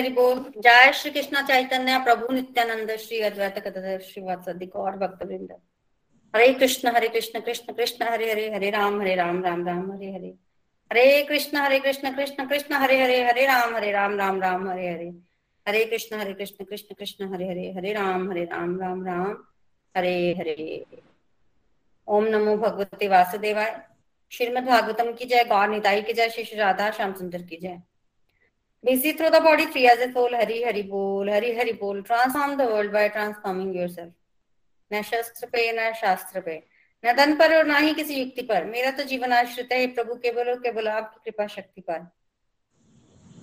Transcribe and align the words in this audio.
हरि 0.00 0.08
बोल 0.08 0.38
जय 0.58 0.92
श्री 0.92 1.10
कृष्ण 1.10 1.40
चैतन्य, 1.46 1.98
प्रभु 1.98 2.32
नित्यानंद 2.32 2.96
श्री 2.96 3.20
अद्वैत 3.20 3.58
कदर 3.58 3.98
श्री 4.00 4.22
वात्सदिक 4.22 4.76
और 4.76 4.96
भक्त 4.96 5.26
वृंद 5.26 5.52
हरे 6.34 6.52
कृष्ण 6.54 6.88
हरे 6.88 7.08
कृष्ण 7.08 7.40
कृष्ण 7.40 7.72
कृष्ण, 7.72 8.04
हरे 8.04 8.30
हरे 8.32 8.54
हरे 8.54 8.70
राम 8.70 9.00
हरे 9.00 9.14
राम 9.14 9.42
राम 9.44 9.66
राम, 9.66 9.92
हरे 9.92 10.12
हरे। 10.12 10.28
हरे 10.90 11.22
कृष्ण 11.22 11.56
हरे 11.56 11.80
कृष्ण 11.80 12.14
कृष्ण 12.14 12.44
कृष्ण, 12.44 12.74
हरे 12.74 13.02
हरे 13.02 13.24
हरे 13.24 13.46
राम 13.46 13.76
हरे 13.76 13.90
राम 13.92 14.16
राम 14.18 14.40
राम, 14.40 14.70
हरे 14.70 14.88
हरे। 14.90 15.08
हरे 15.68 15.84
कृष्ण 15.84 16.16
हरे 16.16 16.32
कृष्ण 16.32 16.64
कृष्ण 16.64 16.94
कृष्ण, 16.94 17.32
हरे 17.34 17.48
हरे 17.48 17.72
हरे 17.72 17.92
राम 17.92 18.30
हरे 18.30 18.44
राम 18.44 18.80
राम 18.80 19.06
राम, 19.06 19.36
हरे 19.96 20.32
हरे। 20.38 20.84
ओम 22.08 22.24
नमो 22.24 22.56
भगवते 22.56 23.08
वासुदेवाय। 23.08 23.80
श्रीमद 24.30 24.64
भागवतम 24.64 25.12
की 25.12 25.24
जय, 25.24 25.44
गौर 25.44 25.68
निताई 25.68 26.02
की 26.02 26.12
जय 26.12 26.28
श्री 26.28 26.56
राधा, 26.56 26.90
श्याम 26.90 27.14
सुंदर 27.14 27.42
की 27.42 27.56
जय। 27.56 27.82
Busy 28.84 29.12
through 29.12 29.30
the 29.30 29.40
body 29.40 29.66
free 29.66 29.86
as 29.88 29.98
a 29.98 30.12
soul, 30.12 30.30
hari 30.32 30.62
hari 30.62 30.82
bol, 30.82 31.28
hari 31.28 31.54
hari 31.54 31.72
bol. 31.72 32.02
Transform 32.02 32.56
the 32.56 32.66
world 32.66 32.92
by 32.92 33.08
transforming 33.08 33.74
yourself. 33.74 34.12
न 34.90 35.02
शस्त्र 35.02 35.46
पे 35.46 35.70
न 35.72 35.92
शास्त्र 36.00 36.40
पे 36.46 36.62
न 37.04 37.12
धन 37.16 37.34
पर 37.36 37.56
और 37.56 37.66
ना 37.66 37.76
ही 37.78 37.92
किसी 37.94 38.14
युक्ति 38.14 38.42
पर 38.42 38.64
मेरा 38.64 38.90
तो 38.90 39.02
जीवन 39.10 39.32
आश्रित 39.32 39.72
है 39.72 39.86
प्रभु 39.94 40.14
केवल 40.22 40.48
और 40.50 40.58
केवल 40.62 40.88
आपकी 40.88 41.30
कृपा 41.30 41.46
शक्ति 41.46 41.80
पर 41.80 42.06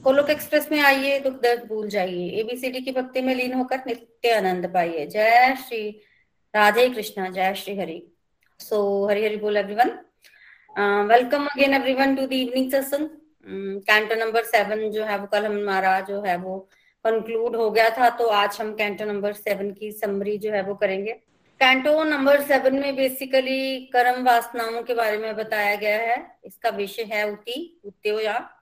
कोलोक 0.03 0.29
एक्सप्रेस 0.29 0.67
में 0.71 0.79
आइए, 0.79 1.19
दुख 1.19 1.33
दर्द 1.41 1.63
भूल 1.67 1.87
जाइए। 1.89 2.27
एबीसीडी 2.39 2.81
की 2.81 2.91
भक्ति 2.91 3.21
में 3.21 3.33
लीन 3.35 3.53
होकर 3.53 3.83
नित्य 3.87 4.33
आनंद 4.33 4.65
पाइए। 4.73 5.05
जय 5.07 5.55
श्री 5.67 5.89
राधे 6.55 6.87
कृष्णा, 6.89 7.29
जय 7.29 7.53
श्री 7.55 7.77
हरि। 7.77 8.01
सो 8.59 9.07
हरि 9.09 9.23
हरि 9.25 9.37
बोल 9.37 9.57
everyone 9.57 9.89
welcome 11.09 11.45
again 11.45 11.73
everyone 11.73 12.15
to 12.15 12.25
the 12.27 12.33
evening 12.33 12.71
satsang 12.71 13.09
canto 13.49 14.15
number 14.15 14.43
seven 14.43 14.91
जो 14.91 15.03
है, 15.03 15.17
वो 15.17 15.27
कल 15.27 15.45
हमारा 15.45 15.99
जो 16.01 16.21
है, 16.21 16.37
वो 16.37 16.69
कंक्लूड 17.05 17.55
हो 17.55 17.71
गया 17.71 17.89
था 17.89 18.09
तो 18.09 18.27
आज 18.27 18.57
हम 18.61 18.73
कैंटो 18.75 19.05
नंबर 19.05 19.33
सेवन 19.33 19.71
की 19.71 19.91
समरी 19.91 20.37
जो 20.37 20.51
है, 20.51 20.61
वो 20.61 20.75
करेंगे। 20.75 21.11
कैंटो 21.59 22.03
नंबर 22.03 22.41
सेवन 22.41 22.75
में 22.75 22.95
बेसिकली 22.95 23.85
कर्म 23.85 24.23
वासनाओं 24.23 24.83
के 24.83 24.93
बारे 24.93 25.17
में 25.17 25.35
बताया 25.35 25.75
गया 25.75 25.97
है। 25.97 26.39
इसका 26.45 26.69
विषय 26.69 27.03
है 27.03 27.31
उति 27.31 27.81
उत्यो 27.85 28.19
या। 28.19 28.53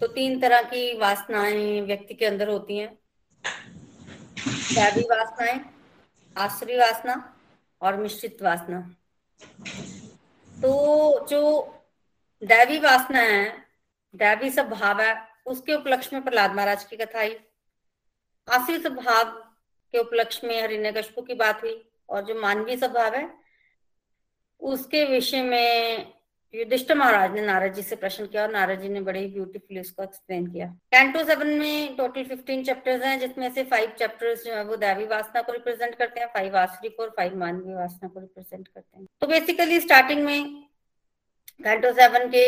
तो 0.00 0.06
तीन 0.06 0.40
तरह 0.40 0.62
की 0.62 0.98
वासनाएँ 0.98 1.80
व्यक्ति 1.80 2.14
के 2.14 2.26
अंदर 2.26 2.48
होती 2.48 2.76
हैं। 2.76 2.98
दैवी 4.48 5.02
वासनाएँ 5.02 5.60
आश्री 6.36 6.76
वासना 6.76 7.36
और 7.82 7.96
मिश्रित 7.96 8.42
वासना। 8.42 8.96
तो 10.62 11.26
जो 11.26 11.74
दैवी 12.44 12.78
वासना 12.78 13.18
है 13.18 13.61
दैवी 14.14 14.50
स्वभाव 14.50 15.00
है, 15.00 15.16
उसके 15.46 15.74
उपलक्ष्य 15.74 16.16
में 16.16 16.24
प्रहलाद 16.24 16.54
महाराज 16.54 16.84
की 16.84 16.96
कथा 16.96 17.18
आई। 17.18 17.36
आसुरी 18.48 18.78
स्वभाव 18.78 19.30
के 19.94 19.98
उपलक्ष्य 19.98 20.46
में 20.46 20.62
हरिण्यकश्यप 20.62 21.26
की 21.26 21.34
बात 21.34 21.62
हुई, 21.62 21.82
और 22.08 22.22
जो 22.22 22.40
मानवीय 22.40 22.76
स्वभाव 22.76 23.14
है, 23.14 23.28
उसके 24.60 25.04
विषय 25.04 25.42
में 25.42 26.12
युधिष्ठ 26.54 26.92
महाराज 26.92 27.32
ने 27.32 27.40
नारद 27.40 27.74
जी 27.74 27.82
से 27.82 27.96
प्रश्न 27.96 28.26
किया, 28.26 28.42
और 28.42 28.50
नारद 28.50 28.80
जी 28.80 28.88
ने 28.88 29.00
बड़े 29.00 29.20
ही 29.20 29.26
ब्यूटीफुली 29.26 29.80
उसको 29.80 30.02
एक्सप्लेन 30.02 30.46
किया। 30.46 30.66
कैंटो 30.66 31.24
सेवन 31.24 31.46
में 31.46 31.96
टोटल 31.96 32.24
फिफ्टीन 32.24 32.64
चैप्टर्स 32.64 33.02
हैं, 33.02 33.18
जिसमें 33.20 33.52
से 33.52 33.64
फाइव 33.64 33.92
चैप्टर्स 33.98 34.44
जो 34.44 34.54
है, 34.54 34.64
वो 34.64 34.76
दैवी 34.76 35.06
वासना 35.06 35.42
को 35.42 35.52
रिप्रेजेंट 35.52 35.94
करते 35.94 36.20
हैं 36.20 36.26
फाइव 36.26 36.56
आश्रिक 36.56 37.00
और 37.00 37.14
फाइव 37.16 37.36
मानवीय 37.36 37.74
वासना 37.74 38.08
को 38.08 38.20
रिप्रेजेंट 38.20 38.68
करते 38.68 38.98
हैं। 38.98 39.06
तो 39.20 39.26
बेसिकली 39.26 39.80
स्टार्टिंग 39.80 40.24
में 40.24 40.62
कैंटो 41.60 41.92
सेवन 41.92 42.28
के 42.28 42.44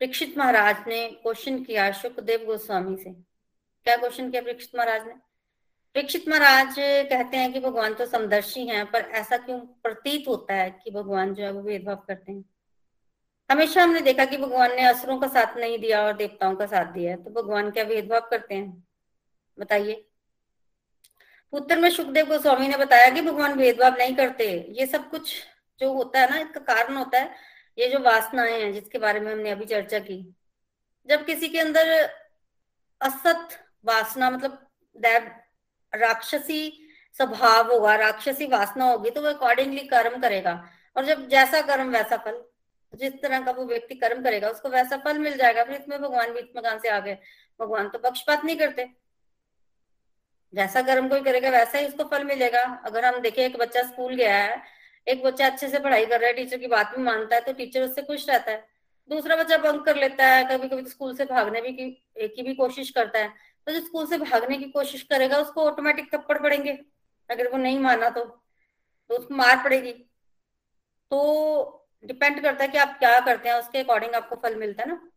परीक्षित 0.00 0.36
महाराज 0.38 0.76
ने 0.88 1.06
क्वेश्चन 1.22 1.62
किया 1.64 1.90
सुखदेव 1.92 2.44
गोस्वामी 2.46 2.96
से। 2.96 3.10
क्या 3.86 3.96
क्वेश्चन 3.96 4.30
किया 4.30 4.42
परीक्षित 4.42 4.76
महाराज 4.76 5.06
ने? 5.06 5.12
परीक्षित 5.94 6.28
महाराज 6.28 6.74
कहते 6.78 7.36
हैं 7.36 7.52
कि 7.52 7.60
भगवान 7.60 7.94
तो 7.94 8.06
समदर्शी 8.06 8.66
हैं, 8.66 8.84
पर 8.90 9.00
ऐसा 9.00 9.36
क्यों 9.38 9.58
प्रतीत 9.58 10.28
होता 10.28 10.54
है 10.54 10.70
कि 10.84 10.90
भगवान 10.90 11.34
जो 11.34 11.44
है 11.44 11.50
वो 11.52 11.62
भेदभाव 11.62 11.96
करते 12.08 12.32
हैं? 12.32 12.44
हमेशा 13.50 13.82
हमने 13.82 14.00
देखा 14.00 14.24
कि 14.24 14.36
भगवान 14.36 14.74
ने 14.76 14.82
असुरों 14.82 15.18
का 15.18 15.28
साथ 15.28 15.56
नहीं 15.56 15.78
दिया 15.78 16.04
और 16.04 16.16
देवताओं 16.16 16.54
का 16.56 16.66
साथ 16.66 16.92
दिया 16.92 17.10
है 17.10 17.22
तो 17.24 17.30
भगवान 17.32 17.70
क्या 17.70 17.84
भेदभाव 17.84 18.28
करते 18.30 18.54
हैं? 18.54 18.84
बताइए। 19.58 20.04
उत्तर 21.52 21.78
में 21.78 21.90
सुखदेव 21.90 22.26
गोस्वामी 22.26 22.68
ने 22.68 22.76
बताया 22.76 23.10
कि 23.10 23.20
भगवान 23.22 23.56
भेदभाव 23.56 23.96
नहीं 23.98 24.16
करते। 24.16 24.50
ये 24.78 24.86
सब 24.86 25.10
कुछ 25.10 25.34
जो 25.80 25.92
होता 25.92 26.20
है 26.20 26.30
ना, 26.30 26.38
इसका 26.38 26.60
कारण 26.74 26.96
होता 26.96 27.18
है 27.18 27.34
ये 27.78 27.88
जो 27.88 27.98
वासनाएँ 27.98 28.60
हैं, 28.62 28.72
जिसके 28.72 28.98
बारे 28.98 29.20
में 29.20 29.32
हमने 29.32 29.50
अभी 29.50 29.64
चर्चा 29.64 29.98
की, 29.98 30.34
जब 31.08 31.24
किसी 31.26 31.48
के 31.48 31.58
अंदर 31.58 32.10
असत 33.00 33.48
वासना 33.84 34.30
मतलब 34.30 34.70
दैव, 34.96 35.30
राक्षसी 35.94 36.88
स्वभाव 37.16 37.72
होगा, 37.72 37.94
राक्षसी 37.94 38.46
वासना 38.46 38.84
होगी 38.84 39.10
तो 39.10 39.22
वो 39.22 39.28
अकॉर्डिंगली 39.28 39.80
कर्म 39.80 40.20
करेगा। 40.20 40.70
और 40.96 41.04
जब 41.04 41.28
जैसा 41.28 41.60
कर्म, 41.60 41.90
वैसा 41.90 42.16
फल। 42.16 42.44
जिस 42.94 43.12
तरह 43.22 43.40
का 43.40 43.50
वो 43.50 43.64
व्यक्ति 43.64 43.94
कर्म 43.94 44.22
करेगा, 44.22 44.48
उसको 44.48 44.68
वैसा 44.68 44.96
फल 44.96 45.18
मिल 45.18 45.36
जाएगा। 45.36 45.64
फिर 45.64 45.74
इसमें 45.74 46.02
भगवान 46.02 46.32
बीच 46.34 46.46
में 46.56 46.64
कहाँ 46.64 46.78
से 46.78 46.88
आ 46.88 47.00
गए 47.00 47.18
भगवान 47.60 47.88
तो 47.88 47.98
पक्षपात 47.98 48.44
नहीं 48.44 48.56
करते। 48.56 48.88
जैसा 50.54 50.82
कर्म 50.82 51.08
कोई 51.08 51.22
करेगा, 51.22 51.50
वैसा 51.50 51.78
ही 51.78 51.86
उसको 51.86 52.04
फल 52.04 52.24
मिलेगा। 52.24 52.82
अगर 52.84 53.04
हम 53.04 53.20
देखें, 53.20 53.42
एक 53.44 53.56
बच्चा 53.56 53.82
स्कूल 53.82 54.14
गया 54.14 54.36
है 54.36 54.77
एक 55.08 55.22
बच्चा 55.24 55.46
अच्छे 55.46 55.68
से 55.68 55.78
पढ़ाई 55.78 56.06
कर 56.06 56.20
रहा 56.20 56.28
है 56.28 56.34
टीचर 56.34 56.58
की 56.58 56.66
बात 56.66 56.96
भी 56.96 57.02
मानता 57.02 57.36
है 57.36 57.42
तो 57.42 57.52
टीचर 57.52 57.82
उससे 57.82 58.02
खुश 58.02 58.28
रहता 58.28 58.50
है। 58.50 58.66
दूसरा 59.10 59.36
बच्चा 59.36 59.56
बंक 59.58 59.84
कर 59.84 59.96
लेता 59.96 60.26
है 60.26 60.44
कभी 60.46 60.68
कभी 60.68 60.82
तो 60.82 60.88
स्कूल 60.88 61.14
से 61.16 61.24
भागने 61.24 61.60
भी 61.60 61.72
की, 61.72 61.90
की 62.18 62.42
भी 62.42 62.54
कोशिश 62.54 62.90
करता 62.90 63.18
है। 63.18 63.28
तो 63.66 63.72
जो 63.72 63.80
स्कूल 63.80 64.06
से 64.06 64.18
भागने 64.18 64.58
की 64.58 64.64
कोशिश 64.70 65.02
करेगा 65.02 65.38
उसको 65.38 65.64
ऑटोमेटिक 65.64 66.12
थप्पड़ 66.14 66.38
पड़ेंगे 66.38 66.72
अगर 67.30 67.48
वो 67.52 67.58
नहीं 67.58 67.78
माना 67.78 68.10
तो। 68.10 68.24
तो 68.24 69.16
उसको 69.16 69.34
मार 69.34 69.62
पड़ेगी। 69.64 69.92
तो 71.10 71.86
डिपेंड 72.04 72.40
करता 72.42 72.64
है 72.64 72.68
कि 72.68 72.78
आप 72.78 72.98
क्या 72.98 73.18
करते 73.20 73.48
हैं 73.48 73.56
उसके 73.56 73.78
अकॉर्डिंग 73.78 74.14
आपको 74.14 74.36
फल 74.36 74.56
मिलता 74.56 74.82
है 74.82 74.88
ना। 74.88 75.10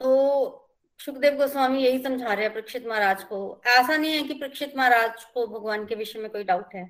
तो 0.00 0.62
सुखदेव 1.00 1.36
गोस्वामी 1.36 1.82
यही 1.82 2.02
समझा 2.02 2.32
रहे 2.32 2.44
हैं 2.44 2.52
परीक्षित 2.54 2.86
महाराज 2.86 3.24
को। 3.24 3.38
ऐसा 3.66 3.96
नहीं 3.96 4.12
है 4.12 4.22
कि 4.22 4.34
परीक्षित 4.34 4.76
महाराज 4.76 5.24
को 5.24 5.46
भगवान 5.46 5.86
के 5.86 5.94
विषय 5.94 6.18
में 6.18 6.30
कोई 6.30 6.44
डाउट 6.44 6.74
है। 6.74 6.84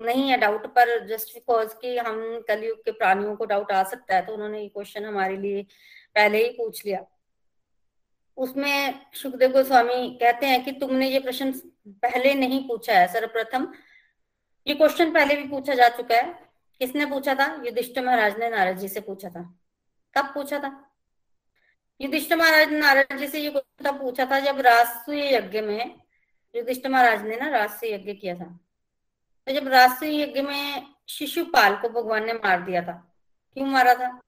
नहीं 0.00 0.28
है 0.30 0.36
डाउट 0.38 0.66
पर 0.74 1.06
जस्ट 1.06 1.34
बिकॉज़ 1.34 1.74
कि 1.80 1.96
हम 1.98 2.18
कलयुग 2.48 2.84
के 2.84 2.90
प्राणियों 2.90 3.36
को 3.36 3.44
डाउट 3.44 3.72
आ 3.72 3.82
सकता 3.82 4.14
है 4.14 4.24
तो 4.26 4.32
उन्होंने 4.32 4.60
ये 4.62 4.68
क्वेश्चन 4.68 5.04
हमारे 5.04 5.36
लिए 5.36 5.62
पहले 6.14 6.42
ही 6.44 6.50
पूछ 6.50 6.84
लिया। 6.86 7.04
उसमें 8.36 9.00
सुखदेव 9.12 9.52
गोस्वामी 9.52 10.18
कहते 10.20 10.46
हैं 10.46 10.64
कि 10.64 10.72
तुमने 10.72 11.08
ये 11.08 11.18
प्रश्न 11.18 11.52
पहले 12.02 12.34
नहीं 12.34 12.66
पूछा 12.68 12.98
है, 12.98 13.06
सर्वप्रथम। 13.12 13.72
ये 14.66 14.74
क्वेश्चन 14.74 15.12
पहले 15.12 15.34
भी 15.34 15.48
पूछा 15.48 15.74
जा 15.74 15.88
चुका 15.88 16.14
है। 16.14 16.32
किसने 16.80 17.06
पूछा 17.06 17.34
था? 17.34 17.46
युधिष्ठ 17.64 17.98
महाराज 17.98 18.38
ने, 18.38 18.48
नारद 18.50 18.76
जी 18.78 18.88
से 18.88 19.00
पूछा 19.00 19.28
था। 19.28 19.42
कब 20.16 20.32
पूछा 20.34 20.58
था? 20.58 20.70
युधिष्ठ 22.00 22.32
महाराज 22.32 22.70
ने 22.70 22.78
नारद 22.78 23.16
जी 23.18 23.26
से 23.26 23.40
ये 23.40 23.50
क्वेश्चन 23.50 23.98
पूछा 23.98 24.26
था 24.26 24.40
जब 24.40 24.60
राष्ट्रीय 24.60 25.34
यज्ञ 25.34 25.60
में, 25.60 26.00
युधिष्ठ 26.54 26.86
महाराज 26.86 27.24
ने 27.26 27.36
ना 27.36 27.48
राष्ट्रीय 27.48 27.94
यज्ञ 27.94 28.12
किया 28.12 28.34
था। 28.34 28.58
जब 29.52 29.68
राष्ट्रीय 29.68 30.22
यज्ञ 30.22 30.42
में 30.42 30.94
शिशुपाल 31.08 31.76
को 31.76 31.88
भगवान 31.88 32.26
ने 32.26 32.32
मार 32.32 32.62
दिया 32.62 32.82
था, 32.82 32.92
क्यों 33.54 33.66
मारा 33.66 33.94
था? 33.94 34.20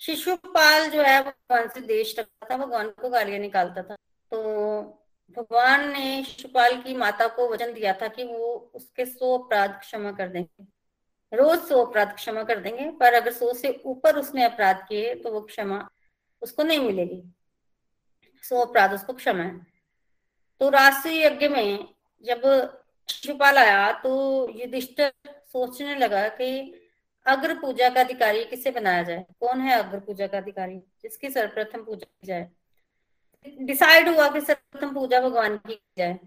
शिशुपाल 0.00 0.90
जो 0.90 1.02
है, 1.02 1.22
भगवान 1.22 1.68
से 1.68 1.80
देश 1.80 2.18
रखता 2.18 2.48
था, 2.50 2.56
भगवान 2.56 2.90
को 2.90 3.08
गालियाँ 3.08 3.38
निकालता 3.38 3.82
था। 3.82 3.94
तो 4.30 4.42
भगवान 5.36 5.88
ने 5.92 6.22
शिशुपाल 6.22 6.82
की 6.82 6.96
माता 6.96 7.26
को 7.26 7.48
वचन 7.48 7.72
दिया 7.72 7.92
था 7.92 8.08
कि 8.08 8.24
वो 8.24 8.72
उसके 8.74 9.06
सौ 9.06 9.38
अपराध 9.38 9.78
क्षमा 9.80 10.12
कर 10.12 10.28
देंगे। 10.28 10.66
रोज 11.32 11.58
सौ 11.58 11.84
अपराध 11.84 12.14
क्षमा 12.14 12.42
कर 12.42 12.60
देंगे, 12.60 12.90
पर 12.90 13.14
अगर 13.14 13.32
सौ 13.32 13.52
से 13.52 13.82
ऊपर 13.86 14.16
उसने 14.16 14.44
अपराध 14.44 14.86
किए 14.88 15.14
तो 15.14 15.32
वो 15.32 15.40
क्षमा 15.40 15.88
उसको 16.42 16.62
नहीं 16.62 16.78
मिलेगी। 16.78 17.22
सौ 18.42 18.64
अपराध 18.64 18.94
उसको 18.94 19.12
क्षमा 19.12 19.42
है। 19.42 19.66
तो 20.60 20.68
राष्ट्रीय 20.68 21.26
यज्ञ 21.26 21.48
में 21.48 21.88
जब 22.22 22.42
शिशुपाल 23.08 23.58
आया 23.58 23.90
तो 23.92 24.10
युधिष्ठिर 24.50 25.12
सोचने 25.52 25.94
लगा 25.94 26.28
कि 26.28 26.74
अग्र 27.26 27.54
पूजा 27.54 27.88
का 27.88 28.00
अधिकारी 28.00 28.44
किसे 28.44 28.70
बनाया 28.70 29.02
जाए? 29.02 29.24
कौन 29.40 29.60
है 29.60 29.78
अग्र 29.78 29.98
पूजा 30.00 30.26
का 30.26 30.38
अधिकारी? 30.38 30.76
जिसकी 31.02 31.30
सर्वप्रथम 31.30 31.84
पूजा 31.84 32.06
की 32.06 32.26
जाए। 32.26 32.48
डिसाइड 33.60 34.08
हुआ 34.08 34.28
कि 34.28 34.40
सर्वप्रथम 34.40 34.94
पूजा 34.94 35.20
भगवान 35.20 35.56
की 35.56 35.80
जाए। 35.98 36.18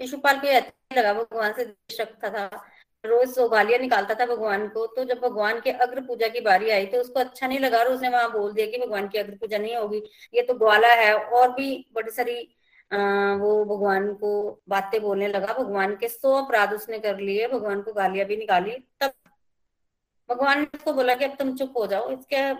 शिशुपाल 0.00 0.38
को 0.40 0.56
अच्छा 0.56 0.96
लगा, 0.96 1.12
भगवान 1.14 1.52
से 1.52 1.64
रखता 2.00 2.30
था। 2.30 2.66
रोज 3.04 3.28
सो 3.34 3.48
गालियाँ 3.48 3.78
निकालता 3.80 4.14
था 4.14 4.26
भगवान 4.26 4.68
को। 4.68 4.86
तो 4.86 5.04
जब 5.04 5.20
भगवान 5.20 5.60
के 5.60 5.70
अग्र 5.70 6.00
पूजा 6.00 6.28
की 6.28 6.40
बारी 6.40 6.70
आई 6.70 6.86
तो 6.86 7.00
उसको 7.00 7.20
अच्छा 7.20 7.46
नहीं 7.46 7.58
लगा 7.58 7.78
और 7.78 7.88
उसने 7.88 8.08
वहाँ 8.08 8.30
बोल 8.32 8.52
दिया 8.52 8.66
कि 8.66 8.78
भगवान 8.78 9.08
की 9.08 9.18
अग्र 9.18 9.36
पूजा 9.36 9.58
नहीं 9.58 9.76
होगी। 9.76 10.02
ये 10.34 10.42
तो 10.42 10.54
ग्वाला 10.54 10.92
है 10.94 11.14
और 11.14 11.52
भी 11.52 11.86
बड़ी 11.94 12.10
सारी 12.10 12.34
वो 12.90 13.64
भगवान 13.66 14.12
को 14.14 14.60
बातें 14.68 15.00
बोलने 15.02 15.28
लगा, 15.28 15.52
भगवान 15.54 15.94
के 15.96 16.08
सौ 16.08 16.32
अपराध 16.36 16.72
उसने 16.74 16.98
कर 16.98 17.18
लिए, 17.20 17.48
भगवान 17.48 17.82
को 17.82 17.92
गालियाँ 17.92 18.26
भी 18.26 18.36
निकाली, 18.36 18.76
तब 19.00 19.12
भगवान 20.28 20.58
ने 20.60 20.66
उसको 20.74 20.92
बोला 20.92 21.14
कि 21.14 21.24
अब 21.24 21.36
तुम 21.38 21.54
चुप 21.56 21.76
हो 21.76 21.86
जाओ, 21.86 22.10
इसके 22.10 22.52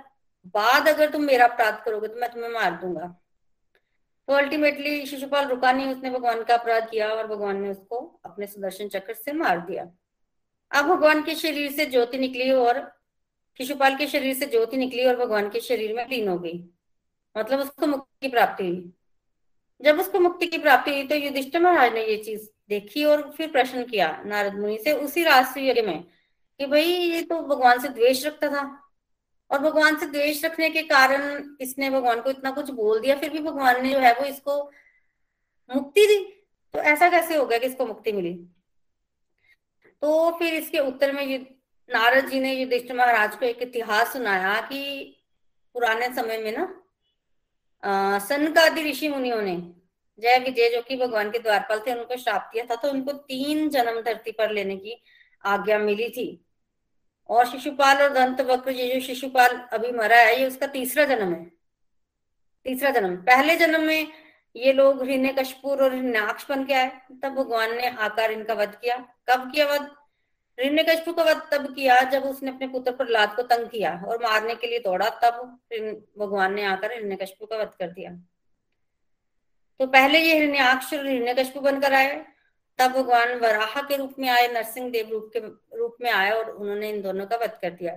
बाद 0.48 0.88
अगर 0.88 1.10
तुम 1.10 1.22
मेरा 1.22 1.46
अपराध 1.46 1.82
करोगे 1.84 2.08
तो 2.08 2.20
मैं 2.20 2.30
तुम्हें 2.32 2.50
मार 2.50 2.80
दूँगा। 2.80 3.06
तो 4.28 4.34
अल्टीमेटली 4.34 5.06
शिशुपाल 5.06 5.46
रुका 5.48 5.72
नहीं 5.72 5.94
उसने 5.94 6.10
भगवान 6.10 6.42
का 6.44 6.54
अपराध 6.54 6.88
किया 6.90 7.08
और 7.08 7.26
भगवान 7.26 7.60
ने 7.62 7.70
उसको 7.70 7.96
अपने 8.24 8.46
सुदर्शन 8.46 8.88
चक्र 8.88 9.14
से 9.14 9.32
मार 9.32 9.60
दिया। 9.60 9.84
अब 10.70 10.86
भगवान 10.86 11.22
के 11.22 11.34
शरीर 11.34 11.70
से 11.72 11.86
ज्योति 11.86 12.18
निकली 12.18 12.50
और 12.52 12.80
शिशुपाल 13.60 13.96
के 13.96 14.06
शरीर 14.06 14.34
से 14.34 14.46
ज्योति 14.46 14.76
निकली 14.76 15.04
और 15.06 15.16
भगवान 15.16 15.48
के 15.50 15.60
शरीर 15.60 15.94
में 15.96 16.06
लीन 16.10 16.28
हो 16.28 16.38
गई। 16.38 16.58
मतलब 17.36 17.60
उसको 17.60 17.86
मुक्ति 17.86 18.26
की 18.26 18.30
प्राप्ति 18.32 18.66
हुई। 18.68 18.92
जब 19.80 20.00
उसको 20.00 20.20
मुक्ति 20.20 20.46
की 20.46 20.58
प्राप्ति 20.58 20.90
हुई 20.90 21.06
तो 21.06 21.14
युधिष्ठिर 21.14 21.60
महाराज 21.62 21.92
ने 21.94 22.04
ये 22.06 22.16
चीज़ 22.16 22.48
देखी 22.68 23.04
और 23.04 23.30
फिर 23.36 23.50
प्रश्न 23.50 23.84
किया 23.84 24.10
नारद 24.26 24.58
मुनि 24.58 24.78
से 24.78 24.92
उसी 24.94 25.22
राष्ट्रीय 25.22 25.82
में 25.82 26.02
कि 26.60 26.66
भाई 26.66 26.82
ये 26.82 27.22
तो 27.22 27.40
भगवान 27.42 27.78
से 27.78 27.88
द्वेष 27.88 28.24
रखता 28.26 28.48
था। 28.48 28.62
और 29.50 29.58
भगवान 29.58 29.96
से 29.96 30.06
द्वेष 30.06 30.44
रखने 30.44 30.68
के 30.70 30.82
कारण 30.82 31.42
इसने 31.60 31.88
भगवान 31.90 32.20
को 32.20 32.30
इतना 32.30 32.50
कुछ 32.50 32.70
बोल 32.70 33.00
दिया, 33.00 33.16
फिर 33.16 33.30
भी 33.30 33.38
भगवान 33.38 33.82
ने 33.82 33.92
जो 33.92 33.98
है 33.98 34.12
वो 34.14 34.24
इसको 34.24 34.62
मुक्ति 35.70 36.06
दी। 36.06 36.18
तो 36.74 36.78
ऐसा 36.80 37.08
कैसे 37.10 37.36
हो 37.36 37.46
गया 37.46 37.58
कि 37.58 37.66
इसको 37.66 37.86
मुक्ति 37.86 38.12
मिली? 38.12 38.34
तो 40.02 40.30
फिर 40.38 40.54
इसके 40.54 40.78
उत्तर 40.78 41.12
में 41.12 41.46
नारद 41.88 42.28
जी 42.28 42.40
ने 42.40 42.52
युधिष्ठ 42.54 42.92
महाराज 42.92 43.34
को 43.36 43.46
एक 43.46 43.62
इतिहास 43.62 44.12
सुनाया 44.12 44.60
कि 44.60 45.16
पुराने 45.74 46.08
समय 46.14 46.38
में 46.38 46.52
ना 46.52 46.64
सनकादि 47.84 48.90
ऋषि 48.90 49.08
मुनियों 49.08 49.42
ने, 49.42 49.56
जय 50.18 50.38
विजय, 50.38 50.68
जो 50.68 50.82
कि 50.82 50.96
भगवान 50.96 51.30
के 51.30 51.38
द्वारपाल 51.38 51.80
थे, 51.80 51.94
उनको 51.94 52.16
श्राप 52.16 52.50
दिया 52.52 52.64
था 52.64 52.74
तो 52.74 52.90
उनको 52.90 53.12
तीन 53.12 53.68
जन्म 53.68 54.00
धरती 54.00 54.32
पर 54.32 54.50
लेने 54.50 54.76
की 54.76 55.02
आज्ञा 55.44 55.78
मिली 55.78 56.08
थी। 56.10 56.44
और 57.28 57.46
शिशुपाल 57.46 58.02
और 58.02 58.12
दंत 58.12 58.40
वक्र, 58.40 58.70
ये 58.70 58.94
जो 58.94 59.00
शिशुपाल 59.00 59.50
अभी 59.72 59.92
मरा 59.92 60.16
है, 60.16 60.40
ये 60.40 60.46
उसका 60.46 60.66
तीसरा 60.66 61.04
जन्म 61.04 61.32
है। 61.32 61.44
तीसरा 62.64 62.90
जन्म। 62.90 63.16
पहले 63.16 63.56
जन्म 63.56 63.80
में 63.80 64.08
ये 64.56 64.72
लोग 64.72 65.08
हिरण्य 65.08 65.32
कशपुर 65.32 65.82
और 65.82 65.94
हिरण्याक्ष 65.94 66.46
बन 66.48 66.64
के 66.64 66.74
आए। 66.74 67.00
तब 67.22 67.28
भगवान 67.28 67.76
ने 67.76 67.86
आकार 67.88 68.32
इनका 68.32 68.54
वध 68.54 68.74
किया। 68.74 68.96
कब 69.28 69.52
किया 69.52 69.66
वध? 69.66 69.90
हिरण्य 70.62 70.82
कशपु 70.82 71.12
का 71.12 71.22
वध 71.22 71.42
तब 71.52 71.74
किया 71.74 72.00
जब 72.00 72.22
उसने 72.22 72.50
अपने 72.50 72.68
पुत्र 72.68 72.92
प्रहलाद 72.92 73.36
को 73.36 73.42
तंग 73.42 73.66
किया 73.66 74.04
और 74.08 74.22
मारने 74.22 74.54
के 74.54 74.66
लिए 74.66 74.78
दौड़ा, 74.78 75.08
तब 75.08 75.60
भगवान 76.18 76.54
ने 76.54 76.64
आकर 76.64 76.92
हिरण्य 76.92 77.16
कशपु 77.16 77.46
का 77.46 77.56
वध 77.56 77.70
कर 77.78 77.90
दिया। 77.90 78.10
तो 79.80 79.86
पहले 79.86 80.18
ये 80.18 80.34
हिरण्याक्ष 80.34 80.94
और 80.94 81.06
हिरण्य 81.06 81.34
कशपु 81.34 81.60
बनकर 81.60 81.92
आए। 81.92 82.26
तब 82.78 82.90
भगवान 82.90 83.34
वराह 83.34 83.82
के 83.82 83.96
रूप 83.96 84.14
में 84.18 84.28
आए, 84.28 84.48
नरसिंह 84.48 84.90
देव 84.90 85.10
रूप 85.10 85.30
के 85.36 85.38
रूप 85.78 85.96
में 86.00 86.10
आए 86.10 86.30
और 86.30 86.50
उन्होंने 86.50 86.90
इन 86.90 87.02
दोनों 87.02 87.26
का 87.26 87.36
वध 87.36 87.58
कर 87.62 87.70
दिया। 87.70 87.94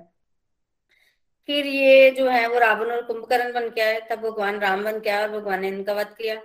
फिर 1.48 1.66
ये 1.66 2.12
जो 2.12 2.30
है 2.30 2.48
वो 2.48 2.60
रावण 2.60 2.92
और 2.92 3.02
कुंभकर्ण 3.02 3.54
बन 3.54 3.70
के 3.70 3.82
आए। 3.82 4.02
तब 4.12 4.20
भगवान 4.20 4.60
राम 4.60 4.84
बन 4.84 5.00
के 5.00 5.10
आए 5.10 5.22
और 5.22 5.30
भगवान 5.30 5.62
ने 5.62 5.68
इनका 5.68 5.94
वध 5.94 6.08
किया। 6.08 6.42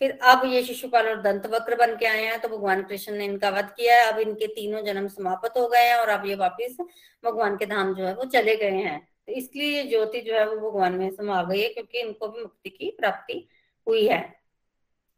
फिर 0.00 0.18
अब 0.24 0.44
ये 0.44 0.62
शिशुपाल 0.62 1.08
और 1.08 1.20
दंत 1.22 1.46
वक्र 1.46 1.76
बन 1.76 1.96
के 1.96 2.06
आए 2.06 2.24
हैं 2.24 2.40
तो 2.40 2.48
भगवान 2.48 2.82
कृष्ण 2.82 3.12
ने 3.12 3.24
इनका 3.24 3.50
वध 3.50 3.70
किया 3.76 3.96
है। 3.96 4.10
अब 4.12 4.18
इनके 4.20 4.46
तीनों 4.46 4.84
जन्म 4.84 5.08
समाप्त 5.08 5.58
हो 5.58 5.66
गए 5.68 5.84
हैं 5.84 5.96
और 5.96 6.08
अब 6.08 6.26
ये 6.26 6.34
वापिस 6.36 6.76
भगवान 7.24 7.56
के 7.56 7.66
धाम 7.66 7.94
जो 7.94 8.04
है 8.04 8.14
वो 8.14 8.24
चले 8.26 8.56
गए 8.56 8.76
हैं। 8.78 8.98
तो 9.28 9.32
इसलिए 9.32 9.70
ये 9.70 9.82
ज्योति 9.84 10.20
जो 10.20 10.34
है 10.34 10.46
वो 10.48 10.56
भगवान 10.60 10.94
में 10.94 11.10
समा 11.10 11.42
गई 11.44 11.60
है, 11.60 11.68
क्योंकि 11.68 12.00
इनको 12.00 12.28
भी 12.28 12.40
मुक्ति 12.40 12.70
की 12.70 12.90
प्राप्ति 12.98 13.46
हुई 13.86 14.06
है। 14.08 14.20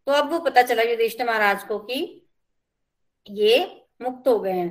तो 0.07 0.13
अब 0.13 0.31
वो 0.33 0.39
पता 0.41 0.63
चला 0.63 0.83
युधिष्ठ 0.83 1.23
महाराज 1.23 1.65
को 1.65 1.79
कि 1.81 2.29
ये 3.27 3.59
मुक्त 4.03 4.29
हो 4.29 4.39
गए 4.41 4.53
हैं। 4.53 4.71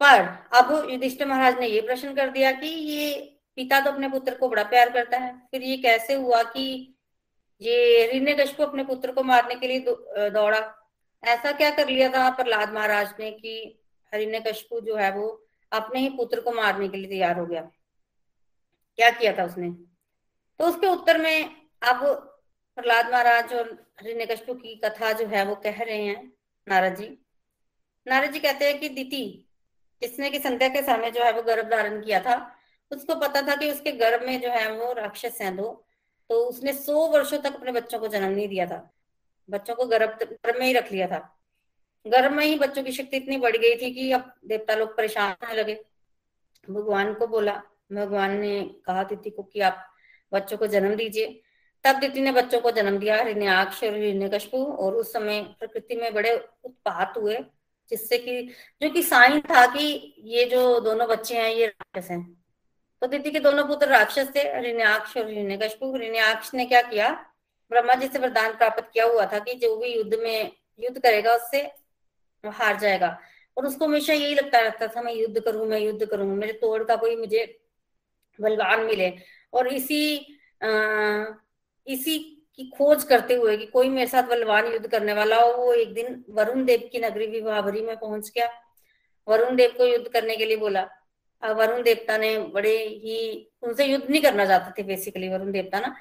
पर 0.00 0.20
अब 0.54 0.72
युधिष्ठ 0.90 1.22
महाराज 1.22 1.58
ने 1.60 1.66
ये 1.66 1.80
प्रश्न 1.80 2.14
कर 2.14 2.30
दिया 2.30 2.50
कि 2.52 2.66
ये 2.66 3.14
पिता 3.58 3.80
तो 3.80 3.90
अपने 3.90 4.08
पुत्र 4.08 4.34
को 4.34 4.48
बड़ा 4.48 4.62
प्यार 4.64 4.90
करता 4.90 5.18
है। 5.18 5.32
फिर 5.50 5.62
ये 5.62 5.76
कैसे 5.78 6.14
हुआ 6.14 6.42
कि 6.44 6.91
ये 7.62 8.54
को 8.56 8.62
अपने 8.62 8.84
पुत्र 8.84 9.12
को 9.12 9.22
मारने 9.22 9.54
के 9.54 9.68
लिए 9.68 10.30
दौड़ा। 10.30 10.60
ऐसा 11.22 11.52
क्या 11.52 11.70
कर 11.70 11.88
लिया 11.88 12.08
था 12.08 12.28
प्रहलाद 12.32 12.72
महाराज 12.72 13.14
ने 13.20 13.30
कि 13.32 13.54
हरिण्य 14.12 14.40
कशपु 14.40 14.80
जो 14.80 14.96
है 14.96 15.10
वो 15.12 15.28
अपने 15.72 16.00
ही 16.00 16.08
पुत्र 16.10 16.40
को 16.40 16.52
मारने 16.52 16.88
के 16.88 16.96
लिए 16.96 17.10
तैयार 17.10 17.38
हो 17.38 17.46
गया? 17.46 17.60
क्या 18.98 19.10
किया 19.10 19.32
था 19.32 19.44
उसने? 19.44 19.70
तो 20.60 20.66
उसके 20.66 20.86
उत्तर 20.86 21.18
में 21.18 21.44
अब 21.82 22.04
प्रहलाद 22.78 23.10
महाराज 23.12 23.52
और 23.54 23.70
हिरण्यकश्यप 24.02 24.56
की 24.56 24.74
कथा 24.84 25.12
जो 25.12 25.26
है 25.26 25.44
वो 25.44 25.54
कह 25.54 25.82
रहे 25.82 26.02
हैं 26.02 26.32
नारद 26.66 26.96
जी। 26.96 27.06
नारद 28.06 28.32
जी 28.32 28.38
कहते 28.40 28.64
हैं 28.64 28.78
कि 28.80 28.88
दीति 28.88 29.24
जिसने 30.02 30.30
की 30.30 30.38
संध्या 30.38 30.68
के 30.68 30.82
समय 30.82 31.10
जो 31.10 31.22
है 31.22 31.32
वो 31.32 31.42
गर्भ 31.42 31.70
धारण 31.70 32.00
किया 32.02 32.20
था, 32.20 32.34
उसको 32.90 33.14
पता 33.14 33.42
था 33.42 33.56
कि 33.56 33.70
उसके 33.70 33.92
गर्भ 33.92 34.26
में 34.26 34.40
जो 34.40 34.48
है 34.48 34.70
वो 34.72 34.92
राक्षस 34.92 35.38
है 35.40 35.56
दो। 35.56 35.84
तो 36.32 36.44
उसने 36.44 36.72
सौ 36.72 37.06
वर्षों 37.06 37.38
तक 37.38 37.54
अपने 37.54 37.72
बच्चों 37.72 37.98
को 37.98 38.08
जन्म 38.08 38.28
नहीं 38.28 38.48
दिया 38.48 38.66
था। 38.66 38.94
बच्चों 39.50 39.74
को 39.74 39.86
गर्भ 39.86 40.18
गर्भ 40.22 40.56
में 40.58 40.66
ही 40.66 40.72
रख 40.72 40.92
लिया 40.92 41.06
था। 41.06 41.40
गर्भ 42.06 42.32
में 42.32 42.46
ही 42.46 42.58
बच्चों 42.58 42.82
की 42.82 42.92
शक्ति 42.92 43.16
इतनी 43.16 43.36
बढ़ 43.36 43.56
गई 43.56 43.74
थी 43.74 43.94
कि 43.94 44.12
अब 44.12 44.34
देवता 44.44 44.74
लोग 44.74 44.96
परेशान 44.96 45.30
होने 45.30 45.54
लगे। 45.54 45.84
भगवान 46.70 47.14
को 47.14 47.26
बोला, 47.26 47.62
भगवान 47.92 48.30
ने 48.36 48.74
कहा 48.86 49.04
तिथि 49.04 49.30
को 49.30 49.42
कि 49.42 49.60
आप 49.60 49.94
बच्चों 50.32 50.56
को 50.56 50.66
जन्म 50.66 50.94
दीजिए। 50.94 51.42
तब 51.84 51.96
दिति 51.96 52.20
ने 52.20 52.32
बच्चों 52.32 52.60
को 52.60 52.70
जन्म 52.70 52.98
दिया, 52.98 53.22
हिरण्याक्ष 53.22 53.84
और 53.84 53.96
हिरण्यकशपु 53.96 54.64
और 54.64 54.94
उस 54.94 55.12
समय 55.12 55.42
प्रकृति 55.42 55.96
में 55.96 56.14
बड़े 56.14 56.48
उत्पात 56.64 57.14
हुए, 57.16 57.44
जिससे 57.90 58.18
कि, 58.18 58.42
जो 58.82 58.90
कि 58.90 59.02
साइन 59.02 59.40
था 59.40 59.66
कि 59.66 60.14
ये 60.18 60.44
जो 60.44 60.80
दोनों 60.80 61.08
बच्चे 61.08 61.38
हैं, 61.38 61.50
ये 61.50 61.66
राक्षस 61.66 62.10
हैं। 62.10 62.41
तो 63.02 63.06
दिति 63.08 63.30
के 63.30 63.40
दोनों 63.40 63.64
पुत्र 63.66 63.86
राक्षस 63.88 64.28
थे 64.36 64.40
हिरण्याक्ष 64.40 65.16
और 65.16 65.28
हिरण्यकशपु 65.30 65.86
हिरण्याक्ष 65.92 66.54
ने 66.54 66.64
क्या 66.64 66.82
किया? 66.82 67.08
ब्रह्मा 67.70 67.94
जी 67.94 68.06
से 68.08 68.18
वरदान 68.18 68.52
प्राप्त 68.52 68.90
किया 68.92 69.04
हुआ 69.04 69.24
था 69.26 69.38
कि 69.38 69.54
जो 69.54 69.76
भी 69.76 69.88
युद्ध 69.96 70.14
में 70.14 70.52
युद्ध 70.80 70.98
करेगा 70.98 71.34
उससे 71.34 71.60
हार 72.44 72.78
जाएगा। 72.78 73.18
और 73.56 73.66
उसको 73.66 73.86
हमेशा 73.86 74.12
यही 74.12 74.34
लगता 74.34 74.60
रहता 74.60 74.86
था 74.86 75.02
मैं 75.02 75.14
युद्ध 75.14 75.40
करूँ 75.40 75.66
मैं 75.66 75.80
युद्ध 75.80 76.06
करूँ 76.06 76.26
मेरे 76.36 76.52
तोड़ 76.52 76.82
का 76.84 76.96
कोई 76.96 77.16
मुझे 77.16 77.44
बलवान 78.40 78.84
मिले। 78.84 79.12
और 79.52 79.68
इसी 79.68 80.38
आ, 80.62 80.68
इसी 81.86 82.18
की 82.56 82.70
खोज 82.78 83.04
करते 83.04 83.34
हुए 83.34 83.56
कि 83.56 83.66
कोई 83.66 83.88
मेरे 83.88 84.06
साथ 84.06 84.22
बलवान 84.22 84.66
युद्ध 84.66 84.86
करने 84.86 85.12
वाला 85.12 85.42
हो 85.42 85.52
वो 85.52 85.72
एक 85.74 85.94
दिन 85.94 86.24
वरुण 86.30 86.64
देव 86.64 86.88
की 86.92 86.98
नगरी 86.98 87.26
विवाहरी 87.26 87.82
में 87.82 87.96
पहुँच 87.96 88.30
गया। 88.30 88.50
वरुण 89.28 89.56
देव 89.56 89.74
को 89.78 89.86
युद्ध 89.86 90.08
करने 90.08 90.36
के 90.36 90.44
लिए 90.46 90.56
बोला 90.56 90.88
वरुण 91.42 91.82
देवता 91.82 92.16
ने 92.18 92.38
बड़े 92.48 92.76
ही 92.78 93.18
उनसे 93.62 93.84
युद्ध 93.84 94.04
नहीं 94.10 94.22
करना 94.22 94.46
चाहते 94.46 94.82
थे 94.82 94.86
बेसिकली 94.86 95.28
वरुण 95.28 95.52
देवता 95.52 95.80
ना। 95.80 95.94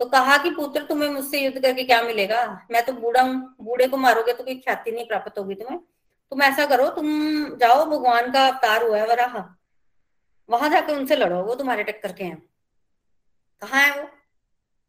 तो 0.00 0.06
कहा 0.06 0.36
कि 0.38 0.50
पुत्र 0.50 0.82
तुम्हें 0.82 1.08
मुझसे 1.08 1.40
युद्ध 1.40 1.60
करके 1.62 1.84
क्या 1.84 2.02
मिलेगा? 2.02 2.66
मैं 2.70 2.84
तो 2.86 2.92
बूढ़ा 2.92 3.22
हूँ 3.22 3.56
बूढ़े 3.60 3.86
को 3.86 3.96
मारोगे 3.96 4.32
तो 4.32 4.44
कोई 4.44 4.54
ख्याति 4.56 4.92
नहीं 4.92 5.06
प्राप्त 5.06 5.38
होगी 5.38 5.54
तुम्हें। 5.54 5.78
तुम 6.32 6.42
ऐसा 6.42 6.66
करो 6.66 6.88
तुम 6.90 7.08
जाओ 7.56 7.84
भगवान 7.86 8.30
का 8.32 8.46
अवतार 8.46 8.82
हुआ 8.82 8.98
है 8.98 9.06
वराह। 9.06 9.36
वहाँ 10.48 10.68
जाकर 10.70 10.96
उनसे 10.96 11.16
लड़ो 11.16 11.42
वो 11.42 11.54
तुम्हारे 11.54 11.82
टक्कर 11.84 12.12
के 12.12 12.24
हैं। 12.24 12.42
कहा 13.62 13.78
है 13.78 14.00
वो? 14.00 14.08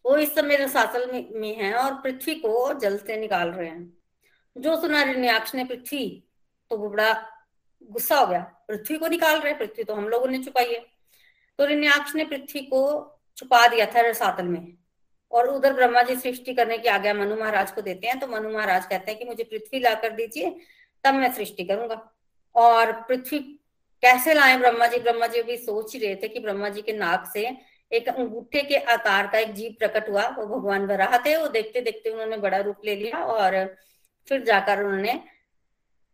वो 0.06 0.16
इस 0.18 0.34
समय 0.36 0.56
रसातल 0.56 1.12
में, 1.12 1.30
में 1.32 1.56
है 1.56 1.74
और 1.74 1.94
पृथ्वी 1.94 2.36
को 2.36 2.74
जल 2.80 2.98
से 2.98 3.18
निकाल 3.18 3.50
रहे 3.50 3.68
हैं। 3.68 3.98
जो 4.56 4.80
सुना 4.82 5.04
रिन्याक्ष 5.04 5.56
ने 5.56 5.64
पृथ्वी 5.66 6.24
तो 6.72 6.78
वो 6.78 6.90
बड़ा 6.90 7.14
गुस्सा 7.90 8.16
हो 8.16 8.28
गया। 8.28 8.42
पृथ्वी 8.72 8.98
को 8.98 9.08
निकाल 9.08 9.40
रहे 9.40 9.54
पृथ्वी 9.54 9.84
तो 9.84 9.96
हम 9.96 10.08
लोगों 10.10 10.28
ने 10.28 10.44
छुपाई 10.44 10.74
है। 10.74 10.80
तो 11.60 11.66
रिन्याक्ष 11.66 12.16
ने 12.16 12.26
पृथ्वी 12.26 12.62
को 12.66 12.84
छुपा 13.38 13.68
दिया 13.68 13.86
था 13.86 14.02
रसातल 14.02 14.46
में। 14.46 14.78
और 15.32 15.48
उधर 15.48 15.74
ब्रह्मा 15.74 16.02
जी 16.02 16.16
सृष्टि 16.18 16.54
करने 16.54 16.78
की 16.78 16.90
आज्ञा 16.90 17.14
मनु 17.14 17.36
महाराज 17.36 17.72
को 17.72 17.82
देते 17.82 18.08
हैं 18.08 18.20
तो 18.20 18.28
मनु 18.28 18.50
महाराज 18.50 18.86
कहते 18.86 19.12
हैं 19.12 19.20
कि 19.20 19.26
मुझे 19.26 19.44
पृथ्वी 19.44 19.80
ला 19.80 19.94
कर 19.96 20.12
दीजिए, 20.12 20.50
तब 21.04 21.14
मैं 21.14 21.32
सृष्टि 21.34 21.64
करूँगा। 21.64 21.96
और 22.56 22.92
पृथ्वी 23.02 23.40
कैसे 24.04 24.34
लाए? 24.34 24.58
ब्रह्मा 24.58 24.88
जी 24.88 25.00
ब्रह्मा 25.00 25.28
जी 25.28 25.42
भी 25.44 25.58
सोच 25.58 25.94
ही 25.94 26.00
रहे 26.00 26.16
थे 26.16 26.28
कि 26.28 26.40
ब्रह्मा 26.40 26.70
जी 26.70 26.82
के 26.82 26.94
नाक 26.94 27.30
से 27.34 27.48
एक 27.92 28.08
अंगूठे 28.10 28.62
के 28.64 28.76
आकार 28.76 29.28
का 29.28 29.40
एक 29.40 29.54
जीव 29.54 29.76
प्रकट 29.80 30.10
हुआ, 30.10 30.28
वो 30.28 30.46
भगवान 30.48 30.86
वराह 30.88 31.18
थे 31.26 31.36
वो 31.38 31.48
देखते 31.50 31.82
देखते 31.82 32.10
उन्होंने 32.10 32.38
बड़ा 32.40 32.58
रूप 32.60 32.86
ले 32.86 32.96
लिया 32.96 33.24
और 33.26 33.66
फिर 34.28 34.44
जाकर 34.46 34.84
उन्होंने 34.84 35.20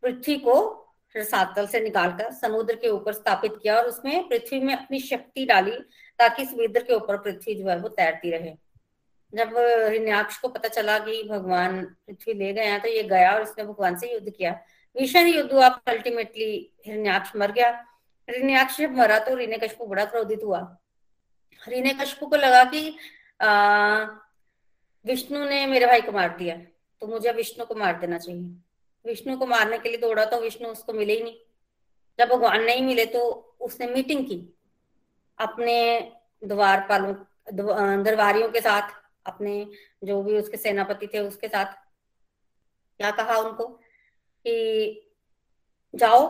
पृथ्वी 0.03 0.35
को 0.37 0.55
रसातल 1.15 1.67
से 1.67 1.79
निकालकर 1.79 2.31
समुद्र 2.33 2.75
के 2.75 2.89
ऊपर 2.89 3.13
स्थापित 3.13 3.53
किया 3.63 3.75
और 3.77 3.87
उसमें 3.87 4.27
पृथ्वी 4.29 4.59
में 4.59 4.73
अपनी 4.75 4.99
शक्ति 5.01 5.45
डाली 5.45 5.71
ताकि 6.19 6.45
समुद्र 6.45 6.83
के 6.83 6.93
ऊपर 6.93 7.17
पृथ्वी 7.17 7.55
जो 7.55 7.67
है 7.69 7.77
वो 7.79 7.89
तैरती 7.89 8.31
रहे। 8.31 8.53
जब 9.33 9.57
हिरण्याक्ष 9.91 10.37
को 10.37 10.47
पता 10.47 10.67
चला 10.69 10.97
कि 10.99 11.21
भगवान 11.23 11.83
पृथ्वी 11.83 12.33
ले 12.33 12.51
गए 12.53 12.65
हैं 12.65 12.81
तो 12.81 12.87
ये 12.87 13.03
गया 13.03 13.31
और 13.31 13.41
उसने 13.43 13.63
भगवान 13.63 13.95
से 13.97 14.13
युद्ध 14.13 14.29
किया। 14.29 14.51
भीषण 14.95 15.27
युद्ध 15.27 15.51
हुआ 15.53 15.67
अल्टीमेटली 15.67 16.51
हिरण्याक्ष 16.85 17.35
मर 17.35 17.51
गया। 17.51 17.69
हिरण्याक्ष 18.27 18.77
जब 18.77 18.91
मरा 18.97 19.17
तो 19.19 19.35
रीने 19.35 19.57
कशपू 19.57 19.85
बड़ा 19.85 20.05
क्रोधित 20.05 20.43
हुआ। 20.43 20.59
रीने 21.61 21.93
कशपू 21.93 22.27
को 22.27 22.35
लगा 22.35 22.63
कि 22.65 22.89
विष्णु 25.05 25.43
ने 25.45 25.65
मेरे 25.65 25.85
भाई 25.85 26.01
को 26.01 26.11
मार 26.11 26.35
दिया 26.37 26.55
तो 27.01 27.07
मुझे 27.07 27.31
विष्णु 27.31 27.65
को 27.65 27.75
मार 27.75 27.99
देना 27.99 28.17
चाहिए। 28.17 28.49
विष्णु 29.05 29.37
को 29.37 29.45
मारने 29.45 29.77
के 29.77 29.89
लिए 29.89 29.97
दौड़ा 29.97 30.25
तो 30.25 30.39
विष्णु 30.41 30.69
उसको 30.69 30.93
मिले 30.93 31.13
ही 31.13 31.23
नहीं। 31.23 31.37
जब 32.19 32.29
भगवान 32.29 32.63
नहीं 32.63 32.81
मिले 32.81 33.05
तो 33.05 33.21
उसने 33.61 33.87
मीटिंग 33.87 34.25
की 34.25 34.37
अपने 35.37 35.77
द्वार 36.41 36.85
पालों 36.89 37.13
दरबारियों 38.03 38.49
के 38.49 38.61
साथ, 38.61 38.89
अपने 39.25 39.65
जो 40.03 40.21
भी 40.23 40.37
उसके 40.37 40.57
सेनापति 40.57 41.07
थे 41.07 41.19
उसके 41.19 41.47
साथ। 41.47 41.73
क्या 42.99 43.11
कहा 43.11 43.37
उनको 43.37 43.65
कि 43.65 45.13
जाओ, 45.93 46.27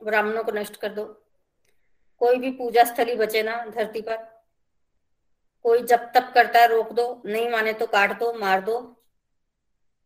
ब्राह्मणों 0.00 0.44
को 0.44 0.52
नष्ट 0.52 0.76
कर 0.76 0.88
दो। 0.88 1.04
कोई 2.20 2.36
भी 2.36 2.50
पूजा 2.50 2.84
स्थली 2.84 3.14
बचे 3.16 3.42
ना 3.42 3.64
धरती 3.66 4.00
पर। 4.00 4.16
कोई 5.64 5.82
जब 5.82 6.10
तक 6.14 6.32
करता 6.34 6.60
है 6.60 6.68
रोक 6.68 6.92
दो, 6.92 7.22
नहीं 7.26 7.48
माने 7.50 7.72
तो 7.72 7.86
काट 7.86 8.18
दो, 8.18 8.32
मार 8.32 8.60
दो 8.60 8.78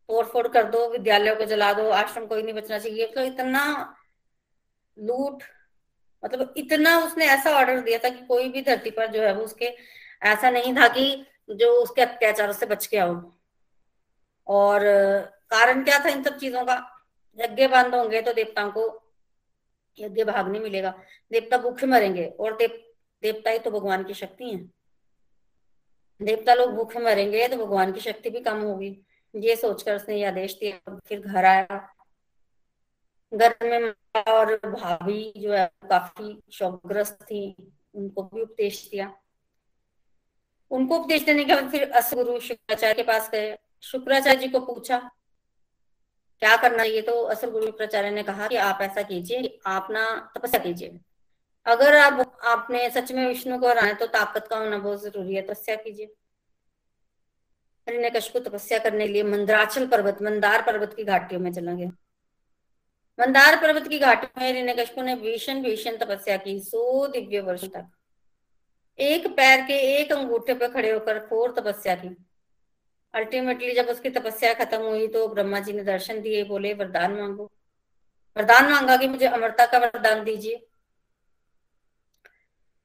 तोड़ 0.09 0.25
फोड़ 0.25 0.47
कर 0.47 0.63
दो, 0.63 0.87
विद्यालयों 0.89 1.35
को 1.35 1.45
जला 1.45 1.71
दो, 1.73 1.89
आश्रम 1.91 2.25
कोई 2.25 2.43
नहीं 2.43 2.53
बचना 2.53 2.79
चाहिए। 2.79 3.07
तो 3.07 3.21
इतना 3.21 3.63
लूट 4.97 5.43
मतलब 6.23 6.53
इतना 6.57 6.97
उसने 6.99 7.25
ऐसा 7.25 7.49
ऑर्डर 7.57 7.79
दिया 7.81 7.97
था 7.97 8.09
कि 8.09 8.25
कोई 8.25 8.49
भी 8.49 8.61
धरती 8.61 8.89
पर 8.91 9.07
जो 9.07 9.21
है 9.21 9.33
वो 9.33 9.43
उसके, 9.43 9.65
ऐसा 10.23 10.49
नहीं 10.49 10.73
था 10.75 10.87
कि 10.87 11.25
जो 11.49 11.71
उसके 11.73 12.01
अत्याचारों 12.01 12.53
से 12.53 12.65
बच 12.65 12.85
के 12.87 12.97
आओ। 12.97 13.13
और 14.47 14.81
कारण 15.49 15.83
क्या 15.83 15.99
था 16.05 16.09
इन 16.09 16.23
सब 16.23 16.37
चीज़ों 16.37 16.63
का? 16.65 16.75
यज्ञ 17.37 17.67
बंद 17.67 17.95
होंगे 17.95 18.21
तो 18.21 18.33
देवताओं 18.33 18.71
को 18.71 18.83
यज्ञ 19.97 20.23
भाग 20.23 20.47
नहीं 20.47 20.61
मिलेगा। 20.61 20.93
देवता 21.31 21.57
भूखे 21.57 21.87
मरेंगे 21.87 22.25
और 22.39 22.55
देव, 22.57 22.69
देवता 23.23 23.51
ही 23.51 23.59
तो 23.59 23.71
भगवान 23.71 24.03
की 24.03 24.13
शक्ति 24.13 24.49
है। 24.49 24.57
देवता 26.21 26.53
लोग 26.53 26.73
भूखे 26.75 26.99
मरेंगे 26.99 27.47
तो 27.47 27.57
भगवान 27.57 27.91
की 27.91 27.99
शक्ति 27.99 28.29
भी 28.29 28.39
कम 28.39 28.61
होगी। 28.61 28.89
ये 29.33 29.55
सोचकर 29.55 29.95
उसने 29.95 30.15
ये 30.15 30.25
आदेश 30.25 30.57
दिया 30.59 30.97
फिर 31.07 31.19
घर 31.21 31.45
आया। 31.45 31.95
घर 33.31 33.55
में 33.63 33.93
और 34.27 34.55
भाभी 34.55 35.33
जो 35.37 35.53
है, 35.53 35.65
काफ़ी 35.89 36.39
शोकग्रस्त 36.51 37.23
थी। 37.23 37.73
उनको 37.95 38.23
भी 38.23 38.41
उपदेश 38.41 38.87
दिया। 38.91 39.11
उनको 40.71 40.97
उपदेश 40.97 41.23
देने 41.23 41.43
के 41.45 41.55
बाद 41.55 41.69
फिर 41.71 41.91
असुरु 41.91 42.39
शुक्राचार्य 42.39 42.93
के 42.93 43.03
पास 43.03 43.29
गए। 43.31 43.57
शुक्राचार्य 43.83 44.39
जी 44.39 44.47
को 44.47 44.59
पूछा, 44.59 44.99
क्या 46.41 46.55
करना 46.57 46.83
ये 46.83 47.01
तो 47.01 47.13
असर 47.23 47.49
गुरु 47.49 47.71
प्रचार्य 47.71 48.11
ने 48.11 48.23
कहा 48.23 48.47
कि 48.47 48.55
आप 48.55 48.81
ऐसा 48.81 49.01
कीजिए, 49.01 49.59
आप 49.65 49.87
ना 49.91 50.31
तपस्या 50.37 50.59
कीजिए। 50.59 50.99
अगर 51.65 51.95
आप, 51.97 52.39
आपने 52.43 52.89
सच 52.89 53.11
में 53.11 53.25
विष्णु 53.27 53.59
को 53.59 53.67
हराना 53.67 53.93
तो 53.93 54.07
ताकत 54.07 54.47
का 54.47 54.57
होना 54.57 54.77
बहुत 54.77 55.01
ज़रूरी 55.03 55.35
है, 55.35 55.41
तपस्या 55.41 55.75
कीजिए। 55.75 56.13
कश 57.89 58.29
को 58.29 58.39
तपस्या 58.39 58.79
करने 58.79 59.07
के 59.07 59.13
लिए 59.13 59.23
मंदराचल 59.23 59.87
पर्वत, 59.87 60.21
मंदार 60.21 60.61
पर्वत 60.61 60.93
की 60.93 61.03
घाटियों 61.03 61.41
में 61.41 61.53
चला 61.53 61.73
गया। 61.73 61.89
मंदार 63.19 63.61
पर्वत 63.61 63.87
की 63.87 63.99
घाटियों 63.99 64.41
में 64.41 64.53
हिरण्यकश्यप 64.53 64.99
ने 64.99 65.15
भीषण 65.15 65.61
भीषण 65.61 65.97
तपस्या 65.97 66.37
की 66.37 66.59
सो 66.59 67.07
दिव्य 67.07 67.39
वर्ष 67.39 67.65
तक। 67.65 67.91
एक 68.99 69.27
पैर 69.27 69.61
के 69.61 69.73
एक 69.73 70.11
अंगूठे 70.11 70.53
पर 70.53 70.67
खड़े 70.67 70.91
होकर 70.91 71.19
खोर 71.19 71.51
तपस्या 71.51 71.95
की। 71.95 72.25
अल्टीमेटली 73.13 73.73
जब 73.73 73.85
उसकी 73.85 74.09
तपस्या 74.09 74.53
खत्म 74.53 74.77
हुई 74.77 75.07
तो 75.07 75.27
ब्रह्मा 75.27 75.59
जी 75.59 75.73
ने 75.73 75.83
दर्शन 75.83 76.21
दिए, 76.21 76.43
बोले, 76.43 76.73
वरदान 76.73 77.13
मांगो। 77.13 77.51
वरदान 78.37 78.71
मांगा 78.71 78.97
कि 78.97 79.07
मुझे 79.07 79.25
अमरता 79.25 79.65
का 79.65 79.77
वरदान 79.77 80.23
दीजिए। 80.23 80.67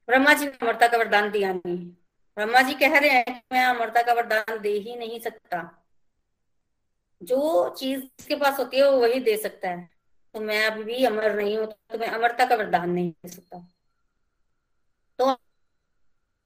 ब्रह्मा 0.07 0.33
जी 0.33 0.45
ने 0.45 0.51
अमरता 0.61 0.87
का 0.87 0.97
वरदान 0.97 1.31
दिया 1.31 1.53
नहीं। 1.53 1.91
ब्रह्मा 2.37 2.61
जी 2.61 2.73
कह 2.73 2.97
रहे 2.97 3.09
हैं 3.09 3.25
कि 3.25 3.41
मैं 3.51 3.65
अमरता 3.65 4.01
का 4.01 4.13
वरदान 4.13 4.59
दे 4.59 4.69
ही 4.69 4.95
नहीं 4.95 5.19
सकता। 5.19 5.83
जो 7.23 7.69
चीज़ 7.69 8.03
उसके 8.19 8.35
पास 8.35 8.59
होती 8.59 8.77
है, 8.77 8.91
वो 8.91 8.97
वही 8.99 9.19
दे 9.19 9.37
सकता 9.37 9.69
है। 9.69 9.89
तो 10.33 10.39
मैं 10.39 10.65
अभी 10.67 10.83
भी 10.83 11.05
अमर 11.05 11.35
नहीं 11.35 11.57
हूँ 11.57 11.65
तो 11.65 11.97
मैं 11.97 12.07
अमरता 12.07 12.45
का 12.45 12.55
वरदान 12.55 12.89
नहीं 12.89 13.11
दे 13.11 13.29
सकता। 13.29 13.59
तो 15.19 15.33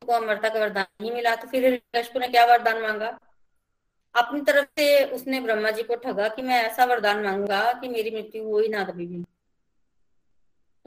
को 0.05 0.13
अमरता 0.13 0.50
का 0.50 0.60
वरदान 0.60 0.86
नहीं 1.01 1.12
मिला 1.12 1.36
तो 1.36 1.48
फिर 1.48 1.81
ने 1.96 2.27
क्या 2.27 2.46
वरदान 2.46 2.81
मांगा? 2.81 3.19
अपनी 4.15 4.41
तरफ़ 4.41 4.65
से 4.65 5.05
उसने 5.05 5.39
ब्रह्मा 5.41 5.72
जी 5.72 5.84
को 5.84 5.96
ठगा 5.96 6.27
कि 6.27 6.41
मैं 6.41 6.63
ऐसा 6.63 6.86
वरदान 6.86 7.24
मांगा 7.24 7.74
कि 7.74 7.88
मेरी 7.88 8.12
मृत्यु 8.12 8.43
हो 8.43 8.60
ही 8.60 8.69
ना 8.69 8.84
कभी 8.84 9.05
भी। 9.08 9.24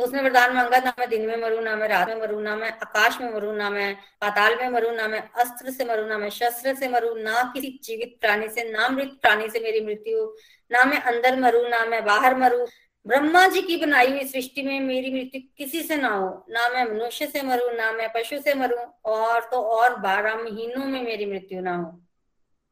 तो 0.03 0.07
उसने 0.07 0.23
वरदान 0.23 0.55
मांगा 0.55 0.79
ना 0.79 0.93
मैं 0.99 1.09
दिन 1.09 1.27
में 1.27 1.37
मरू 1.39 1.61
ना 1.61 1.75
मैं 1.77 1.89
रात 1.89 2.09
में 2.09 2.21
मरू 2.21 2.39
ना 2.41 2.55
मैं 2.57 2.69
आकाश 2.69 3.19
में 3.21 3.33
मरू 3.33 3.53
ना 3.53 3.69
मैं 3.71 3.93
पाताल 4.21 4.57
में 4.61 4.69
मरू 4.71 4.91
ना 4.91 5.07
मैं 5.09 5.21
अस्त्र 5.41 5.71
से 5.71 5.85
मरू 5.85 6.07
ना 6.07 6.19
मैं 6.19 6.31
शस्त्र 6.31 6.75
से 6.75 6.89
मरू 6.89 7.15
ना 7.17 7.43
किसी 7.53 7.69
जीवित 7.85 8.17
प्राणी 8.21 8.49
से 8.49 8.65
ना 8.71 8.89
मृत 8.89 9.13
प्राणी 9.23 9.49
से 9.49 9.61
मेरी 9.61 9.85
मृत्यु 9.87 10.25
ना 10.71 10.85
मैं 10.85 10.99
अंदर 11.13 11.39
मरू 11.41 11.63
ना 11.69 11.85
मैं 11.87 12.05
बाहर 12.05 12.37
मरू 12.39 12.67
ब्रह्मा 13.07 13.47
जी 13.49 13.63
की 13.63 13.77
बनाई 13.77 14.11
हुई 14.11 14.25
सृष्टि 14.27 14.63
में 14.63 14.81
मेरी 14.81 15.13
मृत्यु 15.13 15.41
किसी 15.59 15.83
से 15.83 15.97
ना 15.97 16.09
हो 16.09 16.29
ना 16.51 16.69
मैं 16.69 16.85
मनुष्य 16.85 17.27
से 17.29 17.43
मरू 17.45 17.71
ना 17.77 17.93
मैं 17.93 18.09
पशु 18.13 18.41
से 18.41 18.55
मरू 18.57 18.83
और 19.13 19.49
तो 19.51 19.63
और 19.79 19.97
बारह 20.01 20.37
महीनों 20.37 20.85
में 20.87 21.03
मेरी 21.03 21.27
मृत्यु 21.27 21.61
ना 21.61 21.77
हो 21.77 21.99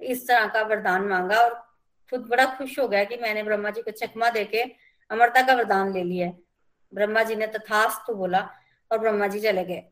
इस 0.00 0.28
तरह 0.28 0.46
का 0.49 0.66
वरदान 0.66 1.08
मांगा 1.08 1.40
और 1.40 1.54
खुद 2.12 2.28
बड़ा 2.28 2.44
खुश 2.58 2.78
हो 2.78 2.88
गया 2.88 3.04
कि 3.04 3.16
मैंने 3.18 3.42
ब्रह्मा 3.44 3.70
जी 3.70 3.82
को 3.82 3.90
चकमा 3.99 4.30
देके 4.32 4.70
अमरता 5.10 5.42
का 5.42 5.54
वरदान 5.54 5.92
ले 5.92 6.04
लिया 6.04 6.32
ब्रह्मा 6.92 7.23
जी 7.23 7.37
ने 7.37 7.47
तथास्तु 7.49 8.14
बोला 8.14 8.40
और 8.90 8.99
ब्रह्मा 8.99 9.26
जी 9.26 9.40
चले 9.40 9.64
गए। 9.64 9.82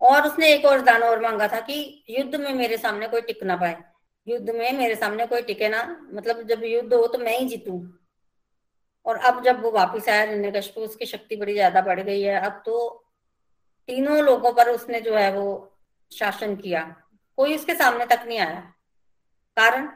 और 0.00 0.26
उसने 0.26 0.52
एक 0.52 0.64
और 0.64 0.76
वरदान 0.78 1.02
और 1.02 1.20
मांगा 1.22 1.48
था 1.48 1.60
कि 1.60 2.04
युद्ध 2.10 2.36
में 2.36 2.52
मेरे 2.54 2.76
सामने 2.78 3.08
कोई 3.08 3.20
टिक 3.22 3.42
ना 3.44 3.56
पाए। 3.56 3.76
युद्ध 4.26 4.50
में 4.50 4.72
मेरे 4.72 4.94
सामने 4.96 5.26
कोई 5.26 5.42
टिके 5.42 5.68
ना 5.68 5.82
मतलब 6.14 6.42
जब 6.48 6.64
युद्ध 6.64 6.92
हो 6.94 7.06
तो 7.06 7.18
मैं 7.18 7.38
ही 7.38 7.46
जीतू। 7.48 7.82
और 9.06 9.16
अब 9.18 9.42
जब 9.44 9.62
वो 9.62 9.70
वापिस 9.70 10.08
आया 10.08 10.22
हिरण्यकश्यप 10.22 10.78
उसकी 10.78 11.06
शक्ति 11.06 11.36
बड़ी 11.36 11.52
ज़्यादा 11.52 11.80
बढ़ 11.82 12.00
गई 12.00 12.20
है। 12.22 12.40
अब 12.40 12.62
तो 12.66 12.88
तीनों 13.88 14.18
लोगों 14.18 14.52
पर 14.52 14.68
उसने 14.70 15.00
जो 15.00 15.14
है 15.14 15.30
वो 15.32 15.46
शासन 16.12 16.56
किया। 16.56 16.82
कोई 17.38 17.54
उसके 17.56 17.74
सामने 17.74 18.06
तक 18.06 18.24
नहीं 18.26 18.38
आया। 18.38 18.60
कारण, 19.56 19.88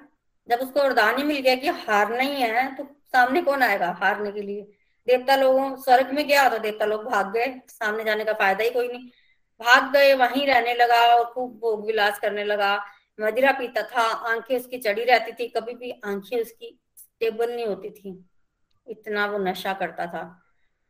जब 0.48 0.58
उसको 0.58 0.80
वरदान 0.80 1.16
ही 1.18 1.22
मिल 1.24 1.40
गया 1.40 1.54
कि 1.56 1.68
हारना 1.80 2.22
ही 2.22 2.40
है 2.42 2.74
तो 2.76 2.84
सामने 3.06 3.42
कौन 3.42 3.62
आएगा 3.62 3.90
हारने 4.00 4.32
के 4.32 4.42
लिए? 4.42 4.66
देवता 5.06 5.36
लोगों 5.36 5.76
स्वर्ग 5.76 6.10
में 6.10 6.26
गया 6.28 6.48
तो 6.48 6.58
देवता 6.58 6.84
लोग 6.84 7.04
भाग 7.04 7.32
गए, 7.32 7.60
सामने 7.68 8.04
जाने 8.04 8.24
का 8.24 8.32
फ़ायदा 8.32 8.64
ही 8.64 8.70
कोई 8.70 8.88
नहीं। 8.88 9.08
भाग 9.60 9.92
गए, 9.92 10.14
वहीं 10.14 10.46
रहने 10.46 10.74
लगा 10.74 11.00
और 11.16 11.24
खूब 11.32 11.58
भोग 11.58 11.86
विलास 11.86 12.18
करने 12.18 12.44
लगा। 12.44 12.84
मदिरा 13.20 13.52
पीता 13.52 13.82
था, 13.82 14.02
आँखें 14.02 14.56
उसकी 14.56 14.78
चढ़ी 14.78 15.04
रहती 15.04 15.32
थी, 15.32 15.48
कभी 15.48 15.74
भी 15.74 15.90
आँखें 15.90 16.40
उसकी 16.40 16.80
स्टेबल 16.96 17.54
नहीं 17.54 17.66
होती 17.66 17.90
थी। 17.90 18.24
इतना 18.86 19.26
वो 19.26 19.38
नशा 19.38 19.72
करता 19.72 20.06
था। 20.06 20.40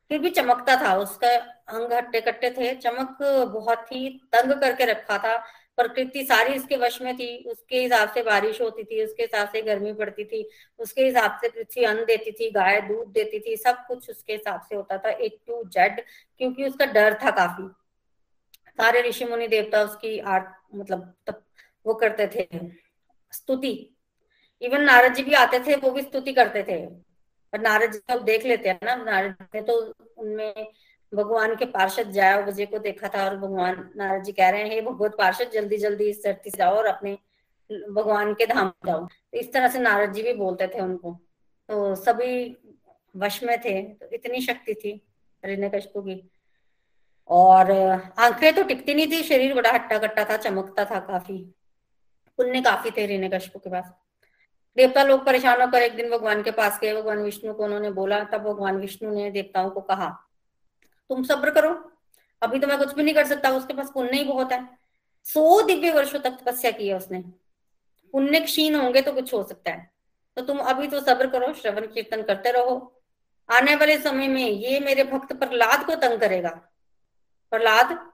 फिर 0.09 0.19
भी 0.19 0.31
चमकता 0.31 0.77
था, 0.77 0.97
उसका 0.97 1.29
अंग 1.69 1.93
हट्टे 1.93 2.21
कट्टे 2.21 2.51
थे, 2.51 2.75
चमक 2.75 3.19
बहुत 3.53 3.93
ही 3.93 4.09
तंग 4.33 4.61
करके 4.61 4.85
रखा 4.85 5.19
था। 5.19 5.37
प्रकृति 5.79 6.25
सारी 6.25 6.55
इसके 6.55 6.77
वश 6.77 7.01
में 7.03 7.17
थी, 7.17 7.37
उसके 7.45 7.79
हिसाब 7.79 8.11
से 8.11 8.23
बारिश 8.23 8.61
होती 8.61 8.85
थी, 8.85 9.05
उसके 9.05 9.23
हिसाब 9.23 9.49
से 9.49 9.63
गर्मी 9.63 9.93
पड़ती 9.93 10.25
थी, 10.25 10.49
उसके 10.79 11.05
हिसाब 11.05 11.39
से 11.41 11.49
पृथ्वी 11.49 11.85
अन्न 11.85 12.05
देती 12.05 12.33
थी, 12.33 12.51
गाय 12.51 12.81
दूध 12.81 13.13
देती 13.13 13.39
थी, 13.41 13.57
सब 13.57 13.85
कुछ 13.87 14.11
उसके 14.11 14.33
हिसाब 14.33 14.61
से 14.61 14.77
होता 14.77 14.99
था 14.99 15.11
ए 15.11 15.29
टू 15.47 15.63
जेड 15.69 16.01
क्योंकि 16.41 16.65
उसका 16.65 16.87
डर 16.87 17.19
था 17.25 17.31
काफ़ी। 17.31 17.69
सारे 18.79 19.03
ऋषि 19.03 19.25
मुनि 19.25 19.49
देवता 19.49 19.83
उसकी 19.83 20.19
आर्ट 20.19 20.47
मतलब 20.75 21.13
तब 21.27 21.43
वो 21.87 21.95
करते 21.95 22.27
थे, 22.35 22.47
स्तुति। 23.33 23.91
इवन 24.63 24.83
नारद 24.83 25.15
जी 25.15 25.23
भी 25.23 25.35
आते 25.35 25.59
थे, 25.59 25.75
वो 25.75 25.91
भी 25.91 26.03
स्तुति 26.03 26.33
करते 26.33 26.63
थे। 26.63 26.85
पर 27.53 27.61
नारद 27.61 27.93
जी 27.93 27.99
अब 28.11 28.23
देख 28.25 28.45
लेते 28.47 28.69
हैं 28.69 28.79
ना, 28.85 28.95
नारद 28.97 29.47
ने 29.55 29.61
तो 29.63 29.75
उनमें 30.19 30.67
भगवान 31.15 31.55
के 31.57 31.65
पार्षद 31.65 32.11
जाया 32.11 32.41
बजे 32.41 32.67
को 32.67 32.79
देखा 32.79 33.09
था 33.09 33.25
और 33.25 33.37
भगवान 33.37 33.91
नारद 33.97 34.23
जी 34.23 34.33
कह 34.33 34.49
रहे 34.51 34.63
हैं, 34.63 34.71
हे 34.71 34.81
भगवत 34.81 35.15
पार्षद, 35.19 35.51
जल्दी 35.51 35.77
जल्दी 35.77 36.05
इस 36.05 36.23
धरती 36.25 36.51
से 36.51 36.59
जाओ 36.59 36.77
और 36.77 36.87
अपने 36.87 37.19
भगवान 37.91 38.35
के 38.35 38.47
धाम 38.47 38.73
जाओ। 38.87 39.05
तो 39.07 39.39
इस 39.39 39.53
तरह 39.53 39.69
से 39.69 39.79
नारद 39.79 40.13
जी 40.13 40.23
भी 40.23 40.33
बोलते 40.33 40.67
थे 40.67 40.81
उनको। 40.81 41.13
तो 41.69 41.95
सभी 41.95 42.57
वश 43.17 43.43
में 43.43 43.59
थे 43.61 43.83
तो 43.83 44.09
इतनी 44.13 44.41
शक्ति 44.41 44.75
थी 44.75 44.91
हिरण्यकश्यप 45.43 45.93
की। 45.99 46.31
और 47.31 47.71
आँखें 48.19 48.55
तो 48.55 48.63
टिकती 48.63 48.95
नहीं 48.95 49.07
थी, 49.07 49.23
शरीर 49.23 49.55
बड़ा 49.55 49.73
हट्टा 49.73 49.99
कट्टा 49.99 50.25
था, 50.25 50.37
चमकता 50.37 50.85
था 50.85 50.99
काफ़ी। 51.01 51.39
पुण्य 52.39 52.61
काफ़ी 52.61 52.91
थे 52.91 53.01
हिरण्यकश्यप 53.01 53.57
के 53.57 53.71
पास। 53.71 53.93
देवता 54.77 55.03
लोग 55.03 55.25
परेशान 55.27 55.61
होकर 55.63 55.83
एक 55.83 55.97
दिन 55.97 56.11
भगवान 56.11 56.43
के 56.43 56.51
पास 56.51 56.79
गए, 56.83 56.95
भगवान 56.95 57.19
विष्णु 57.19 57.55
को 57.55 57.65
उन्होंने 57.65 57.91
बोला, 57.91 58.23
तब 58.25 58.43
भगवान 58.43 58.77
विष्णु 58.77 59.15
ने 59.15 59.31
देवताओं 59.31 59.71
को 59.71 59.81
कहा 59.81 60.24
तुम 61.09 61.23
सब्र 61.23 61.51
करो। 61.51 61.91
अभी 62.43 62.59
तो 62.59 62.67
मैं 62.67 62.79
कुछ 62.79 62.95
भी 62.95 63.03
नहीं 63.03 63.15
कर 63.15 63.27
सकता, 63.27 63.51
उसके 63.51 63.75
पास 63.75 63.91
पुण्य 63.95 64.17
ही 64.17 64.25
बहुत 64.25 64.53
है। 64.53 64.69
सौ 65.25 65.63
दिव्य 65.63 65.91
वर्षों 65.91 66.19
तक 66.19 66.31
तपस्या 66.31 66.71
की 66.71 66.89
है 66.89 66.97
उसने। 66.97 67.19
पुण्य 68.13 68.41
क्षीण 68.41 68.75
होंगे 68.75 69.03
तो 69.03 69.13
कुछ 69.13 69.35
हो 69.35 69.43
सकता 69.43 69.71
है। 69.71 69.91
तो 70.37 70.43
तुम 70.43 70.59
अभी 70.59 70.87
तो 70.87 71.01
सब्र 71.01 71.27
करो, 71.27 71.53
श्रवण 71.53 71.87
कीर्तन 71.87 72.23
करते 72.23 72.51
रहो। 72.51 73.03
आने 73.51 73.75
वाले 73.75 73.99
समय 73.99 74.29
में 74.29 74.51
ये 74.51 74.81
मेरे 74.81 75.05
भक्त 75.05 75.33
प्रहलाद 75.33 75.87
को 75.87 75.95
तंग 75.95 76.21
करेगा। 76.21 76.51
प्रहलाद? 77.51 78.13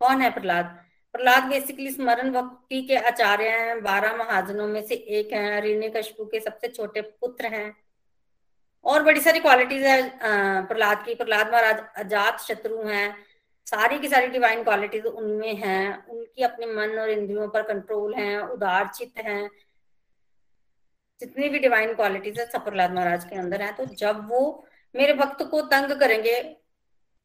कौन 0.00 0.22
है 0.22 0.30
प्रहलाद? 0.30 0.64
प्रहलाद 1.12 1.42
बेसिकली 1.42 1.90
स्मरण 1.90 2.32
भक्ति 2.32 2.82
के 2.82 2.96
आचार्य 2.96 3.48
हैं, 3.48 3.82
बारह 3.82 4.16
महाजनों 4.16 4.68
में 4.68 4.86
से 4.86 4.94
एक 4.94 5.32
हैं 5.32 5.62
ऋण्य 5.62 5.88
कशपू 5.88 6.24
के 6.24 6.40
सबसे 6.40 6.68
छोटे 6.68 7.00
पुत्र 7.00 7.46
हैं। 7.46 7.85
और 8.86 9.02
बड़ी 9.02 9.20
सारी 9.20 9.40
क्वालिटीज 9.40 9.82
है 9.82 10.02
प्रहलाद 10.66 11.04
की। 11.04 11.14
प्रहलाद 11.14 11.52
महाराज 11.52 11.82
अजात 11.96 12.40
शत्रु 12.40 12.82
हैं। 12.82 13.16
सारी 13.66 13.98
की 13.98 14.08
सारी 14.08 14.26
डिवाइन 14.26 14.62
क्वालिटीज 14.64 15.06
उनमें 15.06 15.54
हैं। 15.54 16.06
उनकी 16.06 16.42
अपने 16.42 16.66
मन 16.66 16.98
और 16.98 17.10
इंद्रियों 17.10 17.48
पर 17.48 17.62
कंट्रोल 17.62 18.14
है, 18.14 18.38
उदार 18.42 18.88
चित्त 18.88 19.18
है। 19.18 19.48
जितनी 21.20 21.48
भी 21.48 21.58
डिवाइन 21.58 21.94
क्वालिटीज 21.94 22.38
है, 22.40 22.46
सब 22.46 22.64
प्रहलाद 22.64 22.92
महाराज 22.92 23.24
के 23.24 23.36
अंदर 23.36 23.62
है। 23.62 23.72
तो 23.72 23.84
जब 23.94 24.28
वो 24.28 24.66
मेरे 24.94 25.12
भक्त 25.12 25.42
को 25.42 25.60
तंग 25.60 25.98
करेंगे, 26.00 26.40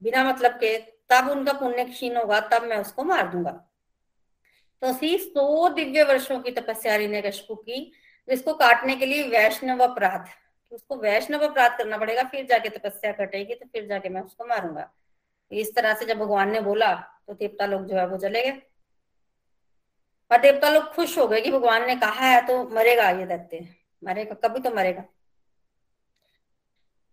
बिना 0.02 0.24
मतलब 0.24 0.52
के, 0.52 0.78
तब 1.10 1.30
उनका 1.30 1.54
पुण्य 1.54 1.84
क्षीण 1.86 2.18
होगा, 2.18 2.40
तब 2.40 2.64
मैं 2.64 2.78
उसको 2.78 3.04
मार 3.04 3.28
दूँगा। 3.28 3.52
तो 4.82 4.88
असी 4.88 5.18
सौ 5.18 5.70
दिव्य 5.70 6.04
वर्षों 6.04 6.40
की 6.40 6.52
तपस्या 6.52 6.98
ने 6.98 7.22
कशपू 7.22 7.56
की, 7.56 7.92
जिसको 8.30 8.54
काटने 8.54 8.96
के 8.96 9.06
लिए 9.06 9.28
वैष्णव 9.28 9.84
अपराध। 9.84 10.41
उसको 10.72 10.96
वैष्णव 10.98 11.48
अपराध 11.48 11.78
करना 11.78 11.98
पड़ेगा, 11.98 12.24
फिर 12.24 12.46
जाके 12.46 12.70
तपस्या 12.70 13.12
कटेगी 13.12 13.56
तो 13.56 13.66
फिर 13.66 13.88
जाके 13.88 14.10
मैं 14.10 14.22
उसको 14.22 14.46
मारूँगा। 14.46 14.90
इस 15.52 15.74
तरह 15.76 15.94
से 15.94 16.06
जब 16.06 16.20
भगवान 16.20 16.52
ने 16.52 16.62
बोला 16.62 16.94
तो 17.28 17.34
देवता 17.34 17.66
लोग 17.66 17.86
जो 17.86 17.96
है 17.96 18.06
वो 18.08 18.18
चले 18.18 18.44
गए। 18.44 18.62
और 20.32 20.42
देवता 20.42 20.70
लोग 20.70 20.84
खुश 20.94 21.18
हो 21.18 21.28
गए 21.28 21.42
कि 21.42 21.52
भगवान 21.52 21.88
ने 21.88 21.96
कहा 21.96 22.26
है 22.26 22.46
तो 22.48 22.64
मरेगा 22.70 23.10
ये 23.10 23.26
दैत्य। 23.26 23.68
मरेगा, 24.02 24.36
कभी 24.40 24.60
तो 24.60 24.70
मरेगा। 24.76 25.04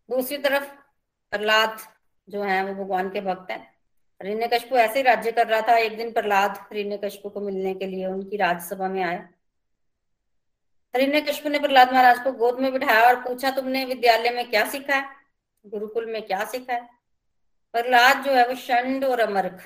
दूसरी 0.09 0.39
तरफ़ 0.39 0.69
प्रहलाद 1.33 1.79
जो 2.29 2.43
है, 2.43 2.65
वो 2.65 2.85
भगवान 2.85 3.11
के 3.11 3.21
भक्त 3.21 3.51
हैं। 3.51 3.61
हिरण्यकश्यप 4.21 4.73
ऐसे 4.75 4.99
ही 4.99 5.03
राज्य 5.03 5.33
कर 5.33 5.47
रहा 5.47 5.61
था। 5.63 5.77
एक 5.77 5.97
दिन 5.97 6.13
प्रहलाद 6.13 6.59
हिरण्यकश्यप 6.73 7.33
को 7.35 7.41
मिलने 7.41 7.75
के 7.75 7.87
लिए 7.87 8.07
उनकी 8.07 8.37
राज्यसभा 8.37 8.89
में 8.89 9.03
आए। 9.05 9.19
हिरण्यकश्यप 10.95 11.47
ने 11.47 11.59
प्रहलाद 11.59 11.93
महाराज 11.93 12.19
को 12.19 12.33
गोद 12.33 12.61
में 12.61 12.73
बिठाया 12.73 13.09
और 13.09 13.21
पूछा, 13.21 13.51
तुमने 13.51 13.85
विद्यालय 13.85 14.31
में 14.31 14.51
क्या 14.51 14.65
सीखा 14.71 14.95
है? 14.95 15.09
गुरुकुल 15.67 16.07
में 16.07 16.23
क्या 16.23 16.45
सीखा 16.45 16.75
है? 16.75 16.89
प्रहलाद 17.73 18.25
जो 18.25 18.33
है 18.33 18.49
वो 18.49 18.55
शंड 18.55 19.05
और 19.05 19.21
अमर्क 19.21 19.61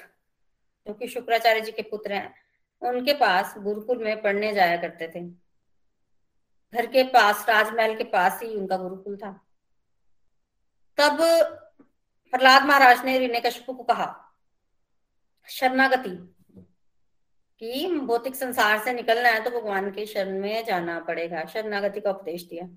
जो 0.87 0.95
कि 0.95 1.09
शुक्राचार्य 1.09 1.61
जी 1.61 1.73
के 1.73 1.83
पुत्र 1.83 2.13
हैं, 2.13 2.35
उनके 2.83 3.13
पास 3.13 3.55
गुरुकुल 3.59 4.05
में 4.05 4.23
पढ़ने 4.23 4.53
जाया 4.53 4.77
करते 4.77 5.09
थे। 5.09 5.21
घर 6.73 6.87
के 6.87 7.03
पास, 7.03 7.49
राजमहल 7.49 7.97
के 7.97 8.05
पास 8.05 8.41
ही 8.43 8.55
उनका 8.55 8.77
गुरुकुल 8.77 9.17
था। 9.17 9.31
तब 10.99 11.19
प्रहलाद 12.33 12.65
महाराज 12.65 13.05
ने 13.05 13.13
हिरण्यकश्यप 13.13 13.67
को 13.67 13.83
कहा, 13.83 14.35
शरणागति 15.49 16.11
कि 17.61 17.87
भौतिक 17.99 18.37
संसार 18.37 18.79
से 18.79 18.93
निकलना 18.93 19.29
है 19.29 19.43
तो 19.45 19.51
भगवान 19.51 19.91
के 19.91 20.07
शरण 20.07 20.41
में 20.41 20.65
जाना 20.65 20.99
पड़ेगा। 21.01 21.45
शरणागति 21.45 22.01
का 22.01 22.11
उपदेश 22.11 22.43
दिया। 22.45 22.69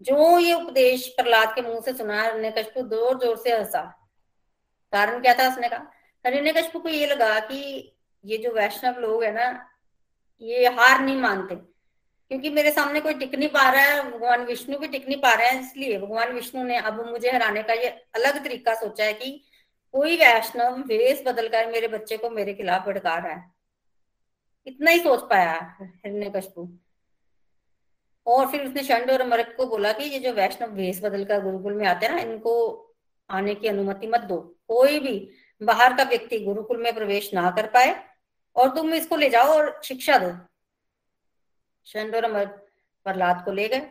जो 0.00 0.38
ये 0.38 0.52
उपदेश 0.54 1.06
प्रहलाद 1.10 1.54
के 1.54 1.62
मुँह 1.62 1.80
से 1.80 1.92
सुना 1.92 2.22
हिरण्यकश्यप 2.22 2.86
ज़ोर 2.86 3.18
ज़ोर 3.18 3.36
से 3.36 3.52
हंसा। 3.52 3.80
कारण 4.92 5.20
क्या 5.20 5.34
था 5.34 5.48
उसने 5.48 5.68
कहा? 5.68 5.90
हिरण्यकश्यप 6.24 6.82
को 6.82 6.88
ये 6.88 7.06
लगा 7.06 7.38
कि 7.40 7.94
ये 8.24 8.38
जो 8.38 8.52
वैष्णव 8.52 9.00
लोग 9.00 9.24
है 9.24 9.32
ना, 9.34 9.68
ये 10.42 10.66
हार 10.68 11.00
नहीं 11.00 11.16
मानते। 11.16 11.54
क्योंकि 11.54 12.50
मेरे 12.50 12.70
सामने 12.70 13.00
कोई 13.00 13.14
टिक 13.14 13.34
नहीं 13.34 13.48
पा 13.48 13.68
रहा 13.70 13.82
है, 13.82 14.02
भगवान 14.10 14.44
विष्णु 14.44 14.78
भी 14.78 14.88
टिक 14.88 15.06
नहीं 15.08 15.20
पा 15.20 15.32
रहे 15.34 15.48
हैं, 15.48 15.60
इसलिए 15.60 15.98
भगवान 15.98 16.32
विष्णु 16.32 16.62
ने 16.64 16.78
अब 16.78 17.04
मुझे 17.06 17.30
हराने 17.30 17.62
का 17.62 17.74
ये 17.74 17.88
अलग 18.16 18.42
तरीका 18.44 18.74
सोचा 18.74 19.04
है 19.04 19.12
कि 19.12 19.30
कोई 19.94 20.16
वैष्णव 20.16 20.82
वेश 20.88 21.22
बदलकर 21.26 21.70
मेरे 21.70 21.88
बच्चे 21.88 22.16
को 22.16 22.30
मेरे 22.30 22.54
खिलाफ 22.54 22.86
भड़का 22.86 23.16
रहा 23.16 23.32
है। 23.32 23.57
इतना 24.68 24.90
ही 24.90 24.98
सोच 24.98 25.28
पाया 25.30 25.54
हिरण्य 25.80 26.30
कशपू 26.36 26.68
और 28.26 28.50
फिर 28.50 28.66
उसने 28.66 28.82
शंड 28.84 29.10
और 29.10 29.26
मरक 29.26 29.54
को 29.56 29.66
बोला 29.66 29.92
कि 29.92 30.04
ये 30.04 30.18
जो 30.18 30.32
वैष्णव 30.32 30.72
वेश 30.72 31.00
बदल 31.04 31.24
कर 31.24 31.42
गुरुकुल 31.42 31.74
में 31.74 31.86
आते 31.86 32.06
हैं 32.06 32.14
ना, 32.14 32.20
इनको 32.20 32.54
आने 33.30 33.54
की 33.54 33.68
अनुमति 33.68 34.06
मत 34.06 34.20
दो। 34.20 34.36
कोई 34.68 34.98
भी 35.00 35.30
बाहर 35.60 35.96
का 35.96 36.04
व्यक्ति 36.04 36.38
गुरुकुल 36.40 36.82
में 36.82 36.94
प्रवेश 36.94 37.32
ना 37.34 37.50
कर 37.50 37.66
पाए 37.66 37.94
और 38.56 38.74
तुम 38.74 38.94
इसको 38.94 39.16
ले 39.16 39.28
जाओ 39.30 39.54
और 39.54 39.80
शिक्षा 39.84 40.18
दो। 40.18 40.30
शंड 41.86 42.14
और 42.16 42.32
मर्ग 42.32 42.48
प्रहलाद 43.06 43.44
को 43.44 43.52
ले 43.52 43.68
गए। 43.68 43.90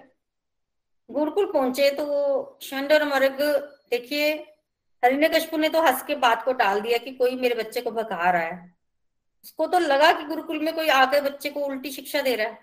गुरुकुल 1.10 1.52
पहुँचे 1.52 1.90
तो 1.92 2.60
शंड 2.62 2.94
और 2.94 3.04
मर्ग 3.04 3.42
देखिए, 3.92 4.34
हरिण्य 5.04 5.30
कशपू 5.30 5.58
ने 5.58 5.70
तो 5.70 5.82
हंस 5.82 6.02
के 6.04 6.16
बात 6.18 6.44
को 6.46 6.54
टाल 6.54 6.82
दिया 6.82 6.98
कि 6.98 7.12
कोई 7.12 7.36
मेरे 7.36 7.56
बच्चे 7.56 7.82
को 7.82 7.92
भगा 7.92 8.30
रहा 8.32 8.42
है। 8.42 8.77
उसको 9.48 9.66
तो 9.68 9.80
लगा 9.80 10.12
कि 10.14 10.24
गुरुकुल 10.26 10.60
में 10.60 10.74
कोई 10.76 10.88
आकर 10.92 11.22
बच्चे 11.24 11.50
को 11.50 11.60
उल्टी 11.66 11.92
शिक्षा 11.92 12.22
दे 12.22 12.36
रहा 12.36 12.48
है। 12.48 12.54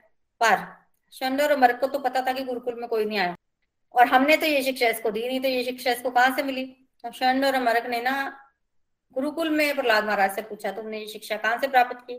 पर 0.40 0.64
शंड 1.12 1.40
और 1.40 1.57
मर्क 1.59 1.79
को 1.81 1.87
तो 1.87 1.99
पता 1.99 2.20
था 2.23 2.33
कि 2.33 2.42
गुरुकुल 2.44 2.75
में 2.81 2.88
कोई 2.88 3.05
नहीं 3.05 3.18
आया। 3.18 3.35
और 3.94 4.07
हमने 4.07 4.37
तो 4.37 4.47
ये 4.47 4.62
शिक्षा 4.62 4.88
इसको 4.88 5.11
दी 5.11 5.27
नहीं 5.29 5.40
तो 5.40 5.49
ये 5.49 5.62
शिक्षा 5.64 5.90
इसको 5.90 6.11
कहाँ 6.11 6.35
से 6.37 6.42
मिली? 6.42 6.64
तो 7.05 7.12
शंड 7.12 7.44
और 7.44 7.59
मर्क 7.62 7.87
ने 7.87 8.01
ना 8.03 8.14
गुरुकुल 9.16 9.51
में 9.51 9.75
प्रहलाद 9.75 10.05
महाराज 10.05 10.35
से 10.35 10.42
पूछा, 10.42 10.70
तुमने 10.73 10.99
ये 10.99 11.07
शिक्षा 11.09 11.37
कहाँ 11.37 11.59
से 11.59 11.68
प्राप्त 11.68 12.01
की? 12.01 12.14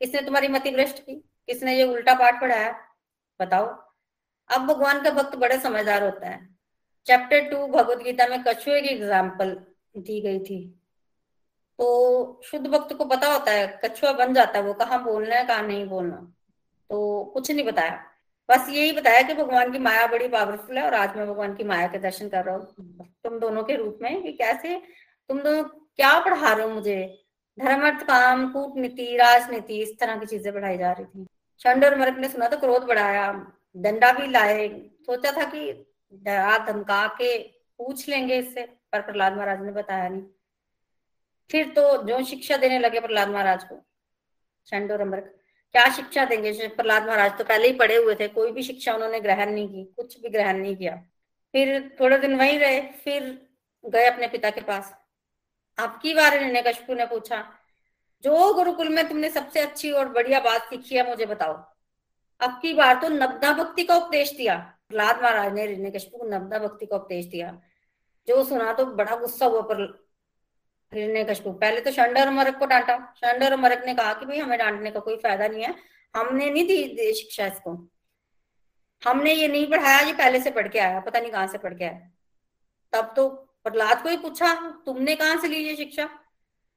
किसने 0.00 0.20
तुम्हारी 0.22 0.48
मति 0.48 0.70
भ्रष्ट 0.70 0.98
की? 0.98 1.14
किसने 1.48 1.76
ये 1.76 1.84
उल्टा 1.84 2.14
पाठ 2.14 2.40
पढ़ाया? 2.40 2.72
बताओ। 3.40 3.66
अब 4.50 4.66
भगवान 4.66 5.02
का 5.02 5.10
भक्त 5.12 5.36
बड़े 5.36 5.58
समझदार 5.60 6.02
होता 6.02 6.28
है। 6.28 6.38
चैप्टर 7.06 7.48
टू 7.50 7.66
भगवत 7.68 8.02
गीता 8.04 8.26
में 8.26 8.42
कछुए 8.44 8.80
की 8.80 8.88
एग्ज़ाम्पल 8.88 9.56
दी 9.96 10.20
गई 10.20 10.38
थी। 10.40 10.58
तो 11.80 12.40
शुद्ध 12.44 12.66
भक्त 12.66 12.92
को 12.94 13.04
पता 13.04 13.32
होता 13.32 13.52
है, 13.52 13.80
कछुआ 13.84 14.12
बन 14.12 14.34
जाता 14.34 14.58
है, 14.58 14.64
वो 14.64 14.72
कहाँ 14.74 15.02
बोलना 15.04 15.34
है, 15.34 15.44
कहाँ 15.44 15.62
नहीं 15.62 15.84
बोलना। 15.88 16.16
तो 16.90 17.24
कुछ 17.24 17.50
नहीं 17.50 17.64
बताया। 17.64 18.06
बस 18.48 18.68
यही 18.68 18.92
बताया 18.92 19.22
कि 19.22 19.34
भगवान 19.34 19.72
की 19.72 19.78
माया 19.78 20.06
बड़ी 20.06 20.28
पावरफुल 20.28 20.78
है 20.78 20.84
और 20.84 20.94
आज 20.94 21.16
मैं 21.16 21.26
भगवान 21.26 21.54
की 21.54 21.64
माया 21.64 21.86
के 21.86 21.98
दर्शन 21.98 22.28
कर 22.28 22.44
रहा 22.44 22.54
हूँ। 22.56 23.06
तुम 23.24 23.38
दोनों 23.38 23.62
के 23.62 23.76
रूप 23.76 23.98
में 24.02 24.22
कि 24.22 24.32
कैसे, 24.32 24.76
तुम 25.30 25.40
दोनों 25.40 25.62
क्या 25.62 26.18
पढ़ा 26.20 26.52
रहे 26.52 26.66
हो 26.66 26.72
मुझे? 26.74 27.24
धर्म 27.58 27.86
अर्थ 27.86 28.02
काम, 28.02 28.52
कूटनीति, 28.52 29.16
राजनीति, 29.16 29.82
इस 29.82 29.98
तरह 29.98 30.18
की 30.18 30.26
चीज़ें 30.26 30.52
पढ़ाई 30.54 30.78
जा 30.78 30.92
रही 30.92 31.04
थी। 31.04 31.26
चंड 31.60 31.84
और 31.84 31.96
मर्क 31.98 32.18
ने 32.18 32.28
सुना 32.28 32.48
तो 32.48 32.56
क्रोध 32.56 32.82
बढ़ाया, 32.82 33.32
दंडा 33.76 34.12
भी 34.12 34.26
लाए। 34.26 34.68
सोचा 35.06 35.32
था 35.32 35.44
कि 35.44 35.72
डरा 36.12 36.58
धमका 36.66 37.06
के 37.06 37.38
पूछ 37.38 38.08
लेंगे 38.08 38.36
इससे, 38.36 38.62
पर 38.62 39.00
प्रहलाद 39.00 39.36
महाराज 39.36 39.62
ने 39.62 39.72
बताया 39.72 40.08
नहीं। 40.08 40.22
फिर 41.50 41.68
तो 41.68 42.02
जो 42.02 42.22
शिक्षा 42.24 42.56
देने 42.56 42.78
लगे 42.78 43.00
प्रहलाद 43.00 43.28
महाराज 43.28 43.64
को 43.64 43.76
चंड 44.68 44.92
और 44.92 45.20
क्या 45.74 45.88
शिक्षा 45.94 46.24
देंगे? 46.24 46.52
प्रहलाद 46.68 47.06
महाराज 47.06 47.36
तो 47.38 47.44
पहले 47.44 47.68
ही 47.68 47.74
पढ़े 47.74 47.96
हुए 47.96 48.14
थे, 48.14 48.28
कोई 48.28 48.52
भी 48.52 48.62
शिक्षा 48.62 48.94
उन्होंने 48.94 49.20
ग्रहण 49.20 49.50
नहीं 49.50 49.68
की, 49.68 49.84
कुछ 49.96 50.20
भी 50.20 50.28
ग्रहण 50.28 50.58
नहीं 50.58 50.76
किया। 50.76 50.94
फिर 51.54 51.96
थोड़े 52.00 52.18
दिन 52.18 52.34
वहीं 52.38 52.58
रहे, 52.58 52.80
फिर 52.80 53.22
गए 53.84 54.06
अपने 54.06 54.28
पिता 54.28 54.50
के 54.50 54.60
पास। 54.60 54.92
आपकी 55.78 56.14
बार 56.14 56.62
कशपू 56.62 56.94
ने 56.94 57.06
पूछा, 57.06 57.44
जो 58.24 58.52
गुरुकुल 58.54 58.88
में 58.88 59.08
तुमने 59.08 59.30
सबसे 59.30 59.60
अच्छी 59.60 59.90
और 59.90 60.08
बढ़िया 60.08 60.40
बात 60.40 60.62
सीखी 60.62 60.96
है 60.96 61.08
मुझे 61.08 61.26
बताओ। 61.26 61.54
अब 62.40 62.58
की 62.62 62.72
बार 62.74 63.00
तो 63.02 63.08
नब्दा 63.08 63.52
भक्ति 63.52 63.84
का 63.84 63.96
उपदेश 63.96 64.32
दिया। 64.32 64.56
प्रहलाद 64.88 65.22
महाराज 65.22 65.52
ने 65.54 65.66
ऋण्य 65.66 65.90
कशपू 65.90 66.18
को 66.18 66.26
नब्दा 66.26 66.58
भक्ति 66.58 66.86
का 66.86 66.96
उपदेश 66.96 67.26
दिया। 67.26 67.50
जो 68.28 68.44
सुना 68.44 68.72
तो 68.72 68.84
बड़ा 68.86 69.16
गुस्सा 69.16 69.46
हुआ 69.46 69.62
हिरण्य 70.92 71.24
कशपू 71.24 71.52
पहले 71.54 71.80
तो 71.80 71.90
शंडर 71.92 72.26
और 72.26 72.32
मरक 72.34 72.58
को 72.58 72.66
डांटा। 72.66 72.96
शंडर 73.16 73.52
और 73.52 73.60
मरक 73.60 73.82
ने 73.86 73.94
कहा 73.94 74.12
कि 74.12 74.26
भाई, 74.26 74.38
हमें 74.38 74.58
डांटने 74.58 74.90
का 74.90 75.00
कोई 75.00 75.16
फ़ायदा 75.16 75.46
नहीं 75.48 75.62
है। 75.64 75.74
हमने 76.14 76.50
नहीं 76.50 76.64
दी 76.66 77.12
शिक्षा 77.14 77.46
इसको। 77.46 77.76
हमने 79.02 79.32
ये 79.34 79.48
नहीं 79.48 79.66
पढ़ाया, 79.70 80.00
ये 80.00 80.12
पहले 80.12 80.40
से 80.40 80.50
पढ़ 80.50 80.68
के 80.68 80.78
आया, 80.78 81.00
पता 81.00 81.20
नहीं 81.20 81.30
कहाँ 81.30 81.46
से 81.46 81.58
पढ़ 81.58 81.74
के 81.74 81.84
आया। 81.84 82.10
तब 82.92 83.12
तो 83.16 83.28
प्रहलाद 83.64 84.02
को 84.02 84.08
ही 84.08 84.16
पूछा, 84.16 84.54
तुमने 84.86 85.14
कहाँ 85.16 85.36
से 85.36 85.48
ली 85.48 85.56
ये 85.58 85.76
शिक्षा? 85.76 86.06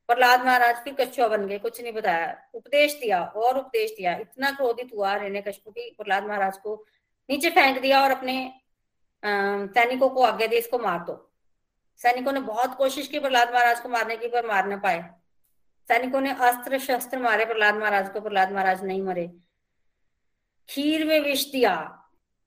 प्रहलाद 0.10 0.46
महाराज 0.46 0.84
फिर 0.84 0.94
कछुआ 0.94 1.28
बन 1.28 1.48
गए, 1.48 1.58
कुछ 1.60 1.82
नहीं 1.82 1.94
बताया। 1.94 2.36
उपदेश 2.54 2.94
दिया, 3.02 3.22
और 3.24 3.58
उपदेश 3.58 3.92
दिया। 3.92 4.16
इतना 4.18 4.52
क्रोधित 4.52 4.90
हुआ 4.96 5.16
रेने 5.16 5.42
कशपू 5.42 5.72
की 5.72 5.90
प्रहलाद 5.98 6.28
महाराज 6.28 6.58
को 6.58 6.84
नीचे 7.30 7.50
फेंक 7.50 7.82
दिया 7.82 8.02
और 8.04 8.12
अपने 8.12 8.36
सैनिकों 9.24 10.10
को 10.10 10.24
आगे 10.24 10.48
दे 10.48 10.58
इसको 10.58 10.80
मार 10.80 11.00
दो। 11.00 11.14
सैनिकों 11.96 12.32
ने 12.32 12.40
बहुत 12.40 12.78
कोशिश 12.78 13.08
की 13.08 13.20
प्रहलाद 13.20 13.54
महाराज 13.54 13.80
को 13.80 13.90
मारने 13.90 14.18
की, 14.18 14.28
पर 14.28 14.48
मार 14.48 14.68
न 14.68 14.80
पाए। 14.80 15.10
सैनिकों 15.88 16.22
ने 16.22 16.32
अस्त्र 16.32 16.80
शस्त्र 16.80 17.20
मारे, 17.20 17.46
प्रहलाद 17.46 17.76
महाराज 17.76 18.10
को, 18.10 18.22
प्रहलाद 18.22 18.52
महाराज 18.52 18.84
नहीं 18.84 19.02
मरे। 19.02 19.32
खीर 20.70 21.06
में 21.06 21.20
विष 21.20 21.52
दिया। 21.52 21.76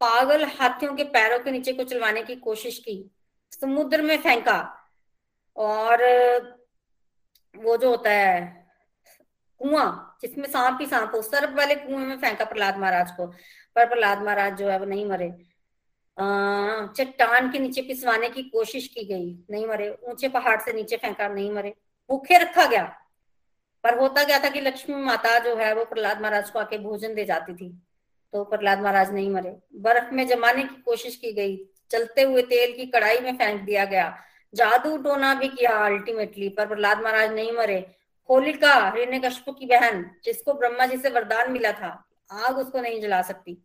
पागल 0.01 0.45
हाथियों 0.45 0.95
के 0.95 1.05
पैरों 1.05 1.39
के 1.39 1.51
नीचे 1.51 1.73
को 1.73 1.85
चलवाने 1.85 2.23
की 2.23 2.37
कोशिश 2.37 2.79
की। 2.79 3.11
समुद्र 3.61 4.03
में 4.03 4.19
फेंका। 4.19 4.89
और 5.57 6.03
वो 7.57 7.77
जो 7.77 7.91
होता 7.91 8.11
है, 8.11 8.67
कुआँ, 9.59 10.19
जिसमें 10.23 10.49
सांप 10.49 10.79
ही 10.81 10.87
सांप 10.87 11.13
हो, 11.15 11.23
सर्प 11.23 11.57
वाले 11.57 11.75
कुएँ 11.75 11.97
में 11.97 12.19
फेंका 12.19 12.45
प्रहलाद 12.45 12.77
महाराज 12.77 13.11
को। 13.11 13.27
पर 13.75 13.87
प्रहलाद 13.87 14.23
महाराज 14.23 14.59
जो 14.59 14.69
है 14.69 14.79
वो 14.79 14.85
नहीं 14.85 15.07
मरे। 15.07 15.56
चट्टान 16.97 17.51
के 17.53 17.59
नीचे 17.59 17.83
पिसवाने 17.83 18.29
की 18.29 18.43
कोशिश 18.43 18.89
की 18.89 19.05
गई, 19.05 19.45
नहीं 19.51 19.67
मरे। 19.67 19.99
ऊँचे 20.03 20.29
पहाड़ 20.29 20.61
से 20.61 20.73
नीचे 20.73 20.97
फेंका, 20.97 21.29
नहीं 21.29 21.53
मरे। 21.53 21.75
भूखे 22.11 22.39
रखा 22.39 22.67
गया। 22.67 22.99
पर 23.85 23.99
होता 23.99 24.25
गया 24.25 24.39
था 24.39 24.49
कि 24.49 24.61
लक्ष्मी 24.61 24.97
माता 24.97 25.39
जो 25.39 25.57
है, 25.57 25.75
वो 25.75 25.85
प्रहलाद 25.85 26.21
महाराज 26.21 26.51
को 26.51 26.59
आके 26.59 26.79
भोजन 26.79 27.15
दे 27.15 27.25
जाती 27.25 27.55
थी। 27.55 27.83
तो 28.33 28.45
प्रहलाद 28.45 28.81
महाराज 28.81 29.13
नहीं 29.13 29.31
मरे। 29.31 29.57
बर्फ़ 29.75 30.15
में 30.15 30.27
जमाने 30.27 30.63
की 30.63 30.83
कोशिश 30.83 31.17
की 31.17 31.33
गई। 31.33 31.69
चलते 31.91 32.23
हुए 32.23 32.43
तेल 32.43 32.77
की 32.77 32.87
कढ़ाई 32.87 33.21
में 33.21 33.37
फेंक 33.37 33.61
दिया 33.61 33.85
गया। 33.85 34.19
जादू 34.55 34.99
टोना 34.99 35.35
भी 35.35 35.49
किया 35.49 35.71
अल्टीमेटली 35.71 36.49
पर 36.49 36.67
प्रहलाद 36.67 37.03
महाराज 37.03 37.33
नहीं 37.33 37.53
मरे। 37.53 37.95
होलिका 38.31 38.93
हिरण्य 38.97 39.31
की 39.49 39.67
बहन, 39.67 40.11
जिसको 40.25 40.53
ब्रह्मा 40.53 40.87
जी 40.87 40.97
से 40.97 41.09
वरदान 41.09 41.53
मिला 41.53 41.73
था, 41.73 42.05
आग 42.33 42.59
उसको 42.59 42.81
नहीं 42.81 43.01
जला 43.01 43.23
सकती। 43.23 43.59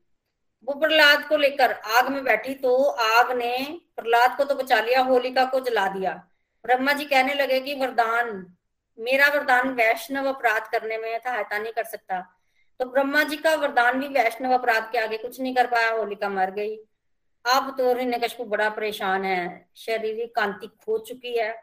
वो 0.68 0.74
प्रहलाद 0.74 1.24
को 1.28 1.38
लेकर 1.38 1.72
आग 1.72 2.10
में 2.10 2.24
बैठी 2.24 2.54
तो 2.56 2.76
आग 2.84 3.32
ने 3.38 3.56
प्रहलाद 3.98 4.36
को 4.38 4.44
तो 4.44 4.56
बचा 4.56 4.80
लिया, 4.80 5.02
होलिका 5.02 5.46
को 5.46 5.60
जला 5.60 5.88
दिया। 5.88 6.14
ब्रह्मा 6.66 6.94
जी 6.94 7.06
कहने 7.06 7.34
लगे 7.34 7.60
कि 7.60 7.74
वरदान, 7.76 8.46
मेरा 8.98 9.28
वरदान 9.28 9.70
वैष्णव 9.74 10.28
अपराध 10.28 10.68
करने 10.72 10.98
में 10.98 11.20
सहायता 11.20 11.58
नहीं 11.58 11.74
कर 11.74 11.84
सकता। 11.86 12.20
तो 12.80 12.86
ब्रह्मा 12.86 13.24
जी 13.24 13.36
का 13.38 13.54
वरदान 13.56 14.00
भी 14.00 14.08
वैष्णव 14.10 14.54
अपराध 14.54 14.92
के 14.92 14.98
आगे 14.98 15.18
कुछ 15.18 15.40
नहीं 15.42 15.56
कर 15.56 15.68
पाया, 15.68 15.92
होलिका 15.92 16.30
मर 16.30 16.52
गई। 16.52 16.76
अब 17.46 17.76
तो 17.78 17.88
हिरण्यकश्यप 17.88 18.48
बड़ा 18.48 18.70
परेशान 18.70 19.24
है 19.26 19.70
शारीरिक 19.78 20.36
कांति 20.36 20.68
खो 20.86 20.98
चुकी 21.00 21.38
है, 21.38 21.54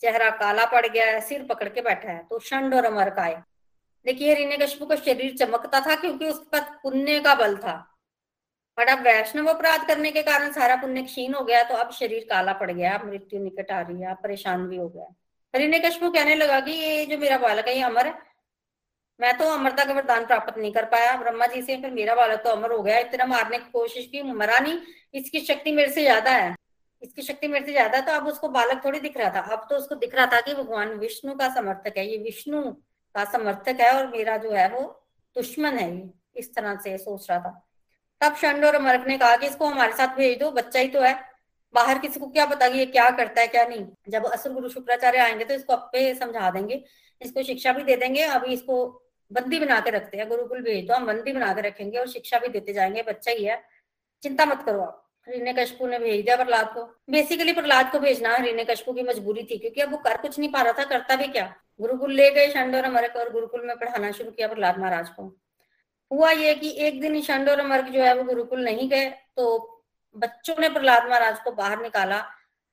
चेहरा 0.00 0.30
काला 0.32 0.64
पड़ 0.64 0.86
गया 0.86 1.04
है, 1.06 1.20
सिर 1.20 1.42
पकड़ 1.44 1.68
के 1.68 1.80
बैठा 1.80 2.10
है 2.10 2.26
तो 2.30 2.38
शंड 2.40 2.74
और 2.74 2.84
अमर 2.84 3.10
का 3.10 3.22
है। 3.22 3.44
देखिए 4.06 4.34
हिरण्यकश्यप 4.34 4.88
का 4.88 4.96
शरीर 4.96 5.36
चमकता 5.36 5.80
था 5.80 5.94
क्योंकि 5.94 6.28
उसके 6.28 6.48
पास 6.52 6.70
पुण्य 6.82 7.20
का 7.20 7.34
बल 7.34 7.56
था। 7.56 7.76
बट 8.78 8.88
अब 8.88 9.00
वैष्णव 9.02 9.48
अपराध 9.48 9.86
करने 9.86 10.10
के 10.12 10.22
कारण 10.22 10.52
सारा 10.52 10.76
पुण्य 10.76 11.02
क्षीण 11.02 11.34
हो 11.34 11.44
गया 11.44 11.62
तो 11.62 11.74
अब 11.76 11.90
शरीर 11.92 12.26
काला 12.30 12.52
पड़ 12.54 12.70
गया, 12.70 12.94
अब 12.94 13.06
मृत्यु 13.06 13.40
निकट 13.40 13.70
आ 13.70 13.80
रही 13.80 14.00
है, 14.00 14.10
अब 14.10 14.16
परेशान 14.22 14.66
भी 14.68 14.76
हो 14.76 14.88
गया 14.88 15.14
हरिण्य 15.54 15.78
कश्मु 15.80 16.10
कहने 16.10 16.34
लगा 16.36 16.60
कि 16.60 16.70
ये 16.72 17.04
जो 17.06 17.18
मेरा 17.18 17.38
बालक 17.38 17.68
है, 17.68 17.76
ये 17.76 17.82
अमर 17.82 18.06
है। 18.06 18.14
मैं 19.20 19.36
तो 19.38 19.44
अमरता 19.50 19.84
का 19.84 19.92
वरदान 19.94 20.26
प्राप्त 20.26 20.58
नहीं 20.58 20.72
कर 20.72 20.84
पाया। 20.84 21.16
ब्रह्मा 21.16 21.46
जी 21.46 21.62
से 21.62 21.76
फिर 21.76 21.90
मेरा 21.90 22.14
बालक 22.14 22.40
तो 22.40 22.50
अमर 22.50 22.72
हो 22.72 22.82
गया। 22.82 22.98
इतना 22.98 23.24
मारने 23.26 23.58
की 23.58 23.70
कोशिश 23.70 24.06
की, 24.06 24.22
मरा 24.22 24.58
नहीं। 24.58 24.78
इसकी 25.14 25.40
शक्ति 25.40 25.72
मेरे 25.72 25.90
से 25.92 26.02
ज़्यादा 26.02 26.30
है। 26.30 26.54
इसकी 27.02 27.22
शक्ति 27.22 27.48
मेरे 27.48 27.66
से 27.66 27.72
ज़्यादा 27.72 28.00
तो 28.00 28.12
अब 28.12 28.26
उसको 28.26 28.48
बालक 28.48 28.84
थोड़ी 28.84 29.00
दिख 29.00 29.16
रहा 29.16 29.30
था। 29.30 29.40
अब 29.52 29.66
तो 29.70 29.76
उसको 29.76 29.94
दिख 29.94 30.14
रहा 30.14 30.26
था 30.26 30.40
कि 30.40 30.54
भगवान 30.54 30.92
विष्णु 30.98 31.34
का 31.34 31.48
समर्थक 31.54 31.98
है। 31.98 32.06
ये 32.06 32.16
विष्णु 32.18 32.62
का 33.14 33.24
समर्थक 33.32 33.80
है 33.80 33.90
और 33.92 34.06
मेरा 34.06 34.36
जो 34.36 34.52
है 34.52 34.68
वो 34.70 34.82
दुश्मन 35.36 35.78
है। 35.78 35.90
ये 35.96 36.10
इस 36.36 36.54
तरह 36.54 36.76
से 36.76 36.96
सोच 36.98 37.30
रहा 37.30 37.38
था। 37.38 37.67
तब 38.20 38.34
शंड 38.34 38.64
और 38.64 38.74
अमरक 38.74 39.06
ने 39.06 39.18
कहा 39.18 39.36
कि 39.36 39.46
इसको 39.46 39.66
हमारे 39.66 39.92
साथ 39.92 40.16
भेज 40.16 40.38
दो, 40.38 40.50
बच्चा 40.50 40.80
ही 40.80 40.88
तो 40.88 41.00
है। 41.00 41.14
बाहर 41.74 41.98
किसी 41.98 42.20
को 42.20 42.26
क्या 42.26 42.46
पता 42.46 42.68
कि 42.68 42.78
ये 42.78 42.86
क्या 42.86 43.08
करता 43.10 43.40
है, 43.40 43.46
क्या 43.46 43.64
नहीं। 43.64 43.86
जब 44.08 44.26
असुर 44.26 44.52
गुरु 44.52 44.68
शुक्राचार्य 44.68 45.18
आएँगे 45.18 45.44
तो 45.44 45.54
इसको 45.54 45.72
अपे 45.72 46.14
समझा 46.14 46.50
देंगे, 46.50 46.82
इसको 47.22 47.42
शिक्षा 47.42 47.72
भी 47.72 47.82
दे 47.82 47.96
देंगे, 47.96 48.22
अभी 48.22 48.52
इसको 48.52 48.86
बंदी 49.30 49.58
बना 49.58 49.80
के 49.80 49.90
रखते 49.90 50.16
हैं, 50.16 50.28
गुरुकुल 50.28 50.62
भेज 50.62 50.86
दो, 50.86 50.94
हम 50.94 51.06
बंदी 51.06 51.32
बना 51.32 51.52
के 51.54 51.60
रखेंगे 51.60 51.98
और 51.98 52.08
शिक्षा 52.08 52.38
भी 52.38 52.48
देते 52.48 52.72
जाएँगे, 52.72 53.02
बच्चा 53.02 53.30
ही 53.30 53.44
है। 53.44 53.62
चिंता 54.22 54.46
मत 54.46 54.62
करो 54.66 54.80
आप। 54.80 55.04
रीने 55.28 55.52
कशपू 55.52 55.86
ने 55.86 55.98
भेज 55.98 56.24
दिया 56.24 56.36
प्रहलाद 56.36 56.72
को। 56.74 56.82
बेसिकली 57.10 57.52
प्रहलाद 57.52 57.90
को 57.92 57.98
भेजना, 57.98 58.36
रीने 58.36 58.64
कशपू 58.64 58.92
की 58.92 59.02
मजबूरी 59.02 59.42
थी, 59.42 59.58
क्योंकि 59.58 59.80
अब 59.80 59.90
वो 59.90 59.98
कर 59.98 60.16
कुछ 60.16 60.38
नहीं 60.38 60.52
पा 60.52 60.62
रहा 60.62 60.72
था, 60.72 60.84
करता 60.84 61.16
भी 61.16 61.26
क्या? 61.26 61.54
गुरुकुल 61.80 62.12
ले 62.12 62.30
गए 62.30 62.48
शंड 62.48 62.76
और 62.76 62.84
अमरक 62.84 63.16
और 63.16 63.32
गुरुकुल 63.32 63.66
में 63.66 63.76
पढ़ाना 63.76 64.10
शुरू 64.10 64.30
किया 64.30 64.48
प्रहलाद 64.48 64.78
महाराज 64.78 65.08
को। 65.08 65.28
हुआ 66.10 66.30
ये 66.30 66.54
कि 66.54 66.70
एक 66.78 67.00
दिन 67.00 67.16
ईशांड 67.16 67.48
और 67.48 67.60
अमर्क 67.60 67.86
जो 67.86 68.02
है 68.02 68.14
वो 68.14 68.24
गुरुकुल 68.24 68.64
नहीं 68.64 68.88
गए 68.90 69.08
तो 69.36 69.44
बच्चों 70.16 70.54
ने 70.60 70.68
प्रहलाद 70.68 71.08
महाराज 71.08 71.40
को 71.40 71.50
बाहर 71.52 71.82
निकाला 71.82 72.22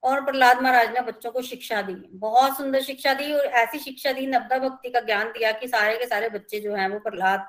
और 0.03 0.23
प्रहलाद 0.25 0.61
महाराज 0.61 0.93
ने 0.93 1.01
बच्चों 1.01 1.31
को 1.31 1.41
शिक्षा 1.41 1.81
दी। 1.81 1.93
बहुत 2.15 2.57
सुंदर 2.57 2.81
शिक्षा 2.81 3.13
दी 3.13 3.31
और 3.33 3.45
ऐसी 3.61 3.79
शिक्षा 3.79 4.11
दी 4.13 4.25
नब्दा 4.27 4.57
भक्ति 4.59 4.89
का 4.89 4.99
ज्ञान 5.01 5.31
दिया 5.31 5.51
कि 5.51 5.67
सारे 5.67 5.97
के 5.97 6.05
सारे 6.05 6.29
बच्चे 6.29 6.59
जो 6.59 6.75
हैं 6.75 6.87
वो 6.89 6.99
प्रहलाद 6.99 7.45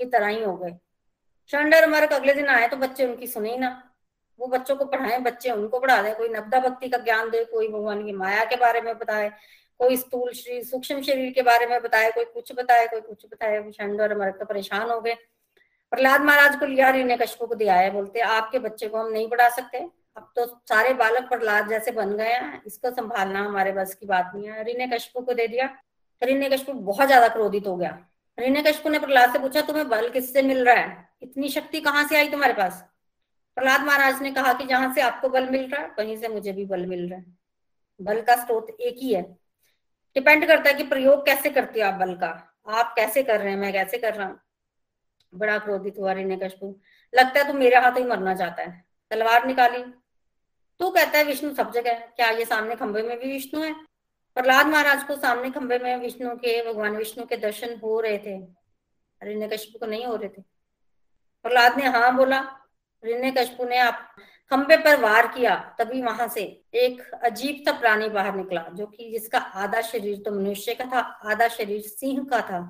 की 0.00 0.04
तरह 0.06 0.26
ही 0.26 0.42
हो 0.42 0.56
गए। 0.56 0.70
शंडर 1.50 1.82
अमरक 1.82 2.12
अगले 2.12 2.34
दिन 2.34 2.48
आए 2.48 2.68
तो 2.68 2.76
बच्चे 2.76 3.04
उनकी 3.06 3.26
सुने 3.26 3.50
ही 3.50 3.58
ना। 3.58 3.70
वो 4.38 4.46
बच्चों 4.46 4.76
को 4.76 4.84
पढ़ाए, 4.84 5.18
बच्चे 5.20 5.50
उनको 5.50 5.78
पढ़ा 5.80 6.00
दे, 6.02 6.12
कोई 6.14 6.28
नब्दा 6.28 6.58
भक्ति 6.60 6.88
का 6.88 6.98
ज्ञान 6.98 7.30
दे, 7.30 7.44
कोई 7.44 7.68
भगवान 7.68 8.04
की 8.06 8.12
माया 8.14 8.44
के 8.44 8.56
बारे 8.56 8.80
में 8.80 8.96
बताए। 8.98 9.30
कोई 9.80 9.96
स्थूल 9.96 10.32
शरीर 10.32 10.62
सूक्ष्म 10.64 11.00
शरीर 11.02 11.32
के 11.32 11.42
बारे 11.42 11.66
में 11.66 11.80
बताया 11.82 12.10
कोई 12.10 12.24
कुछ 12.24 12.52
बताया 12.52 12.86
कोई 12.86 13.00
कुछ 13.00 13.26
बताया 13.26 13.60
विषाणु 13.60 14.02
और 14.02 14.16
मरक 14.18 14.42
परेशान 14.42 14.90
हो 14.90 15.00
गए। 15.00 15.14
प्रहलाद 15.92 16.20
महाराज 16.20 16.58
को 16.60 16.66
लिया 16.66 16.90
रीने 16.90 17.16
कश्यप 17.16 17.48
को 17.48 17.54
दिया 17.54 17.74
है, 17.74 17.90
बोलते, 17.90 18.20
आपके 18.20 18.58
बच्चे 18.58 18.88
को 18.88 18.98
हम 18.98 19.10
नहीं 19.12 19.28
पढ़ा 19.28 19.48
सकते। 19.48 19.78
अब 20.16 20.32
तो 20.36 20.46
सारे 20.68 20.92
बालक 20.94 21.28
प्रहलाद 21.28 21.68
जैसे 21.68 21.92
बन 21.92 22.16
गए 22.16 22.32
हैं, 22.32 22.62
इसको 22.66 22.90
संभालना 22.90 23.40
हमारे 23.40 23.72
बस 23.72 23.94
की 23.94 24.06
बात 24.06 24.32
नहीं 24.34 24.48
है। 24.48 24.64
रीने 24.64 24.86
कश्यप 24.88 25.24
को 25.26 25.34
दे 25.34 25.46
दिया। 25.48 25.68
रीने 26.22 26.48
कश्यप 26.50 26.76
बहुत 26.76 27.06
ज़्यादा 27.06 27.28
क्रोधित 27.28 27.66
हो 27.66 27.76
गया। 27.76 27.90
रीने 28.38 28.62
कश्यप 28.62 28.86
ने 28.86 28.98
प्रहलाद 28.98 29.32
से 29.32 29.38
पूछा, 29.38 29.60
तुम्हें 29.60 29.88
बल 29.88 30.08
किससे 30.08 30.42
मिल 30.42 30.64
रहा 30.64 30.74
है? 30.74 31.08
इतनी 31.22 31.48
शक्ति 31.48 31.80
कहाँ 31.80 32.06
से 32.08 32.16
आई 32.16 32.28
तुम्हारे 32.28 32.52
पास? 32.52 32.84
प्रहलाद 33.56 33.80
महाराज 33.80 34.22
ने 34.22 34.30
कहा 34.30 34.52
कि 34.52 34.64
जहाँ 34.66 34.92
से 34.94 35.00
आपको 35.00 35.28
बल 35.28 35.48
मिल 35.50 35.70
रहा 35.70 35.82
है, 35.82 35.88
वहीं 35.98 36.16
से 36.16 36.28
मुझे 36.28 36.52
भी 36.52 36.64
बल 36.64 36.86
मिल 36.86 37.08
रहा 37.08 37.18
है। 37.18 37.24
बल 38.00 38.20
का 38.20 38.36
स्रोत 38.36 38.70
एक 38.70 38.96
ही 38.98 39.12
है। 39.14 39.22
डिपेंड 40.16 40.46
करता 40.46 40.68
है 40.68 40.74
कि 40.74 40.82
प्रयोग 40.82 41.26
कैसे 41.26 41.50
करते 41.50 41.80
हो 41.80 41.88
आप 41.88 41.94
बल 41.94 42.14
का। 42.14 42.56
आप 42.68 42.94
कैसे 42.96 43.22
कर 43.22 43.40
रहे 43.40 43.50
हैं, 43.50 43.58
मैं 43.58 43.72
कैसे 43.72 43.98
कर 43.98 44.14
रहा 44.14 44.26
हूँ? 44.26 44.40
बड़ा 45.34 45.58
क्रोधित 45.58 45.94
हुआ 45.98 46.12
रिने 46.12 46.36
कशपू 46.36 46.80
लगता 47.14 47.40
है 47.40 47.52
तू 47.52 47.58
मेरे 47.58 47.76
हाथ 47.76 47.92
ही 47.92 48.04
मरना 48.04 48.34
चाहता 48.34 48.62
है। 48.62 48.84
तलवार 49.10 49.46
निकाली। 49.46 49.82
तू 50.78 50.90
कहता 50.90 51.18
है 51.18 51.24
विष्णु 51.24 51.54
सब 51.54 51.72
जगह 51.72 51.92
है। 51.92 52.12
क्या 52.16 52.30
ये 52.30 52.44
सामने 52.44 52.76
खंबे 52.76 53.02
में 53.02 53.18
भी 53.18 53.32
विष्णु 53.32 53.62
है? 53.62 53.74
प्रहलाद 54.34 54.66
महाराज 54.66 55.04
को 55.04 55.16
सामने 55.16 55.50
खंबे 55.50 55.78
में 55.78 55.96
विष्णु 55.96 56.36
के, 56.36 56.72
भगवान 56.72 56.96
विष्णु 56.96 57.26
के 57.26 57.36
दर्शन 57.36 57.80
हो 57.84 58.00
रहे 58.00 58.18
थे। 58.18 58.46
रिने 59.22 59.48
कशपू 59.48 59.78
को 59.78 59.86
नहीं 59.86 60.06
हो 60.06 60.16
रहे 60.16 60.28
थे। 60.28 60.42
प्रहलाद 61.42 61.76
ने 61.76 61.86
हाँ 61.86 62.16
बोला। 62.16 62.40
रिने 63.04 63.30
कशपू 63.30 63.64
ने 63.64 63.78
आप 63.78 64.15
खंबे 64.50 64.76
पर 64.76 65.00
वार 65.00 65.26
किया, 65.26 65.54
तभी 65.78 66.02
वहाँ 66.02 66.26
से 66.28 66.42
एक 66.74 67.00
अजीब 67.14 67.62
सा 67.66 67.72
प्राणी 67.72 68.08
बाहर 68.08 68.34
निकला, 68.34 68.64
जो 68.72 68.86
कि 68.86 69.10
जिसका 69.12 69.38
आधा 69.38 69.80
शरीर 69.80 70.22
तो 70.24 70.32
मनुष्य 70.32 70.74
का 70.74 70.84
था, 70.84 71.00
आधा 71.30 71.48
शरीर 71.48 71.80
सिंह 71.80 72.24
का 72.24 72.40
था। 72.40 72.60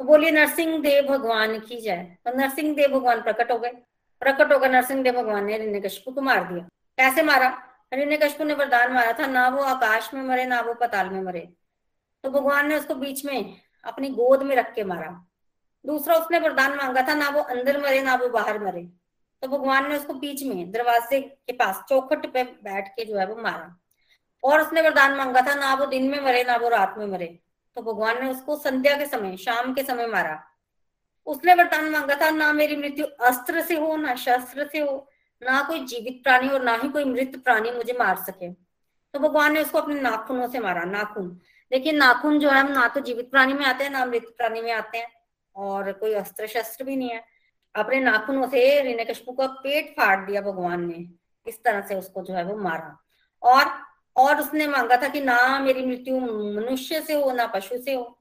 तो 0.00 0.04
बोलिए, 0.04 0.30
नरसिंह 0.30 0.78
देव 0.82 1.06
भगवान 1.08 1.58
की 1.58 1.80
जाए 1.80 2.16
तो 2.24 2.36
नरसिंह 2.36 2.74
देव 2.76 2.98
भगवान 2.98 3.22
प्रकट 3.22 3.52
हो 3.52 3.58
गए। 3.58 3.70
प्रकट 4.22 4.52
होकर 4.52 4.70
नरसिंह 4.70 5.02
देव 5.02 5.14
भगवान 5.14 5.44
ने 5.44 5.52
हिरण्य 5.52 5.80
कश्यप 5.80 6.14
को 6.14 6.20
मार 6.20 6.44
दिया। 6.44 6.68
कैसे 6.98 7.22
मारा? 7.22 7.48
हिरण्य 7.94 8.16
कश्यप 8.16 8.42
ने 8.42 8.54
वरदान 8.54 8.92
मारा 8.92 9.12
था, 9.12 9.26
ना 9.26 9.48
वो 9.48 9.62
आकाश 9.62 10.10
में 10.14 10.22
मरे, 10.22 10.44
ना 10.44 10.60
वो 10.60 10.74
पताल 10.74 11.10
में 11.10 11.22
मरे। 11.22 11.48
तो 12.24 12.30
भगवान 12.30 12.68
ने 12.68 12.78
उसको 12.78 12.94
बीच 12.94 13.24
में 13.24 13.60
अपनी 13.84 14.08
गोद 14.08 14.42
में 14.42 14.54
रख 14.56 14.74
के 14.74 14.84
मारा। 14.84 15.10
दूसरा 15.84 16.16
उसने 16.16 16.38
वरदान 16.38 16.74
मांगा 16.76 17.02
था, 17.02 17.14
ना 17.14 17.28
वो 17.28 17.40
अंदर 17.40 17.80
मरे, 17.82 18.02
ना 18.02 18.14
वो 18.14 18.28
बाहर 18.28 18.58
मरे। 18.58 18.88
तो 19.42 19.48
भगवान 19.48 19.88
ने 19.88 19.96
उसको 19.96 20.12
बीच 20.12 20.42
में, 20.42 20.70
दरवाजे 20.70 21.20
के 21.20 21.52
पास, 21.52 21.84
चौखट 21.88 22.32
पे 22.32 22.42
बैठ 22.42 22.88
के 22.88 23.04
जो 23.04 23.16
है 23.16 23.26
वो 23.26 23.36
मारा। 23.36 23.80
और 24.44 24.60
उसने 24.60 24.82
वरदान 24.82 25.14
मांगा 25.14 25.40
था, 25.40 25.54
ना 25.54 25.74
वो 25.74 25.86
दिन 25.86 26.10
में 26.10 26.20
मरे, 26.20 26.44
ना 26.44 26.56
वो 26.56 26.68
रात 26.68 26.94
में 26.98 27.06
मरे। 27.06 27.38
तो 27.76 27.82
भगवान 27.82 28.24
ने 28.24 28.30
उसको 28.30 28.56
संध्या 28.56 28.96
के 28.96 29.06
समय, 29.06 29.36
शाम 29.36 29.74
के 29.74 29.82
समय 29.82 30.06
मारा। 30.06 30.44
उसने 31.26 31.54
वरदान 31.54 31.90
मांगा 31.90 32.14
था, 32.14 32.30
ना 32.30 32.52
मेरी 32.52 32.76
मृत्यु 32.76 33.06
अस्त्र 33.06 33.62
से 33.62 33.74
हो, 33.74 33.96
ना 33.96 34.14
शस्त्र 34.14 34.68
से 34.72 34.78
हो, 34.78 35.10
ना 35.42 35.62
कोई 35.62 35.84
जीवित 35.84 36.20
प्राणी 36.24 36.48
और 36.48 36.62
ना 36.62 36.74
ही 36.74 36.88
कोई 36.88 37.04
मृत 37.04 37.40
प्राणी 37.44 37.70
मुझे 37.70 37.92
मार 37.92 38.16
सके। 38.16 38.52
तो 39.14 39.18
भगवान 39.18 39.52
ने 39.52 39.62
उसको 39.62 39.78
अपने 39.78 40.00
नाखूनों 40.00 40.48
से 40.48 40.58
मारा, 40.58 40.84
नाखून। 40.84 41.28
देखिए, 41.70 41.92
नाखून 41.92 42.38
जो 42.38 42.50
है 42.50 42.72
ना 42.72 42.88
तो 42.88 43.00
जीवित 43.00 43.30
प्राणी 43.30 43.52
में 43.52 43.66
आते 43.66 43.84
हैं, 43.84 43.90
ना 43.90 44.04
मृत 44.04 44.34
प्राणी 44.36 44.60
में 44.60 44.72
आते 44.72 44.98
हैं, 44.98 45.12
और 45.56 45.92
कोई 45.92 46.14
अस्त्र 46.14 46.46
शस्त्र 46.46 46.84
भी 46.84 46.96
नहीं 46.96 47.10
है। 47.10 47.37
अपने 47.74 48.00
नाखूनों 48.00 48.48
से 48.48 48.80
हिरण्यकश्यप 48.80 49.36
का 49.40 49.46
पेट 49.46 49.90
फाड़ 49.90 50.26
दिया 50.26 50.40
भगवान 50.40 50.88
ने। 50.88 51.08
इस 51.46 51.62
तरह 51.62 51.80
से 51.80 51.94
उसको 51.94 52.22
जो 52.22 52.34
है 52.34 52.44
वो 52.44 52.56
मारा। 52.56 53.04
और 53.42 53.88
और 54.16 54.40
उसने 54.40 54.66
मांगा 54.66 54.96
था 54.96 55.08
कि 55.08 55.20
ना 55.20 55.58
मेरी 55.58 55.86
मृत्यु 55.86 56.20
मनुष्य 56.60 57.00
से 57.00 57.14
हो, 57.14 57.32
ना 57.32 57.46
पशु 57.46 57.78
से 57.78 57.94
हो। 57.94 58.18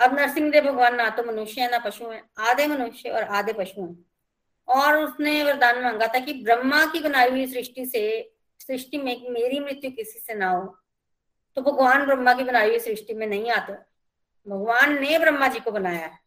अब 0.00 0.18
नरसिंह 0.18 0.50
देव 0.50 0.64
भगवान 0.64 0.94
ना 0.94 1.10
तो 1.10 1.22
मनुष्य 1.24 1.60
है, 1.60 1.70
ना 1.70 1.78
पशु 1.78 2.06
है। 2.06 2.22
आधे 2.38 2.66
मनुष्य 2.66 3.08
और 3.08 3.22
आधे 3.22 3.52
पशु 3.52 3.82
हैं। 3.82 4.04
और 4.68 4.98
उसने 4.98 5.42
वरदान 5.42 5.82
मांगा 5.82 6.06
था 6.06 6.20
कि 6.20 6.44
ब्रह्मा 6.44 6.86
की 6.86 7.00
बनाई 7.00 7.30
हुई 7.30 7.46
सृष्टि 7.46 7.86
से, 7.86 8.32
सृष्टि 8.66 8.98
में 8.98 9.30
मेरी 9.30 9.60
मृत्यु 9.60 9.90
किसी 9.90 10.18
से 10.18 10.34
ना 10.34 10.50
हो। 10.50 10.78
तो 11.56 11.62
भगवान 11.62 12.06
ब्रह्मा 12.06 12.34
की 12.34 12.44
बनाई 12.44 12.68
हुई 12.68 12.78
सृष्टि 12.78 13.14
में 13.14 13.26
नहीं 13.26 13.50
आते। 13.50 13.72
भगवान 14.50 15.00
ने 15.00 15.18
ब्रह्मा 15.18 15.48
जी 15.48 15.60
को 15.60 15.70
बनाया 15.70 16.06
है। 16.06 16.21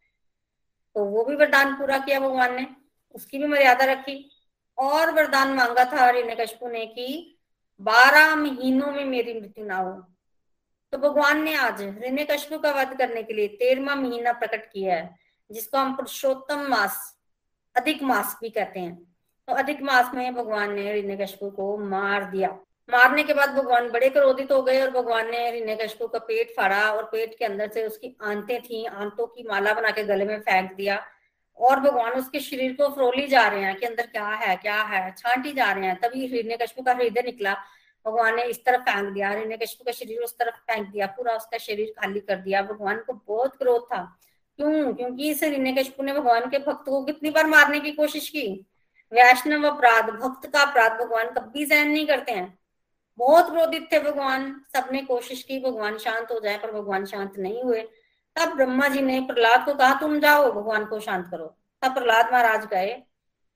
तो 0.95 1.05
वो 1.05 1.23
भी 1.23 1.35
वरदान 1.35 1.75
पूरा 1.75 1.97
किया 1.97 2.19
भगवान 2.19 2.55
ने। 2.55 2.67
उसकी 3.15 3.37
भी 3.37 3.45
मर्यादा 3.45 3.85
रखी। 3.85 4.31
और 4.77 5.11
वरदान 5.11 5.53
मांगा 5.53 5.85
था 5.85 6.09
हिरण्यकश्यप 6.09 6.59
ने 6.63 6.85
कि 6.85 7.37
बारह 7.81 8.35
महीनों 8.35 8.91
में 8.91 9.05
मेरी 9.05 9.41
मृत्यु 9.41 9.65
ना 9.65 9.77
हो। 9.77 10.07
तो 10.91 10.97
भगवान 10.97 11.43
ने 11.43 11.55
आज 11.55 11.81
हिरण्यकश्यप 11.81 12.61
का 12.61 12.71
वध 12.71 12.97
करने 12.97 13.23
के 13.23 13.33
लिए 13.33 13.47
तेरवा 13.47 13.95
महीना 13.95 14.31
प्रकट 14.31 14.71
किया 14.71 14.95
है, 14.95 15.15
जिसको 15.51 15.77
हम 15.77 15.95
पुरुषोत्तम 15.95 16.61
मास, 16.61 17.19
अधिक 17.75 18.03
मास 18.03 18.37
भी 18.41 18.49
कहते 18.49 18.79
हैं। 18.79 19.15
तो 19.47 19.53
अधिक 19.53 19.81
मास 19.81 20.11
में 20.13 20.35
भगवान 20.35 20.73
ने 20.73 20.93
हिरण्यकश्यप 20.93 21.53
को 21.55 21.77
मार 21.77 22.25
दिया। 22.25 22.59
मारने 22.89 23.23
के 23.23 23.33
बाद 23.33 23.49
भगवान 23.49 23.89
बड़े 23.89 24.09
क्रोधित 24.09 24.51
हो 24.51 24.61
गए 24.61 24.81
और 24.81 24.89
भगवान 24.89 25.29
ने 25.31 25.51
हिरण्यकश्यप 25.51 26.09
का 26.13 26.19
पेट 26.19 26.51
फाड़ा 26.51 26.91
और 26.91 27.03
पेट 27.03 27.37
के 27.39 27.45
अंदर 27.45 27.69
से 27.69 27.85
उसकी 27.87 28.17
आंतें 28.21 28.61
थी, 28.61 28.85
आंतों 28.85 29.27
की 29.27 29.43
माला 29.43 29.73
बना 29.73 29.91
के 29.91 30.03
गले 30.03 30.25
में 30.25 30.39
फेंक 30.39 30.71
दिया 30.73 31.05
और 31.57 31.79
भगवान 31.79 32.11
उसके 32.11 32.39
शरीर 32.39 32.73
को 32.73 32.89
फ्रोली 32.89 33.27
जा 33.27 33.47
रहे 33.47 33.63
हैं 33.63 33.75
कि 33.75 33.85
अंदर 33.85 34.05
क्या 34.05 34.27
है 34.27 34.55
क्या 34.55 34.81
है, 34.81 35.11
छांटी 35.17 35.51
जा 35.51 35.71
रहे 35.71 35.85
हैं। 35.85 35.99
तभी 35.99 36.27
हिरण्यकश्यप 36.27 36.85
का 36.85 36.93
हृदय 36.93 37.21
निकला, 37.21 37.53
भगवान 38.05 38.35
ने 38.35 38.43
इस 38.43 38.63
तरफ़ 38.65 38.81
फेंक 38.81 39.09
दिया 39.09 39.29
हिरण्यकश्यप 39.29 39.85
का 39.85 39.91
शरीर 39.91 40.19
उस 40.19 40.37
तरफ़ 40.37 40.55
फेंक 40.55 40.87
दिया, 40.87 41.07
पूरा 41.07 41.33
उसका 41.33 41.57
शरीर 41.57 41.93
खाली 41.99 42.19
कर 42.19 42.35
दिया। 42.35 42.61
भगवान 42.61 42.97
को 42.97 43.13
बहुत 43.13 43.55
क्रोध 43.55 43.85
था। 43.85 44.19
क्यों? 44.57 44.93
क्योंकि 44.93 45.29
इस 45.31 45.43
हिरण्यकश्यप 45.43 46.01
ने 46.01 46.13
भगवान 46.13 46.49
के 46.49 46.59
भक्त 46.59 46.85
को 46.85 47.03
कितनी 47.03 47.29
बार 47.29 47.45
मारने 47.45 47.79
की 47.79 47.91
कोशिश 47.91 48.29
की। 48.29 48.65
वैष्णव 49.13 49.67
अपराध, 49.67 50.09
भक्त 50.09 50.49
का 50.53 50.61
अपराध 50.61 50.91
भगवान 50.91 51.25
कभी 51.25 51.65
सहन 51.65 51.87
नहीं 51.87 52.07
करते 52.07 52.31
हैं। 52.31 52.64
बहुत 53.17 53.49
क्रोधित 53.49 53.89
थे 53.91 53.99
भगवान। 53.99 54.61
सबने 54.73 55.01
कोशिश 55.01 55.43
की, 55.43 55.59
भगवान 55.59 55.97
शांत 55.97 56.31
हो 56.31 56.39
जाए, 56.39 56.57
पर 56.57 56.71
भगवान 56.71 57.05
शांत 57.05 57.37
नहीं 57.37 57.63
हुए। 57.63 57.81
तब 58.35 58.55
ब्रह्मा 58.55 58.87
जी 58.87 59.01
ने 59.01 59.19
प्रहलाद 59.19 59.65
को 59.65 59.73
कहा, 59.73 59.99
तुम 59.99 60.19
जाओ, 60.19 60.51
भगवान 60.51 60.85
को 60.85 60.99
शांत 60.99 61.27
करो। 61.31 61.57
तब 61.81 61.93
प्रहलाद 61.93 62.31
महाराज 62.31 62.65
गए, 62.65 63.03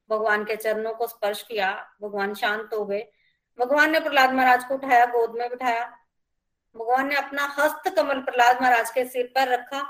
भगवान 0.09 0.43
के 0.43 0.55
चरणों 0.55 0.93
को 0.93 1.07
स्पर्श 1.07 1.43
किया, 1.43 1.95
भगवान 2.01 2.33
शांत 2.33 2.69
हो 2.73 2.85
गए। 2.85 3.07
भगवान 3.59 3.91
ने 3.91 3.99
प्रहलाद 3.99 4.33
महाराज 4.33 4.63
को 4.63 4.73
उठाया, 4.73 5.05
गोद 5.05 5.35
में 5.35 5.49
बिठाया। 5.49 5.85
भगवान 6.75 7.07
ने 7.07 7.15
अपना 7.15 7.55
हस्त 7.59 7.95
कमल 7.95 8.21
प्रहलाद 8.21 8.61
महाराज 8.61 8.89
के 8.89 9.05
सिर 9.05 9.31
पर 9.35 9.47
रखा। 9.47 9.81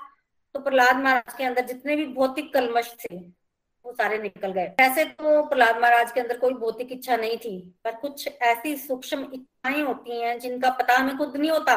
तो 0.53 0.59
प्रहलाद 0.59 0.95
महाराज 0.95 1.33
के 1.33 1.43
अंदर 1.43 1.65
जितने 1.65 1.95
भी 1.95 2.05
भौतिक 2.05 2.53
कलमश 2.53 2.95
थे 3.03 3.38
वो 3.85 3.93
सारे 3.93 4.17
निकल 4.17 4.51
गए। 4.51 4.75
ऐसे 4.79 5.03
तो 5.05 5.43
प्रहलाद 5.43 5.77
महाराज 5.77 6.11
के 6.11 6.19
अंदर 6.19 6.37
कोई 6.37 6.53
भौतिक 6.53 6.91
इच्छा 6.91 7.15
नहीं 7.15 7.37
थी, 7.37 7.59
पर 7.83 7.95
कुछ 7.95 8.27
ऐसी 8.27 8.75
सूक्ष्म 8.77 9.27
इच्छाएँ 9.33 9.81
होती 9.81 10.21
हैं 10.21 10.37
जिनका 10.39 10.69
पता 10.69 10.97
हमें 10.97 11.17
खुद 11.17 11.37
नहीं 11.37 11.51
होता। 11.51 11.75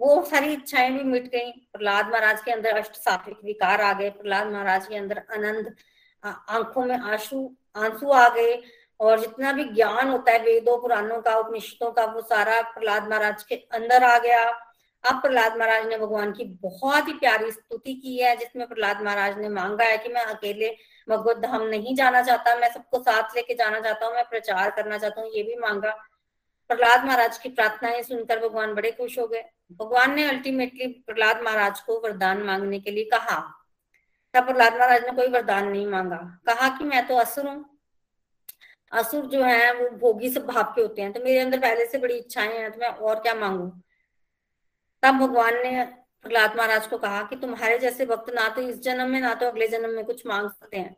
वो 0.00 0.24
सारी 0.24 0.52
इच्छाएँ 0.52 0.90
भी 0.90 1.04
मिट 1.04 1.30
गई। 1.32 1.50
प्रहलाद 1.72 2.06
महाराज 2.06 2.42
के 2.42 2.50
अंदर 2.50 2.76
अष्ट 2.78 2.94
सात्विक 2.94 3.38
विकार 3.44 3.80
आ 3.80 3.92
गए। 3.92 4.10
प्रहलाद 4.10 4.46
महाराज 4.46 4.86
के 4.86 4.96
अंदर 4.96 5.22
आनंद 5.32 5.74
आँखों 6.22 6.84
में 6.84 6.96
आँसू 6.98 7.50
आँसू 7.76 8.10
आ 8.10 8.28
गए। 8.28 8.62
और 9.00 9.20
जितना 9.20 9.52
भी 9.52 9.64
ज्ञान 9.64 10.08
होता 10.08 10.32
है, 10.32 10.38
वेदों, 10.38 10.76
पुराणों 10.78 11.20
का, 11.20 11.34
उपनिषदों 11.34 11.90
का, 11.90 12.04
वो 12.04 12.20
सारा 12.20 12.60
प्रहलाद 12.62 13.08
महाराज 13.08 13.42
के 13.42 13.54
अंदर 13.54 14.04
आ 14.04 14.18
गया। 14.18 14.42
अब 15.04 15.20
प्रहलाद 15.22 15.56
महाराज 15.56 15.86
ने 15.86 15.98
भगवान 15.98 16.32
की 16.32 16.44
बहुत 16.44 17.08
ही 17.08 17.12
प्यारी 17.12 17.50
स्तुति 17.50 17.94
की 17.94 18.16
है, 18.18 18.36
जिसमें 18.36 18.66
प्रहलाद 18.68 19.02
महाराज 19.02 19.38
ने 19.38 19.48
मांगा 19.48 19.84
है 19.84 19.98
कि 19.98 20.08
मैं 20.08 20.22
अकेले 20.22 20.76
भगवत 21.08 21.36
धाम 21.36 21.62
नहीं 21.62 21.94
जाना 21.94 22.22
चाहता, 22.22 22.56
मैं 22.56 22.72
सबको 22.72 23.02
साथ 23.02 23.36
लेके 23.36 23.54
जाना 23.54 23.80
चाहता 23.80 24.06
हूँ, 24.06 24.14
मैं 24.14 24.24
प्रचार 24.24 24.70
करना 24.70 24.98
चाहता 24.98 25.20
हूँ, 25.20 25.30
ये 25.30 25.42
भी 25.42 25.56
मांगा। 25.56 25.90
प्रहलाद 26.68 27.04
महाराज 27.04 27.38
की 27.38 27.48
प्रार्थनाएँ 27.48 28.02
सुनकर 28.02 28.48
भगवान 28.48 28.74
बड़े 28.74 28.90
खुश 28.90 29.18
हो 29.18 29.26
गए। 29.26 29.44
भगवान 29.72 30.14
ने 30.14 30.28
अल्टीमेटली 30.28 30.86
प्रहलाद 30.86 31.42
महाराज 31.42 31.80
को 31.80 32.00
वरदान 32.00 32.42
मांगने 32.42 32.80
के 32.80 32.90
लिए 32.90 33.04
कहा। 33.04 33.40
तब 34.34 34.44
प्रहलाद 34.44 34.74
महाराज 34.74 35.04
ने 35.04 35.10
कोई 35.10 35.28
वरदान 35.28 35.68
नहीं 35.68 35.86
मांगा। 35.86 36.16
कहा 36.46 36.68
कि 36.78 36.84
मैं 36.84 37.06
तो 37.06 37.16
असुर 37.16 37.46
हूँ। 37.46 37.78
असुर 38.92 39.26
जो 39.26 39.42
है, 39.42 39.74
वो 39.74 39.88
भोगी 39.90 40.30
स्वभाव 40.30 40.62
के 40.62 40.82
होते 40.82 41.02
हैं। 41.02 41.12
तो 41.12 41.20
मेरे 41.20 41.38
अंदर 41.38 41.58
पहले 41.58 41.86
से 41.86 41.98
बड़ी 41.98 42.14
इच्छाएँ 42.14 42.58
हैं 42.58 42.70
तो 42.72 42.80
मैं 42.80 42.88
और 42.88 43.20
क्या 43.20 43.34
मांगू? 43.34 43.72
तब 45.02 45.18
भगवान 45.18 45.54
ने 45.54 45.84
प्रहलाद 46.24 46.56
महाराज 46.56 46.86
को 46.86 46.98
कहा 46.98 47.22
कि 47.22 47.36
तुम्हारे 47.36 47.78
जैसे 47.78 48.06
भक्त 48.06 48.32
ना 48.34 48.48
तो 48.48 48.60
इस 48.60 48.80
जन्म 48.82 49.10
में, 49.10 49.20
ना 49.20 49.34
तो 49.34 49.46
अगले 49.46 49.68
जन्म 49.68 49.90
में 49.90 50.04
कुछ 50.04 50.26
मांग 50.26 50.48
सकते 50.50 50.76
हैं। 50.76 50.96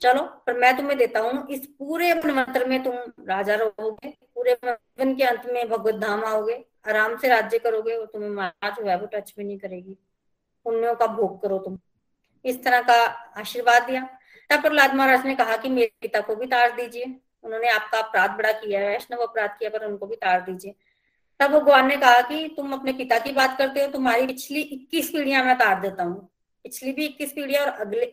चलो, 0.00 0.22
पर 0.46 0.58
मैं 0.58 0.76
तुम्हें 0.76 0.96
देता 0.98 1.20
हूँ, 1.20 1.46
इस 1.48 1.66
पूरे 1.78 2.12
मनवंतर 2.14 2.66
में 2.68 2.82
तुम 2.84 2.94
राजा 3.28 3.54
रहोगे, 3.54 4.08
पूरे 4.34 4.54
जीवन 4.64 5.14
के 5.14 5.24
अंत 5.24 5.46
में 5.52 5.68
भगवत 5.68 5.94
धाम 5.94 6.24
आओगे, 6.24 6.64
आराम 6.88 7.16
से 7.16 7.28
राज्य 7.28 7.58
करोगे 7.58 7.94
और 7.94 8.06
तुम्हें 8.06 8.30
माया 8.30 8.70
जो 8.70 8.86
है 8.86 8.98
वो 8.98 9.06
टच 9.06 9.32
भी 9.38 9.44
नहीं 9.44 9.58
करेगी। 9.58 9.96
पुण्यों 10.66 10.94
का 10.94 11.06
भोग 11.06 11.40
करो 11.42 11.58
तुम। 11.58 11.78
इस 12.44 12.62
तरह 12.64 12.80
का 12.80 12.94
आशीर्वाद 13.40 13.82
दिया। 13.82 14.02
तब 14.50 14.62
प्रहलाद 14.62 14.94
महाराज 14.94 15.26
ने 15.26 15.34
कहा 15.34 15.56
कि 15.56 15.68
मेरे 15.68 15.90
पिता 16.00 16.20
को 16.20 16.34
भी 16.34 16.46
तार 16.46 16.70
दीजिए। 16.72 17.04
उन्होंने 17.44 17.68
आपका 17.68 17.98
अपराध 17.98 18.30
बड़ा 18.30 18.52
किया 18.52 18.80
है, 18.80 18.88
वैष्णव 18.88 19.18
अपराध 19.18 19.56
किया, 19.58 19.70
पर 19.70 19.84
उनको 19.86 20.06
भी 20.06 20.16
तार 20.16 20.40
दीजिए। 20.40 20.74
तब 21.40 21.50
भगवान 21.50 21.86
ने 21.88 21.96
कहा 21.96 22.20
कि 22.20 22.48
तुम 22.56 22.72
अपने 22.72 22.92
पिता 22.92 23.18
की 23.18 23.32
बात 23.32 23.56
करते 23.58 23.80
हो, 23.80 23.86
तुम्हारी 23.88 24.26
पिछली 24.26 24.60
इक्कीस 24.60 25.10
पीढ़ियाँ 25.10 25.44
मैं 25.44 25.56
तार 25.58 25.80
देता 25.80 26.02
हूँ। 26.02 26.28
पिछली 26.64 26.92
भी 26.92 27.06
इक्कीस 27.06 27.32
पीढ़ियाँ 27.32 27.64
और 27.64 27.72
अगले, 27.80 28.12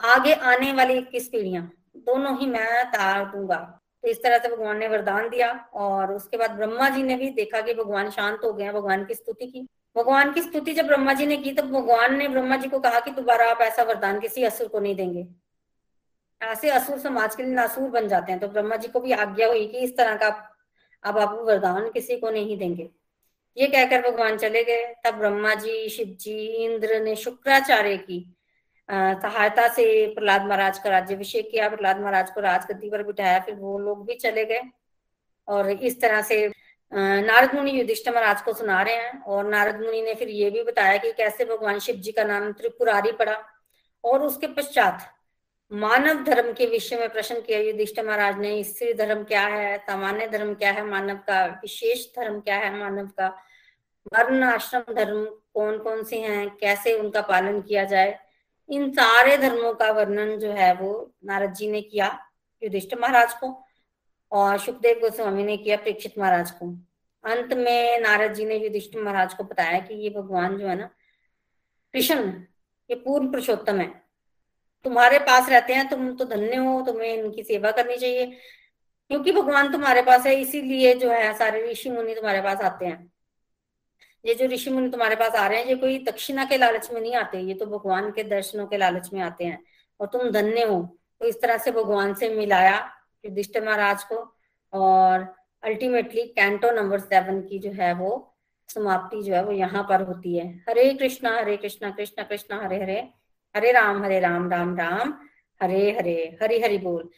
आगे 0.00 0.32
आने 0.32 0.72
वाली 0.72 0.94
इक्कीस 0.94 1.28
पीढ़ियाँ, 1.28 1.70
दोनों 1.96 2.38
ही 2.38 2.46
मैं 2.46 2.84
तार 2.86 3.24
दूँगा। 3.26 3.56
तो 4.04 4.08
इस 4.08 4.22
तरह 4.22 4.38
से 4.38 4.48
भगवान 4.48 4.78
ने 4.78 4.88
वरदान 4.88 5.28
दिया 5.28 5.50
और 5.74 6.12
उसके 6.12 6.36
बाद 6.36 6.50
ब्रह्मा 6.50 6.88
जी 6.88 7.02
ने 7.02 7.16
भी 7.16 7.30
देखा 7.30 7.60
कि 7.60 7.74
भगवान 7.74 8.10
शांत 8.10 8.40
हो 8.44 8.52
गए 8.52 8.72
भगवान 8.72 9.04
की 9.04 9.14
स्तुति 9.14 9.46
की। 9.46 9.66
भगवान 9.96 10.32
की 10.32 10.42
स्तुति 10.42 10.72
जब 10.74 10.86
ब्रह्मा 10.86 11.12
जी 11.12 11.26
ने 11.26 11.36
की, 11.36 11.52
तब 11.52 11.70
भगवान 11.70 12.16
ने 12.16 12.28
ब्रह्मा 12.28 12.56
जी 12.56 12.68
को 12.68 12.78
कहा 12.80 13.00
कि 13.00 13.10
दोबारा 13.10 13.50
आप 13.50 13.60
ऐसा 13.60 13.82
वरदान 13.82 14.20
किसी 14.20 14.42
असुर 14.44 14.68
को 14.68 14.80
नहीं 14.80 14.94
देंगे। 14.96 15.26
ऐसे 16.40 16.70
असुर 16.70 16.98
समाज 16.98 17.34
के 17.34 17.42
लिए 17.42 17.54
नासूर 17.54 17.88
बन 17.90 18.08
जाते 18.08 18.32
हैं। 18.32 18.40
तो 18.40 18.48
ब्रह्मा 18.48 18.76
जी 18.76 18.88
को 18.88 19.00
भी 19.00 19.12
आज्ञा 19.12 19.48
हुई 19.48 19.66
कि 19.66 19.78
इस 19.78 19.96
तरह 19.96 20.16
का 20.16 20.28
अब 21.04 21.18
आप 21.18 21.38
वरदान 21.42 21.90
किसी 21.90 22.16
को 22.16 22.30
नहीं 22.30 22.56
देंगे। 22.58 22.88
ये 23.56 23.66
कहकर 23.66 24.10
भगवान 24.10 24.36
चले 24.36 24.62
गए। 24.64 24.84
तब 25.04 25.14
ब्रह्मा 25.14 25.54
जी, 25.54 25.88
शिव 25.88 26.06
जी, 26.20 26.46
इंद्र 26.64 27.00
ने 27.00 27.14
शुक्राचार्य 27.16 27.96
की 27.98 28.24
सहायता 28.88 29.66
से 29.68 29.84
प्रहलाद 30.14 30.42
महाराज 30.42 30.78
का 30.78 30.90
राज्यभिषेक 30.90 31.50
किया। 31.50 31.68
प्रहलाद 31.68 32.00
महाराज 32.00 32.30
को 32.30 32.40
राजगद्दी 32.40 32.90
पर 32.90 33.02
बिठाया, 33.02 33.38
फिर 33.38 33.54
वो 33.54 33.78
लोग 33.78 34.06
भी 34.06 34.14
चले 34.14 34.44
गए। 34.44 34.60
और 35.48 35.70
इस 35.70 36.00
तरह 36.00 36.22
से 36.22 36.46
नारद 36.92 37.54
मुनि 37.54 37.78
युधिष्ठ 37.78 38.08
महाराज 38.08 38.42
को 38.42 38.52
सुना 38.52 38.82
रहे 38.82 38.94
हैं। 38.94 39.22
और 39.22 39.48
नारद 39.48 39.80
मुनि 39.80 40.02
ने 40.02 40.14
फिर 40.14 40.28
ये 40.28 40.50
भी 40.50 40.62
बताया 40.62 40.96
कि 40.96 41.12
कैसे 41.12 41.44
भगवान 41.44 41.78
शिव 41.78 41.96
जी 41.96 42.12
का 42.12 42.24
नाम 42.24 42.52
त्रिपुरारी 42.52 43.12
पड़ा। 43.12 43.36
और 44.04 44.22
उसके 44.22 44.46
पश्चात 44.46 45.12
मानव 45.72 46.22
धर्म 46.24 46.52
के 46.52 46.66
विषय 46.66 46.96
में 46.96 47.08
प्रश्न 47.08 47.40
किया 47.40 47.58
युधिष्ठ 47.58 47.98
महाराज 48.00 48.38
ने, 48.38 48.64
स्त्री 48.64 48.92
धर्म 48.94 49.24
क्या 49.24 49.46
है, 49.46 49.78
सामान्य 49.78 50.26
धर्म 50.28 50.54
क्या 50.54 50.72
है, 50.72 50.84
मानव 50.84 51.16
का, 51.16 51.46
विशेष 51.46 52.06
धर्म 52.16 52.40
क्या 52.40 52.56
है, 52.56 52.78
मानव 52.78 53.06
का, 53.06 53.28
वर्ण 54.14 54.42
आश्रम 54.42 54.94
धर्म 54.94 55.24
कौन 55.54 55.78
कौन 55.78 56.02
से 56.04 56.20
हैं, 56.20 56.48
कैसे 56.50 56.94
उनका 56.94 57.20
पालन 57.20 57.60
किया 57.60 57.84
जाए, 57.84 58.18
इन 58.68 58.90
सारे 58.92 59.36
धर्मों 59.36 59.74
का 59.74 59.90
वर्णन 59.90 60.38
जो 60.38 60.52
है 60.52 60.72
वो 60.74 61.14
नारद 61.24 61.52
जी 61.52 61.70
ने 61.70 61.82
किया 61.82 62.18
युधिष्ठ 62.62 62.94
महाराज 62.94 63.34
को, 63.34 63.64
और 64.32 64.58
सुखदेव 64.58 64.98
गोस्वामी 64.98 65.44
ने 65.44 65.56
किया, 65.56 65.76
प्रेक्षित 65.76 66.18
महाराज 66.18 66.50
को। 66.50 66.66
अंत 67.24 67.52
में 67.52 68.00
नारद 68.00 68.32
जी 68.32 68.44
ने 68.44 68.56
युधिष्ठ 68.56 68.96
महाराज 68.96 69.34
को 69.34 69.44
बताया 69.44 69.78
कि 69.78 69.94
ये 69.94 70.10
भगवान 70.10 70.58
जो 70.58 70.68
है 70.68 70.76
ना, 70.76 70.90
कृष्ण, 71.94 72.28
ये 72.90 72.94
पूर्ण 72.94 73.30
पुरुषोत्तम 73.30 73.80
है। 73.80 74.05
तुम्हारे 74.86 75.18
पास 75.18 75.48
रहते 75.48 75.74
हैं, 75.74 75.88
तुम 75.88 76.16
तो 76.16 76.24
धन्य 76.24 76.56
हो, 76.56 76.82
तुम्हें 76.82 77.14
इनकी 77.14 77.42
सेवा 77.42 77.70
करनी 77.70 77.96
चाहिए। 77.96 78.26
क्योंकि 79.08 79.32
भगवान 79.32 79.72
तुम्हारे 79.72 80.02
पास 80.02 80.26
है, 80.26 80.34
इसीलिए 80.40 80.94
जो 80.94 81.10
है, 81.10 81.34
सारे 81.34 81.70
ऋषि 81.70 81.90
मुनि 81.90 82.14
तुम्हारे 82.14 82.42
पास 82.42 82.60
आते 82.60 82.86
हैं। 82.86 83.12
ये 84.24 84.34
जो 84.34 84.46
ऋषि 84.46 84.70
मुनि 84.70 84.90
तुम्हारे 84.90 85.16
पास 85.16 85.34
आ 85.34 85.46
रहे 85.46 85.58
हैं, 85.58 85.66
ये 85.66 85.74
कोई 85.74 85.98
दक्षिणा 85.98 86.44
के 86.44 86.56
लालच 86.56 86.90
में 86.92 87.00
नहीं 87.00 87.14
आते, 87.14 87.38
ये 87.38 87.54
तो 87.54 87.66
भगवान 87.66 88.10
के 88.10 88.22
दर्शनों 88.22 88.66
के 88.66 88.76
लालच 88.76 89.12
में 89.12 89.20
आते 89.20 89.44
हैं। 89.44 89.64
और 90.00 90.06
तुम 90.06 90.30
धन्य 90.30 90.62
हो। 90.62 90.98
तो 91.20 91.26
इस 91.26 91.40
तरह 91.40 91.58
से 91.58 91.70
भगवान 91.70 92.14
से 92.14 92.28
मिलाया 92.28 92.92
युधिष्ठ 93.24 93.58
महाराज 93.58 94.04
को, 94.04 94.34
और 94.72 95.34
अल्टीमेटली 95.62 96.22
कैंटो 96.22 96.70
नंबर 96.70 96.98
सेवन 96.98 97.42
की 97.42 97.58
जो 97.58 97.70
है, 97.70 97.94
वो 97.94 98.36
समाप्ति 98.68 99.22
जो 99.22 99.34
है, 99.34 99.44
वो 99.44 99.52
यहाँ 99.52 99.86
पर 99.88 100.02
होती 100.02 100.36
है। 100.38 100.64
हरे 100.68 100.94
कृष्णा 100.94 101.38
हरे 101.38 101.56
कृष्णा 101.56 101.90
कृष्णा 101.90 102.24
कृष्णा, 102.24 102.62
हरे 102.64 102.82
हरे। 102.82 103.08
हरे 103.56 103.70
राम 103.72 104.02
हरे 104.04 104.18
राम 104.20 104.50
राम 104.50 104.76
राम, 104.76 105.12
हरे 105.60 105.90
हरे, 105.92 106.38
हरि 106.42 106.60
हरि 106.62 106.78
बोल। 106.78 107.08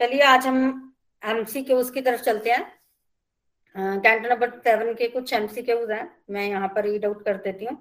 चलिए, 0.00 0.22
आज 0.22 0.46
हम 0.46 0.96
एमसी 1.22 1.62
के 1.64 1.74
उसकी 1.74 2.00
तरफ़ 2.00 2.22
चलते 2.22 2.50
हैं। 2.50 4.00
कैंटो 4.00 4.28
नंबर 4.28 4.50
सेवन 4.58 4.92
के 4.94 5.08
कुछ 5.08 5.32
एमसीक्यूज 5.32 5.90
हैं। 5.90 6.16
मैं 6.30 6.46
यहाँ 6.46 6.68
पर 6.68 6.84
रीड 6.84 7.04
आउट 7.04 7.24
कर 7.24 7.36
देती 7.36 7.64
हूँ। 7.64 7.76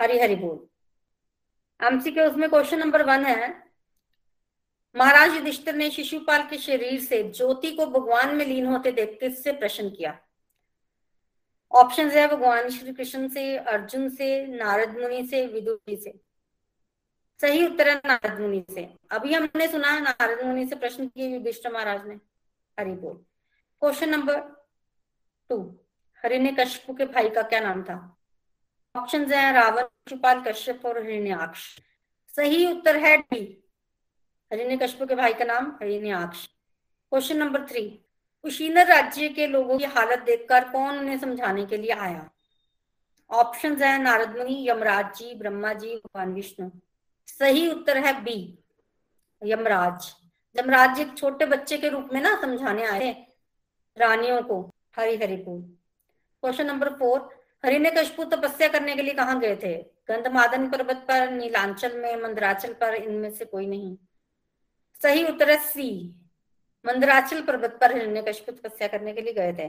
हरी 0.00 0.18
हरी 0.18 0.36
बोल। 0.36 0.66
एमसीक्यूज 1.80 2.34
में 2.34 2.48
क्वेश्चन 2.50 2.78
नंबर 2.78 3.02
वन 3.02 3.24
है, 3.24 3.48
महाराज 4.94 5.34
युधिष्ठिर 5.34 5.74
ने 5.74 5.90
शिशुपाल 5.90 6.42
के 6.50 6.58
शरीर 6.58 7.00
से 7.00 7.22
ज्योति 7.30 7.70
को 7.72 7.86
भगवान 7.86 8.34
में 8.36 8.44
लीन 8.46 8.66
होते 8.66 8.92
देख 8.92 9.16
किससे 9.20 9.52
प्रश्न 9.52 9.88
किया। 9.90 10.18
ऑप्शन 11.72 12.10
है, 12.10 12.26
भगवान 12.28 12.68
श्री 12.70 12.92
कृष्ण 12.92 13.28
से, 13.28 13.56
अर्जुन 13.56 14.08
से, 14.08 14.46
नारद 14.46 14.96
मुनि 14.98 15.26
से, 15.26 15.46
विदुर 15.46 15.80
जी 15.88 15.96
से। 15.96 16.25
सही 17.40 17.66
उत्तर 17.66 17.88
है 17.88 17.94
नारद 18.06 18.40
मुनि 18.40 18.64
से। 18.70 18.94
अभी 19.10 19.34
हमने 19.34 19.68
सुना 19.68 19.88
है 19.88 20.00
नारद 20.00 20.44
मुनि 20.46 20.66
से 20.66 20.76
प्रश्न 20.76 21.06
किए 21.06 21.28
युधिष्ठिर 21.28 21.72
महाराज 21.72 22.06
ने। 22.06 22.14
हरि 22.78 22.90
बोल। 22.90 23.14
Question 23.80 24.08
number 24.08 24.40
two 25.50 25.78
Hiranya 26.24 26.52
Kashyap 26.52 26.98
के 26.98 27.04
भाई 27.04 27.28
का 27.28 27.42
क्या 27.42 27.60
नाम 27.60 27.82
था? 27.82 28.16
ऑप्शन 28.96 29.32
है 29.32 29.52
रावण 29.52 29.82
शिशुपाल 29.82 30.40
कश्यप 30.40 30.86
और 30.86 30.98
हरिण्याक्ष। 30.98 31.80
सही 32.36 32.66
उत्तर 32.72 32.96
है 32.96 33.16
डी। 33.16 33.64
हरिण्य 34.52 34.76
कश्यप 34.76 35.08
के 35.08 35.14
भाई 35.14 35.34
का 35.34 35.44
नाम 35.44 35.70
हरिण्याक्ष। 35.82 36.46
क्वेश्चन 36.46 37.36
नंबर 37.36 37.66
थ्री 37.66 37.88
कुशीनर 38.42 38.86
राज्य 38.86 39.28
के 39.28 39.46
लोगों 39.46 39.78
की 39.78 39.84
हालत 39.84 40.18
देखकर 40.18 40.68
कौन 40.68 40.98
उन्हें 40.98 41.18
समझाने 41.18 41.66
के 41.66 41.76
लिए 41.76 41.90
आया? 41.90 42.30
ऑप्शन 43.30 43.82
है 43.82 44.02
नारद 44.02 44.36
मुनि, 44.36 44.70
यमराज 44.70 45.16
जी, 45.16 45.34
ब्रह्मा 45.34 45.72
जी, 45.72 45.96
भगवान 45.96 46.32
विष्णु। 46.34 46.70
सही 47.28 47.68
उत्तर 47.70 47.98
है 47.98 48.12
बी, 48.22 48.36
यमराज। 49.42 50.12
यमराज 50.56 51.00
एक 51.00 51.16
छोटे 51.18 51.46
बच्चे 51.46 51.78
के 51.78 51.88
रूप 51.88 52.08
में 52.12 52.20
ना 52.20 52.40
समझाने 52.40 52.84
आए 52.84 53.10
रानियों 53.96 54.42
को, 54.42 54.60
हरि 54.96 55.16
हरि 55.16 55.36
बोल 55.36 55.60
क्वेश्चन 56.42 56.66
नंबर 56.66 56.88
फोर 56.94 57.28
हरिने 57.64 57.90
कशपु 57.90 58.24
तपस्या 58.26 58.68
करने 58.68 58.94
के 58.96 59.02
लिए 59.02 59.14
कहा 59.14 59.34
गए 59.34 59.56
थे? 59.56 59.74
गंधमादन 60.08 60.68
पर्वत 60.70 61.04
पर, 61.08 61.30
नीलांचल 61.30 61.96
में, 61.98 62.16
मंदराचल 62.16 62.72
पर, 62.72 62.94
इनमें 62.94 63.30
से 63.30 63.44
कोई 63.44 63.66
नहीं। 63.66 63.96
सही 65.00 65.24
उत्तर 65.24 65.50
है 65.50 65.56
सी, 65.62 65.88
मंदराचल 66.84 67.40
पर्वत 67.42 67.78
पर 67.80 67.96
हिरण्यकश्यप 67.96 68.56
तपस्या 68.56 68.88
करने 68.88 69.12
के 69.12 69.20
लिए 69.20 69.32
गए 69.32 69.52
थे, 69.52 69.68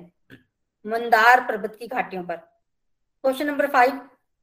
मंदार 0.86 1.42
पर्वत 1.48 1.76
की 1.76 1.88
घाटियों 1.88 2.24
पर। 2.24 2.36
Question 2.36 3.48
number 3.48 3.68
five, 3.68 3.98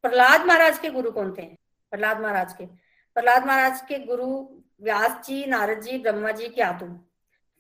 Prahlad 0.04 0.46
Maharaj 0.46 0.78
के 0.78 0.90
गुरु 0.90 1.10
कौन 1.10 1.34
थे? 1.38 1.46
प्रहलाद 1.92 2.20
महाराज 2.20 2.52
के। 2.52 2.64
प्रहलाद 3.14 3.46
महाराज 3.46 3.80
के 3.80 3.98
गुरु 3.98 4.26
व्यास 4.80 5.26
जी, 5.26 5.44
नारद 5.46 5.80
जी, 5.80 5.98
ब्रह्मा 5.98 6.30
जी 6.30 6.48
क्या 6.48 6.72
तुम 6.72 6.96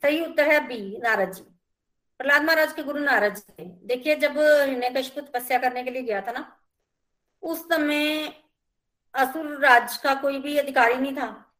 सही 0.02 0.24
उत्तर 0.24 0.44
है 0.44 0.68
बी, 0.68 0.98
नारद 0.98 1.32
जी। 1.32 1.42
प्रहलाद 2.18 2.42
महाराज 2.42 2.72
के 2.72 2.82
गुरु 2.82 3.00
नारद 3.00 3.34
जी 3.34 3.52
थे। 3.58 3.64
देखिए, 3.64 4.16
जब 4.16 4.38
हिरण्यकश्यप 4.38 5.24
तपस्या 5.24 5.58
करने 5.58 5.84
के 5.84 5.90
लिए 5.90 6.02
गया 6.02 6.20
था 6.20 6.32
ना, 6.32 6.60
उस 7.42 7.64
समय 7.64 8.32
असुर 9.14 9.60
राज 9.60 9.96
का 9.96 10.14
कोई 10.14 10.38
भी 10.38 10.56
अधिकारी 10.58 10.94
नहीं 10.94 11.16
था। 11.16 11.52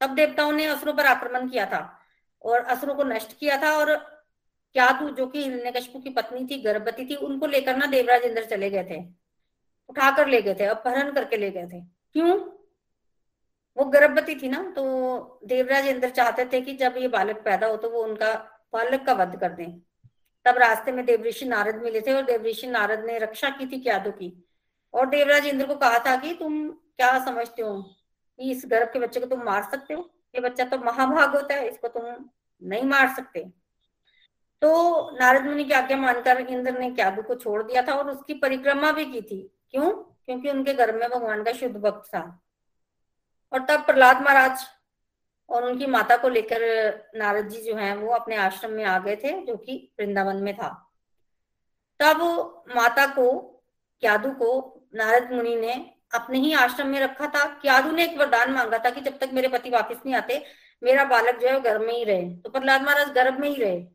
तब 0.00 0.14
देवताओं 0.14 0.52
ने 0.52 0.64
असुरों 0.64 0.94
पर 0.94 1.06
आक्रमण 1.06 1.48
किया 1.48 1.66
था 1.66 2.00
और 2.42 2.60
असुरों 2.60 2.94
को 2.94 3.04
नष्ट 3.04 3.38
किया 3.38 3.62
था 3.62 3.72
और 3.72 3.96
क्या 4.72 4.90
तू 4.90 5.10
जो 5.10 5.26
कि 5.26 5.42
हिरण्यकश्यप 5.42 6.02
की 6.02 6.10
पत्नी 6.10 6.46
थी, 6.46 6.62
गर्भवती 6.62 7.04
थी, 7.10 7.14
उनको 7.14 7.46
लेकर 7.46 7.76
ना 7.76 7.86
देवराज 7.86 8.22
इंद्र 8.22 8.44
चले 8.44 8.70
गए 8.70 8.84
थे। 8.84 9.04
उठाकर 9.88 10.28
ले 10.28 10.42
गए 10.42 10.54
थे, 10.54 10.64
अपहरण 10.64 11.12
करके 11.12 11.36
ले 11.36 11.50
गए 11.50 11.66
थे। 11.66 11.80
क्यों? 12.12 12.59
वो 13.80 13.84
गर्भवती 13.84 14.34
थी 14.34 14.48
ना 14.48 14.62
तो 14.76 15.40
देवराज 15.44 15.86
इंद्र 15.86 16.08
चाहते 16.08 16.44
थे 16.44 16.60
कि 16.60 16.72
जब 16.72 16.94
ये 16.96 17.08
बालक 17.08 17.36
पैदा 17.36 17.66
हो 17.66 17.76
तो 17.76 17.90
वो 17.90 18.02
उनका 18.02 18.32
बालक 18.72 19.06
का 19.06 19.12
वध 19.12 19.38
कर 19.40 19.52
दें। 19.52 19.80
तब 20.46 20.58
रास्ते 20.58 20.92
में 20.92 21.04
देवऋषि 21.06 21.44
नारद 21.44 21.76
मिले 21.76 22.00
थे 22.00 22.12
और 22.12 22.22
देवऋषि 22.22 22.66
नारद 22.66 23.04
ने 23.04 23.18
रक्षा 23.18 23.50
की 23.50 23.66
थी 23.66 23.80
क्यादो 23.80 24.10
की। 24.10 24.32
और 24.94 25.06
देवराज 25.06 25.46
इंद्र 25.46 25.66
को 25.66 25.74
कहा 25.74 25.98
था 25.98 26.16
कि 26.16 26.32
तुम 26.34 26.68
क्या 26.70 27.24
समझते 27.24 27.62
हो 27.62 27.80
कि 27.82 28.50
इस 28.50 28.62
गर्भ 28.66 28.92
के 28.92 28.98
बच्चे 28.98 29.20
को 29.20 29.26
तुम 29.26 29.42
मार 29.42 29.62
सकते 29.62 29.94
हो? 29.94 30.10
ये 30.34 30.40
बच्चा 30.40 30.64
तो 30.64 30.78
महाभाग 30.78 31.34
होता 31.36 31.54
है, 31.54 31.68
इसको 31.68 31.88
तुम 31.88 32.30
नहीं 32.62 32.84
मार 32.84 33.08
सकते। 33.08 33.44
तो 34.62 35.10
नारद 35.20 35.44
मुनि 35.44 35.64
की 35.64 35.72
आज्ञा 35.72 35.96
मानकर 35.96 36.40
इंद्र 36.40 36.78
ने 36.78 36.90
क्यादू 36.90 37.22
को 37.22 37.34
छोड़ 37.34 37.62
दिया 37.62 37.82
था 37.82 37.94
और 37.94 38.10
उसकी 38.10 38.34
परिक्रमा 38.34 38.92
भी 38.92 39.04
की 39.04 39.22
थी। 39.22 39.40
क्यों? 39.70 39.90
क्योंकि 39.92 40.50
उनके 40.50 40.74
घर 40.74 40.96
में 40.96 41.08
भगवान 41.10 41.42
का 41.42 41.52
शुद्ध 41.52 41.76
भक्त 41.76 42.08
था। 42.08 42.40
और 43.52 43.60
तब 43.60 43.86
प्रहलाद 43.86 44.22
महाराज 44.22 44.66
और 45.48 45.64
उनकी 45.64 45.86
माता 45.86 46.16
को 46.16 46.28
लेकर 46.28 46.60
नारद 47.14 47.48
जी 47.48 47.62
जो 47.62 47.76
है, 47.76 47.96
वो 47.96 48.12
अपने 48.12 48.36
आश्रम 48.36 48.70
में 48.70 48.84
आ 48.84 48.98
गए 48.98 49.16
थे, 49.16 49.46
जो 49.46 49.56
कि 49.56 49.92
वृंदावन 50.00 50.36
में 50.36 50.56
था। 50.56 50.96
तब 52.00 52.20
माता 52.76 53.06
को, 53.06 53.40
क्यादु 54.00 54.30
को 54.30 54.82
नारद 54.94 55.32
मुनि 55.32 55.56
ने 55.56 55.94
अपने 56.14 56.38
ही 56.38 56.52
आश्रम 56.52 56.86
में 56.86 57.00
रखा 57.00 57.26
था। 57.26 57.44
क्यादु 57.44 57.90
ने 57.90 58.04
एक 58.04 58.18
वरदान 58.18 58.52
मांगा 58.52 58.78
था 58.78 58.90
कि 58.90 59.00
जब 59.00 59.18
तक 59.18 59.30
मेरे 59.32 59.48
पति 59.48 59.70
वापस 59.70 59.96
नहीं 60.06 60.14
आते, 60.14 60.44
मेरा 60.82 61.04
बालक 61.04 61.38
जो 61.38 61.48
है 61.48 61.60
गर्भ 61.60 61.80
में 61.80 61.94
ही 61.94 62.04
रहे। 62.04 62.34
तो 62.34 62.50
प्रहलाद 62.50 62.82
महाराज 62.82 63.10
गर्भ 63.10 63.38
में 63.40 63.48
ही 63.48 63.62
रहे, 63.62 63.86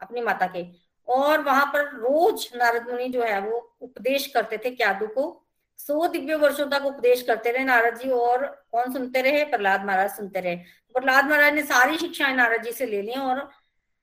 अपनी 0.00 0.20
माता 0.20 0.46
के। 0.46 0.64
और 1.08 1.42
वहाँ 1.42 1.66
पर 1.66 1.80
रोज 1.80 2.50
नारद 2.56 2.88
मुनि 2.88 3.08
जो 3.08 3.22
है, 3.22 3.40
वो 3.40 3.76
उपदेश 3.80 4.26
करते 4.26 4.58
थे 4.58 4.70
क्यादु 4.70 5.06
को 5.06 5.45
सौ 5.78 6.08
दिव्य 6.08 6.34
वर्षों 6.34 6.66
तक 6.70 6.84
उपदेश 6.86 7.22
करते 7.22 7.50
रहे 7.50 7.64
नारद 7.64 7.98
जी 7.98 8.10
और 8.10 8.46
कौन 8.72 8.92
सुनते 8.92 9.22
रहे? 9.22 9.44
प्रहलाद 9.44 9.84
महाराज 9.84 10.10
सुनते 10.10 10.40
रहे। 10.40 10.56
प्रहलाद 10.94 11.24
महाराज 11.24 11.54
ने 11.54 11.62
सारी 11.62 11.98
शिक्षाएँ 11.98 12.34
नारद 12.34 12.62
जी 12.62 12.72
से 12.72 12.86
ले 12.86 13.02
ली 13.02 13.12
और 13.12 13.40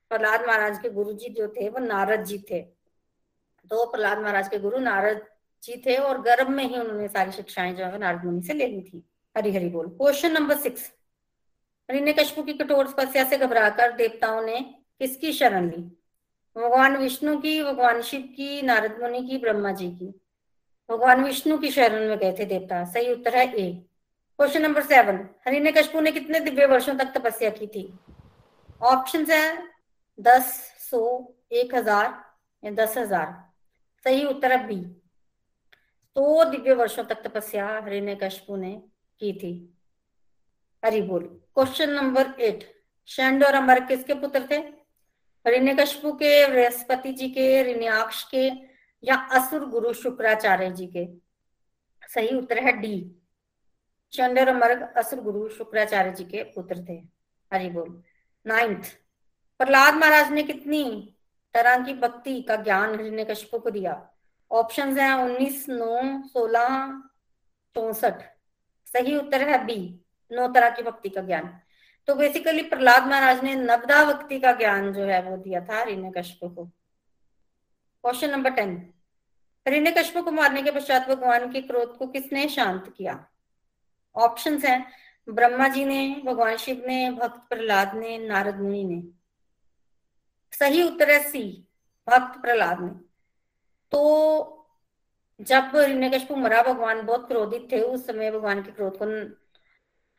प्रहलाद 0.10 0.48
महाराज 0.48 0.80
के 0.80 0.90
गुरु 0.90 1.14
जी 1.14 1.30
जो 1.30 1.48
थे, 1.48 1.70
वो 1.70 1.80
नारद 1.80 2.24
जी 2.24 2.38
थे। 2.38 2.62
तो 3.72 3.86
प्रहलाद 3.86 4.20
महाराज 4.20 4.48
के 4.48 4.60
गुरु 4.60 4.78
नारद 4.78 5.26
जी 5.64 5.84
थे 5.86 5.96
और 5.96 6.22
गर्भ 6.22 6.50
में 6.50 6.64
ही 6.64 6.80
उन्होंने 6.80 7.08
सारी 7.08 7.32
शिक्षाएँ 7.32 7.74
जो 7.74 7.86
है 7.86 7.98
नारद 7.98 8.26
मुनि 8.26 8.42
से 8.42 8.54
ले 8.54 8.68
ली 8.68 8.82
थी। 8.82 9.10
हरी 9.38 9.56
हरी 9.56 9.70
बोल। 9.70 9.88
क्वेश्चन 9.88 10.32
नंबर 10.32 10.58
सिक्स 10.58 10.92
हरिने 11.92 12.14
कशपू 12.14 12.44
की 12.44 12.54
कठोर 12.54 12.88
तपस्या 12.88 13.24
से 13.24 13.38
घबराकर 13.38 13.92
देवताओं 13.92 14.42
ने 14.42 14.60
किसकी 15.00 15.34
शरण 15.34 15.70
ली? 15.70 15.78
भगवान 16.58 16.98
विष्णु 16.98 17.38
की, 17.38 17.64
भगवान 17.64 18.02
शिव 18.02 18.22
की, 18.22 18.62
नारद 18.62 19.00
मुनि 19.02 19.28
की, 19.28 19.38
ब्रह्मा 19.38 19.72
जी 19.72 19.90
की। 19.90 20.23
भगवान 20.94 21.24
विष्णु 21.24 21.58
की 21.58 21.70
शरण 21.72 22.08
में 22.10 22.18
गए 22.18 22.32
थे 22.40 22.46
देवता। 22.46 22.84
सही 22.86 23.12
उत्तर 23.12 23.36
है 23.36 23.46
A. 23.56 23.72
Question 24.40 24.62
number 24.62 24.84
seven 24.84 25.16
Hiranya 25.48 25.72
Kashipu 25.72 26.02
ने 26.02 26.12
कितने 26.12 26.40
दिव्य 26.40 26.66
वर्षों 26.66 26.94
तक 26.96 27.14
तपस्या 27.14 27.50
की 27.50 27.68
थी? 27.68 27.82
ऑप्शन 28.84 29.26
है 29.30 29.58
दस, 30.20 30.52
सौ, 30.82 31.00
एक 31.52 31.74
हज़ार 31.76 32.06
या 32.64 32.72
दस 32.74 32.98
हज़ार। 32.98 33.32
सही 34.06 34.24
उत्तर 34.26 34.52
है 34.52 34.66
बी। 34.68 34.76
तो 36.16 36.44
दिव्य 36.44 36.74
वर्षों 36.74 37.04
तक 37.04 37.22
तपस्या 37.24 37.68
हरिण्य 37.86 38.16
कशपू 38.16 38.56
ने 38.56 38.72
की 39.22 39.32
थी। 39.34 39.52
हरि 40.84 41.02
बोल। 41.02 41.24
क्वेश्चन 41.56 41.90
नंबर 41.92 42.34
एट 42.42 42.64
शंड 43.10 43.44
और 43.44 43.54
अमर 43.54 43.80
किसके 43.86 44.14
पुत्र 44.16 44.48
थे। 44.52 44.58
हरिण्य 45.46 45.74
कशपू 45.76 46.12
के 46.14 46.46
बृहस्पति 46.48 47.14
जी 47.14 47.30
के 47.30 47.48
ऋण्याक्ष 47.64 48.24
के 48.26 48.50
या 49.04 49.16
असुर 49.16 49.66
गुरु 49.66 49.94
शुक्राचार्य 49.94 50.72
जी 50.72 50.88
के। 50.88 51.08
सही 52.08 52.38
उत्तर 52.38 52.60
है 52.60 52.72
डी। 52.72 53.16
चंड 54.12 54.40
और 54.40 54.48
अमर 54.48 54.82
असुर 54.82 55.20
गुरु 55.20 55.50
शुक्राचार्य 55.50 56.12
जी 56.12 56.24
के 56.24 56.44
पुत्र 56.44 56.86
थे। 56.90 56.94
हरि 57.54 57.70
बोल। 57.70 58.04
नाइन्थ, 58.48 58.86
प्रहलाद 59.58 59.94
महाराज 59.94 60.32
ने 60.32 60.44
कितनी 60.44 61.16
तरह 61.54 61.84
की 61.84 61.94
भक्ति 61.94 62.42
का 62.42 62.56
ज्ञान 62.56 62.96
हरिण्य 62.96 63.26
कशपू 63.26 63.60
को 63.60 63.70
दिया। 63.70 64.10
ऑप्शन 64.52 65.00
है 65.00 65.24
उन्नीस, 65.24 65.66
नौ, 65.70 66.28
सोलह, 66.28 67.02
चौसठ। 67.76 68.22
सही 68.86 69.18
उत्तर 69.18 69.50
है 69.50 69.66
बी, 69.66 70.06
नौ 70.32 70.48
तरह 70.48 70.70
की 70.70 70.82
भक्ति 70.82 71.10
का 71.10 71.22
ज्ञान। 71.22 71.60
तो 72.08 72.16
बेसिकली 72.16 72.64
प्रहलाद 72.64 73.08
महाराज 73.08 73.44
ने 73.44 73.56
नवदा 73.56 74.14
भक्ति 74.14 74.40
का 74.40 74.52
ज्ञान 74.52 74.94
जो 74.94 75.04
है 75.04 75.22
वो 75.22 75.38
दिया 75.38 75.62
था 75.62 75.80
हरिण्य 75.80 76.12
कश्यप 76.18 76.54
को। 76.56 76.72
Question 78.06 78.30
number 78.30 78.50
ten. 78.50 78.94
हरिण्य 79.68 80.22
को 80.22 80.32
मारने 80.32 80.62
के 80.62 80.72
पश्चात 80.72 81.10
भगवान 81.10 81.52
के 81.52 81.62
क्रोध 81.62 81.98
को 81.98 82.08
किसने 82.08 82.50
शांत 82.50 82.94
किया? 82.98 83.26
ऑप्शन 84.16 84.58
है, 84.58 84.86
ब्रह्मा 85.30 85.68
जी 85.68 85.86
ने, 85.86 86.22
भगवान 86.26 86.58
शिव 86.58 86.84
ने, 86.88 87.12
भक्त 87.12 87.50
प्रहलाद 87.50 87.96
ने, 87.96 88.18
नारद 88.18 88.60
मुनि 88.60 88.84
ने। 88.84 89.04
सही 90.60 90.84
उत्तर 90.84 91.12
है 91.12 91.20
सी, 91.20 91.68
भक्त 92.10 92.42
प्रहलाद 92.42 92.80
ने। 92.80 92.90
तो 93.92 94.68
जब 95.42 95.72
हिरण्यकश्यप 95.76 96.32
मरा, 96.32 96.64
भगवान 96.64 97.06
बहुत 97.06 97.28
क्रोधित 97.28 97.68
थे, 97.72 97.82
उस 97.82 98.08
समय 98.08 98.32
भगवान 98.32 98.64
के 98.64 98.72
क्रोध 98.72 98.94
को 98.94 99.06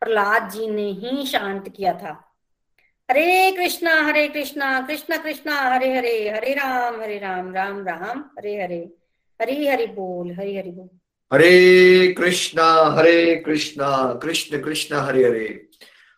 प्रहलाद 0.00 0.50
जी 0.50 0.68
ने 0.68 0.86
ही 0.86 1.26
शांत 1.26 1.68
किया 1.68 1.94
था। 1.94 2.23
हरे 3.14 3.50
कृष्णा 3.52 3.90
हरे 4.02 4.26
कृष्णा, 4.28 4.68
कृष्ण 4.80 5.16
कृष्णा, 5.16 5.56
हरे 5.64 5.92
हरे 5.96 6.30
हरे 6.30 6.54
राम 6.54 7.00
हरे 7.02 7.18
राम 7.18 7.52
राम 7.54 7.76
राम, 7.86 8.20
हरे 8.38 8.54
हरे, 8.62 8.78
हरि 9.40 9.66
हरि 9.66 9.86
बोल, 9.86 10.32
हरि 10.32 10.56
हरि 10.56 10.70
बोल। 10.70 10.88
Hare 11.32 12.08
Krishna 12.18 12.66
Hare 12.96 13.36
Krishna, 13.36 13.90
Krishna 14.22 14.60
Krishna, 14.62 14.96
Hare 14.96 15.24
Hare 15.24 15.46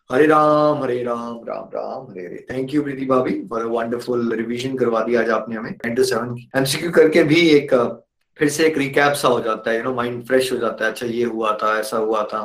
Hare 0.09 0.25
Ram 0.27 0.83
Hare 0.83 1.03
Ram 1.03 1.37
Ram 1.47 1.69
Ram, 1.75 2.11
Hare 2.11 2.25
Hare. 2.25 2.45
Thank 2.51 2.73
you 2.73 2.83
Preeti 2.83 3.05
bhabhi 3.05 3.39
for 3.49 3.65
wonderful 3.67 4.33
revision 4.33 4.75
करवा 4.77 5.03
दिया 5.03 5.21
आज 5.21 5.29
आपने 5.29 5.55
हमें। 5.55 5.71
टेन 5.73 5.95
टू 5.95 6.03
सेवन 6.03 6.35
एमसीक्यू 6.57 6.91
करके 6.91 7.23
भी 7.23 7.47
एक 7.49 7.73
फिर 8.39 8.49
से 8.49 8.67
एक 8.67 8.77
रिकैप 8.77 9.13
सा 9.13 9.27
हो 9.27 9.39
जाता 9.41 9.71
है 9.71 9.77
यू 9.77 9.83
नो 9.83 9.93
माइंड 9.93 10.25
फ्रेश 10.27 10.51
हो 10.53 10.57
जाता 10.57 10.85
है। 10.85 10.91
अच्छा 10.91 11.05
ये 11.05 11.23
हुआ 11.23 11.57
था, 11.63 11.79
ऐसा 11.79 11.97
हुआ 11.97 12.23
था। 12.23 12.43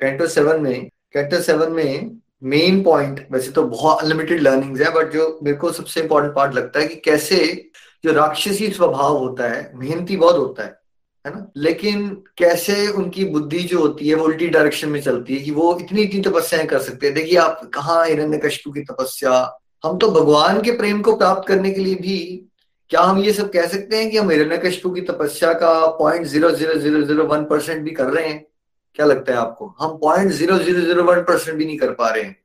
कैंटो 0.00 0.26
सेवन 0.26 0.60
में 0.60 0.88
कैंटो 1.12 1.40
सेवन 1.42 1.72
में 1.72 2.20
मेन 2.44 2.82
पॉइंट 2.82 3.26
वैसे 3.32 3.50
तो 3.50 3.62
बहुत 3.62 4.02
अनलिमिटेड 4.02 4.40
लर्निंग्स 4.40 4.80
है 4.80 4.92
बट 4.92 5.12
जो 5.12 5.40
मेरे 5.42 5.56
को 5.56 5.72
सबसे 5.72 6.00
इंपॉर्टेंट 6.00 6.34
पार्ट 6.34 6.54
लगता 6.54 6.80
है 6.80 6.88
कि 6.88 6.94
कैसे 6.94 7.70
जो 8.04 8.12
राक्षसी 8.12 8.68
स्वभाव 8.68 9.16
होता 9.16 9.48
है, 9.48 9.72
मेहनती 9.74 10.16
बहुत 10.16 10.36
होता 10.36 10.62
है 10.62 10.84
है 11.26 11.34
ना? 11.34 11.52
लेकिन 11.56 12.08
कैसे 12.38 12.88
उनकी 12.88 13.24
बुद्धि 13.24 13.58
जो 13.58 13.78
होती 13.78 14.08
है, 14.08 14.14
वो 14.14 14.24
उल्टी 14.24 14.46
डायरेक्शन 14.46 14.88
में 14.88 15.02
चलती 15.02 15.36
है 15.36 15.40
कि 15.40 15.50
वो 15.50 15.78
इतनी 15.80 16.02
इतनी 16.02 16.20
तपस्याएँ 16.20 16.66
कर 16.66 16.78
सकते 16.78 17.06
हैं। 17.06 17.14
देखिए, 17.14 17.38
आप 17.38 17.70
कहाँ 17.74 18.06
हिरण्य 18.06 18.40
की 18.44 18.82
तपस्या, 18.82 19.58
हम 19.84 19.98
तो 19.98 20.10
भगवान 20.10 20.62
के 20.62 20.70
प्रेम 20.70 21.02
को 21.02 21.16
प्राप्त 21.16 21.48
करने 21.48 21.70
के 21.70 21.80
लिए 21.80 21.94
भी, 21.94 22.50
क्या 22.88 23.00
हम 23.00 23.18
ये 23.18 23.32
सब 23.32 23.52
कह 23.52 23.66
सकते 23.66 23.96
हैं 23.96 24.10
कि 24.10 24.18
हम 24.18 24.30
हिरण्य 24.30 24.56
की 24.56 25.00
तपस्या 25.00 25.52
का 25.52 25.86
point 25.86 26.26
zero 26.26 26.50
zero 26.50 26.74
zero 26.74 27.02
zero 27.02 27.24
one 27.24 27.44
percent 27.44 27.84
भी 27.84 27.90
कर 27.90 28.04
रहे 28.04 28.28
हैं? 28.28 28.46
क्या 28.94 29.06
लगता 29.06 29.32
है 29.32 29.38
आपको? 29.38 29.74
हम 29.80 29.98
point 29.98 30.30
zero 30.30 30.58
zero 30.58 30.80
zero 30.80 31.04
one 31.04 31.20
percent 31.20 31.58
भी 31.58 31.64
नहीं 31.66 31.78
कर 31.78 31.92
पा 31.92 32.08
रहे 32.08 32.22
हैं। 32.22 32.36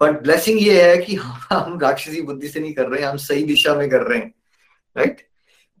बट 0.00 0.22
ब्लेसिंग 0.22 0.62
ये 0.62 0.90
है 0.90 0.98
कि 0.98 1.14
हम 1.14 1.56
हम 1.56 1.78
राक्षसी 1.78 2.22
बुद्धि 2.22 2.48
से 2.48 2.60
नहीं 2.60 2.74
कर 2.74 2.86
रहे 2.86 3.02
हैं, 3.02 3.08
हम 3.08 3.16
सही 3.16 3.44
दिशा 3.44 3.74
में 3.74 3.90
कर 3.90 4.02
रहे 4.02 4.18
हैं। 4.18 4.34
राइट 4.96 5.28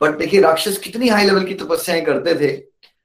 बट 0.00 0.10
देखिए, 0.10 0.40
राक्षस 0.40 0.78
कितनी 0.78 1.08
हाई 1.08 1.24
लेवल 1.24 1.44
की 1.44 1.54
तपस्याएँ 1.54 2.04
करते 2.04 2.34
थे, 2.34 2.62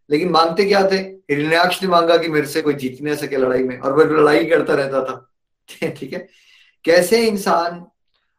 लेकिन 0.10 0.30
मांगते 0.30 0.66
क्या 0.66 0.92
थे? 0.92 0.96
हिरण्याक्ष 0.96 1.84
ने 1.84 1.90
मांगा 1.90 2.18
कि 2.18 2.28
मेरे 2.28 2.48
से 2.48 2.62
कोई 2.62 2.74
जीत 2.74 3.02
नहीं 3.02 3.16
सके 3.16 3.38
लड़ाई 3.38 3.64
में, 3.64 3.80
और 3.80 3.94
वह 3.94 4.22
लड़ाई 4.22 4.46
करता 4.46 4.74
रहता 4.74 5.04
था। 5.04 5.32
ठीक 5.90 6.14
है? 6.14 6.28
कैसे 6.84 7.28
इंसान 7.28 7.86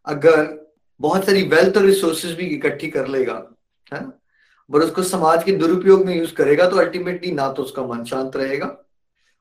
अगर 0.07 0.73
बहुत 1.01 1.27
सारी 1.27 1.43
वेल्थ 1.43 1.77
और 1.77 1.83
रिसोर्सेज 1.83 2.33
भी 2.33 2.47
इकट्ठी 2.47 2.89
कर 2.89 3.07
लेगा, 3.07 3.51
है? 3.95 4.01
ना 4.01 4.21
पर 4.73 4.81
उसको 4.81 5.03
समाज 5.03 5.45
के 5.45 5.53
दुरुपयोग 5.53 6.07
में 6.07 6.17
यूज़ 6.17 6.35
करेगा 6.35 6.69
तो 6.69 6.77
अल्टीमेटली 6.77 7.33
ना 7.33 7.53
तो 7.53 7.63
उसका 7.63 7.83
मन 7.83 8.05
शांत 8.05 8.37
रहेगा 8.37 8.77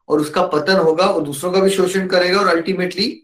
और 0.10 0.20
उसका 0.20 0.48
पतन 0.48 0.76
होगा 0.76 1.06
और 1.06 1.24
दूसरों 1.24 1.52
का 1.52 1.60
भी 1.60 1.70
शोषण 1.70 2.08
करेगा 2.08 2.40
और 2.40 2.48
अल्टीमेटली 2.48 3.20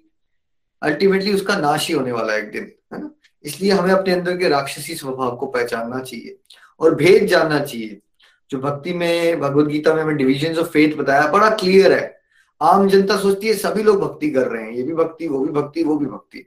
अल्टीमेटली 0.82 1.34
उसका 1.34 1.56
नाश 1.56 1.88
ही 1.88 1.94
होने 1.94 2.12
वाला 2.12 2.34
है 2.34 2.40
एक 2.40 2.52
दिन, 2.52 2.72
है 2.94 3.02
ना? 3.02 3.12
इसलिए 3.44 3.72
हमें 3.72 3.94
अपने 3.94 4.14
अंदर 4.14 4.38
के 4.38 4.50
राक्षसी 4.50 4.96
स्वभाव 4.96 5.36
को 5.36 5.46
पहचानना 5.46 6.00
चाहिए 6.00 6.40
और 6.80 6.96
भेद 6.96 7.26
जानना 7.26 7.60
चाहिए। 7.60 8.02
जो 8.52 8.58
भक्ति 8.58 8.94
में, 8.94 9.40
भगवत 9.40 9.68
गीता 9.68 9.94
में 9.94 10.04
हमें 10.04 10.18
डिविजन 10.18 10.56
ऑफ़ 10.56 10.68
फेथ 10.68 10.98
बताया, 10.98 11.28
बड़ा 11.28 11.50
क्लियर 11.50 11.94
है। 11.94 12.20
आम 12.62 12.88
जनता 12.88 13.18
सोचती 13.18 13.48
है 13.48 13.54
सभी 13.54 13.84
लोग 13.84 14.02
भक्ति 14.02 14.30
कर 14.30 14.48
रहे 14.48 14.64
हैं, 14.64 14.72
ये 14.72 14.84
भी 14.84 14.94
भक्ति, 14.94 15.28
वो 15.28 15.40
भी 15.40 15.52
भक्ति, 15.52 15.84
वो 15.84 15.98
भी 15.98 16.06
भक्ति। 16.06 16.46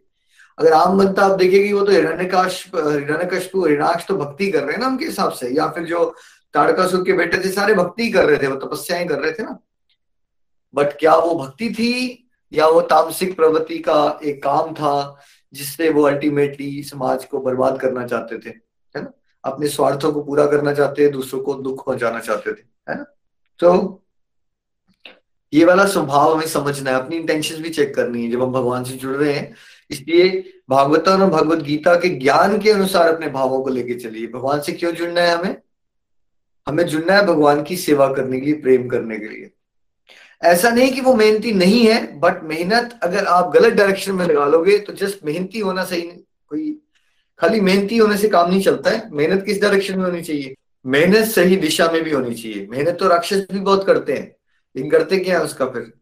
अगर 0.59 0.73
आम 0.73 0.99
बनता 0.99 1.23
आप 1.23 1.39
देखिए 1.39 1.73
वो 1.73 1.83
तो 1.83 1.93
हिरण्यकाश 1.93 2.65
हिरण्यकशपु 2.75 3.67
हिरणाक्ष 3.67 4.07
तो 4.07 4.17
भक्ति 4.17 4.51
कर 4.51 4.63
रहे 4.63 4.73
हैं 4.73 4.81
ना 4.81 4.87
उनके 4.87 5.05
हिसाब 5.05 5.33
से, 5.33 5.49
या 5.49 5.69
फिर 5.69 5.85
जो 5.85 6.05
ताड़कासुर 6.55 7.05
के 7.05 7.13
बेटे 7.13 7.39
थे, 7.45 7.53
सारे 7.53 7.75
भक्ति 7.75 8.11
कर 8.11 8.25
रहे 8.25 8.39
थे, 8.39 8.47
वो 8.47 8.57
तपस्याएँ 8.57 9.07
कर 9.09 9.19
रहे 9.19 9.33
थे 9.33 9.43
ना। 9.43 9.59
बट 10.75 10.93
क्या 10.99 11.15
वो 11.17 11.35
भक्ति 11.35 11.71
थी, 11.71 12.29
या 12.53 12.67
वो 12.67 12.81
तामसिक 12.81 13.37
प्रवृत्ति 13.37 13.79
का 13.79 14.21
एक 14.25 14.43
काम 14.43 14.75
था, 14.75 15.21
जिससे 15.53 15.89
वो 15.91 16.03
अल्टीमेटली 16.03 16.83
समाज 16.83 17.25
को 17.25 17.41
बर्बाद 17.41 17.81
करना 17.81 18.07
चाहते 18.07 18.39
थे, 18.39 18.51
है 18.95 19.03
ना? 19.03 19.13
अपने 19.45 19.69
स्वार्थों 19.69 20.13
को 20.13 20.23
पूरा 20.23 20.47
करना 20.47 20.75
चाहते 20.75 21.09
दूसरों 21.09 21.41
को 21.41 21.55
दुख 21.55 21.87
पहुंचाना 21.87 22.21
चाहते 22.21 22.53
थे, 22.53 22.65
है 22.89 22.97
ना? 22.99 23.05
तो 23.59 24.03
ये 25.53 25.65
वाला 25.65 25.85
स्वभाव 25.87 26.35
हमें 26.35 26.47
समझना 26.47 26.91
है, 26.91 26.97
अपनी 26.97 27.17
इंटेंशन 27.17 27.63
भी 27.63 27.71
चेक 27.71 27.95
करनी 27.95 28.25
है, 28.25 28.31
जब 28.31 28.43
हम 28.43 28.53
भगवान 28.53 28.85
से 28.85 28.93
जुड़ 28.93 29.17
रहे 29.17 29.33
हैं 29.33 29.55
इसलिए 29.93 30.53
भागवतम 30.71 31.23
और 31.23 31.31
भगवत 31.31 31.59
गीता 31.59 31.95
के 31.95 32.09
ज्ञान 32.09 32.59
के 32.59 32.71
अनुसार 32.71 33.15
अपने 33.15 33.29
भावों 33.29 33.63
को 33.63 33.71
लेके 33.71 33.95
चलिए। 33.95 34.27
भगवान 34.27 34.61
से 34.61 34.73
क्यों 34.73 34.93
जुड़ना 34.93 35.21
है 35.21 35.37
हमें? 35.39 35.57
हमें 36.69 36.85
जुड़ना 36.85 37.13
है 37.13 37.27
भगवान 37.27 37.63
की 37.63 37.77
सेवा 37.77 38.13
करने 38.13 38.41
के 38.41 38.47
लिए, 38.47 38.55
प्रेम 38.55 38.89
करने 38.89 39.19
के 39.19 39.29
लिए। 39.29 39.51
ऐसा 40.43 40.71
नहीं 40.71 40.93
कि 40.93 41.01
वो 41.01 41.15
मेहनती 41.15 41.53
नहीं 41.53 41.87
है 41.87 42.21
बट 42.21 42.43
मेहनत 42.45 43.01
अगर 43.03 43.25
आप 43.25 43.53
गलत 43.55 43.73
डायरेक्शन 43.73 44.13
में 44.13 44.27
लगा 44.27 44.47
लोगे 44.47 44.79
तो 44.79 44.93
जस्ट 44.93 45.25
मेहनती 45.25 45.59
होना 45.59 45.85
सही 45.85 46.03
नहीं। 46.03 46.19
कोई 46.49 46.83
खाली 47.39 47.61
मेहनती 47.61 47.97
होने 47.97 48.17
से 48.17 48.29
काम 48.29 48.51
नहीं 48.51 48.63
चलता 48.63 48.91
है। 48.91 49.11
मेहनत 49.11 49.43
किस 49.43 49.63
डायरेक्शन 49.63 49.99
में 49.99 50.05
होनी 50.05 50.23
चाहिए? 50.23 50.55
मेहनत 50.87 51.27
सही 51.27 51.57
दिशा 51.57 51.89
में 51.89 52.05
भी 52.05 52.11
होनी 52.11 52.35
चाहिए। 52.35 52.67
मेहनत 52.71 52.97
तो 53.01 53.09
राक्षस 53.09 53.47
भी 53.53 53.61
बहुत 53.61 53.87
करते 53.87 54.13
हैं। 54.13 54.37
लेकिन 54.77 54.91
करते 54.91 55.19
क्या 55.19 55.39
है 55.39 55.45
उसका 55.45 55.67
फिर? 55.67 55.93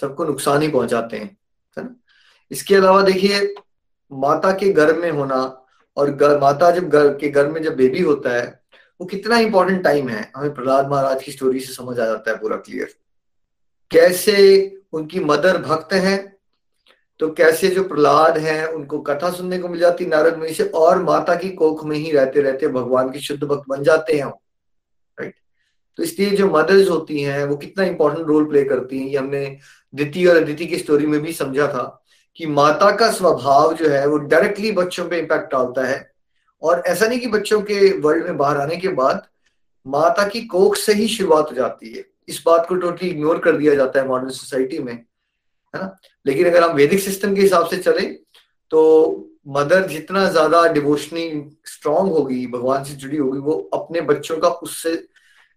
सबको 0.00 0.24
नुकसान 0.24 0.62
ही 0.62 0.68
पहुंचाते 0.68 1.16
हैं। 1.16 1.36
है 1.78 1.84
ना? 1.84 1.96
इसके 2.54 2.74
अलावा 2.74 3.02
देखिए 3.02 3.54
माता 4.12 4.50
के 4.52 4.72
घर 4.72 4.94
में 4.96 5.10
होना 5.10 5.40
और 5.96 6.10
गर, 6.12 6.38
माता 6.40 6.70
जब 6.70 6.88
घर 6.88 7.08
के 7.14 7.28
घर 7.28 7.48
में 7.48 7.62
जब 7.62 7.76
बेबी 7.76 8.00
होता 8.02 8.30
है 8.30 8.46
वो 9.00 9.06
कितना 9.06 9.38
इंपॉर्टेंट 9.38 9.82
टाइम 9.84 10.08
है। 10.08 10.30
हमें 10.36 10.54
प्रहलाद 10.54 10.88
महाराज 10.90 11.22
की 11.22 11.32
स्टोरी 11.32 11.60
से 11.60 11.72
समझ 11.72 11.98
आ 11.98 12.04
जाता 12.04 12.30
है 12.30 12.36
पूरा 12.38 12.56
क्लियर 12.58 12.94
कैसे 13.90 14.36
उनकी 14.92 15.20
मदर 15.22 15.58
भक्त 15.62 15.92
है 15.94 16.16
तो 17.20 17.30
कैसे 17.32 17.68
जो 17.68 17.82
प्रहलाद 17.84 18.38
है 18.38 18.66
उनको 18.68 18.98
कथा 19.00 19.30
सुनने 19.30 19.58
को 19.58 19.68
मिल 19.68 19.80
जाती 19.80 20.06
नारद 20.06 20.38
मुनि 20.38 20.54
से 20.54 20.64
और 20.76 21.02
माता 21.02 21.34
की 21.34 21.50
कोख 21.56 21.84
में 21.84 21.96
ही 21.96 22.10
रहते 22.10 22.40
रहते 22.42 22.68
भगवान 22.68 23.10
के 23.10 23.20
शुद्ध 23.20 23.42
भक्त 23.44 23.68
बन 23.68 23.82
जाते 23.82 24.16
हैं 24.16 24.26
राइट 24.26 25.34
तो 25.98 26.02
इसलिए 26.02 26.30
जो 26.30 26.48
मदर्स 26.50 26.88
होती 26.90 27.20
हैं 27.22 27.44
वो 27.44 27.56
कितना 27.56 27.84
इंपॉर्टेंट 27.84 28.26
रोल 28.28 28.44
प्ले 28.44 28.64
करती 28.64 28.98
हैं। 28.98 29.06
ये 29.06 29.18
हमने 29.18 29.58
दिति 29.94 30.26
और 30.26 30.36
अदिति 30.36 30.66
की 30.66 30.78
स्टोरी 30.78 31.06
में 31.06 31.20
भी 31.20 31.32
समझा 31.32 31.66
था। 31.68 32.03
कि 32.38 32.46
माता 32.46 32.90
का 32.96 33.10
स्वभाव 33.12 33.74
जो 33.74 33.88
है 33.88 34.06
वो 34.08 34.16
डायरेक्टली 34.18 34.70
बच्चों 34.72 35.08
पे 35.08 35.18
इम्पैक्ट 35.18 35.52
डालता 35.52 35.86
है। 35.86 36.12
और 36.62 36.82
ऐसा 36.86 37.06
नहीं 37.06 37.18
कि 37.20 37.26
बच्चों 37.28 37.60
के 37.62 37.90
वर्ल्ड 38.00 38.24
में 38.24 38.36
बाहर 38.36 38.56
आने 38.56 38.76
के 38.76 38.88
बाद 38.94 39.26
माता 39.86 40.26
की 40.28 40.40
कोख 40.46 40.76
से 40.76 40.92
ही 40.94 41.08
शुरुआत 41.08 41.50
हो 41.50 41.56
जाती 41.56 41.92
है। 41.92 42.04
इस 42.28 42.42
बात 42.46 42.66
को 42.68 42.74
टोटली 42.76 43.08
इग्नोर 43.08 43.38
कर 43.38 43.56
दिया 43.56 43.74
जाता 43.74 44.00
है 44.00 44.06
मॉडर्न 44.08 44.30
सोसाइटी 44.30 44.78
में, 44.78 44.92
है 44.92 45.02
ना? 45.74 45.96
लेकिन 46.26 46.46
अगर 46.46 46.62
हम 46.62 46.76
वैदिक 46.76 47.00
सिस्टम 47.00 47.34
के 47.34 47.40
हिसाब 47.40 47.66
से 47.66 47.76
चले 47.78 48.06
तो 48.70 49.30
मदर 49.48 49.86
जितना 49.88 50.24
ज़्यादा 50.30 50.66
डिवोशनी 50.66 51.26
स्ट्रांग 51.66 52.08
होगी, 52.08 52.46
भगवान 52.46 52.84
से 52.84 52.94
जुड़ी 52.94 53.16
होगी, 53.16 53.38
वो 53.38 53.52
अपने 53.74 54.00
बच्चों 54.02 54.36
का 54.38 54.48
उससे 54.48 54.94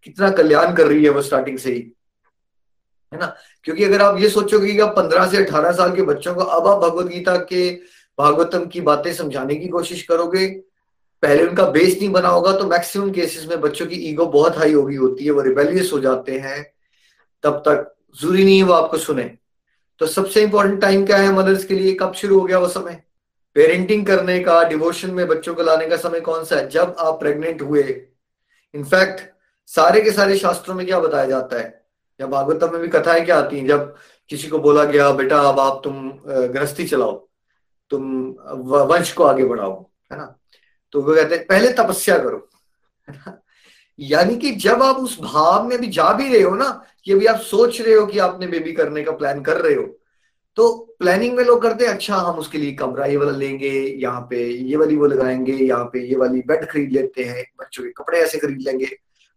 कितना 0.05 0.29
कल्याण 0.31 0.73
कर 0.75 0.87
रही 0.87 1.03
है 1.03 1.09
वो 1.09 1.21
स्टार्टिंग 1.21 1.57
से 1.57 1.73
ही। 1.73 1.91
है 3.13 3.19
ना? 3.19 3.35
क्योंकि 3.63 3.83
अगर 3.83 4.01
आप 4.01 4.17
ये 4.17 4.29
सोचोगे 4.29 4.73
कि 4.73 4.79
आप 4.79 4.95
पंद्रह 4.95 5.27
से 5.27 5.37
अठारह 5.37 5.71
साल 5.71 5.95
के 5.95 6.01
बच्चों 6.01 6.35
को 6.35 6.41
अब 6.41 6.67
आप 6.67 6.91
भगवत 6.91 7.05
गीता 7.05 7.35
के, 7.35 7.69
भागवतम 8.19 8.65
की 8.65 8.81
बातें 8.81 9.13
समझाने 9.13 9.55
की 9.55 9.67
कोशिश 9.67 10.01
करोगे, 10.03 10.47
पहले 11.23 11.47
उनका 11.47 11.65
बेस 11.65 11.97
नहीं 11.97 12.09
बना 12.09 12.29
होगा 12.29 12.51
तो 12.51 12.67
मैक्सिमम 12.67 13.11
केसेस 13.11 13.45
में 13.45 13.61
बच्चों 13.61 13.85
की 13.85 13.95
ईगो 13.95 14.25
बहुत 14.25 14.57
हाई 14.57 14.73
होगी, 14.73 14.95
होती 14.95 15.25
है, 15.25 15.31
वो 15.31 15.41
रिबेलियस 15.41 15.89
हो 15.93 15.99
जाते 15.99 16.39
हैं। 16.39 16.73
तब 17.43 17.63
तक 17.67 17.95
ज़रूरी 18.21 18.43
नहीं 18.45 18.57
है 18.57 18.63
वो 18.63 18.73
आपको 18.73 18.97
सुने। 18.97 19.37
तो 19.99 20.05
सबसे 20.05 20.41
इंपॉर्टेंट 20.41 20.81
टाइम 20.81 21.05
क्या 21.05 21.17
है 21.17 21.31
मदर्स 21.31 21.65
के 21.65 21.73
लिए? 21.73 21.93
कब 21.93 22.13
शुरू 22.13 22.39
हो 22.39 22.45
गया 22.45 22.59
वो 22.59 22.67
समय? 22.67 23.03
पेरेंटिंग 23.55 24.05
करने 24.05 24.39
का 24.39 24.63
डिवोशन 24.63 25.11
में 25.11 25.27
बच्चों 25.27 25.55
को 25.55 25.63
लाने 25.63 25.87
का 25.87 25.97
समय 25.97 26.19
कौन 26.19 26.43
सा 26.45 26.55
है? 26.55 26.69
जब 26.69 26.95
आप 26.99 27.19
प्रेग्नेंट 27.19 27.61
हुए। 27.61 27.83
इनफैक्ट 28.75 29.21
सारे 29.65 30.01
के 30.01 30.11
सारे 30.11 30.37
शास्त्रों 30.37 30.75
में 30.75 30.85
क्या 30.85 30.99
बताया 30.99 31.25
जाता 31.25 31.59
है? 31.59 31.86
या 32.19 32.27
भागवतम 32.27 32.73
में 32.73 32.81
भी 32.81 32.87
कथाएँ 32.89 33.25
क्या 33.25 33.37
आती 33.39 33.57
हैं? 33.57 33.67
जब 33.67 33.95
किसी 34.29 34.47
को 34.47 34.59
बोला 34.59 34.83
गया, 34.85 35.11
बेटा, 35.13 35.39
अब 35.39 35.59
आप 35.59 35.81
तुम 35.83 36.11
गृहस्थी 36.27 36.87
चलाओ, 36.87 37.13
तुम 37.91 38.27
वंश 38.89 39.11
को 39.13 39.23
आगे 39.23 39.45
बढ़ाओ 39.45 39.81
है 40.11 40.17
ना? 40.17 40.33
तो 40.93 41.01
वो 41.01 41.15
कहते 41.15 41.35
हैं, 41.35 41.45
पहले 41.47 41.71
तपस्या 41.73 42.17
करो 42.17 42.47
यानी 43.99 44.35
कि 44.37 44.51
जब 44.53 44.81
आप 44.83 44.95
उस 44.97 45.17
भाव 45.21 45.67
में 45.67 45.79
भी 45.79 45.87
जा 45.87 46.11
भी 46.13 46.27
रहे 46.29 46.41
हो 46.41 46.55
ना, 46.55 46.69
कि 47.05 47.11
अभी 47.13 47.25
आप 47.25 47.39
सोच 47.41 47.79
रहे 47.81 47.93
हो 47.93 48.05
कि 48.05 48.19
आपने 48.19 48.47
बेबी 48.47 48.71
करने 48.73 49.03
का 49.03 49.11
प्लान 49.11 49.41
कर 49.41 49.57
रहे 49.57 49.73
हो 49.75 49.83
तो 50.57 50.69
प्लानिंग 50.99 51.35
में 51.37 51.43
लोग 51.43 51.61
करते 51.61 51.85
हैं 51.85 51.93
अच्छा 51.93 52.15
हम 52.15 52.37
उसके 52.39 52.57
लिए 52.57 52.71
कमरा 52.73 53.05
ये 53.05 53.17
वाला 53.17 53.31
लेंगे, 53.31 53.69
यहाँ 54.01 54.21
पे 54.29 54.43
ये 54.45 54.77
वाली 54.77 54.95
वो 54.95 55.05
लगाएँगे, 55.05 55.53
यहाँ 55.53 55.85
पे 55.85 55.99
ये 56.01 56.15
वाली 56.17 56.41
बेड 56.47 56.65
खरीद 56.69 56.91
लेते 56.91 57.23
हैं 57.23 57.43
बच्चों 57.59 57.83
के 57.83 57.89
कपड़े 57.97 58.19
ऐसे 58.19 58.37
खरीद 58.39 58.61
लेंगे। 58.61 58.85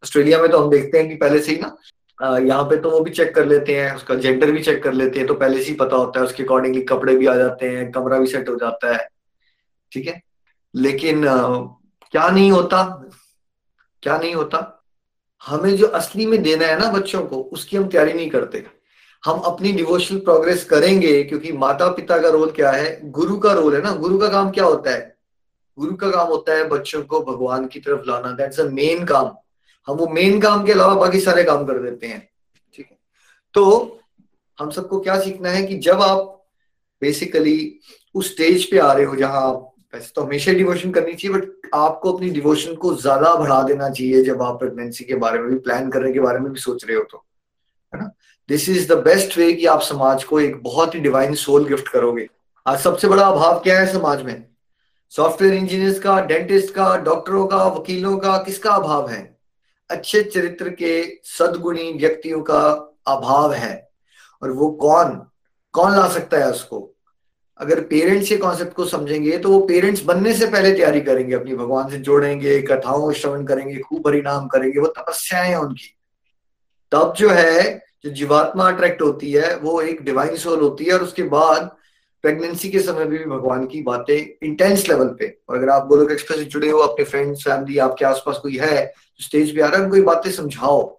ऑस्ट्रेलिया 0.03 0.41
में 0.43 0.51
तो 0.51 0.59
हम 0.59 0.71
देखते 0.71 0.99
हैं 0.99 1.09
कि 1.09 1.15
पहले 1.17 1.41
से 1.41 1.53
ही 1.53 1.59
ना 1.59 1.77
यहाँ 2.21 2.65
पे 2.65 2.77
तो 2.77 2.91
वो 2.91 3.01
भी 3.01 3.11
चेक 3.11 3.35
कर 3.35 3.47
लेते 3.47 3.75
हैं, 3.75 3.95
उसका 3.97 4.15
जेंडर 4.15 4.51
भी 4.51 4.63
चेक 4.63 4.83
कर 4.83 4.93
लेते 4.93 5.19
हैं 5.19 5.27
तो 5.29 5.35
पहले 5.35 5.63
से 5.63 5.69
ही 5.69 5.75
पता 5.77 5.97
होता 5.97 6.21
है, 6.21 6.27
उसके 6.27 6.43
अकॉर्डिंगली 6.43 6.83
कपड़े 6.85 7.17
भी 7.17 7.27
आ 7.27 7.35
जाते 7.37 7.69
हैं, 7.69 7.91
कमरा 7.93 8.19
भी 8.19 8.27
सेट 8.27 8.49
हो 8.49 8.57
जाता 8.57 8.93
है, 8.93 9.09
ठीक 9.93 10.07
है? 10.07 10.21
लेकिन 10.75 11.25
क्या 11.25 12.29
नहीं 12.29 12.51
होता, 12.53 12.83
क्या 14.03 14.19
नहीं 14.19 14.35
होता? 14.35 14.59
हमें 15.43 15.77
जो 15.77 15.87
असली 15.89 16.27
में 16.27 16.43
देना 16.43 16.67
है 16.67 16.79
ना 16.79 16.91
बच्चों 16.93 17.23
को, 17.23 17.37
उसकी 17.43 17.77
हम 17.77 17.89
तैयारी 17.89 18.13
नहीं 18.13 18.31
करते। 18.31 18.65
हम 19.25 19.39
अपनी 19.41 19.73
डिवोशनल 19.73 20.19
प्रोग्रेस 20.19 20.65
करेंगे, 20.65 21.23
क्योंकि 21.25 21.53
माता 21.55 21.89
पिता 21.93 22.19
का 22.19 22.29
रोल 22.29 22.51
क्या 22.51 22.71
है? 22.71 23.11
गुरु 23.11 23.37
का 23.39 23.53
रोल 23.53 23.75
है 23.75 23.83
ना? 23.83 23.93
गुरु 23.95 24.19
का 24.19 24.29
काम 24.29 24.51
क्या 24.51 24.65
होता 24.65 24.91
है? 24.91 25.17
गुरु 25.79 25.95
का 25.97 26.11
काम 26.11 26.29
होता 26.29 26.55
है 26.55 26.69
बच्चों 26.69 27.03
को 27.03 27.21
भगवान 27.23 27.67
की 27.67 27.81
तरफ़ 27.81 28.09
लाना 28.09 28.31
दैट्स 28.33 28.61
अ 28.61 28.65
मेन 28.65 29.05
काम। 29.05 29.35
हम 29.91 29.97
वो 29.97 30.07
मेन 30.07 30.41
काम 30.41 30.65
के 30.65 30.73
अलावा 30.73 30.95
बाकी 30.95 31.21
सारे 31.21 31.45
काम 31.45 31.65
कर 31.67 31.79
देते 31.79 32.07
हैं। 32.07 32.29
ठीक 32.75 32.87
है? 32.91 32.99
तो 33.55 34.01
हम 34.59 34.71
सबको 34.71 35.01
क्या 35.01 35.21
सीखना 35.21 35.51
है 35.51 35.63
कि 35.67 35.79
जब 35.79 36.03
आप 36.03 36.49
बेसिकली 37.03 37.81
उस 38.15 38.33
स्टेज 38.33 38.71
पे 38.71 38.79
आ 38.79 38.93
रहे 38.93 39.05
हो 39.05 39.17
जहाँ 39.17 39.43
आप, 39.49 39.67
वैसे 39.95 40.13
तो 40.17 40.23
हमेशा 40.23 40.53
डिवोशन 40.53 40.91
करनी 40.91 41.15
चाहिए 41.15 41.37
बट 41.37 41.71
आपको 41.75 42.13
अपनी 42.13 42.29
डिवोशन 42.31 42.75
को 42.75 42.95
ज़्यादा 42.95 43.35
बढ़ा 43.35 43.63
देना 43.63 43.89
चाहिए 43.91 44.23
जब 44.25 44.43
आप 44.43 44.59
प्रेगनेंसी 44.59 45.05
के 45.05 45.15
बारे 45.15 45.39
में 45.39 45.49
भी 45.51 45.59
प्लान 45.59 45.91
करने 45.91 46.13
के 46.13 46.21
बारे 46.21 46.39
में 46.39 46.53
भी 46.53 46.61
सोच 46.61 46.85
रहे 46.85 46.97
हो 46.97 47.03
तो। 47.03 47.25
है 47.95 48.01
ना? 48.01 48.11
This 48.49 48.69
is 48.69 48.89
the 48.93 48.99
best 48.99 49.39
way 49.39 49.53
कि 49.53 49.67
आप 49.67 49.81
समाज 49.81 50.25
को 50.25 50.41
एक 50.41 50.63
बहुत 50.63 50.95
ही 50.95 51.01
डिवाइन 51.01 51.35
सोल 51.35 51.69
गिफ्ट 51.69 51.89
करोगे। 51.89 52.29
आज 52.67 52.79
सबसे 52.79 53.09
बड़ा 53.09 53.27
अभाव 53.27 53.61
क्या 53.61 53.81
है 53.81 53.93
समाज 53.93 54.23
में? 54.23 54.45
सॉफ्टवेयर 55.11 55.55
इंजीनियर्स 55.55 55.99
का 55.99 56.21
डेंटिस्ट 56.21 56.75
का 56.75 56.97
डॉक्टरों 56.97 57.47
का, 57.47 57.65
वकीलों 57.67 58.19
का 58.19 58.37
किसका 58.39 58.71
अभाव 58.71 59.09
है? 59.09 59.40
अच्छे 59.91 60.23
चरित्र 60.23 60.69
के 60.69 61.21
सदगुणी 61.25 61.93
व्यक्तियों 61.93 62.43
का 62.43 62.61
अभाव 63.07 63.53
है। 63.53 63.91
और 64.43 64.51
वो 64.51 64.71
कौन? 64.71 65.27
कौन 65.73 65.93
ला 65.93 66.09
सकता 66.09 66.37
है 66.37 66.51
उसको? 66.51 66.95
अगर 67.59 67.81
पेरेंट्स 67.81 68.33
ये 68.33 68.39
कॉन्सेप्ट 68.39 68.73
को 68.73 68.85
समझेंगे 68.85 69.39
तो 69.39 69.49
वो 69.49 69.61
पेरेंट्स 69.61 70.03
बनने 70.05 70.35
से 70.35 70.47
पहले 70.47 70.73
तैयारी 70.73 71.01
करेंगे, 71.01 71.35
अपनी 71.35 71.55
भगवान 71.55 71.91
से 71.91 71.99
जोड़ेंगे, 71.99 72.63
कथाओं 72.63 73.13
श्रवण 73.13 73.45
करेंगे, 73.45 73.79
खूब 73.79 74.05
परिणाम 74.05 74.47
करेंगे, 74.47 74.81
वो 74.81 74.87
तपस्याएँ 74.87 75.49
हैं 75.49 75.57
उनकी। 75.57 75.97
तब 76.93 77.15
जो 77.17 77.31
है, 77.31 77.85
जो 78.05 78.11
जीवात्मा 78.11 78.73
अट्रैक्ट 78.73 79.03
होती 79.03 79.33
है, 79.33 79.57
वो 79.57 79.81
एक 79.81 80.03
डिवाइन 80.03 80.37
सोल 80.37 80.61
होती 80.61 80.85
है, 80.85 80.93
और 80.93 81.03
उसके 81.03 81.23
बाद 81.23 81.77
प्रेगनेंसी 82.25 82.69
के 82.71 82.81
समय 82.81 83.05
भी 83.07 83.19
भगवान 83.27 83.67
की 83.67 83.83
बातें 83.83 84.47
इंटेंस 84.47 84.89
लेवल 84.89 85.09
पे। 85.19 85.27
और 85.49 85.57
अगर 85.57 85.69
आप 85.71 85.87
गोलोक 85.89 86.11
एक्सप्रेस 86.13 86.39
से 86.39 86.45
जुड़े 86.47 86.69
हो 86.71 86.79
अपने 86.79 87.05
फ्रेंड्स 87.05 87.45
फैमिली 87.45 87.79
आपके 87.81 88.05
आसपास 88.05 88.39
कोई 88.39 88.57
है 88.59 88.85
जो 88.87 89.25
स्टेज 89.25 89.55
पे 89.55 89.61
आ 89.61 89.67
रहा 89.67 89.79
है, 89.79 89.85
उनको 89.85 90.03
बातें 90.05 90.31
समझाओ। 90.33 90.99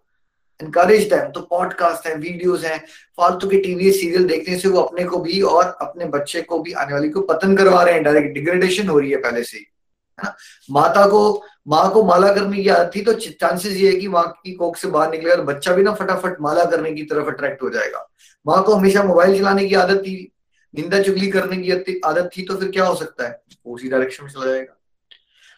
इनकरेज 0.60 1.08
दैम 1.10 1.30
तो 1.32 1.42
पॉडकास्ट 1.42 2.08
है 2.08 2.16
वीडियोस 2.16 2.64
हैं, 2.64 2.78
फालतू 3.18 3.48
के 3.50 3.58
टीवी 3.60 3.92
सीरियल 3.92 4.28
देखने 4.28 4.58
से 4.58 4.70
वो 4.70 4.82
अपने 4.82 5.04
को 5.04 5.20
भी 5.20 5.42
और 5.42 5.78
अपने 5.82 6.06
बच्चे 6.08 6.42
को 6.42 6.60
भी, 6.60 6.72
आने 6.74 6.94
वाली 6.94 7.10
को 7.10 7.22
पतन 7.24 7.56
करवा 7.56 7.84
रहे 7.84 7.94
हैं। 7.94 8.04
डायरेक्ट 8.04 8.34
डिग्रेडेशन 8.34 8.88
हो 8.88 9.00
रही 9.00 9.12
है 9.12 9.18
पहले 9.20 9.44
से 9.44 9.58
ही, 9.58 9.64
है 9.64 10.24
ना? 10.24 10.36
माता 10.72 11.06
को, 11.08 11.44
माँ 11.68 11.90
को 11.94 12.04
माला 12.04 12.34
करने 12.34 12.62
की 12.64 12.70
आदत 12.70 12.92
थी 12.96 13.02
तो 13.02 13.14
चांसेस 13.14 13.74
ये 13.74 13.92
है 13.92 13.96
कि 13.96 14.08
माँ 14.08 14.24
की 14.44 14.54
कोख 14.54 14.78
से 14.78 14.88
बाहर 14.90 15.12
निकलेगा 15.12 15.36
तो 15.36 15.44
बच्चा 15.44 15.74
भी 15.74 15.84
ना 15.84 15.94
फटाफट 15.94 16.42
माला 16.42 16.66
करने 16.66 16.92
की 16.92 17.04
तरफ़ 17.04 17.28
अट्रैक्ट 17.28 17.64
हो 17.64 17.70
जाएगा। 17.70 18.08
माँ 18.46 18.64
को 18.64 18.74
हमेशा 18.74 19.04
मोबाइल 19.04 19.38
चलाने 19.38 19.68
की 19.68 19.76
आदत 19.76 20.02
थी 20.02 20.32
निंदा 20.74 21.02
चुगली 21.04 21.28
करने 21.28 21.58
की 21.58 22.00
आदत 22.06 22.30
थी 22.38 22.44
तो 22.44 22.56
फिर 22.58 22.70
क्या 22.72 22.86
हो 22.86 22.96
सकता 22.96 23.28
है? 23.28 23.42
उसी 23.66 23.90
डायरेक्शन 23.90 24.24
में 24.24 24.32
चला 24.32 24.46
जाएगा। 24.46 24.78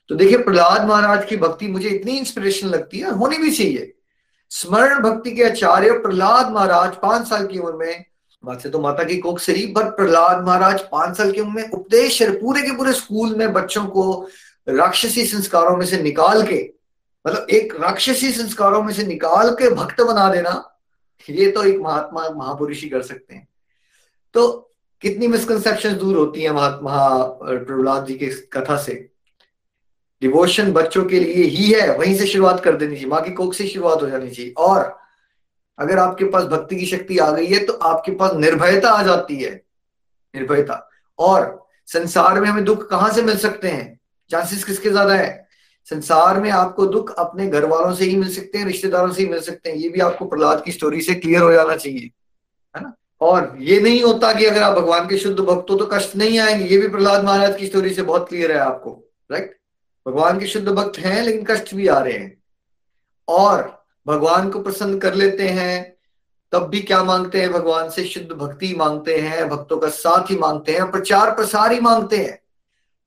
तो 0.09 0.15
देखिए, 0.15 0.37
प्रहलाद 0.37 0.87
महाराज 0.87 1.25
की 1.25 1.37
भक्ति 1.37 1.67
मुझे 1.67 1.89
इतनी 1.89 2.17
इंस्पिरेशन 2.17 2.67
लगती 2.67 2.99
है, 2.99 3.11
होनी 3.11 3.37
भी 3.37 3.51
चाहिए। 3.51 3.93
स्मरण 4.51 4.99
भक्ति 4.99 5.31
के 5.31 5.43
आचार्य 5.43 5.91
प्रहलाद 5.91 6.51
महाराज 6.51 6.95
पाँच 6.95 7.27
साल 7.27 7.45
की 7.47 7.59
उम्र 7.59 7.75
में 7.75 8.05
वैसे 8.43 8.69
तो 8.69 8.79
माता 8.79 9.03
की 9.03 9.17
कोख 9.17 9.39
से 9.39 9.53
पर 9.75 9.89
प्रहलाद 9.91 10.43
महाराज 10.43 10.81
पाँच 10.91 11.17
साल 11.17 11.31
की 11.31 11.41
उम्र 11.41 11.61
में 11.61 11.69
उपदेश 11.69 12.21
पूरे 12.23 12.61
के 12.61 12.75
पूरे 12.77 12.93
स्कूल 12.93 13.35
में 13.35 13.53
बच्चों 13.53 13.85
को 13.85 14.27
राक्षसी 14.69 15.25
संस्कारों 15.25 15.75
में 15.77 15.85
से 15.85 16.01
निकाल 16.01 16.43
के 16.47 16.61
मतलब 17.25 17.47
एक 17.49 17.73
राक्षसी 17.81 18.31
संस्कारों 18.31 18.81
में 18.83 18.93
से 18.93 19.03
निकाल 19.03 19.49
के 19.51 19.69
भक्त 19.69 20.01
बना 20.01 20.29
देना, 20.29 20.51
ये 21.29 21.49
तो 21.51 21.63
एक 21.63 21.79
महात्मा, 21.79 22.29
महापुरुष 22.29 22.81
ही 22.83 22.89
कर 22.89 23.01
सकते 23.01 23.35
हैं। 23.35 23.47
तो 24.35 24.72
कितनी 25.03 25.27
मिसकंसेप्शन 25.27 25.95
दूर 25.97 26.17
होती 26.17 26.41
है 26.41 26.51
महात्मा 26.53 26.97
प्रहलाद 27.43 28.05
जी 28.05 28.13
के 28.13 28.27
कथा 28.53 28.77
से। 28.77 28.93
डिवोशन 30.21 30.71
बच्चों 30.73 31.03
के 31.05 31.19
लिए 31.19 31.43
ही 31.45 31.71
है, 31.71 31.97
वहीं 31.97 32.15
से 32.17 32.27
शुरुआत 32.27 32.63
कर 32.63 32.75
देनी 32.75 32.95
चाहिए 32.95 33.09
माँ 33.09 33.21
की 33.23 33.31
कोख 33.33 33.53
से 33.53 33.67
शुरुआत 33.67 34.01
हो 34.01 34.09
जानी 34.09 34.29
चाहिए। 34.29 34.53
और 34.57 34.95
अगर 35.79 35.99
आपके 35.99 36.25
पास 36.25 36.43
भक्ति 36.45 36.75
की 36.75 36.85
शक्ति 36.85 37.17
आ 37.17 37.29
गई 37.31 37.47
है 37.47 37.63
तो 37.65 37.73
आपके 37.73 38.11
पास 38.13 38.33
निर्भयता 38.35 38.89
आ 38.89 39.03
जाती 39.03 39.35
है। 39.35 39.51
निर्भयता। 40.33 40.79
और 41.19 41.67
संसार 41.87 42.39
में 42.41 42.49
हमें 42.49 42.63
दुख 42.65 42.89
कहाँ 42.89 43.11
से 43.13 43.21
मिल 43.21 43.37
सकते 43.37 43.67
हैं? 43.67 43.99
चांसेस 44.31 44.63
किसके 44.63 44.89
ज़्यादा 44.89 45.15
है? 45.15 45.47
संसार 45.87 46.39
में 46.41 46.49
आपको 46.51 46.85
दुख 46.87 47.13
अपने 47.19 47.47
घर 47.47 47.65
वालों 47.65 47.93
से 47.95 48.05
ही 48.05 48.15
मिल 48.15 48.29
सकते 48.33 48.57
हैं, 48.57 48.65
रिश्तेदारों 48.65 49.11
से 49.11 49.21
ही 49.23 49.29
मिल 49.29 49.39
सकते 49.41 49.69
हैं। 49.69 49.77
ये 49.77 49.89
भी 49.89 49.99
आपको 50.01 50.25
प्रहलाद 50.25 50.63
की 50.63 50.71
स्टोरी 50.71 51.01
से 51.01 51.15
क्लियर 51.15 51.41
हो 51.41 51.51
जाना 51.51 51.75
चाहिए। 51.75 52.11
है 52.73 52.83
ना? 52.83 52.93
और 53.23 53.57
ये 53.59 53.79
नहीं 53.79 54.03
होता 54.03 54.33
कि 54.33 54.45
अगर 54.45 54.63
आप 54.63 54.77
भगवान 54.77 55.07
के 55.07 55.17
शुद्ध 55.17 55.39
भक्त 55.39 55.71
हो 55.71 55.75
तो 55.75 55.85
कष्ट 55.85 56.15
नहीं 56.15 56.39
आएँगे। 56.39 56.65
ये 56.65 56.77
भी 56.77 56.87
प्रहलाद 56.87 57.23
महाराज 57.23 57.57
की 57.57 57.67
स्टोरी 57.67 57.93
से 57.93 58.01
बहुत 58.01 58.29
क्लियर 58.29 58.51
है 58.51 58.57
आपको 58.57 59.03
राइट 59.31 59.59
भगवान 60.07 60.39
के 60.39 60.47
शुद्ध 60.47 60.69
भक्त 60.69 60.99
हैं, 60.99 61.23
लेकिन 61.23 61.45
कष्ट 61.45 61.75
भी 61.75 61.87
आ 61.87 61.99
रहे 61.99 62.13
हैं। 62.13 62.43
और 63.27 63.85
भगवान 64.07 64.49
को 64.49 64.59
प्रसन्न 64.59 64.99
कर 64.99 65.13
लेते 65.13 65.47
हैं, 65.47 65.95
तब 66.51 66.67
भी 66.67 66.81
क्या 66.81 67.03
मांगते 67.03 67.41
हैं? 67.41 67.51
भगवान 67.51 67.89
से 67.89 68.03
शुद्ध 68.03 68.31
भक्ति 68.31 68.75
मांगते 68.77 69.17
हैं, 69.17 69.49
भक्तों 69.49 69.77
का 69.77 69.89
साथ 69.89 70.31
ही 70.31 70.35
मांगते 70.35 70.71
हैं, 70.71 70.91
प्रचार 70.91 71.31
प्रसार 71.31 71.71
ही 71.71 71.79
मांगते 71.79 72.17
हैं। 72.17 72.39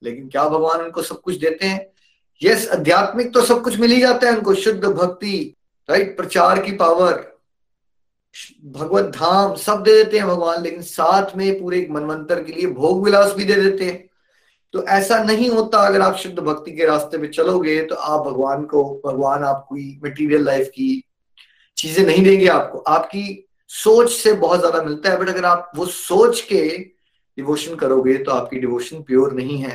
लेकिन 0.02 0.28
क्या 0.28 0.44
भगवान 0.44 0.80
उनको 0.80 1.02
सब 1.02 1.20
कुछ 1.20 1.36
देते 1.36 1.66
हैं? 1.66 1.86
यस 2.42 2.68
आध्यात्मिक 2.68 3.34
तो 3.34 3.42
सब 3.42 3.62
कुछ 3.62 3.78
मिल 3.78 3.90
ही 3.90 4.00
जाता 4.00 4.26
है 4.26 4.36
उनको, 4.36 4.54
शुद्ध 4.54 4.84
भक्ति 4.84 5.56
राइट 5.90 6.16
प्रचार 6.16 6.62
की 6.62 6.72
पावर 6.72 7.35
भगवत 8.66 9.04
धाम 9.14 9.54
सब 9.56 9.82
दे 9.82 9.92
देते 9.94 10.18
हैं 10.18 10.26
भगवान, 10.26 10.62
लेकिन 10.62 10.82
साथ 10.82 11.36
में 11.36 11.60
पूरे 11.60 11.78
एक 11.78 11.90
मनवंतर 11.90 12.42
के 12.44 12.52
लिए 12.52 12.66
भोग 12.72 13.04
विलास 13.04 13.32
भी 13.34 13.44
दे 13.44 13.54
देते 13.54 13.84
हैं। 13.84 14.04
तो 14.74 14.84
ऐसा 14.84 15.22
नहीं 15.22 15.48
होता 15.50 15.78
अगर 15.86 16.00
आप 16.00 16.16
शुद्ध 16.16 16.38
भक्ति 16.38 16.72
के 16.72 16.86
रास्ते 16.86 17.18
पे 17.18 17.28
चलोगे 17.28 17.80
तो 17.82 17.94
आप 17.94 18.26
भगवान 18.26 18.64
को, 18.64 18.82
भगवान 19.06 19.44
आपको 19.44 19.74
मटेरियल 20.06 20.44
लाइफ 20.44 20.68
की 20.68 21.02
चीज़ें 21.76 22.04
नहीं 22.06 22.24
देंगे 22.24 22.46
आपको। 22.48 22.78
आपकी 22.78 23.42
सोच 23.70 24.10
से 24.12 24.32
बहुत 24.34 24.58
ज़्यादा 24.60 24.82
मिलता 24.82 25.10
है 25.10 25.18
बट 25.18 25.28
अगर 25.28 25.44
आप 25.44 25.72
वो 25.76 25.86
सोच 25.86 26.40
के 26.42 26.66
डिवोशन 27.38 27.74
करोगे 27.76 28.16
तो 28.18 28.30
आपकी 28.30 28.58
डिवोशन 28.58 29.02
प्योर 29.02 29.32
नहीं 29.32 29.58
है। 29.58 29.72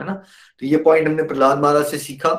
है 0.00 0.06
ना? 0.06 0.12
तो 0.12 0.66
ये 0.66 0.76
पॉइंट 0.78 1.06
हमने 1.08 1.22
प्रहलाद 1.22 1.58
महाराज 1.58 1.86
से 1.86 1.98
सीखा 1.98 2.34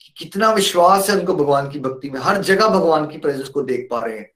कि 0.00 0.12
कितना 0.16 0.52
विश्वास 0.52 1.10
है 1.10 1.18
उनको 1.18 1.34
भगवान 1.34 1.68
की 1.70 1.78
भक्ति 1.78 2.10
में। 2.10 2.20
हर 2.20 2.40
जगह 2.42 2.68
भगवान 2.68 3.06
की 3.08 3.18
प्रेजेंस 3.18 3.48
को 3.48 3.62
देख 3.62 3.86
पा 3.90 4.00
रहे 4.00 4.18
हैं। 4.18 4.30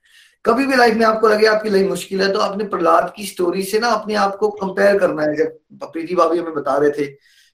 कभी 0.47 0.67
भी 0.67 0.77
लाइफ 0.77 0.95
में 0.95 1.05
आपको 1.07 1.29
लगे 1.29 1.47
आपकी 1.47 1.71
लाइफ 1.71 1.89
मुश्किल 1.89 2.23
है 2.23 2.33
तो 2.33 2.39
आपने 2.39 2.65
प्रहलाद 2.65 3.13
की 3.17 3.27
स्टोरी 3.27 3.63
से 3.63 3.79
ना 3.79 3.89
अपने 3.89 4.15
आप 4.15 4.37
को 4.37 4.49
कंपेयर 4.51 4.99
करना 4.99 5.23
है। 5.23 5.37
जब 5.37 5.59
प्रीति 5.83 6.15
भाभी 6.15 6.39
हमें 6.39 6.55
बता 6.55 6.77
रहे 6.77 6.91
थे, 6.91 7.09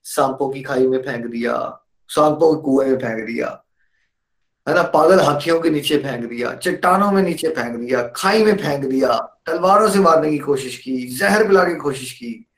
सांपों 0.06 0.48
की 0.50 0.62
खाई 0.62 0.86
में 0.86 0.98
फेंक 1.02 1.26
दिया, 1.26 1.54
सांपों 2.10 2.54
के 2.54 2.62
कुएँ 2.62 2.86
में 2.86 2.98
फेंक 2.98 3.26
दिया, 3.26 3.48
है 4.66 4.74
ना? 4.74 4.82
पागल 4.82 5.20
हाथियों 5.20 5.60
के 5.60 5.70
नीचे 5.70 5.98
फेंक 5.98 6.24
दिया, 6.24 6.52
चट्टानों 6.54 7.10
में 7.12 7.22
नीचे 7.22 7.48
फेंक 7.48 7.76
दिया, 7.76 8.02
खाई 8.16 8.44
में 8.44 8.56
फेंक 8.56 8.84
दिया, 8.84 9.18
तलवारों 9.46 9.88
से 9.90 9.98
मारने 9.98 10.30
की 10.30 10.38
कोशिश 10.38 10.76
की, 10.78 10.96
जहर 11.18 11.46
पिलाने 11.48 11.74
की 11.74 11.80
कोशिश 11.80 12.12
की। 12.12 12.48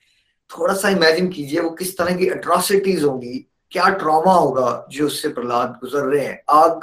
थोड़ा 0.51 0.74
सा 0.74 0.89
इमेजिन 0.89 1.28
कीजिए 1.28 1.61
वो 1.61 1.70
किस 1.70 1.97
तरह 1.99 2.16
की 2.16 2.28
अट्रोसिटीज 2.28 3.05
होंगी, 3.05 3.39
क्या 3.72 3.89
ट्रॉमा 3.89 4.32
होगा 4.32 4.87
जो 4.91 5.07
उससे 5.07 5.28
प्रहलाद 5.28 5.78
गुजर 5.80 6.05
रहे 6.05 6.24
हैं। 6.24 6.43
आग, 6.51 6.80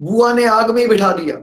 बुआ 0.00 0.32
ने 0.32 0.44
आग 0.44 0.70
में 0.70 0.82
ही 0.82 0.88
बिठा 0.88 1.12
दिया। 1.12 1.36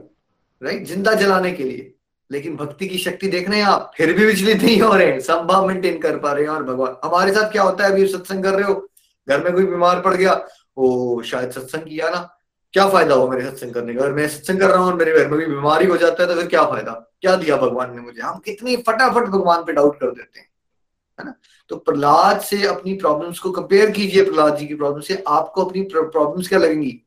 राइट 0.62 0.86
ज़िंदा 0.86 1.14
जलाने 1.14 1.52
के 1.52 1.64
लिए। 1.64 1.94
लेकिन 2.32 2.56
भक्ति 2.56 2.88
की 2.88 2.98
शक्ति 2.98 3.28
देख 3.28 3.50
रहे 3.50 3.58
हैं 3.58 3.66
आप, 3.66 3.92
फिर 3.96 4.12
भी 4.12 4.26
विचलित 4.26 4.62
नहीं 4.62 4.80
हो 4.80 4.94
रहे 4.94 5.06
हैं। 5.06 5.20
संभाव 5.20 5.68
मेंटेन 5.68 5.98
कर 5.98 6.18
पा 6.18 6.32
रहे 6.32 6.42
हैं 6.42 6.50
और 6.50 6.62
भगवान। 6.62 6.96
हमारे 7.04 7.32
साथ 7.32 7.52
क्या 7.52 7.62
होता 7.62 7.84
है? 7.84 7.92
अभी 7.92 8.06
सत्संग 8.06 8.44
कर 8.44 8.54
रहे 8.54 8.72
हो। 8.72 8.88
घर 9.28 9.44
में 9.44 9.52
कोई 9.52 9.64
बीमार 9.64 10.00
पड़ 10.00 10.14
गया, 10.14 10.46
ओ, 10.76 11.22
शायद 11.22 11.50
सत्संग 11.50 11.80
किया 11.80 12.10
ना। 12.10 12.34
क्या 12.72 12.88
फ़ायदा 12.88 13.14
हुआ 13.14 13.30
मेरे 13.30 13.50
सत्संग 13.50 13.74
करने 13.74 13.94
का? 13.94 14.04
अगर 14.04 14.12
मैं 14.12 14.28
सत्संग 14.28 14.60
कर 14.60 14.68
रहा 14.68 14.78
हूँ 14.78 14.86
और 14.86 14.94
मेरे 14.94 15.12
घर 15.12 15.28
में 15.28 15.38
भी 15.38 15.46
बीमारी 15.46 15.86
हो 15.86 15.96
जाता 15.96 16.22
है 16.22 16.28
तो 16.28 16.34
फिर 16.34 16.46
क्या 16.46 16.64
फ़ायदा? 16.64 16.92
क्या 17.20 17.36
दिया 17.36 17.56
भगवान 17.56 17.96
ने 17.96 18.02
मुझे? 18.02 18.20
हम 18.22 18.38
कितनी 18.38 18.76
फटाफट 18.76 19.22
भगवान 19.22 19.62
पे 19.62 19.72
डाउट 19.72 20.00
कर 20.00 20.06
देते 20.06 20.40
हैं। 20.40 20.48
है 21.20 21.26
ना? 21.26 21.34
तो 21.68 21.76
प्रहलाद 21.76 22.40
से 22.40 22.66
अपनी 22.66 22.94
प्रॉब्लम्स 22.94 23.38
को 23.38 23.50
कंपेयर 23.50 23.90
कीजिए, 23.90 24.24
प्रहलाद 24.24 24.56
जी 24.56 24.66
की 24.66 24.74
प्रॉब्लम 24.74 25.00
से। 25.00 25.24
आपको 25.28 25.64
अपनी 25.64 25.82
प्रॉब्लम्स 25.82 26.48
क्या 26.48 26.58
लगेंगी? 26.58 27.00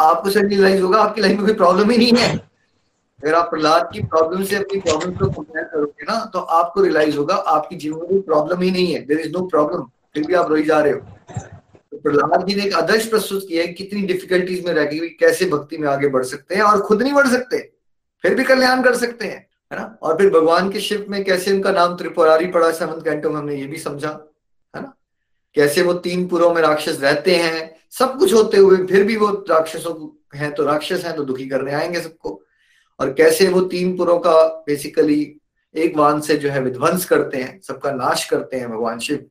आपको 0.00 0.30
सडनली 0.30 0.54
रियलाइज़ 0.54 0.82
होगा, 0.82 0.98
आपकी 1.02 1.20
लाइफ 1.20 1.36
में 1.36 1.46
कोई 1.46 1.54
प्रॉब्लम 1.54 1.90
ही 1.90 1.98
नहीं 1.98 2.12
है। 2.16 2.51
अगर 3.22 3.34
आप 3.34 3.50
प्रहलाद 3.50 3.88
की 3.92 4.00
प्रॉब्लम 4.02 4.44
से 4.44 4.56
अपनी 4.56 4.80
प्रॉब्लम 4.80 5.12
को 5.12 5.26
कंपेयर 5.26 5.64
करोगे 5.64 6.04
ना 6.04 6.24
तो 6.24 6.38
आपको 6.38 6.82
रियलाइज़ 6.82 7.16
होगा, 7.16 7.34
आपकी 7.34 7.76
जीवन 7.76 7.98
में 7.98 8.08
कोई 8.08 8.20
प्रॉब्लम 8.22 8.62
ही 8.62 8.70
नहीं 8.70 8.92
है। 8.94 9.04
देर 9.06 9.20
इज़ 9.20 9.32
नो 9.32 9.46
प्रॉब्लम 9.46 9.82
फिर 10.14 10.26
भी 10.26 10.34
आप 10.34 10.48
रोई 10.50 10.62
जा 10.64 10.78
रहे 10.80 10.92
हो। 10.92 11.00
तो 11.92 11.98
प्रहलाद 11.98 12.46
जी 12.46 12.54
ने 12.54 12.64
एक 12.64 12.74
आदर्श 12.74 13.06
प्रस्तुत 13.06 13.44
किया 13.48 13.62
है 13.62 13.68
कितनी 13.70 14.02
डिफिकल्टीज 14.02 14.64
में 14.66 14.72
रह 14.74 14.84
गई 14.84 15.08
कैसे 15.20 15.44
भक्ति 15.46 15.78
में 15.78 15.88
आगे 15.88 16.08
बढ़ 16.08 16.24
सकते 16.24 16.54
हैं 16.54 16.62
और 16.62 16.80
खुद 16.80 17.02
नहीं 17.02 17.12
बढ़ 17.12 17.28
सकते, 17.28 17.58
फिर 18.24 18.34
भी 18.34 18.44
कल्याण 18.44 18.82
कर 18.82 18.96
सकते 18.96 19.26
हैं, 19.26 19.46
है 19.70 19.78
ना? 19.78 19.98
और 20.02 20.16
फिर 20.18 20.30
भगवान 20.30 20.70
के 20.70 20.80
शिव 20.80 21.06
में 21.08 21.22
कैसे 21.24 21.52
उनका 21.52 21.72
नाम 21.72 21.96
त्रिपुरारी 21.96 22.46
पड़ा 22.48 22.70
सेवंथ 22.72 23.04
कैंटो 23.04 23.30
में 23.30 23.36
हमने 23.36 23.56
ये 23.56 23.66
भी 23.66 23.78
समझा, 23.78 24.08
है 24.74 24.82
ना? 24.82 24.92
कैसे 25.56 25.82
वो 25.82 25.92
तीन 26.00 26.26
पुरों 26.28 26.52
में 26.54 26.62
राक्षस 26.62 26.98
रहते 27.02 27.36
हैं, 27.36 27.70
सब 27.92 28.18
कुछ 28.18 28.34
होते 28.34 28.56
हुए 28.56 28.86
फिर 28.86 29.04
भी 29.04 29.16
वो 29.16 29.28
राक्षसों 29.50 29.94
हैं 30.34 30.52
तो 30.54 30.64
राक्षस 30.64 31.04
हैं 31.04 31.14
तो 31.16 31.24
दुखी 31.24 31.48
करने 31.48 31.72
आएँगे 31.74 32.00
सबको। 32.00 32.40
और 33.02 33.12
कैसे 33.12 33.48
वो 33.48 33.60
तीन 33.60 33.96
पुरों 33.96 34.18
का 34.18 34.34
बेसिकली 34.66 35.20
एक 35.74 35.96
वान 35.96 36.20
से 36.20 36.36
जो 36.36 36.50
है 36.50 36.60
विध्वंस 36.60 37.04
करते 37.04 37.38
हैं, 37.38 37.60
सबका 37.60 37.92
नाश 37.92 38.24
करते 38.24 38.56
हैं 38.56 38.70
भगवान 38.70 38.98
शिव 38.98 39.24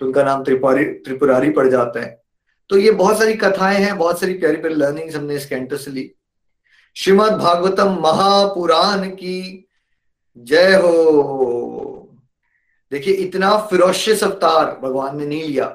तो 0.00 0.06
उनका 0.06 0.22
नाम 0.22 0.44
त्रिपुरारी 0.44 0.84
त्रिपुरारी 0.84 1.50
पड़ 1.50 1.68
जाता 1.68 2.00
है। 2.00 2.22
तो 2.70 2.76
ये 2.76 2.90
बहुत 2.90 3.18
सारी 3.18 3.34
कथाएँ 3.34 3.78
हैं, 3.78 3.98
बहुत 3.98 4.20
सारी 4.20 4.34
प्यारी 4.34 4.56
प्यारी 4.56 4.74
लर्निंग 4.74 5.10
हमने 5.10 5.34
इस 5.34 5.46
कैंटो 5.46 5.76
से 5.76 5.90
ली। 5.90 6.10
श्रीमद 6.96 7.32
भागवतम 7.32 7.98
महापुराण 8.00 9.08
की 9.08 9.68
जय 10.36 10.74
हो। 10.74 12.08
देखिए, 12.92 13.14
इतना 13.14 13.56
फिरोशियस 13.70 14.24
अवतार 14.24 14.78
भगवान 14.82 15.18
ने 15.18 15.26
नहीं 15.26 15.42
लिया। 15.42 15.66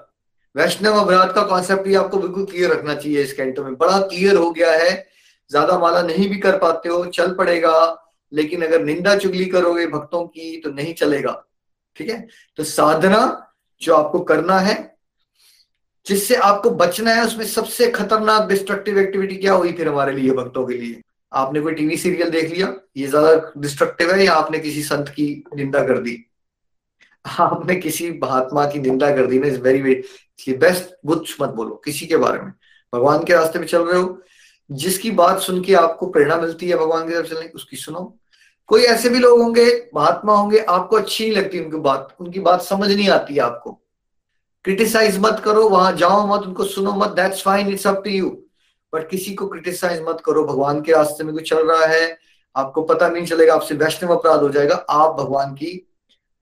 वैष्णव 0.56 0.94
अपराध 0.94 1.32
का 1.32 1.42
कॉन्सेप्ट 1.42 1.82
भी 1.82 1.96
आपको 1.96 2.18
बिल्कुल 2.18 2.46
क्लियर 2.46 2.72
रखना 2.72 2.96
चाहिए 2.96 3.22
इस 3.22 3.34
कैंटो 3.34 3.64
में। 3.64 3.76
बड़ा 3.76 4.00
क्लियर 4.00 4.36
हो 4.36 4.52
गया 4.52 4.72
है 4.72 5.17
ज़्यादा 5.52 5.78
माला 5.80 6.02
नहीं 6.02 6.30
भी 6.30 6.38
कर 6.38 6.58
पाते 6.58 6.90
हो, 6.90 7.06
चल 7.06 7.34
पड़ेगा, 7.36 8.04
लेकिन 8.32 8.66
अगर 8.66 8.84
निंदा 8.84 9.16
चुगली 9.18 9.46
करोगे 9.46 9.86
भक्तों 9.88 10.26
की 10.26 10.58
तो 10.62 10.70
नहीं 10.72 10.94
चलेगा। 10.94 11.44
ठीक 11.98 12.10
है? 12.10 12.28
तो 12.58 12.64
साधना 12.64 13.20
जो 13.82 13.96
आपको 13.96 14.20
करना 14.22 14.60
है, 14.60 14.76
जिससे 16.06 16.36
आपको 16.36 16.70
बचना 16.72 17.14
है, 17.14 17.26
उसमें 17.26 17.46
सबसे 17.46 17.90
खतरनाक 17.92 18.48
डिस्ट्रक्टिव 18.50 19.00
एक्टिविटी 19.00 19.36
क्या 19.36 19.54
हुई 19.54 19.72
फिर 19.74 19.88
हमारे 19.88 20.14
लिए 20.14 20.32
भक्तों 20.34 20.66
के 20.68 20.74
लिए? 20.74 21.02
आपने 21.32 21.62
कोई 21.62 21.74
टीवी 21.74 21.98
सीरियल 21.98 22.30
देख 22.30 22.52
लिया? 22.52 22.74
ये 22.98 23.08
ज़्यादा 23.08 23.52
डिस्ट्रक्टिव 23.58 24.12
है 24.12 24.26
या 24.26 24.34
आपने 24.34 24.60
किसी 24.60 24.84
संत 24.84 25.10
की 25.10 25.44
निंदा 25.56 25.84
कर 25.88 26.00
दी? 26.00 26.24
आपने 27.26 27.76
किसी 27.76 28.10
महात्मा 28.24 28.66
की 28.66 28.80
निंदा 28.80 29.10
कर 29.16 29.26
दी? 29.28 29.40
ना 29.40 29.48
इज़ 29.48 29.60
वेरी 29.62 29.82
वेरी 29.82 30.54
बेस्ट 30.58 30.94
कुछ 31.08 31.36
मत 31.42 31.50
बोलो, 31.50 31.82
किसी 31.86 32.06
के 32.08 32.18
बारे 32.18 32.40
में। 32.40 32.52
भगवान 32.94 33.24
के 33.24 33.34
रास्ते 33.34 33.60
में 33.60 33.68
चल 33.68 33.84
रहे 33.84 34.00
हो 34.02 34.08
जिसकी 34.72 35.12
बात 35.12 35.40
सुन 35.40 35.62
के 35.64 35.74
आपको 35.74 36.08
प्रेरणा 36.08 36.36
मिलती 36.38 36.70
है 36.70 36.78
भगवान 36.78 37.08
की 37.08 37.14
तरफ़ 37.14 37.28
चलने 37.28 37.48
उसकी 37.56 37.78
सुनो। 37.78 38.18
कोई 38.68 38.84
ऐसे 38.84 39.10
भी 39.10 39.20
लोग 39.20 39.42
होंगे, 39.42 39.90
महात्मा 39.96 40.36
होंगे, 40.36 40.60
आपको 40.60 40.96
अच्छी 40.96 41.26
नहीं 41.26 41.38
लगती 41.38 41.60
उनकी 41.60 41.78
बात 41.78 42.16
उनकी 42.20 42.40
बात 42.40 42.62
समझ 42.62 42.92
नहीं 42.92 43.10
आती 43.10 43.38
आपको। 43.38 43.72
क्रिटिसाइज 44.66 45.18
मत 45.20 45.42
करो, 45.46 45.70
वहाँ 45.70 45.92
जाओ 45.96 46.26
मत, 46.28 46.48
उनको 46.48 46.64
सुनो 46.64 46.92
मत 46.92 47.10
that's 47.10 47.42
fine 47.42 47.68
it's 47.68 47.88
up 47.88 48.02
to 48.04 48.10
you 48.10 48.30
but 48.94 49.10
किसी 49.10 49.34
को 49.34 49.48
क्रिटिसाइज 49.48 50.02
मत 50.08 50.22
करो, 50.26 50.44
भगवान 50.44 50.82
के 50.82 50.92
रास्ते 50.92 51.24
में 51.24 51.34
कुछ 51.34 51.50
चल 51.50 51.68
रहा 51.68 51.86
है, 51.86 52.18
आपको 52.56 52.82
पता 52.82 53.08
नहीं 53.08 53.26
चलेगा, 53.26 53.54
आपसे 53.56 53.76
वैष्णव 53.76 54.16
अपराध 54.16 54.40
हो 54.40 54.50
जाएगा, 54.50 54.76
आप 54.76 55.16
भगवान 55.16 55.54
की 55.54 55.72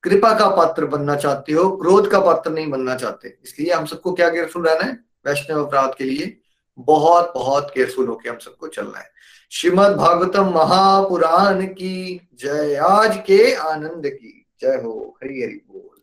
कृपा 0.03 0.34
का 0.39 0.47
पात्र 0.47 0.86
बनना 0.86 1.15
चाहते 1.15 1.53
हो, 1.53 1.69
क्रोध 1.78 2.09
का 2.11 2.19
पात्र 2.19 2.51
नहीं 2.51 2.69
बनना 2.69 2.95
चाहते। 2.95 3.38
इसलिए 3.43 3.73
हम 3.73 3.86
सबको 3.86 4.13
क्या 4.13 4.30
केयरफुल 4.30 4.67
रहना 4.67 4.86
है? 4.86 4.93
वैष्णव 5.26 5.65
अपराध 5.65 5.95
के 5.97 6.03
लिए 6.03 6.38
बहुत 6.78 7.34
बहुत 7.36 7.71
केयरफुल 7.76 8.07
होकर 8.07 8.30
हम 8.30 8.38
सबको 8.38 8.67
चलना 8.67 8.99
है। 8.99 9.09
श्रीमद 9.51 9.91
भागवतम 9.91 10.45
महापुराण 10.45 11.65
की 11.65 12.28
जय। 12.34 12.76
आज 12.76 13.17
के 13.17 13.53
आनंद 13.53 14.03
की 14.05 14.45
जय 14.61 14.82
हो। 14.84 15.17
हरी, 15.23 15.41
हरि 15.43 15.61
बोल। 15.67 16.01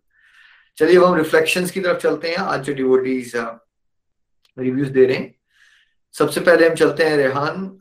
चलिए 0.77 0.97
अब 0.97 1.05
हम 1.05 1.15
रिफ्लेक्शंस 1.15 1.71
की 1.71 1.81
तरफ़ 1.81 1.99
चलते 1.99 2.29
हैं। 2.29 2.37
आज 2.37 2.61
जो 2.61 2.73
डिवोटीज 2.73 3.33
रिव्यूज़ 4.59 4.91
दे 4.91 5.05
रहे 5.05 5.17
हैं। 5.17 5.35
सबसे 6.13 6.41
पहले 6.41 6.69
हम 6.69 6.75
चलते 6.75 7.05
हैं 7.05 7.17
रेहान। 7.17 7.79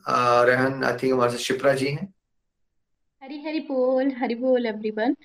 रेहान 0.48 0.84
आई 0.84 0.92
थिंक 0.92 1.12
हमारे 1.12 1.32
साथ 1.32 1.38
शिप्रा 1.38 1.72
जी 1.72 1.88
हैं। 1.88 2.14
हरी 3.22 3.42
हरी 3.42 3.60
बोल। 3.60 4.12
हरी 4.12 4.34
बोल 4.34 4.66
एवरीवन 4.66 5.16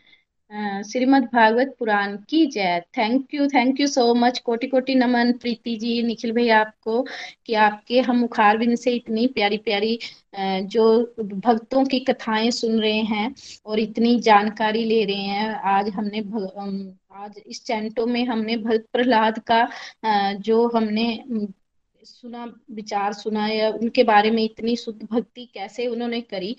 श्रीमद् 0.51 1.25
भागवत 1.33 1.75
पुराण 1.79 2.15
की 2.29 2.45
जय। 2.47 2.79
Thank 2.97 3.33
you 3.33 3.47
thank 3.47 3.79
you 3.81 3.87
so 3.87 4.13
much 4.15 4.37
कोटि 4.39 4.67
कोटि 4.67 4.93
नमन 4.95 5.31
प्रीति 5.41 5.75
जी 5.77 6.01
निखिल 6.03 6.31
भाई 6.33 6.49
आपको 6.49 7.01
कि 7.45 7.53
आपके 7.63 7.99
हम 8.01 8.17
मुखार 8.19 8.57
बिन 8.57 8.75
से 8.75 8.93
इतनी 8.95 9.25
प्यारी 9.27 9.57
प्यारी 9.59 9.97
जो 10.67 10.85
भक्तों 11.21 11.83
की 11.85 11.99
कथाएँ 12.01 12.51
सुन 12.51 12.79
रहे 12.81 13.01
हैं 13.11 13.33
और 13.65 13.79
इतनी 13.79 14.19
जानकारी 14.21 14.83
ले 14.85 15.03
रहे 15.05 15.15
हैं। 15.15 15.49
आज 15.67 15.89
हमने 15.89 16.21
भग, 16.21 16.95
आज 17.13 17.41
इस 17.47 17.63
चैंटो 17.65 18.05
में 18.05 18.23
हमने 18.25 18.57
भक्त 18.57 18.85
प्रहलाद 18.93 19.39
का 19.51 19.67
जो 20.39 20.67
हमने 20.75 21.07
सुना 22.03 22.45
विचार 22.71 23.13
सुना 23.13 23.47
या 23.47 23.69
उनके 23.71 24.03
बारे 24.03 24.29
में 24.31 24.43
इतनी 24.43 24.75
शुद्ध 24.75 25.01
भक्ति 25.03 25.45
कैसे 25.53 25.87
उन्होंने 25.87 26.21
करी 26.23 26.55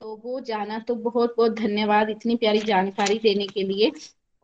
तो 0.00 0.14
वो 0.24 0.40
जाना 0.40 0.78
तो 0.88 0.94
बहुत 0.96 1.34
बहुत 1.36 1.52
धन्यवाद 1.56 2.10
इतनी 2.10 2.36
प्यारी 2.36 2.58
जानकारी 2.62 3.18
देने 3.18 3.46
के 3.46 3.62
लिए। 3.62 3.90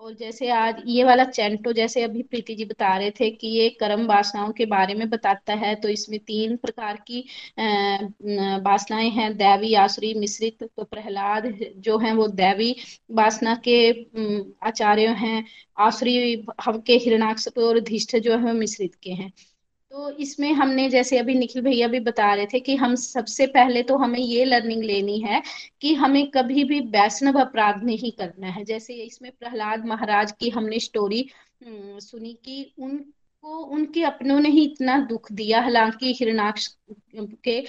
और 0.00 0.14
जैसे 0.14 0.48
आज 0.50 0.82
ये 0.86 1.04
वाला 1.04 1.24
चैंटो, 1.26 1.72
जैसे 1.72 2.02
अभी 2.02 2.22
प्रीति 2.22 2.54
जी 2.54 2.64
बता 2.64 2.96
रहे 2.96 3.10
थे 3.10 3.30
कि 3.30 3.48
ये 3.48 3.68
कर्म 3.80 4.04
वासनाओं 4.06 4.52
के 4.52 4.66
बारे 4.66 4.94
में 4.94 5.08
बताता 5.10 5.54
है 5.54 5.74
तो 5.76 5.88
इसमें 5.88 6.18
तीन 6.20 6.56
प्रकार 6.56 6.96
की 7.08 7.20
वासनाएँ 8.62 9.08
हैं। 9.10 9.36
दैवी, 9.36 9.72
आसुरी, 9.76 10.12
मिश्रित 10.16 10.62
तो 10.66 10.84
प्रहलाद 10.84 11.52
जो 11.78 11.98
हैं, 11.98 12.12
वो 12.14 12.26
दैवी 12.28 12.74
वासना 13.12 13.54
के 13.68 13.90
आचार्य 14.66 15.06
हैं। 15.18 15.44
आसुरी, 15.78 16.46
हम 16.62 16.80
के 16.80 16.96
हिरणाक्ष 16.98 17.48
और 17.58 17.80
धिष्ठ 17.82 18.16
जो 18.18 18.36
है 18.38 18.52
मिश्रित 18.54 18.94
के 19.02 19.10
हैं। 19.12 19.32
तो 19.96 20.10
इसमें 20.20 20.52
हमने 20.52 20.88
जैसे 20.90 21.18
अभी 21.18 21.34
निखिल 21.34 21.62
भैया 21.62 21.86
भी 21.88 21.98
बता 22.00 22.32
रहे 22.34 22.46
थे 22.46 22.58
कि 22.60 22.74
हम 22.76 22.94
सबसे 22.94 23.46
पहले 23.46 23.82
तो 23.82 23.96
हमें 23.96 24.18
ये 24.18 24.44
लर्निंग 24.44 24.82
लेनी 24.84 25.18
है 25.20 25.40
कि 25.80 25.94
हमें 25.94 26.26
कभी 26.30 26.64
भी 26.64 26.80
वैष्णव 26.90 27.40
अपराध 27.40 27.82
नहीं 27.84 28.10
करना 28.12 28.46
है। 28.46 28.64
जैसे 28.64 28.94
इसमें 28.94 29.30
प्रहलाद 29.32 29.84
महाराज 29.86 30.32
की 30.32 30.50
हमने 30.50 30.80
स्टोरी 30.80 31.24
सुनी 31.64 32.32
कि 32.44 32.74
उन 32.78 32.98
को 33.46 33.58
उनके 33.74 34.02
अपनों 34.02 34.38
ने 34.40 34.48
ही 34.50 34.64
इतना 34.64 34.96
दुख 35.06 35.30
दिया, 35.32 35.60
हालाँकि 35.62 36.12
हिरणाक्ष 36.12 36.66
के 37.16 37.60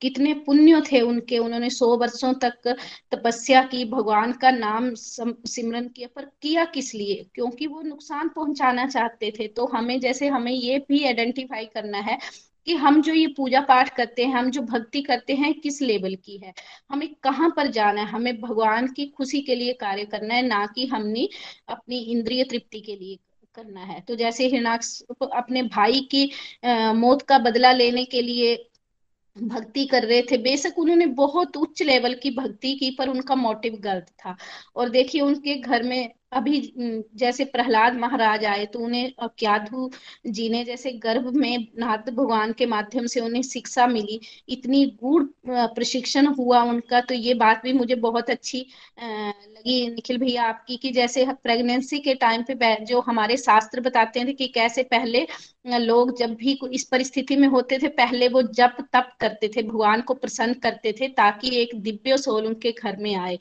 कितने 0.00 0.32
पुण्य 0.46 0.80
थे 0.82 1.00
उनके। 1.00 1.38
उन्होंने 1.38 1.70
सौ 1.70 1.86
वर्षों 1.96 2.32
तक 2.34 2.68
तपस्या 3.12 3.62
की, 3.64 3.84
भगवान 3.84 4.32
का 4.32 4.50
नाम 4.50 4.90
सिमरन 4.94 5.88
किया, 5.88 6.08
पर 6.16 6.24
किया 6.42 6.64
किस 6.64 6.94
लिए? 6.94 7.24
क्योंकि 7.34 7.66
वो 7.66 7.80
नुकसान 7.82 8.28
पहुंचाना 8.28 8.86
चाहते 8.86 9.30
थे। 9.38 9.46
तो 9.48 9.66
हमें, 9.66 9.98
जैसे 10.00 10.28
हमें 10.28 10.52
ये 10.52 10.78
भी 10.88 11.04
आइडेंटिफाई 11.04 11.64
करना 11.66 11.98
है 12.00 12.18
कि 12.66 12.74
हम 12.74 13.00
जो 13.02 13.12
ये 13.14 13.26
पूजा 13.26 13.60
पाठ 13.60 13.94
करते 13.96 14.24
हैं, 14.24 14.34
हम 14.34 14.50
जो 14.50 14.62
भक्ति 14.62 15.02
करते 15.02 15.34
हैं, 15.34 15.52
किस 15.54 15.80
लेवल 15.82 16.14
की 16.14 16.36
है? 16.38 16.52
हमें 16.90 17.08
कहाँ 17.22 17.50
पर 17.56 17.70
जाना 17.70 18.00
है? 18.00 18.08
हमें 18.08 18.40
भगवान 18.40 18.86
की 18.88 19.06
खुशी 19.08 19.40
के 19.42 19.54
लिए 19.54 19.72
कार्य 19.72 20.04
करना 20.04 20.34
है, 20.34 20.42
ना 20.46 20.66
कि 20.66 20.86
हमने 20.86 21.28
अपनी 21.68 21.98
इंद्रिय 21.98 22.44
तृप्ति 22.44 22.80
के 22.80 22.96
लिए। 22.96 23.18
करना 23.58 23.80
है। 23.82 24.00
तो 24.00 24.16
जैसे 24.16 24.46
हिरणाक्ष 24.46 25.00
अपने 25.22 25.62
भाई 25.64 26.00
की 26.10 26.30
मौत 26.94 27.22
का 27.22 27.38
बदला 27.40 27.72
लेने 27.72 28.04
के 28.04 28.22
लिए 28.22 28.56
भक्ति 29.36 29.84
कर 29.86 30.04
रहे 30.04 30.22
थे, 30.22 30.36
बेशक 30.38 30.78
उन्होंने 30.78 31.06
बहुत 31.06 31.56
उच्च 31.56 31.82
लेवल 31.82 32.14
की 32.14 32.30
भक्ति 32.30 32.72
की, 32.74 32.90
पर 32.90 33.08
उनका 33.08 33.34
मोटिव 33.34 33.76
गलत 33.80 34.06
था। 34.18 34.36
और 34.76 34.88
देखिए, 34.88 35.20
उनके 35.20 35.54
घर 35.54 35.82
में 35.82 36.14
अभी 36.32 36.60
जैसे 37.16 37.44
प्रहलाद 37.44 37.94
महाराज 37.96 38.44
आए 38.44 38.64
तो 38.66 38.78
उन्हें 38.78 39.12
क्याधु 39.38 39.90
जी 40.28 40.48
ने 40.48 40.62
जैसे 40.64 40.90
गर्भ 41.04 41.26
में 41.36 41.66
नाथ 41.78 42.10
भगवान 42.10 42.52
के 42.52 42.66
माध्यम 42.66 43.06
से 43.06 43.20
उन्हें 43.20 43.42
शिक्षा 43.42 43.86
मिली। 43.86 44.20
इतनी 44.48 44.84
गुड़ 45.02 45.22
प्रशिक्षण 45.48 46.26
हुआ 46.34 46.62
उनका 46.64 47.00
तो 47.00 47.14
ये 47.14 47.34
बात 47.34 47.62
भी 47.64 47.72
मुझे 47.72 47.94
बहुत 47.96 48.30
अच्छी 48.30 48.60
लगी 49.00 49.88
निखिल 49.90 50.18
भैया 50.18 50.44
आपकी 50.44 50.76
कि 50.76 50.90
जैसे 50.92 51.26
प्रेगनेंसी 51.34 51.98
के 51.98 52.14
टाइम 52.16 52.42
पे 52.50 52.74
जो 52.84 53.00
हमारे 53.00 53.36
शास्त्र 53.36 53.80
बताते 53.80 54.24
थे 54.24 54.32
कि 54.34 54.48
कैसे 54.50 54.82
पहले 54.92 55.26
लोग 55.78 56.16
जब 56.18 56.34
भी 56.34 56.58
इस 56.72 56.84
परिस्थिति 56.84 57.36
में 57.36 57.48
होते 57.48 57.78
थे, 57.78 57.88
पहले 57.88 58.28
वो 58.28 58.42
जप 58.42 58.76
तप 58.92 59.10
करते 59.20 59.48
थे, 59.48 59.62
भगवान 59.62 60.00
को 60.02 60.14
प्रसन्न 60.14 60.54
करते 60.54 60.92
थे, 61.00 61.08
ताकि 61.10 61.56
एक 61.56 61.74
दिव्य 61.82 62.16
सोल 62.18 62.46
उनके 62.46 62.72
घर 62.72 62.96
में 62.96 63.14
आए। 63.16 63.38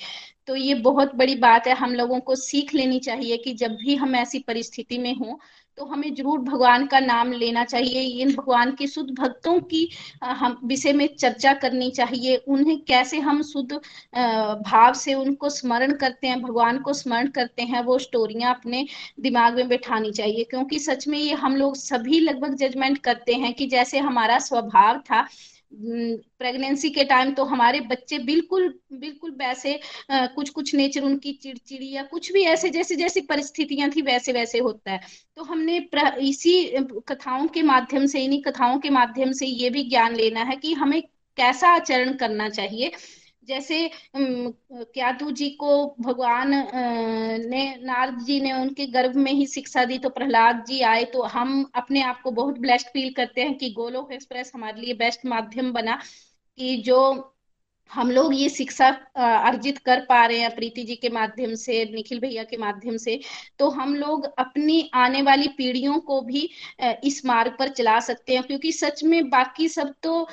तो 0.47 0.55
ये 0.55 0.73
बहुत 0.81 1.15
बड़ी 1.15 1.35
बात 1.37 1.67
है। 1.67 1.73
हम 1.75 1.93
लोगों 1.93 2.19
को 2.19 2.35
सीख 2.37 2.73
लेनी 2.73 2.99
चाहिए 3.01 3.37
कि 3.37 3.53
जब 3.55 3.71
भी 3.77 3.95
हम 3.95 4.15
ऐसी 4.15 4.39
परिस्थिति 4.39 4.97
में 4.97 5.15
हो 5.15 5.39
तो 5.77 5.85
हमें 5.85 6.13
ज़रूर 6.15 6.39
भगवान 6.41 6.85
का 6.87 6.99
नाम 6.99 7.31
लेना 7.33 7.63
चाहिए। 7.65 8.01
इन 8.21 8.33
भगवान 8.35 8.71
के 8.75 8.85
शुद्ध 8.87 9.09
भक्तों 9.11 9.59
की 9.61 9.89
हम, 10.23 10.57
विषय 10.63 10.93
में 10.93 11.07
चर्चा 11.09 11.53
करनी 11.55 11.89
चाहिए। 11.91 12.35
उन्हें 12.37 12.79
कैसे 12.83 13.19
हम 13.19 13.41
शुद्ध 13.43 13.79
भाव 14.61 14.93
से 14.93 15.13
उनको 15.13 15.49
स्मरण 15.49 15.93
करते 15.95 16.27
हैं, 16.27 16.41
भगवान 16.41 16.79
को 16.79 16.93
स्मरण 16.93 17.27
करते 17.29 17.63
हैं, 17.63 17.81
वो 17.83 17.97
स्टोरियाँ 17.99 18.53
अपने 18.55 18.85
दिमाग 19.19 19.55
में 19.55 19.67
बैठानी 19.69 20.11
चाहिए। 20.11 20.43
क्योंकि 20.43 20.79
सच 20.79 21.07
में 21.07 21.17
ये 21.19 21.33
हम 21.35 21.55
लोग 21.55 21.75
सभी 21.77 22.19
लगभग 22.19 22.55
जजमेंट 22.57 22.97
करते 22.99 23.33
हैं 23.35 23.53
कि 23.53 23.67
जैसे 23.67 23.99
हमारा 23.99 24.39
स्वभाव 24.41 24.99
था 25.01 25.25
प्रेगनेंसी 25.71 26.89
के 26.89 27.03
टाइम 27.03 27.33
तो 27.33 27.43
हमारे 27.45 27.79
बच्चे 27.81 28.17
बिल्कुल 28.19 28.67
बिल्कुल 28.93 29.31
वैसे 29.39 29.79
कुछ 30.11 30.49
कुछ 30.49 30.73
नेचर 30.75 31.03
उनकी 31.03 31.33
चिड़चिड़ी 31.33 31.89
या 31.91 32.03
कुछ 32.03 32.31
भी 32.33 32.43
ऐसे 32.45 32.69
जैसे, 32.69 32.95
जैसी 32.95 33.21
परिस्थितियाँ 33.21 33.89
थी 33.89 34.01
वैसे 34.01 34.33
वैसे 34.33 34.59
होता 34.59 34.91
है। 34.91 34.99
तो 35.37 35.43
हमने 35.43 35.77
इसी 36.21 36.53
कथाओं 37.09 37.47
के 37.47 37.61
माध्यम 37.63 38.05
से, 38.05 38.19
इन्हीं 38.21 38.41
कथाओं 38.43 38.79
के 38.79 38.89
माध्यम 38.89 39.31
से 39.33 39.45
ये 39.45 39.69
भी 39.69 39.83
ज्ञान 39.89 40.15
लेना 40.15 40.43
है 40.43 40.55
कि 40.57 40.73
हमें 40.73 41.01
कैसा 41.37 41.67
आचरण 41.69 42.13
करना 42.17 42.49
चाहिए। 42.49 42.91
जैसे 43.47 43.91
क्यातु 44.15 45.31
जी 45.31 45.49
को 45.49 45.95
भगवान 45.99 46.51
ने, 47.49 47.77
नारद 47.77 48.19
जी 48.19 48.39
ने 48.41 48.53
उनके 48.53 48.85
गर्भ 48.87 49.15
में 49.15 49.31
ही 49.31 49.45
शिक्षा 49.47 49.85
दी 49.85 49.97
तो 49.97 50.09
प्रहलाद 50.09 50.63
जी 50.67 50.81
आए 50.81 51.03
तो 51.03 51.21
हम 51.21 51.71
अपने 51.75 52.01
आप 52.01 52.21
को 52.21 52.31
बहुत 52.31 52.59
ब्लेस्ड 52.59 52.87
फील 52.87 53.13
करते 53.13 53.41
हैं 53.41 53.57
कि 53.57 53.69
गोलोक 53.69 54.11
एक्सप्रेस 54.11 54.51
हमारे 54.55 54.81
लिए 54.81 54.93
बेस्ट 54.93 55.25
माध्यम 55.25 55.71
बना 55.73 55.99
कि 56.57 56.77
जो 56.77 56.99
हम 57.91 58.11
लोग 58.11 58.33
ये 58.35 58.47
शिक्षा 58.49 58.87
अर्जित 59.17 59.77
कर 59.77 59.99
पा 60.09 60.25
रहे 60.25 60.39
हैं 60.39 60.55
प्रीति 60.55 60.83
जी 60.83 60.95
के 60.95 61.09
माध्यम 61.09 61.53
से, 61.55 61.83
निखिल 61.91 62.19
भैया 62.19 62.43
के 62.43 62.57
माध्यम 62.57 62.97
से 62.97 63.19
तो 63.59 63.69
हम 63.69 63.95
लोग 63.95 64.25
अपनी 64.39 64.89
आने 64.95 65.21
वाली 65.21 65.47
पीढ़ियों 65.57 65.99
को 66.01 66.21
भी 66.21 66.49
इस 67.03 67.21
मार्ग 67.25 67.55
पर 67.59 67.69
चला 67.69 67.99
सकते 68.01 68.35
हैं। 68.35 68.43
क्योंकि 68.43 68.71
सच 68.71 69.03
में 69.03 69.29
बाकी 69.29 69.67
सब 69.69 69.93
तो 70.03 70.27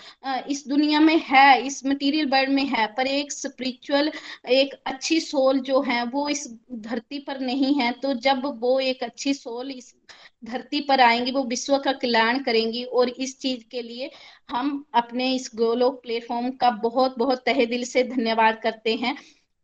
इस 0.49 0.67
दुनिया 0.69 1.01
में 1.01 1.17
है, 1.27 1.61
इस 1.67 1.85
मटेरियल 1.87 2.29
वर्ल्ड 2.31 2.51
में 2.51 2.65
है, 2.67 2.87
पर 2.97 3.07
एक 3.07 3.33
स्पिरिचुअल 3.33 4.11
एक 4.51 4.75
अच्छी 4.87 5.21
सोल 5.21 5.61
जो 5.63 5.81
है, 5.83 6.05
वो 6.05 6.29
इस 6.29 6.47
धरती 6.73 7.19
पर 7.19 7.41
नहीं 7.41 7.75
है। 7.81 7.91
तो 7.95 8.15
जब 8.21 8.43
वो 8.61 8.79
एक 8.81 9.03
अच्छी 9.03 9.35
सोल 9.35 9.71
इस 9.71 9.95
धरती 10.45 10.81
पर 10.81 11.01
आएँगी, 11.01 11.31
वो 11.33 11.43
विश्व 11.47 11.77
का 11.79 11.93
कल्याण 11.95 12.43
करेंगी 12.45 12.85
और 12.85 13.09
इस 13.11 13.39
चीज़ 13.41 13.65
के 13.71 13.83
लिए 13.83 14.11
हम 14.51 14.85
अपने 14.95 15.35
इस 15.35 15.51
गोलोक 15.55 16.03
प्लेटफॉर्म 16.03 16.51
का 16.57 16.71
बहुत 16.83 17.19
बहुत 17.19 17.43
तहे 17.47 17.67
दिल 17.67 17.85
से 17.87 18.03
धन्यवाद 18.07 18.61
करते 18.63 18.95
हैं। 18.97 19.17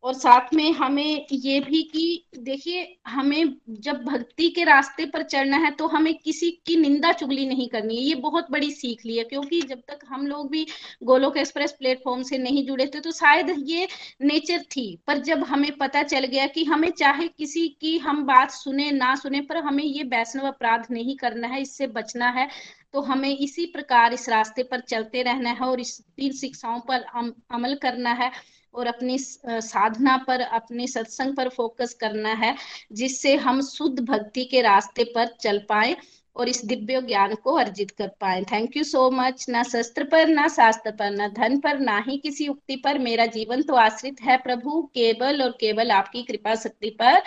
और 0.05 0.15
साथ 0.15 0.55
में 0.55 0.71
हमें 0.73 1.27
ये 1.33 1.59
भी 1.61 1.83
कि 1.85 2.25
देखिए, 2.39 2.97
हमें 3.07 3.55
जब 3.71 4.03
भक्ति 4.05 4.49
के 4.51 4.65
रास्ते 4.65 5.05
पर 5.07 5.23
चलना 5.25 5.57
है 5.59 5.71
तो 5.73 5.87
हमें 5.89 6.15
किसी 6.17 6.51
की 6.67 6.77
निंदा 6.77 7.11
चुगली 7.13 7.47
नहीं 7.47 7.69
करनी 7.69 7.97
है। 7.97 8.03
ये 8.03 8.15
बहुत 8.17 8.51
बड़ी 8.51 8.71
सीख 8.73 9.05
ली 9.07 9.17
है, 9.17 9.25
क्योंकि 9.25 9.61
जब 9.63 9.81
तक 9.89 9.99
हम 10.09 10.27
लोग 10.27 10.51
भी 10.51 10.67
गोलोक 11.03 11.37
एक्सप्रेस 11.37 11.73
प्लेटफॉर्म 11.73 12.23
से 12.23 12.39
नहीं 12.39 12.67
जुड़े 12.67 12.87
थे 12.87 13.01
तो 13.01 13.13
शायद 13.13 13.55
ये 13.67 13.89
नेचर 14.23 14.63
थी। 14.77 14.89
पर 15.07 15.19
जब 15.21 15.45
हमें 15.45 15.71
पता 15.79 16.03
चल 16.05 16.27
गया 16.27 16.47
कि 16.49 16.65
हमें 16.65 16.91
चाहे 16.93 17.29
किसी 17.29 17.67
की 17.81 17.97
हम 17.99 18.25
बात 18.27 18.51
सुने, 18.53 18.91
ना 18.93 19.15
सुने, 19.17 19.41
पर 19.41 19.57
हमें 19.59 19.85
ये 19.85 20.03
वैष्णव 20.05 20.47
अपराध 20.47 20.87
नहीं 20.91 21.17
करना 21.17 21.49
है, 21.49 21.61
इससे 21.63 21.87
बचना 21.89 22.29
है 22.31 22.49
तो 22.93 23.01
हमें 23.03 23.29
इसी 23.31 23.65
प्रकार 23.67 24.13
इस 24.13 24.29
रास्ते 24.29 24.63
पर 24.63 24.81
चलते 24.83 25.23
रहना 25.23 25.51
है 25.51 25.67
और 25.67 25.81
इस 25.81 26.01
तीन 26.17 26.33
शिक्षाओं 26.35 26.81
पर 26.89 27.05
अमल 27.51 27.75
करना 27.83 28.13
है। 28.15 28.31
और 28.75 28.87
अपनी 28.87 29.17
साधना 29.19 30.17
पर, 30.17 30.41
अपने 30.41 30.87
सत्संग 30.87 31.37
पर 31.37 31.49
फोकस 31.49 31.95
करना 31.95 32.33
है, 32.35 32.55
जिससे 32.93 33.35
हम 33.37 33.63
शुद्ध 33.63 34.01
भक्ति 34.01 34.45
के 34.45 34.61
रास्ते 34.61 35.05
पर 35.05 35.29
चल 35.41 35.59
पाए 35.69 35.97
और 36.37 36.49
इस 36.49 36.65
दिव्य 36.65 37.01
ज्ञान 37.03 37.35
को 37.35 37.53
अर्जित 37.53 37.91
कर 37.91 38.09
पाए। 38.21 38.43
थैंक 38.43 38.77
यू 38.77 38.85
सो 38.85 39.11
मच 39.11 39.47
ना 39.49 39.63
शस्त्र 39.63 40.05
पर, 40.05 40.29
ना 40.29 40.49
शास्त्र 40.49 40.91
पर, 40.91 41.11
ना 41.11 41.29
धन 41.29 41.59
पर, 41.59 41.79
ना 41.79 41.99
ही 42.09 42.17
किसी 42.17 42.49
उक्ति 42.49 42.77
पर। 42.77 42.99
मेरा 42.99 43.27
जीवन 43.27 43.63
तो 43.63 43.75
आश्रित 43.75 44.21
है 44.23 44.37
प्रभु, 44.37 44.83
केवल 44.95 45.43
और 45.43 45.51
केवल 45.51 45.91
आपकी 45.91 46.23
कृपा 46.23 46.55
शक्ति 46.55 46.91
पर। 46.91 47.23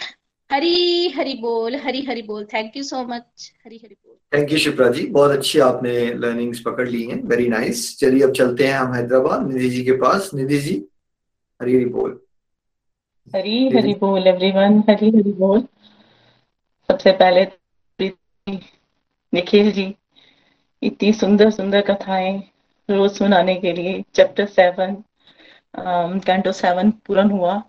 हरी, 0.52 1.10
हरि 1.10 1.34
बोल, 1.34 1.76
हरी, 1.76 2.02
हरि 2.02 2.22
बोल। 2.22 2.46
Thank 2.46 2.78
you 2.78 2.84
so 2.84 3.04
much 3.04 3.52
Hari, 3.66 3.78
Hari 3.78 3.96
बोल। 3.96 4.16
Thank 4.34 4.52
you 4.52 4.58
Shipra 4.58 4.90
ji. 4.90 5.06
बहुत 5.08 5.32
अच्छी 5.32 5.60
आपने 5.60 6.14
लर्निंग्स 6.14 6.60
पकड़ 6.60 6.88
ली 6.90 7.04
हैं। 7.04 7.22
वेरी 7.24 7.48
नाइस 7.50 7.98
चलिए, 8.00 8.24
अब 8.24 8.32
चलते 8.32 8.68
हैं 8.68 8.74
हम 8.74 8.94
हैदराबाद। 8.94 9.48
निधि 9.52 9.70
जी 9.70 9.84
के 9.84 9.92
पास। 9.92 10.30
निधि 10.34 10.58
जी 10.58 10.84
हरी 11.64 11.76
हरी 11.76 11.86
बोल। 11.94 12.20
हरी 13.34 13.56
हरी 13.70 13.94
बोल 13.96 14.28
एवरीवन 14.28 14.80
हरी 14.90 15.10
हरी 15.10 15.32
बोल। 15.40 15.68
सबसे 16.90 17.12
पहले 17.22 17.46
निखिल 19.34 19.72
जी 19.72 19.94
इतनी 20.82 21.12
सुंदर 21.14 21.50
सुंदर 21.52 21.82
कथाएँ 21.82 22.38
रोज 22.90 23.12
सुनाने 23.12 23.56
के 23.56 23.74
लिए 23.74 24.02
चैप्टर 24.16 24.46
सेवन 24.50 24.96
कैंटो 26.26 26.52
सेवन 26.54 26.92
पूर्ण 27.06 27.30
हुआ। 27.32 27.62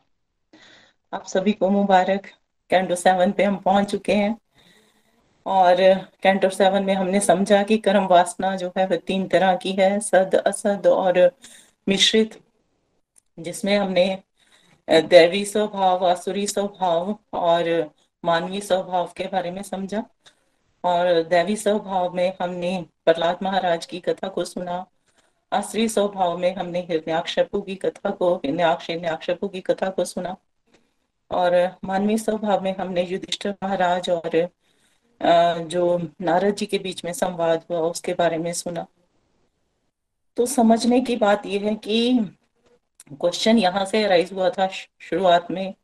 आप 1.13 1.27
सभी 1.27 1.53
को 1.53 1.71
मुबारक। 1.71 2.27
कैंटो 2.71 2.95
सेवन 2.97 3.33
पे 3.33 3.45
हम 3.45 3.57
पहुँच 3.59 3.91
चुके 3.91 4.13
हैं। 4.15 4.37
और 5.47 5.77
कैंटो 6.23 6.49
सेवन 6.51 6.85
में 6.85 6.95
हमने 6.95 7.21
समझा 7.21 7.63
कि 7.63 7.77
कर्म 7.79 8.07
वासना 8.07 8.55
जो 8.57 8.73
है 8.79 8.87
वह 8.87 8.97
तीन 9.07 9.27
तरह 9.29 9.55
की 9.57 9.73
है 9.73 9.99
सद 10.01 10.35
असद 10.37 10.87
और 10.87 11.19
मिश्रित। 11.87 12.39
जिसमें 13.39 13.77
हमने 13.79 14.07
दैवी 14.89 15.45
स्वभाव 15.45 16.07
आसुरी 16.07 16.47
स्वभाव 16.47 17.17
और 17.33 17.91
मानवीय 18.25 18.61
स्वभाव 18.61 19.13
के 19.17 19.25
बारे 19.25 19.51
में 19.51 19.63
समझा। 19.63 20.05
और 20.85 21.23
दैवी 21.23 21.57
स्वभाव 21.57 22.15
में 22.15 22.33
हमने 22.43 22.85
प्रहलाद 23.05 23.39
महाराज 23.43 23.87
की 23.87 24.01
कथा 24.01 24.29
को 24.29 24.45
सुना। 24.45 24.85
आसुरी 25.53 25.89
स्वभाव 25.89 26.37
में 26.39 26.55
हमने 26.55 26.81
हिरण्याक्षपु 26.81 27.61
की 27.61 27.75
कथा 27.75 28.11
को, 28.11 28.35
हिरण्याक्ष 28.37 28.91
हिरण्याक्षपु 28.91 29.49
की 29.49 29.61
कथा 29.61 29.91
को 29.91 30.05
सुना। 30.05 30.37
और 31.31 31.57
मानवीय 31.85 32.19
स्वभाव 32.19 32.63
में 32.63 32.75
हमने 32.77 33.03
युधिष्ठिर 33.03 33.55
महाराज 33.63 34.11
और 34.11 34.49
जो 35.69 35.99
नारद 36.21 36.55
जी 36.55 36.67
के 36.67 36.79
बीच 36.79 37.05
में 37.05 37.13
संवाद 37.13 37.65
हुआ, 37.71 37.79
उसके 37.81 38.15
बारे 38.15 38.39
में 38.39 38.53
सुना। 38.53 38.87
तो 40.37 40.47
समझने 40.47 41.01
की 41.01 41.17
बात 41.17 41.47
यह 41.47 41.67
है 41.67 41.75
कि 41.77 42.19
क्वेश्चन 43.11 43.59
यहाँ 43.59 43.85
से 43.85 44.07
राइज 44.07 44.33
हुआ 44.33 44.51
था 44.51 44.69
शुरुआत 45.01 45.51
में 45.51 45.75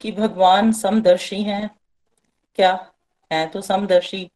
कि 0.00 0.12
भगवान 0.12 0.72
समदर्शी 0.72 1.42
हैं। 1.42 1.70
क्या? 2.58 2.72
है 3.30 3.46
तो 3.46 3.60
समदर्शी। 3.60 4.30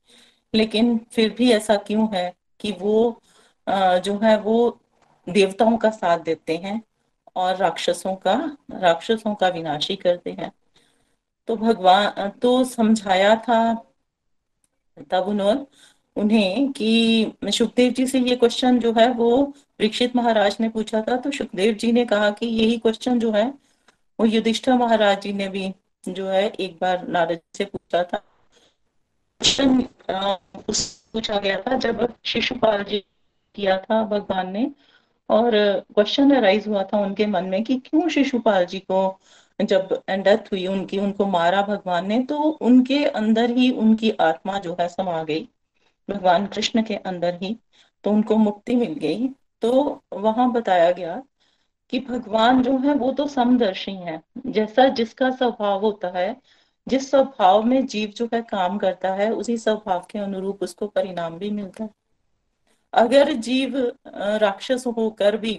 लेकिन 0.54 0.96
फिर 1.12 1.34
भी 1.34 1.50
ऐसा 1.52 1.76
क्यों 1.76 2.08
है 2.14 2.32
कि 2.60 2.72
वो 2.72 3.20
जो 3.66 4.18
है 4.18 4.36
वो 4.40 4.80
देवताओं 5.26 5.76
का 5.76 5.90
साथ 5.90 6.18
देते 6.18 6.56
हैं 6.56 6.80
और 7.36 7.56
राक्षसों 7.56 8.14
का 8.16 8.34
राक्षसों 8.72 9.34
का 9.34 9.48
विनाशी 9.48 9.96
करते 9.96 10.32
हैं। 10.32 10.50
तो 11.48 11.56
भगवान 11.56 12.28
तो 12.42 12.62
समझाया 12.64 13.34
था 13.36 13.60
तब 15.10 15.24
उन्होंने 15.28 15.66
उन्हें 16.16 16.72
कि 16.72 17.32
सुखदेव 17.44 17.92
जी 17.92 18.06
से 18.06 18.18
ये 18.20 18.36
क्वेश्चन 18.36 18.78
जो 18.78 18.92
है 18.92 19.08
वो 19.10 19.30
परीक्षित 19.80 20.16
महाराज 20.16 20.56
ने 20.60 20.68
पूछा 20.68 21.00
था 21.02 21.16
तो 21.16 21.30
सुखदेव 21.30 21.74
जी 21.74 21.90
ने 21.92 22.04
कहा 22.04 22.30
कि 22.30 22.46
यही 22.46 22.76
क्वेश्चन 22.78 23.18
जो 23.18 23.30
है, 23.32 23.44
वो 24.18 24.26
युधिष्ठिर 24.26 24.74
महाराज 24.74 25.22
जी 25.22 25.32
ने 25.32 25.48
भी 25.48 25.72
जो 26.08 26.26
है 26.28 26.42
एक 26.48 26.76
बार 26.80 27.06
नारद 27.08 27.40
से 27.56 27.64
पूछा 27.64 28.02
था। 28.02 28.18
क्वेश्चन 29.40 29.80
पूछा 30.10 31.38
गया 31.38 31.56
था, 31.60 31.76
जब 31.76 32.14
शिशुपाल 32.24 32.84
जी 32.84 32.98
किया 33.54 33.78
था 33.78 34.02
भगवान 34.04 34.50
ने, 34.52 34.70
और 35.28 35.50
क्वेश्चन 35.94 36.36
अराइज 36.36 36.68
हुआ 36.68 36.82
था 36.84 36.98
उनके 36.98 37.26
मन 37.26 37.44
में 37.46 37.62
कि 37.64 37.78
क्यों 37.80 38.08
शिशुपाल 38.08 38.64
जी 38.66 38.78
को 38.80 39.18
जब 39.58 40.00
डेथ 40.10 40.52
हुई, 40.52 40.66
उनकी, 40.66 40.98
उनको 40.98 41.26
मारा 41.28 41.62
भगवान 41.62 42.06
ने 42.08 42.22
तो 42.24 42.38
उनके 42.38 43.04
अंदर 43.06 43.56
ही 43.56 43.70
उनकी 43.72 44.10
आत्मा 44.20 44.58
जो 44.58 44.76
है 44.80 44.88
समा 44.90 45.22
गई। 45.24 45.48
भगवान 46.08 46.46
कृष्ण 46.46 46.82
के 46.82 46.94
अंदर 46.96 47.38
ही 47.42 47.56
तो 48.04 48.10
उनको 48.10 48.36
मुक्ति 48.38 48.76
मिल 48.76 48.94
गई। 49.00 49.28
तो 49.62 50.02
वहाँ 50.12 50.50
बताया 50.52 50.90
गया 50.92 51.22
कि 51.90 52.00
भगवान 52.00 52.62
जो 52.62 52.76
है, 52.78 52.94
वो 52.94 53.12
तो 53.12 53.26
समदर्शी 53.28 53.92
है। 53.92 54.20
जैसा 54.46 54.86
जिसका 54.88 55.30
स्वभाव 55.30 55.80
होता 55.80 56.08
है, 56.08 56.36
जिस 56.86 57.10
स्वभाव 57.10 57.62
में 57.62 57.86
जीव 57.86 58.10
जो 58.10 58.28
है 58.34 58.40
काम 58.42 58.78
करता 58.78 59.12
है, 59.14 59.30
उसी 59.32 59.56
स्वभाव 59.58 60.06
के 60.10 60.18
अनुरूप 60.18 60.62
उसको 60.62 60.86
परिणाम 60.86 61.38
भी 61.38 61.50
मिलता 61.50 61.84
है। 61.84 61.90
अगर 62.92 63.32
जीव 63.32 63.76
राक्षस 64.08 64.84
होकर 64.88 65.36
भी 65.36 65.54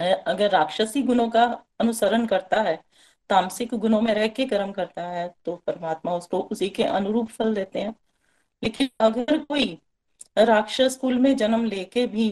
अगर 0.00 0.50
राक्षसी 0.50 1.02
गुणों 1.02 1.28
का 1.30 1.44
अनुसरण 1.80 2.26
करता 2.26 2.60
है, 2.62 2.78
तामसिक 3.30 3.74
गुणों 3.74 4.00
में 4.00 4.12
रह 4.14 4.26
के 4.28 4.44
कर्म 4.46 4.70
करता 4.72 5.02
है 5.02 5.28
तो 5.44 5.54
परमात्मा 5.66 6.14
उसको 6.14 6.40
उसी 6.42 6.68
के 6.68 6.84
अनुरूप 6.84 7.28
फल 7.28 7.54
देते 7.54 7.80
हैं। 7.80 7.94
लेकिन 8.62 8.88
अगर 9.00 9.38
कोई 9.38 9.78
राक्षस 10.38 10.96
कुल 10.96 11.18
में 11.18 11.36
जन्म 11.36 11.64
लेके 11.64 12.06
भी 12.06 12.30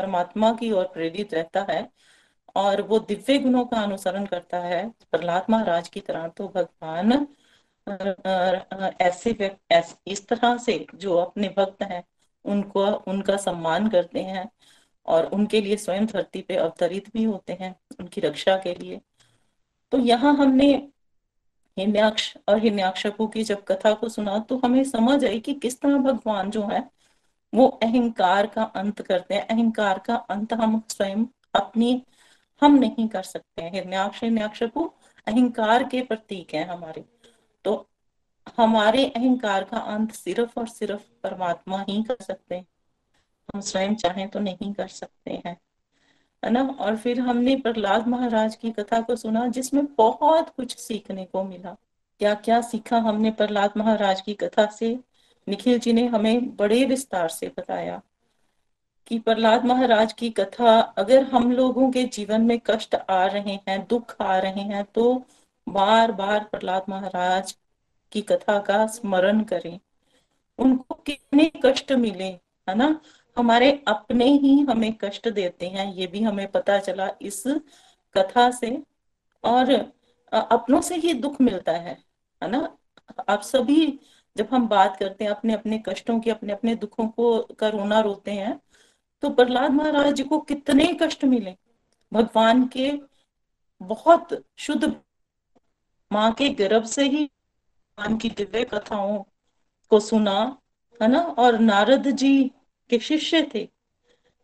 परमात्मा 0.00 0.52
की 0.54 0.70
ओर 0.72 0.84
प्रेरित 0.94 1.34
रहता 1.34 1.66
है 1.70 1.88
और 2.56 2.82
वो 2.82 2.98
दिव्य 3.00 3.38
गुणों 3.38 3.64
का 3.64 3.80
अनुसरण 3.82 4.26
करता 4.26 4.58
है। 4.60 4.88
प्रहलाद 5.10 5.46
महाराज 5.50 5.88
की 5.88 6.00
तरह 6.00 6.28
तो 6.28 6.48
भगवान 6.48 7.26
ऐसे 9.00 9.30
इस 10.06 10.26
तरह 10.28 10.56
से 10.58 10.86
जो 10.94 11.16
अपने 11.16 11.48
भक्त 11.56 11.82
हैं, 11.82 12.02
उनको, 12.44 12.84
उनका 12.86 13.36
सम्मान 13.36 13.88
करते 13.88 14.22
हैं 14.22 14.48
और 15.08 15.26
उनके 15.26 15.60
लिए 15.60 15.76
स्वयं 15.76 16.06
धरती 16.06 16.40
पे 16.42 16.56
अवतरित 16.56 17.08
भी 17.12 17.24
होते 17.24 17.52
हैं 17.52 17.74
उनकी 18.00 18.20
रक्षा 18.20 18.56
के 18.56 18.74
लिए। 18.74 19.00
तो 19.92 19.98
यहाँ 19.98 20.34
हमने 20.36 20.66
हिन्याक्ष 21.76 22.36
और 22.48 22.58
हिन्याक्षपु 22.58 23.26
की 23.26 23.42
जब 23.44 23.64
कथा 23.64 23.92
को 23.94 24.08
सुना 24.08 24.38
तो 24.38 24.58
हमें 24.58 24.82
समझ 24.84 25.24
आई 25.24 25.40
कि 25.40 25.54
किस 25.54 25.80
तरह 25.80 25.98
भगवान 26.02 26.50
जो 26.50 26.62
है 26.66 26.80
वो 27.54 27.66
अहंकार 27.66 28.46
का 28.46 28.62
अंत 28.62 29.02
करते 29.02 29.34
हैं। 29.34 29.46
अहंकार 29.46 29.98
का 29.98 30.14
अंत 30.14 30.52
हम 30.52 30.82
स्वयं 30.88 31.24
अपनी, 31.54 32.04
हम 32.62 32.74
नहीं 32.74 33.08
कर 33.08 33.22
सकते 33.22 33.62
हैं। 33.62 33.72
हिरण्याक्ष 33.72 34.22
हिरण्याक्षपु 34.22 34.92
अहंकार 35.26 35.84
के 35.84 36.02
प्रतीक 36.02 36.54
है 36.54 36.64
हमारे। 36.64 37.04
तो 37.64 37.90
हमारे 38.56 39.06
अहंकार 39.06 39.64
का 39.64 39.76
अंत 39.76 40.12
सिर्फ़ 40.12 40.60
और 40.60 40.68
सिर्फ़ 40.68 41.02
परमात्मा 41.22 41.84
ही 41.88 42.02
कर 42.02 42.16
सकते 42.22 42.54
हैं। 42.54 42.66
हम 43.54 43.60
स्वयं 43.60 43.94
चाहें 43.94 44.28
तो 44.28 44.40
नहीं 44.40 44.72
कर 44.72 44.88
सकते 44.88 45.42
हैं। 45.46 45.60
है 46.44 46.50
ना? 46.50 46.62
और 46.80 46.96
फिर 46.96 47.20
हमने 47.20 47.56
प्रहलाद 47.56 48.08
महाराज 48.08 48.56
की 48.56 48.70
कथा 48.70 49.00
को 49.00 49.16
सुना, 49.16 49.46
जिसमें 49.48 49.94
बहुत 49.94 50.48
कुछ 50.48 50.76
सीखने 50.76 51.24
को 51.24 51.44
मिला। 51.44 51.76
क्या 52.18 52.34
क्या 52.34 52.60
सीखा 52.60 52.98
हमने 52.98 53.30
प्रहलाद 53.30 53.72
महाराज 53.76 54.20
की 54.20 54.34
कथा 54.34 54.66
से? 54.66 55.00
निखिल 55.46 55.78
जी 55.78 55.92
ने 55.92 56.06
हमें 56.06 56.56
बड़े 56.56 56.84
विस्तार 56.84 57.28
से 57.28 57.52
बताया 57.58 58.00
कि 59.06 59.18
प्रहलाद 59.18 59.64
महाराज 59.64 60.12
की 60.12 60.30
कथा, 60.30 60.78
अगर 60.80 61.22
हम 61.24 61.52
लोगों 61.52 61.90
के 61.92 62.04
जीवन 62.04 62.42
में 62.42 62.58
कष्ट 62.66 62.94
आ 62.94 63.24
रहे 63.26 63.54
हैं, 63.68 63.86
दुख 63.86 64.16
आ 64.20 64.38
रहे 64.38 64.62
हैं 64.64 64.84
तो 64.84 65.14
बार 65.66 66.12
बार 66.12 66.44
प्रहलाद 66.44 66.84
महाराज 66.88 67.54
की 68.12 68.20
कथा 68.22 68.58
का 68.60 68.86
स्मरण 68.86 69.42
करें। 69.44 69.78
उनको 70.58 70.94
कितने 70.96 71.50
कष्ट 71.64 71.92
मिले, 71.92 72.24
है 72.24 72.74
ना? 72.74 73.00
हमारे 73.36 73.70
अपने 73.88 74.24
ही 74.24 74.58
हमें 74.60 74.92
कष्ट 74.94 75.28
देते 75.28 75.68
हैं, 75.68 75.92
ये 75.94 76.06
भी 76.06 76.22
हमें 76.22 76.46
पता 76.48 76.78
चला 76.78 77.08
इस 77.22 77.42
कथा 78.14 78.50
से। 78.50 78.82
और 79.44 79.72
अपनों 80.32 80.80
से 80.80 80.96
ही 80.96 81.12
दुख 81.14 81.40
मिलता 81.40 81.72
है 81.72 81.96
है 82.42 82.50
ना? 82.50 82.76
आप 83.28 83.42
सभी 83.42 83.98
जब 84.36 84.48
हम 84.52 84.66
बात 84.68 84.96
करते 84.96 85.24
हैं 85.24 85.30
अपने 85.30 85.54
अपने 85.54 85.82
कष्टों 85.86 86.18
की 86.20 86.30
अपने 86.30 86.52
अपने 86.52 86.74
दुखों 86.74 87.06
को 87.08 87.38
का 87.58 87.68
रोना 87.68 88.00
रोते 88.00 88.30
हैं 88.30 88.60
तो 89.22 89.30
प्रहलाद 89.30 89.72
महाराज 89.72 90.14
जी 90.14 90.24
को 90.24 90.38
कितने 90.40 90.84
कष्ट 91.02 91.24
मिले। 91.24 91.54
भगवान 92.12 92.66
के 92.66 92.90
बहुत 93.80 94.28
शुद्ध 94.58 94.94
माँ 96.10 96.30
के 96.32 96.48
गर्भ 96.50 96.84
से 96.84 97.04
ही 97.04 97.24
भगवान 97.24 98.16
की 98.16 98.28
दिव्य 98.30 98.64
कथाओं 98.64 99.22
को 99.90 100.00
सुना, 100.00 100.58
है 101.00 101.08
ना? 101.08 101.20
और 101.20 101.58
नारद 101.58 102.10
जी 102.10 102.50
के 102.90 102.98
शिष्य 102.98 103.42
थे, 103.54 103.62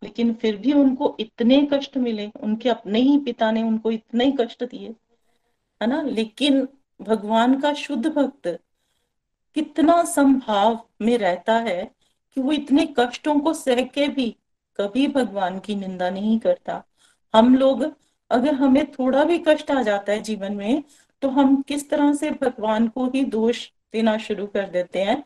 लेकिन 0.03 0.33
फिर 0.35 0.57
भी 0.57 0.73
उनको 0.73 1.17
इतने 1.21 1.61
कष्ट 1.73 1.97
मिले, 1.97 2.31
उनके 2.43 2.69
अपने 2.69 3.01
ही 3.01 3.19
पिता 3.19 3.51
ने 3.51 3.63
उनको 3.63 3.91
इतने 3.91 4.31
कष्ट 4.41 4.65
दिए, 4.65 4.89
है 5.81 5.87
ना? 5.87 6.03
लेकिन 6.03 6.67
भगवान 7.01 7.61
का 7.61 7.73
शुद्ध 7.75 8.07
भक्त 8.07 8.47
कितना 9.57 10.03
संभाव 10.05 10.79
में 11.03 11.17
रहता 11.19 11.55
है 11.59 11.83
कि 12.37 12.41
वो 12.41 12.53
इतने 12.53 12.87
कष्टों 12.99 13.39
को 13.41 13.53
सह 13.55 13.81
के 13.85 14.09
भी 14.09 14.29
कभी 14.79 15.07
भगवान 15.09 15.59
की 15.59 15.75
निंदा 15.75 16.11
नहीं 16.11 16.39
करता। 16.39 16.83
हम 17.35 17.55
लोग, 17.57 17.85
अगर 18.31 18.55
हमें 18.55 18.91
थोड़ा 18.93 19.25
भी 19.25 19.39
कष्ट 19.39 19.71
आ 19.71 19.83
जाता 19.83 20.13
है 20.13 20.21
जीवन 20.23 20.55
में 20.55 20.83
तो 21.23 21.29
हम 21.29 21.61
किस 21.63 21.89
तरह 21.91 22.13
से 22.15 22.31
भगवान 22.33 22.89
को 22.89 23.07
ही 23.11 23.25
दोष 23.25 23.67
देना 23.93 24.17
शुरू 24.19 24.47
कर 24.47 24.69
देते 24.71 25.03
हैं 25.03 25.23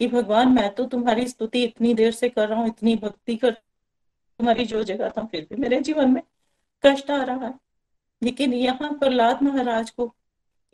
कि 0.00 0.06
भगवान, 0.08 0.48
मैं 0.48 0.74
तो 0.74 0.84
तुम्हारी 0.86 1.26
स्तुति 1.28 1.62
इतनी 1.64 1.94
देर 1.94 2.12
से 2.12 2.28
कर 2.28 2.48
रहा 2.48 2.58
हूँ, 2.58 2.68
इतनी 2.68 2.96
भक्ति 2.96 3.36
कर 3.36 3.50
तुम्हारी 3.50 4.64
जो 4.64 4.82
जगह 4.84 5.08
था, 5.08 5.24
फिर 5.24 5.46
भी 5.50 5.60
मेरे 5.60 5.80
जीवन 5.80 6.10
में 6.10 6.22
कष्ट 6.84 7.10
आ 7.10 7.22
रहा 7.22 7.46
है। 7.46 7.54
लेकिन 8.22 8.52
यहाँ 8.54 8.92
प्रहलाद 8.92 9.42
महाराज 9.42 9.90
को 9.90 10.14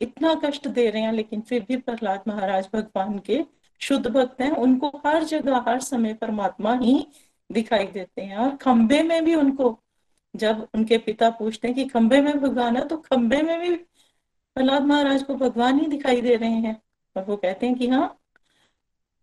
इतना 0.01 0.35
कष्ट 0.35 0.69
दे 0.69 0.91
रहे 0.91 1.03
हैं, 1.03 1.13
लेकिन 1.13 1.41
फिर 1.41 1.65
भी 1.69 1.77
प्रहलाद 1.77 2.23
महाराज 2.29 2.69
भगवान 2.75 3.19
के 3.19 3.45
शुद्ध 3.81 4.07
भक्त 4.07 4.41
हैं। 4.41 4.51
उनको 4.51 4.89
हर 5.07 5.25
जगह, 5.25 5.65
हर 5.69 5.81
समय 5.81 6.15
परमात्मा 6.15 6.75
ही 6.75 7.07
दिखाई 7.53 7.87
देते 7.87 8.23
हैं। 8.23 8.37
और 8.37 8.57
खंबे 8.57 9.03
में 9.03 9.25
भी 9.25 9.35
उनको, 9.35 9.79
जब 10.37 10.67
उनके 10.75 10.99
पिता 10.99 11.31
पूछते 11.31 11.69
हैं 11.69 11.75
कि 11.75 11.85
खंबे 11.85 12.21
में 12.21 12.41
भगवान 12.41 12.77
है 12.77 12.89
तो 12.89 12.97
खंबे 12.97 13.43
में 13.43 13.61
भी 13.61 13.75
प्रहलाद 14.57 14.83
महाराज 14.83 15.23
को 15.23 15.35
भगवान 15.35 15.81
ही 15.81 15.87
दिखाई 15.87 16.21
दे 16.21 16.37
रहे 16.37 16.51
हैं। 16.51 16.83
और 17.17 17.25
वो 17.25 17.37
कहते 17.37 17.67
हैं 17.67 17.75
कि 17.75 17.89
हाँ 17.89 18.19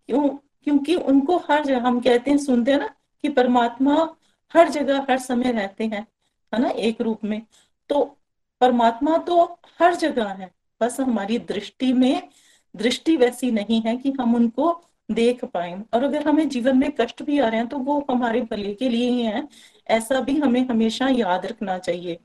क्यों, 0.09 0.29
क्योंकि 0.63 0.95
उनको 0.95 1.37
हर 1.37 1.65
जगह, 1.65 1.87
हम 1.87 1.99
कहते 1.99 2.31
हैं, 2.31 2.37
सुनते 2.37 2.71
हैं 2.71 2.79
ना, 2.79 2.87
कि 3.23 3.29
परमात्मा 3.29 4.15
हर 4.53 4.69
जगह, 4.69 5.05
हर 5.09 5.19
समय 5.19 5.51
रहते 5.51 5.83
हैं, 5.83 6.07
है 6.53 6.61
ना, 6.61 6.69
एक 6.69 7.01
रूप 7.01 7.23
में। 7.23 7.41
तो 7.89 8.17
परमात्मा 8.61 9.17
तो 9.17 9.59
हर 9.81 9.95
जगह 9.95 10.27
है। 10.27 10.54
बस 10.81 10.99
हमारी 10.99 11.37
दृष्टि 11.39 11.91
में, 11.93 12.29
दृष्टि 12.75 13.15
वैसी 13.17 13.51
नहीं 13.51 13.81
है 13.81 13.95
कि 13.97 14.11
हम 14.11 14.35
उनको 14.35 14.81
देख 15.11 15.43
पाए। 15.45 15.73
और 15.93 16.03
अगर 16.03 16.27
हमें 16.27 16.47
जीवन 16.49 16.77
में 16.77 16.91
कष्ट 16.91 17.23
भी 17.23 17.39
आ 17.39 17.47
रहे 17.47 17.59
हैं 17.59 17.67
तो 17.67 17.77
वो 17.79 18.05
हमारे 18.09 18.41
भले 18.41 18.73
के 18.73 18.89
लिए 18.89 19.09
ही 19.09 19.21
है। 19.21 19.47
ऐसा 19.87 20.19
भी 20.21 20.37
हमें 20.39 20.67
हमेशा 20.67 21.07
याद 21.09 21.45
रखना 21.45 21.77
चाहिए। 21.77 22.17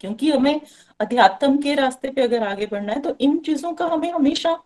क्योंकि 0.00 0.30
हमें 0.30 0.60
अध्यात्म 1.00 1.56
के 1.58 1.74
रास्ते 1.74 2.10
पे 2.10 2.22
अगर 2.22 2.42
आगे 2.42 2.66
बढ़ना 2.66 2.92
है 2.92 3.00
तो 3.00 3.16
इन 3.20 3.38
चीज़ों 3.38 3.72
का 3.72 3.86
हमें 3.86 4.10
हमेशा 4.12 4.58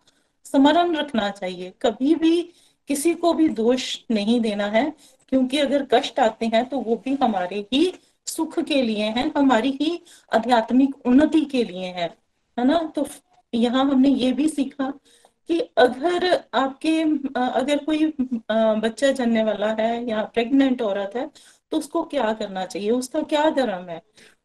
स्मरण 0.45 0.95
रखना 0.97 1.29
चाहिए। 1.31 1.73
कभी 1.83 2.15
भी 2.15 2.41
किसी 2.89 3.15
को 3.15 3.33
भी 3.35 3.49
दोष 3.49 3.99
नहीं 4.11 4.41
देना 4.41 4.67
है, 4.67 4.93
क्योंकि 5.29 5.59
अगर 5.59 5.85
कष्ट 5.85 6.21
आते 6.21 6.47
हैं 6.47 6.65
तो 6.69 6.79
वो 6.79 6.97
भी 6.97 7.15
हमारे 7.23 7.67
ही 7.73 7.93
सुख 8.27 8.59
के 8.61 8.81
लिए 8.83 9.05
हैं, 9.05 9.33
हमारी 9.37 9.71
ही 9.71 10.01
आध्यात्मिक 10.35 11.07
उन्नति 11.07 11.41
के 11.41 11.65
लिए 11.65 11.87
है। 11.87 12.15
है 12.57 12.65
ना? 12.65 12.79
तो 12.97 13.07
यहाँ 13.53 13.85
हमने 13.85 14.09
ये 14.11 14.33
भी 14.33 14.49
सीखा 14.49 14.91
कि 15.51 15.59
अगर 15.79 16.25
आपके 16.55 17.01
अगर 17.37 17.85
कोई 17.85 18.07
बच्चा 18.51 19.11
जनने 19.13 19.45
वाला 19.45 19.73
है 19.75 20.09
या 20.09 20.23
प्रेग्नेंट 20.35 20.83
औरत 20.83 21.13
है 21.17 21.31
तो 21.73 21.79
उसको 21.79 22.03
क्या 22.05 22.33
करना 22.35 22.65
चाहिए? 22.67 22.91
उसका 22.91 23.23
क्या 23.25 23.49
धर्म 23.51 23.89
है? 23.89 24.01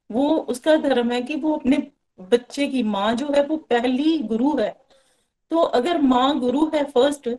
वो, 0.09 0.29
उसका 0.29 0.75
धर्म 0.79 1.11
है 1.11 1.21
कि 1.21 1.35
वो 1.37 1.53
अपने 1.53 1.77
बच्चे 2.19 2.67
की 2.67 2.83
माँ 2.85 3.13
जो 3.15 3.27
है, 3.35 3.45
वो 3.45 3.57
पहली 3.59 4.17
गुरु 4.19 4.55
है। 4.57 4.69
तो 5.51 5.57
अगर 5.57 6.01
माँ 6.03 6.39
गुरु 6.39 6.65
है 6.73 6.83
फ़र्स्ट 6.85 7.29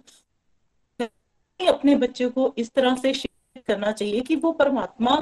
अपने 1.60 1.94
बच्चे 1.96 2.28
को 2.28 2.52
इस 2.58 2.70
तरह 2.74 2.96
से 2.96 3.12
करना 3.58 3.90
चाहिए 3.92 4.20
कि 4.20 4.36
वो 4.36 4.52
परमात्मा 4.52 5.14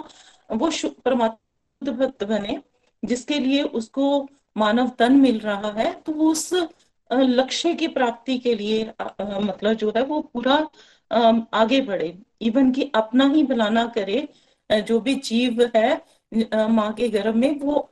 वो 0.50 0.70
परमात्मा 1.04 2.06
बने, 2.26 2.58
जिसके 3.02 3.38
लिए 3.38 3.62
उसको 3.62 4.28
मानव 4.60 4.88
तन 4.98 5.16
मिल 5.20 5.38
रहा 5.40 5.70
है 5.78 5.92
तो 6.06 6.12
उस 6.30 6.52
लक्ष्य 7.10 7.74
की 7.74 7.88
प्राप्ति 7.90 8.38
के 8.38 8.54
लिए 8.54 8.84
मतलब 9.02 9.72
जो 9.74 9.92
है 9.96 10.02
वो 10.04 10.20
पूरा 10.34 10.54
आगे 11.54 11.80
बढ़े। 11.82 12.16
इवन 12.42 12.70
कि 12.72 12.90
अपना 12.94 13.26
ही 13.28 13.42
भलाना 13.44 13.84
करे 13.96 14.28
जो 14.70 15.00
भी 15.00 15.14
जीव 15.16 15.62
है 15.76 16.68
माँ 16.70 16.92
के 16.94 17.08
गर्भ 17.08 17.34
में, 17.34 17.58
वो 17.60 17.90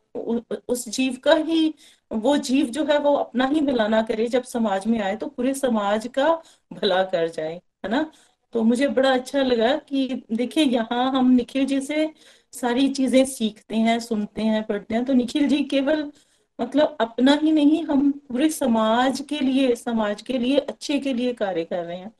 उस 0.68 0.88
जीव 0.88 1.16
का 1.24 1.34
ही, 1.36 1.74
वो 2.10 2.36
जीव 2.38 2.66
जो 2.66 2.84
है 2.86 2.98
वो 2.98 3.14
अपना 3.14 3.46
ही 3.46 3.60
भलाना 3.62 4.02
करे, 4.02 4.26
जब 4.28 4.42
समाज 4.44 4.86
में 4.86 5.00
आए 5.00 5.16
तो 5.16 5.26
पूरे 5.28 5.54
समाज 5.54 6.06
का 6.14 6.28
भला 6.72 7.02
कर 7.04 7.28
जाए, 7.28 7.54
है 7.84 7.90
ना? 7.90 8.10
तो 8.54 8.62
मुझे 8.62 8.88
बड़ा 8.88 9.12
अच्छा 9.14 9.42
लगा 9.42 9.74
कि 9.78 10.22
देखिए, 10.32 10.64
यहाँ 10.64 11.10
हम 11.12 11.30
निखिल 11.30 11.66
जी 11.66 11.80
से 11.80 12.10
सारी 12.52 12.88
चीज़ें 12.90 13.24
सीखते 13.26 13.76
हैं, 13.76 13.98
सुनते 14.00 14.42
हैं, 14.42 14.62
पढ़ते 14.66 14.94
हैं 14.94 15.04
तो 15.04 15.12
निखिल 15.14 15.48
जी 15.48 15.62
केवल 15.64 16.10
मतलब 16.58 16.96
अपना 17.00 17.32
ही 17.34 17.52
नहीं 17.52 17.82
हम 17.84 18.10
पूरे 18.28 18.48
समाज 18.50 19.20
के 19.28 19.38
लिए 19.40 19.74
समाज 19.76 20.22
के 20.22 20.38
लिए 20.38 20.58
अच्छे 20.58 20.98
के 20.98 21.12
लिए 21.14 21.32
कार्य 21.32 21.64
कर 21.64 21.84
रहे 21.84 21.96
हैं। 21.96 22.12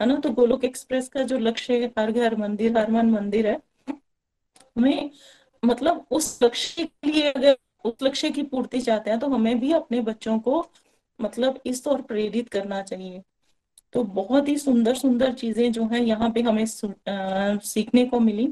है 0.00 0.06
ना? 0.06 0.16
तो 0.16 0.30
गोलोक 0.30 0.64
एक्सप्रेस 0.64 1.08
का 1.08 1.22
जो 1.22 1.38
लक्ष्य 1.38 1.80
है 1.82 1.92
हर 1.98 2.12
घर 2.12 2.36
मंदिर 2.36 2.78
हर 2.78 2.90
मन 2.90 3.10
मंदिर 3.10 3.46
है 3.46 3.60
हमें 4.76 5.10
मतलब 5.62 6.06
उस 6.10 6.38
लक्ष्य 6.42 6.84
के 6.84 7.10
लिए 7.12 7.30
अगर 7.32 7.56
उस 7.84 8.02
लक्ष्य 8.02 8.30
की 8.30 8.42
पूर्ति 8.42 8.80
चाहते 8.80 9.10
हैं 9.10 9.18
तो 9.20 9.28
हमें 9.28 9.58
भी 9.60 9.72
अपने 9.72 10.00
बच्चों 10.00 10.38
को 10.38 10.66
मतलब 11.18 11.60
इस 11.66 11.84
तौर 11.84 12.02
प्रेरित 12.02 12.48
करना 12.48 12.82
चाहिए। 12.82 13.22
तो 13.92 14.02
बहुत 14.04 14.48
ही 14.48 14.56
सुंदर 14.58 14.94
सुंदर 14.94 15.32
चीज़ें 15.32 15.72
जो 15.72 15.84
है 15.86 16.04
यहाँ 16.04 16.30
पे 16.30 16.40
हमें 16.42 16.62
आ, 16.62 17.56
सीखने 17.56 18.04
को 18.06 18.20
मिली। 18.20 18.48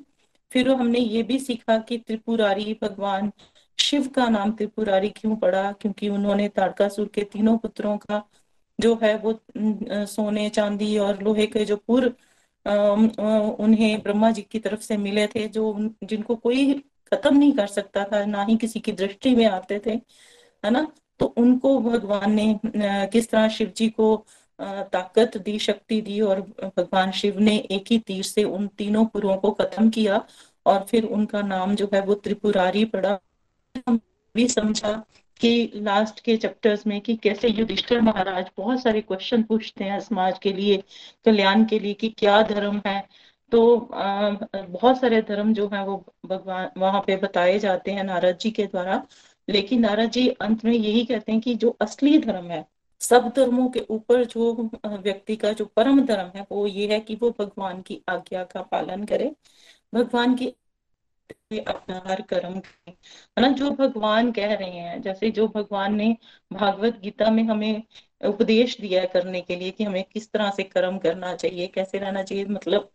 फिर 0.52 0.68
हमने 0.70 0.98
ये 0.98 1.22
भी 1.22 1.38
सीखा 1.38 1.78
कि 1.78 1.98
त्रिपुरारी 1.98 2.78
भगवान 2.82 3.32
शिव 3.78 4.06
का 4.08 4.28
नाम 4.28 4.52
त्रिपुरारी 4.52 5.08
क्यों 5.10 5.36
पड़ा? 5.36 5.70
क्योंकि 5.72 6.08
उन्होंने 6.08 6.48
ताड़कासुर 6.48 7.08
के 7.14 7.24
तीनों 7.32 7.56
पुत्रों 7.58 7.96
का 7.98 8.22
जो 8.78 8.98
है 9.02 9.16
वो 9.18 9.38
सोने, 10.06 10.48
चांदी 10.50 10.96
और 10.98 11.22
लोहे 11.22 11.46
के 11.46 11.64
जो 11.64 11.76
पुर 11.78 12.06
उन्हें 12.66 14.02
ब्रह्मा 14.02 14.30
जी 14.30 14.42
की 14.42 14.58
तरफ़ 14.58 14.80
से 14.80 14.96
मिले 14.96 15.26
थे, 15.26 15.46
जो 15.48 15.74
जिनको 16.04 16.34
कोई 16.36 16.72
खत्म 17.12 17.36
नहीं 17.36 17.52
कर 17.52 17.66
सकता 17.66 18.04
था, 18.04 18.24
ना 18.26 18.44
ही 18.44 18.56
किसी 18.56 18.80
की 18.80 18.92
दृष्टि 18.92 19.34
में 19.36 19.46
आते 19.46 19.78
थे, 19.86 19.90
है 20.64 20.70
ना? 20.70 20.86
तो 21.20 21.26
उनको 21.38 21.78
भगवान 21.80 22.32
ने 22.32 22.58
किस 23.12 23.30
तरह 23.30 23.48
शिव 23.48 23.72
जी 23.76 23.88
को 23.90 24.16
ताकत 24.58 25.36
दी, 25.38 25.58
शक्ति 25.58 26.00
दी 26.00 26.20
और 26.20 26.40
भगवान 26.40 27.10
शिव 27.12 27.38
ने 27.40 27.56
एक 27.70 27.84
ही 27.90 27.98
तीर 27.98 28.22
से 28.24 28.44
उन 28.44 28.66
तीनों 28.78 29.04
पुरों 29.06 29.36
को 29.36 29.50
खत्म 29.52 29.88
किया 29.90 30.24
और 30.66 30.86
फिर 30.90 31.04
उनका 31.06 31.42
नाम 31.42 31.74
जो 31.74 31.88
है 31.94 32.00
वो 32.06 32.14
त्रिपुरारी 32.16 32.84
पड़ा। 32.86 33.18
भी 34.34 34.46
समझा 34.48 34.92
कि 35.40 35.70
लास्ट 35.74 36.20
के 36.20 36.36
चैप्टर्स 36.36 36.86
में 36.86 37.00
कि 37.00 37.16
कैसे 37.16 37.48
युधिष्ठिर 37.48 38.00
महाराज 38.00 38.50
बहुत 38.56 38.82
सारे 38.82 39.00
क्वेश्चन 39.00 39.42
पूछते 39.42 39.84
हैं 39.84 39.98
समाज 40.00 40.38
के 40.38 40.52
लिए 40.52 40.76
कल्याण 41.24 41.64
के 41.64 41.78
लिए 41.78 41.94
कि 41.94 42.08
क्या 42.08 42.42
धर्म 42.42 42.80
है। 42.86 43.00
तो 43.52 43.76
आ, 43.94 44.30
बहुत 44.54 45.00
सारे 45.00 45.20
धर्म 45.22 45.52
जो 45.54 45.68
है 45.68 45.84
वो 45.86 45.96
भगवान 46.26 46.70
वहाँ 46.78 47.00
पे 47.06 47.16
बताए 47.16 47.58
जाते 47.58 47.90
हैं 47.92 48.04
नारद 48.04 48.38
जी 48.38 48.50
के 48.50 48.66
द्वारा। 48.66 49.02
लेकिन 49.48 49.80
नारद 49.80 50.10
जी 50.10 50.28
अंत 50.40 50.64
में 50.64 50.72
यही 50.72 51.04
कहते 51.04 51.32
हैं 51.32 51.40
कि 51.40 51.54
जो 51.54 51.70
असली 51.80 52.18
धर्म 52.18 52.50
है 52.50 52.64
सब 53.00 53.28
धर्मों 53.36 53.68
के 53.68 53.80
ऊपर 53.90 54.24
जो 54.24 54.52
व्यक्ति 54.86 55.36
का 55.36 55.52
जो 55.52 55.64
परम 55.76 56.00
धर्म 56.06 56.30
है 56.36 56.46
वो 56.52 56.66
ये 56.66 56.86
है 56.92 57.00
कि 57.00 57.14
वो 57.14 57.30
भगवान 57.38 57.82
की 57.82 58.00
आज्ञा 58.08 58.44
का 58.44 58.62
पालन 58.62 59.04
करे। 59.04 59.34
भगवान 59.94 60.34
की 60.34 60.52
अपना 61.60 62.02
हर 62.06 62.22
कर्म 62.24 62.54
है 62.88 62.94
ना? 63.38 63.48
जो 63.50 63.70
भगवान 63.72 64.30
कह 64.32 64.54
रहे 64.54 64.70
हैं, 64.72 65.00
जैसे 65.02 65.30
जो 65.32 65.46
भगवान 65.48 65.94
ने 65.94 66.16
भागवत 66.50 66.98
गीता 67.00 67.30
में 67.30 67.42
हमें 67.44 67.82
उपदेश 68.22 68.80
दिया 68.80 69.04
करने 69.08 69.40
के 69.42 69.56
लिए 69.56 69.70
कि 69.70 69.84
हमें 69.84 70.02
किस 70.04 70.30
तरह 70.32 70.50
से 70.52 70.62
कर्म 70.64 70.98
करना 70.98 71.34
चाहिए, 71.36 71.66
कैसे 71.68 71.98
रहना 71.98 72.22
चाहिए 72.22 72.44
मतलब 72.46 72.90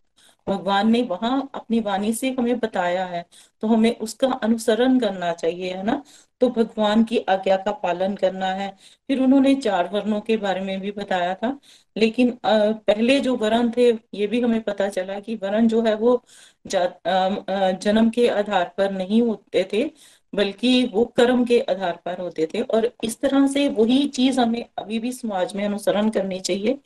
भगवान 0.48 0.89
ने 0.91 1.02
वहाँ 1.04 1.50
अपनी 1.56 1.80
वाणी 1.82 2.14
से 2.14 2.30
हमें 2.39 2.58
बताया 2.60 3.06
है 3.06 3.26
तो 3.64 3.68
हमें 3.68 3.95
उसका 3.98 4.28
अनुसरण 4.43 5.00
करना 5.00 5.32
चाहिए, 5.34 5.74
है 5.74 5.84
ना? 5.84 6.02
तो 6.41 6.50
भगवान 6.50 7.04
की 7.04 7.18
आज्ञा 7.30 7.56
का 7.58 7.72
पालन 7.84 8.16
करना 8.16 8.45
है। 8.48 8.70
फिर 9.10 9.22
उन्होंने 9.22 9.54
चार 9.58 9.89
वर्णों 9.93 10.20
के 10.22 10.38
बारे 10.38 10.62
में 10.62 10.80
भी 10.82 10.91
बताया 10.91 11.34
था। 11.36 11.60
लेकिन 11.95 12.38
पहले 12.45 13.20
जो 13.20 13.36
वर्ण 13.36 13.72
थे, 13.78 13.89
ये 14.14 14.28
भी 14.28 14.41
हमें 14.41 14.62
पता 14.64 14.88
चला 14.89 15.20
कि 15.20 15.36
वर्ण 15.43 15.68
जो 15.68 15.82
है 15.84 15.95
वो 15.95 16.22
जन्म 16.66 18.10
के 18.10 18.28
आधार 18.30 18.74
पर 18.78 18.91
नहीं 18.91 19.22
होते 19.22 19.68
थे, 19.74 19.84
बल्कि 20.34 20.84
वो 20.93 21.04
कर्म 21.18 21.43
के 21.45 21.60
आधार 21.70 22.00
पर 22.06 22.20
होते 22.22 22.48
थे। 22.54 22.62
और 22.62 22.91
इस 23.04 23.20
तरह 23.22 23.48
से 23.48 23.68
वही 23.70 24.08
चीज़ 24.10 24.39
हमें 24.39 24.64
अभी 24.78 25.00
भी 25.00 25.12
समाज 25.14 25.56
में 25.56 25.64
अनुसरण 25.66 26.10
करनी 26.10 26.39
चाहिए। 26.41 26.78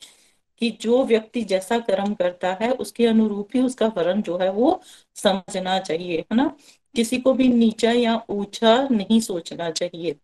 कि 0.62 0.70
जो 0.80 1.04
व्यक्ति 1.04 1.42
जैसा 1.44 1.78
कर्म 1.80 2.14
करता 2.14 2.52
है, 2.62 2.70
उसके 2.72 3.06
अनुरूप 3.06 3.48
ही 3.54 3.62
उसका 3.62 3.86
वर्ण 3.96 4.22
जो 4.22 4.38
है 4.38 4.50
वो 4.52 4.80
समझना 5.16 5.78
चाहिए, 5.80 6.18
है 6.20 6.36
ना? 6.36 6.56
किसी 6.94 7.18
को 7.18 7.32
भी 7.34 7.48
नीचा 7.48 7.92
या 7.92 8.20
ऊँचा 8.30 8.76
नहीं 8.90 9.20
सोचना 9.20 9.70
चाहिए। 9.70 10.16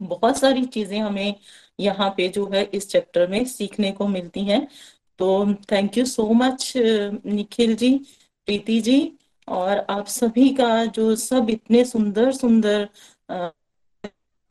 बहुत 0.00 0.36
सारी 0.38 0.64
चीज़ें 0.66 0.98
हमें 1.00 1.34
यहाँ 1.80 2.10
पे 2.16 2.28
जो 2.28 2.46
है 2.54 2.62
इस 2.74 2.88
चैप्टर 2.90 3.26
में 3.28 3.44
सीखने 3.44 3.90
को 3.92 4.06
मिलती 4.08 4.44
हैं। 4.44 4.66
तो 5.18 5.54
thank 5.72 5.98
you 5.98 6.04
so 6.06 6.28
much 6.34 6.72
Nikhil 6.76 7.74
ji, 7.76 7.94
Preeti 8.48 8.80
ji, 8.80 9.12
और 9.48 9.78
आप 9.90 10.06
सभी 10.06 10.48
का 10.54 10.84
जो 10.86 11.14
सब 11.16 11.50
इतने 11.50 11.84
सुंदर 11.84 12.32
सुंदर 12.32 12.88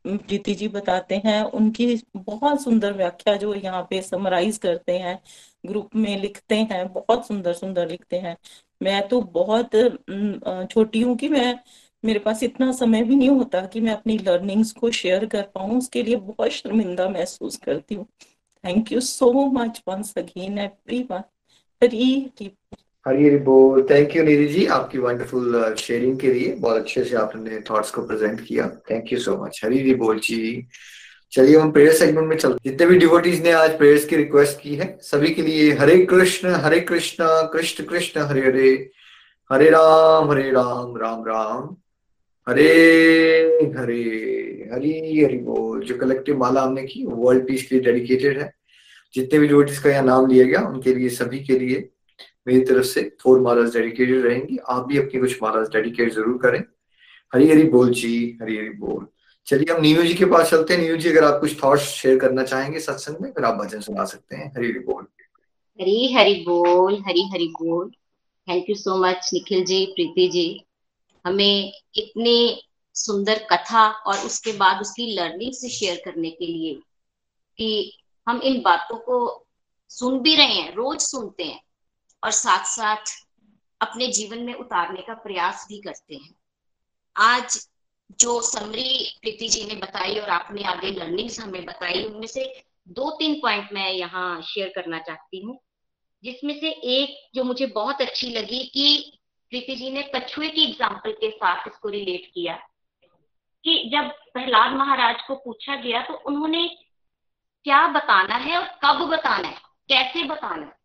प्रीति 0.07 0.53
जी 0.55 0.67
बताते 0.67 1.15
हैं, 1.25 1.41
उनकी 1.43 1.95
बहुत 2.17 2.61
सुंदर 2.61 2.93
व्याख्या 2.93 3.35
जो 3.37 3.53
यहाँ 3.55 3.81
पे 3.89 4.01
समराइज 4.01 4.57
करते 4.57 4.97
हैं 4.99 5.19
ग्रुप 5.63 5.95
में 5.95 6.17
लिखते 6.21 6.55
हैं, 6.55 6.87
बहुत 6.93 7.27
सुंदर 7.27 7.53
सुंदर 7.53 7.87
लिखते 7.89 8.17
हैं। 8.17 8.35
मैं 8.81 9.07
तो 9.07 9.21
बहुत 9.33 9.75
छोटी 10.71 11.01
हूँ 11.01 11.15
कि 11.17 11.29
मैं, 11.29 11.59
मेरे 12.03 12.19
पास 12.19 12.43
इतना 12.43 12.71
समय 12.71 13.03
भी 13.03 13.15
नहीं 13.15 13.29
होता 13.29 13.65
कि 13.65 13.81
मैं 13.81 13.91
अपनी 13.93 14.17
लर्निंग्स 14.17 14.71
को 14.73 14.91
शेयर 14.91 15.25
कर 15.27 15.41
पाऊँ, 15.55 15.77
उसके 15.77 16.03
लिए 16.03 16.15
बहुत 16.17 16.51
शर्मिंदा 16.51 17.07
महसूस 17.09 17.57
करती 17.57 17.95
हूँ। 17.95 18.05
Thank 18.63 18.91
you 18.91 18.99
so 19.01 19.31
much 19.51 19.81
once 19.87 20.13
again 20.17 20.57
everyone 20.59 21.23
Hari 21.81 22.13
Hari 22.21 22.47
Hari 23.07 23.27
Hari 23.27 23.37
बोल 23.37 23.81
थैंक 23.89 24.15
यू 24.15 24.23
निधि 24.23 24.47
जी 24.47 24.65
आपकी 24.65 24.97
वंडरफुल 24.97 25.75
शेयरिंग 25.77 26.15
uh, 26.15 26.21
के 26.21 26.33
लिए। 26.33 26.55
बहुत 26.55 26.77
अच्छे 26.77 27.03
से 27.03 27.15
आपने 27.15 27.59
थॉट्स 27.69 27.91
को 27.91 28.01
प्रेजेंट 28.07 28.41
किया। 28.47 28.67
Thank 28.91 29.13
you 29.13 29.19
so 29.19 29.35
much 29.43 29.61
Hari 29.65 29.79
Hari 29.79 29.93
बोल 29.95 30.19
जी। 30.19 30.67
चलिए 31.31 31.57
हम 31.57 31.71
प्रेयर 31.71 31.93
सेगमेंट 31.93 32.27
में 32.27 32.35
चलते 32.37 32.69
जितने 32.69 32.87
भी 32.87 32.97
डिवोटीज 32.99 33.41
ने 33.43 33.51
आज 33.51 33.77
प्रेयर्स 33.77 34.05
की 34.05 34.15
रिक्वेस्ट 34.15 34.61
की 34.61 34.75
है 34.75 34.97
सभी 35.01 35.29
के 35.33 35.41
लिए 35.41 35.71
हरे 35.73 35.97
कृष्ण 36.05 36.49
हरे 36.65 36.79
कृष्ण 36.79 37.25
कृष्ण 37.53 37.83
कृष्ण 37.83 38.21
हरे 38.21 38.41
हरे। 38.41 38.69
हरे 39.51 39.69
राम 39.69 40.31
हरे 40.31 40.49
राम 40.51 40.95
राम 40.97 41.25
राम। 41.27 41.75
हरे 42.47 42.71
हरे। 43.77 44.03
हरी 44.73 45.23
हरि 45.23 45.37
बोल। 45.37 45.81
जो 45.81 45.97
कलेक्टिव 45.97 46.37
माला 46.37 46.61
हमने 46.61 46.83
की 46.83 47.05
वर्ल्ड 47.05 47.47
पीस 47.47 47.67
के 47.67 47.75
लिए 47.75 47.83
डेडिकेटेड 47.85 48.39
है। 48.39 48.53
जितने 49.13 49.39
भी 49.39 49.47
डिवोटीज 49.47 49.77
का 49.79 49.89
यहाँ 49.89 50.03
नाम 50.03 50.27
लिया 50.27 50.45
गया 50.45 50.67
उनके 50.69 50.93
लिए 50.95 51.09
सभी 51.09 51.39
के 51.39 51.59
लिए। 51.59 51.89
मेरी 52.47 52.59
तरफ़ 52.59 52.85
से 52.85 53.01
फोर 53.21 53.39
मालाज 53.39 53.73
डेडिकेटेड 53.77 54.25
रहेंगी। 54.25 54.57
आप 54.69 54.85
भी 54.85 54.97
अपनी 54.97 55.19
कुछ 55.19 55.43
मालाज 55.43 55.67
डेडिकेट 55.67 56.13
ज़रूर 56.13 56.37
करें। 56.37 56.63
हरी 57.33 57.49
हरी 57.49 57.63
बोल 57.63 57.89
जी, 57.89 58.37
हरी 58.41 58.57
हरी 58.57 58.69
बोल। 58.69 59.07
चलिए 59.47 59.73
हम 59.73 59.81
नीनू 59.81 60.01
जी 60.01 60.13
के 60.13 60.25
पास 60.25 60.49
चलते 60.49 60.73
हैं। 60.73 60.81
नीनू 60.81 60.97
जी, 60.97 61.09
अगर 61.09 61.23
आप 61.23 61.39
कुछ 61.41 61.63
थॉट्स 61.63 61.83
शेयर 61.83 62.19
करना 62.19 62.43
चाहेंगे 62.43 62.79
सत्संग 62.79 63.17
में, 63.21 63.31
फिर 63.31 63.45
आप 63.45 63.55
भजन 63.55 63.79
सुना 63.79 64.05
सकते 64.05 64.35
हैं। 64.35 64.51
हरी 64.57 64.69
हरी 64.69 64.79
बोल। 64.79 65.03
हरी 65.79 66.13
हरी 66.13 66.33
बोल, 66.33 67.03
हरी 67.07 67.29
हरी 67.33 67.47
बोल। 67.47 67.89
Thank 68.47 68.69
you 68.69 68.75
so 68.75 68.97
much 68.97 69.29
Nikhil 69.33 69.63
ji, 69.65 69.85
Preeti 69.85 70.27
ji. 70.27 70.65
हमें 71.25 71.73
इतनी 71.95 72.61
सुंदर 72.95 73.47
कथा 73.51 73.87
और 73.87 74.17
उसके 74.17 74.51
बाद 74.51 74.81
उसकी 74.81 75.13
लर्निंग 75.15 75.53
से 75.53 75.69
शेयर 75.69 76.01
करने 76.05 76.29
के 76.29 76.45
लिए 76.45 76.73
कि 77.57 77.99
हम 78.27 78.41
इन 78.41 78.61
बातों 78.61 78.97
को 78.97 79.45
सुन 79.89 80.19
भी 80.19 80.35
रहे 80.35 80.45
हैं, 80.45 80.75
रोज 80.75 80.99
सुनते 80.99 81.43
हैं। 81.43 81.61
और 82.23 82.31
साथ 82.31 82.65
साथ 82.65 83.15
अपने 83.81 84.07
जीवन 84.07 84.43
में 84.43 84.53
उतारने 84.53 85.01
का 85.01 85.13
प्रयास 85.13 85.65
भी 85.69 85.81
करते 85.81 86.15
हैं। 86.15 86.33
आज 87.15 87.59
जो 88.19 88.39
समरी 88.41 89.17
प्रीति 89.21 89.47
जी 89.47 89.65
ने 89.65 89.75
बताई 89.75 90.17
और 90.19 90.29
आपने 90.29 90.63
आगे 90.63 90.91
लर्निंग्स 90.91 91.39
हमें 91.39 91.65
बताई, 91.65 92.03
उनमें 92.05 92.27
से 92.27 92.63
दो 92.89 93.09
तीन 93.09 93.39
पॉइंट 93.41 93.73
मैं 93.73 93.89
यहाँ 93.91 94.41
शेयर 94.43 94.71
करना 94.75 94.99
चाहती 94.99 95.43
हूँ, 95.43 95.59
जिसमें 96.23 96.59
से 96.59 96.69
एक 96.69 97.17
जो 97.35 97.43
मुझे 97.43 97.65
बहुत 97.65 98.01
अच्छी 98.01 98.29
लगी 98.29 98.63
कि 98.73 99.19
प्रीति 99.51 99.75
जी 99.75 99.89
ने 99.91 100.03
कछुए 100.15 100.49
की 100.49 100.63
एग्ज़ाम्पल 100.63 101.11
के 101.11 101.29
साथ 101.31 101.67
इसको 101.67 101.89
रिलेट 101.89 102.31
किया। 102.33 102.55
कि 103.63 103.89
जब 103.93 104.09
प्रहलाद 104.33 104.73
महाराज 104.73 105.21
को 105.27 105.35
पूछा 105.35 105.75
गया 105.75 106.01
तो 106.01 106.13
उन्होंने 106.27 106.67
क्या 107.65 107.85
बताना 107.87 108.35
है 108.35 108.57
और 108.57 108.65
कब 108.83 109.05
बताना 109.07 109.47
है, 109.47 109.57
कैसे 109.89 110.23
बताना 110.23 110.65
है? 110.65 110.76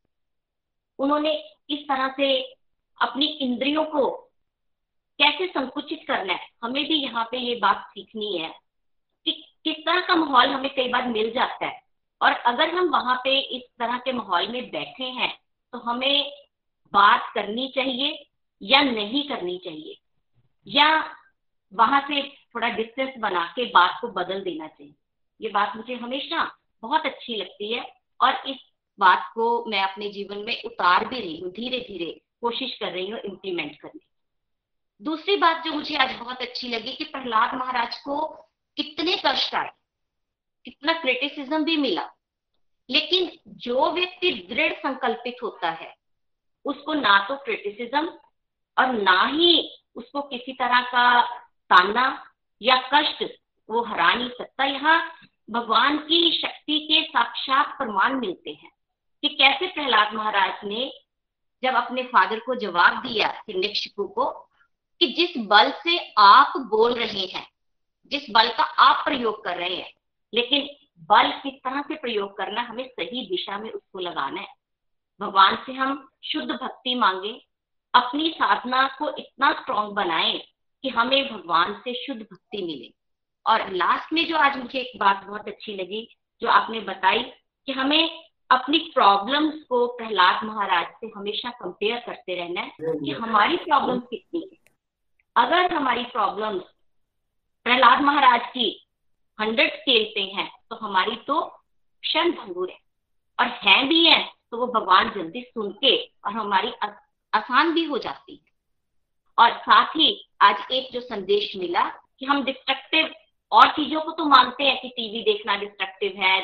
उन्होंने 1.02 1.32
इस 1.70 1.78
तरह 1.88 2.08
से 2.16 2.36
अपनी 2.98 3.26
इंद्रियों 3.42 3.84
को 3.84 4.10
कैसे 5.18 5.46
संकुचित 5.46 6.04
करना 6.08 6.32
है? 6.32 6.48
हमें 6.62 6.84
भी 6.88 6.94
यहाँ 6.94 7.24
पे 7.24 7.38
ये 7.38 7.54
बात 7.54 7.86
सीखनी 7.90 8.36
है 8.38 8.48
कि 9.26 9.32
किस 9.64 9.84
तरह 9.86 10.00
का 10.00 10.14
माहौल 10.14 10.48
हमें 10.48 10.74
कई 10.74 10.88
बार 10.88 11.08
मिल 11.08 11.30
जाता 11.32 11.66
है। 11.66 11.80
और 12.20 12.32
अगर 12.32 12.74
हम 12.74 12.88
वहाँ 12.88 13.16
पे 13.24 13.38
इस 13.56 13.62
तरह 13.78 13.98
के 13.98 14.12
माहौल 14.12 14.48
में 14.48 14.70
बैठे 14.70 15.04
हैं 15.04 15.32
तो 15.72 15.78
हमें 15.78 16.32
बात 16.92 17.30
करनी 17.34 17.68
चाहिए 17.68 18.26
या 18.62 18.82
नहीं 18.82 19.28
करनी 19.28 19.58
चाहिए? 19.58 19.98
या 20.66 21.16
वहाँ 21.72 22.00
से 22.00 22.22
थोड़ा 22.54 22.68
डिस्टेंस 22.68 23.14
बना 23.18 23.44
के 23.56 23.64
बात 23.64 23.98
को 24.00 24.08
बदल 24.08 24.42
देना 24.42 24.66
चाहिए? 24.66 24.94
ये 25.40 25.48
बात 25.48 25.76
मुझे 25.76 25.94
हमेशा 25.94 26.44
बहुत 26.82 27.06
अच्छी 27.06 27.36
लगती 27.36 27.72
है 27.72 27.86
और 28.20 28.42
इस 28.46 28.56
बात 28.98 29.30
को 29.34 29.64
मैं 29.64 29.82
अपने 29.82 30.08
जीवन 30.08 30.38
में 30.38 30.62
उतार 30.62 31.08
भी 31.08 31.20
रही 31.20 31.40
हूँ 31.40 31.50
धीरे 31.50 31.78
धीरे 31.78 32.10
कोशिश 32.40 32.76
कर 32.80 32.92
रही 32.92 33.10
हूँ 33.10 33.20
इम्प्लीमेंट 33.20 33.76
करने 33.80 34.00
दूसरी 35.00 35.36
बात 35.36 35.64
जो 35.64 35.72
मुझे 35.72 35.96
आज 35.96 36.14
बहुत 36.18 36.42
अच्छी 36.42 36.68
लगी 36.68 36.92
कि 36.92 37.04
प्रहलाद 37.04 37.54
महाराज 37.54 37.98
को 37.98 38.18
कितने 38.76 39.16
कष्ट 39.26 39.54
आए, 39.54 39.70
कितना 40.66 40.92
क्रिटिसिज्म 40.92 41.64
भी 41.64 41.76
मिला, 41.76 42.08
लेकिन 42.88 43.30
जो 43.58 43.90
व्यक्ति 43.90 44.30
दृढ़ 44.50 44.72
संकल्पित 44.72 45.42
होता 45.42 45.70
है, 45.70 45.94
उसको 46.64 46.94
ना 46.94 47.18
तो 47.28 47.36
क्रिटिसिज्म 47.36 48.06
और 48.76 48.92
ना 48.92 49.24
ही 49.26 49.70
उसको 49.96 50.22
किसी 50.22 50.52
तरह 50.52 50.80
का 50.82 51.22
ताना 51.70 52.06
या 52.62 52.76
कष्ट 52.94 53.24
वो 53.68 53.82
हरा 53.84 54.12
नहीं 54.14 54.28
सकता। 54.28 54.64
यहाँ 54.64 55.00
भगवान 55.50 55.98
की 55.98 56.30
शक्ति 56.32 56.78
के 56.78 57.02
साक्षात 57.02 57.76
प्रमाण 57.78 58.18
मिलते 58.20 58.50
हैं। 58.50 58.70
कि 59.22 59.28
कैसे 59.28 59.66
प्रहलाद 59.66 60.12
महाराज 60.14 60.52
ने 60.64 60.92
जब 61.62 61.74
अपने 61.74 62.02
फादर 62.02 62.38
को 62.38 62.54
जवाब 62.54 63.02
दिया 63.02 63.42
को, 64.00 64.30
कि 65.00 65.06
जिस 65.06 65.46
बल 65.46 65.70
से 65.70 66.14
आप 66.18 66.52
बोल 66.56 66.94
रहे 66.94 67.26
हैं, 67.26 67.48
जिस 68.10 68.22
बल 68.30 68.48
का 68.48 68.62
आप 68.62 69.04
प्रयोग 69.04 69.44
कर 69.44 69.56
रहे 69.56 69.76
हैं, 69.76 69.92
लेकिन 70.34 70.68
बल 71.00 71.30
किस 71.30 71.52
तरह 71.52 71.82
से 71.82 71.94
प्रयोग 71.94 72.36
करना 72.36 72.62
हमें 72.62 72.88
सही 72.88 73.26
दिशा 73.26 73.58
में 73.58 73.70
उसको 73.70 73.98
लगाना 73.98 74.40
है। 74.40 74.54
भगवान 75.20 75.56
से 75.66 75.72
हम 75.72 76.08
शुद्ध 76.24 76.50
भक्ति 76.50 76.94
मांगे, 76.94 77.46
अपनी 77.94 78.30
साधना 78.30 78.96
को 78.98 79.16
इतना 79.16 79.52
स्ट्रांग 79.52 79.92
बनाए 79.92 80.48
कि 80.82 80.88
हमें 80.88 81.32
भगवान 81.32 81.74
से 81.74 82.06
शुद्ध 82.06 82.22
भक्ति 82.22 82.62
मिले। 82.62 82.94
और 83.46 83.70
लास्ट 83.70 84.12
में 84.12 84.28
जो 84.28 84.36
आज 84.36 84.56
मुझे 84.56 84.78
एक 84.78 85.00
बात 85.00 85.24
बहुत 85.24 85.48
अच्छी 85.48 85.74
लगी, 85.74 86.16
जो 86.42 86.48
आपने 86.48 86.80
बताई 86.80 87.22
कि 87.66 87.72
हमें 87.72 88.31
अपनी 88.52 88.78
प्रॉब्लम्स 88.94 89.62
को 89.64 89.86
प्रहलाद 89.88 90.44
महाराज 90.44 90.86
से 90.94 91.10
हमेशा 91.16 91.50
कंपेयर 91.52 92.00
करते 92.06 92.34
रहना 92.34 92.60
है 92.60 92.70
कि 92.98 93.10
हमारी 93.12 93.56
प्रॉब्लम 93.58 93.98
कितनी 94.00 94.40
है। 94.42 94.58
अगर 95.36 95.74
हमारी 95.74 96.04
प्रॉब्लम्स 96.12 96.62
प्रहलाद 97.66 98.00
महाराज 98.00 98.46
की 98.48 98.68
हंड्रेड 99.38 99.72
स्केल 99.72 100.04
पे 100.14 100.20
हैं 100.32 100.50
तो 100.70 100.76
हमारी 100.76 101.16
तो 101.26 101.40
क्षण 102.02 102.32
भंगुर 102.32 102.70
है। 102.70 102.78
और 103.38 103.46
है 103.62 103.82
भी 103.88 104.04
है 104.06 104.22
तो 104.50 104.58
वो 104.58 104.66
भगवान 104.74 105.10
जल्दी 105.10 105.42
सुन 105.42 105.70
के 105.82 105.96
और 106.26 106.32
हमारी 106.32 106.72
आसान 107.32 107.72
भी 107.74 107.84
हो 107.84 107.98
जाती 107.98 108.34
है। 108.34 108.50
और 109.38 109.58
साथ 109.60 109.96
ही 109.96 110.08
आज 110.42 110.72
एक 110.72 110.92
जो 110.92 111.00
संदेश 111.00 111.52
मिला 111.56 111.88
कि 112.18 112.26
हम 112.26 112.44
डिस्ट्रक्टिव 112.44 113.12
और 113.52 113.68
चीज़ों 113.72 114.00
को 114.00 114.10
तो 114.12 114.24
मानते 114.26 114.64
हैं 114.64 114.80
कि 114.82 114.88
टीवी 114.90 115.22
देखना 115.24 115.56
डिस्ट्रक्टिव 115.56 116.12
है 116.18 116.40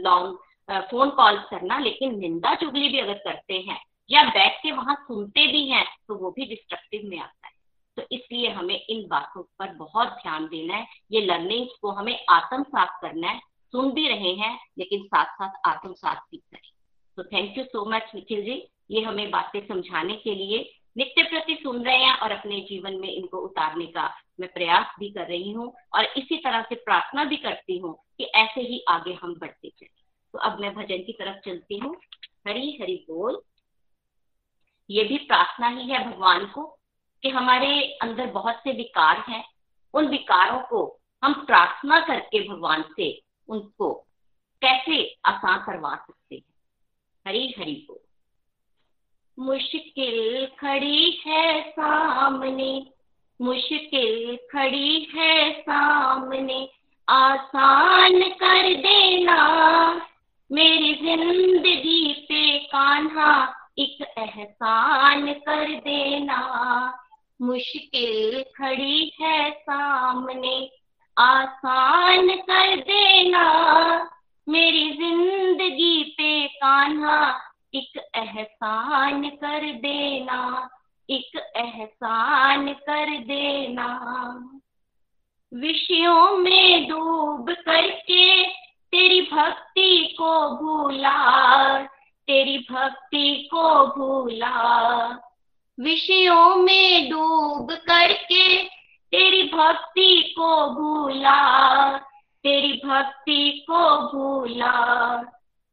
लॉन्ग 0.00 0.38
फ़ोन 0.68 1.10
कॉल 1.10 1.38
करना, 1.50 1.78
लेकिन 1.78 2.18
निंदा 2.18 2.54
चुगली 2.54 2.88
भी 2.88 2.98
अगर 2.98 3.14
करते 3.14 3.54
हैं, 3.60 3.80
या 4.10 4.24
बैठ 4.24 4.58
के 4.62 4.72
वहाँ 4.72 4.94
सुनते 4.94 5.46
भी 5.46 5.66
हैं 5.68 5.84
तो 6.08 6.14
वो 6.14 6.30
भी 6.30 6.46
डिस्ट्रक्टिव 6.46 7.08
में 7.10 7.18
आता 7.18 7.46
है। 7.46 7.52
तो 7.96 8.02
इसलिए 8.12 8.48
हमें 8.48 8.80
इन 8.80 9.06
बातों 9.08 9.42
पर 9.58 9.74
बहुत 9.74 10.08
ध्यान 10.08 10.46
देना 10.46 10.76
है। 10.76 10.86
ये 11.12 11.20
लर्निंग्स 11.20 11.72
को 11.82 11.90
हमें 11.90 12.18
आत्मसात 12.30 12.98
करना 13.02 13.28
है। 13.28 13.40
सुन 13.74 13.90
भी 13.90 14.08
रहे 14.08 14.32
हैं, 14.34 14.58
लेकिन 14.78 15.04
साथ 15.04 15.24
साथ 15.24 15.68
आत्मसात 15.68 16.22
भी 16.30 16.36
करें। 16.36 16.70
तो 17.18 17.22
thank 17.22 17.58
you 17.58 17.64
so 17.64 17.84
much 17.90 18.10
Nikhil 18.14 18.44
ji. 18.44 18.62
ये 18.90 19.00
हमें 19.00 19.30
बातें 19.30 19.60
समझाने 19.66 20.14
के 20.14 20.34
लिए 20.34 20.58
नित्य 20.96 21.22
प्रति 21.22 21.54
सुन 21.62 21.84
रहे 21.84 21.96
हैं 21.96 22.16
और 22.18 22.30
अपने 22.30 22.60
जीवन 22.60 22.94
में 22.94 23.08
इनको 23.08 23.38
उतारने 23.38 23.86
का 23.86 24.08
मैं 24.40 24.52
प्रयास 24.52 24.94
भी 24.98 25.10
कर 25.10 25.26
रही 25.26 25.52
हूँ। 25.52 25.72
और 25.94 26.04
इसी 26.04 26.36
तरह 26.36 26.62
से 26.62 26.74
प्रार्थना 26.74 27.24
भी 27.24 27.36
करती 27.36 27.78
हूँ 27.78 27.94
कि 28.18 28.24
ऐसे 28.24 28.60
ही 28.60 28.84
आगे 28.88 29.12
हम 29.12 29.34
बढ़ते 29.34 29.68
चले। 29.68 30.03
तो 30.34 30.38
अब 30.38 30.60
मैं 30.60 30.74
भजन 30.74 30.96
की 30.96 31.12
तरफ़ 31.12 31.36
चलती 31.36 31.78
हूँ। 31.78 31.96
हरी 32.48 32.78
हरि 32.82 33.06
बोल। 33.10 33.42
ये 34.90 35.04
भी 35.04 35.18
प्रार्थना 35.18 35.68
ही 35.68 35.88
है 35.88 36.10
भगवान 36.10 36.46
को 36.46 36.78
कि 37.22 37.28
हमारे 37.28 37.98
अंदर 38.02 38.26
बहुत 38.26 38.54
से 38.54 38.72
विकार 38.72 39.24
हैं। 39.28 39.44
उन 39.94 40.08
विकारों 40.08 40.60
को 40.60 41.00
हम 41.24 41.32
प्रार्थना 41.32 42.00
करके 42.00 42.48
भगवान 42.48 42.84
से 42.96 43.22
उनको 43.48 43.94
कैसे 44.62 45.16
आसान 45.24 45.58
करवा 45.58 45.96
सकते 45.96 46.34
हैं? 46.34 46.54
हरी 47.26 47.54
हरी 47.58 47.86
बोल। 47.90 47.98
मुश्किल 49.44 50.46
खड़ी 50.46 51.22
है 51.26 51.70
सामने, 51.70 52.90
मुश्किल 53.40 54.38
खड़ी 54.52 55.04
है 55.14 55.60
सामने। 55.60 56.70
आसान 57.08 58.22
कर 58.22 58.74
देना 58.74 60.10
मेरी 60.52 60.94
ज़िंदगी 60.94 62.26
पे 62.28 62.58
कान्हा, 62.58 63.54
एक 63.78 64.14
एहसान 64.18 65.32
कर 65.32 65.74
देना। 65.74 66.40
मुश्किल 67.42 68.42
खड़ी 68.42 69.12
है 69.20 69.50
सामने, 69.50 70.70
आसान 71.18 72.28
कर 72.28 72.76
देना। 72.76 73.44
मेरी 74.48 74.90
ज़िंदगी 74.90 76.04
पे 76.04 76.46
कान्हा, 76.48 77.40
एक 77.74 78.10
एहसान 78.16 79.28
कर 79.28 79.72
देना। 79.72 80.70
एक 81.10 81.52
एहसान 81.56 82.72
कर 82.72 83.18
देना। 83.18 83.88
विषयों 85.54 86.38
में 86.38 86.88
डूब 86.88 87.50
करके 87.50 88.63
तेरी 88.94 89.20
भक्ति 89.32 90.16
को 90.20 90.50
भूला 90.50 91.78
तेरी 92.26 92.58
भक्ति 92.58 93.48
को 93.54 93.86
भूला 93.86 95.06
विषयों 95.80 96.56
में 96.56 97.10
डूब 97.10 97.72
करके 97.72 98.64
तेरी 99.10 99.42
भक्ति 99.42 100.34
को 100.38 100.70
भूला 100.70 101.98
तेरी 102.44 102.82
भक्ति 102.86 103.66
को 103.70 104.12
भूला 104.12 105.16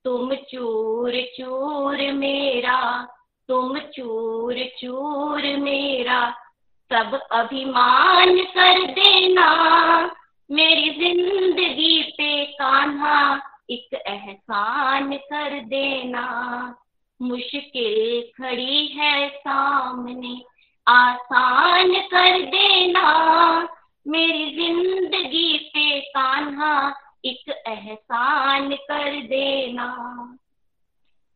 तुम 0.06 0.36
चूर 0.36 1.12
चूर 1.12 2.12
मेरा, 2.12 3.08
तुम 3.48 3.80
चूर 3.80 4.54
चूर 4.54 5.42
मेरा। 5.58 6.30
सब 6.94 7.28
अभिमान 7.32 8.40
कर 8.40 8.92
देना 8.92 9.52
मेरी 10.52 10.90
ज़िंदगी 10.90 12.02
पे 12.04 12.46
कान्हा 12.46 13.42
एक 13.70 13.94
एहसान 14.08 15.14
कर 15.14 15.60
देना। 15.60 16.24
मुश्किल 17.22 18.22
खड़ी 18.32 18.88
है 18.88 19.30
सामने, 19.30 20.42
आसान 20.88 21.94
कर 21.94 22.42
देना। 22.42 23.08
मेरी 24.08 24.46
ज़िंदगी 24.56 25.58
पे 25.58 26.00
कान्हा 26.02 26.94
एक 27.26 27.50
एहसान 27.68 28.70
कर 28.70 29.22
देना। 29.22 29.88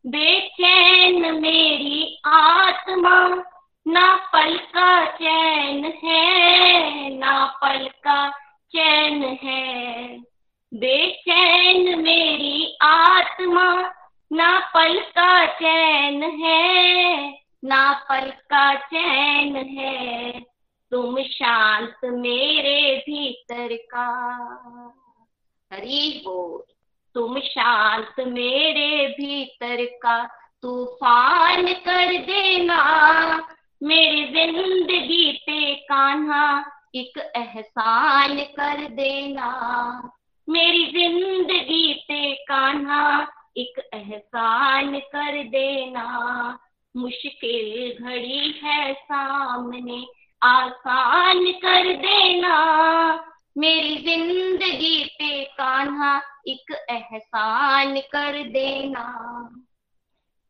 बेचैन 0.06 1.34
मेरी 1.34 2.18
आत्मा 2.26 3.44
ना 3.86 4.14
पल 4.32 4.56
का 4.58 5.04
चैन 5.06 5.84
है 6.04 7.18
ना 7.18 7.44
पल 7.62 7.88
का 7.88 8.45
चैन 8.70 9.38
है। 9.42 10.18
बेचैन 10.74 11.98
मेरी 11.98 12.76
आत्मा, 12.82 13.92
ना 14.32 14.58
पल 14.74 15.00
का 15.00 15.46
चैन 15.46 16.22
है। 16.22 17.30
ना 17.64 17.92
पल 17.92 18.30
का 18.30 18.74
चैन 18.74 19.56
है। 19.56 20.40
तुम 20.90 21.22
शांत 21.22 21.96
मेरे 22.04 22.96
भीतर 22.98 23.68
का। 23.76 24.08
हरी 25.72 26.22
बोल। 26.24 26.74
तुम 27.14 27.38
शांत 27.40 28.14
मेरे 28.18 29.08
भीतर 29.08 29.84
का। 29.84 30.26
तूफ़ान 30.62 31.66
कर 31.66 32.18
देना 32.18 32.82
मेरी 33.82 34.24
ज़िंदगी 34.24 35.32
पे 35.32 35.74
कान्हा। 35.74 36.75
एक 36.96 37.32
एहसान 37.36 38.36
कर 38.36 38.88
देना। 38.88 39.48
मेरी 40.48 40.86
ज़िंदगी 40.86 41.94
पे 41.94 42.34
कान्हा, 42.34 43.26
एक 43.56 43.90
एहसान 43.94 44.98
कर 44.98 45.42
देना। 45.42 46.58
मुश्किल 46.96 48.04
घड़ी 48.04 48.60
है 48.64 48.94
सामने, 48.94 50.06
आसान 50.42 51.52
कर 51.52 51.92
देना। 51.94 52.56
मेरी 53.58 53.96
ज़िंदगी 53.96 55.04
पे 55.04 55.44
कान्हा, 55.44 56.22
एक 56.48 56.86
एहसान 56.90 58.00
कर 58.00 58.42
देना। 58.42 59.04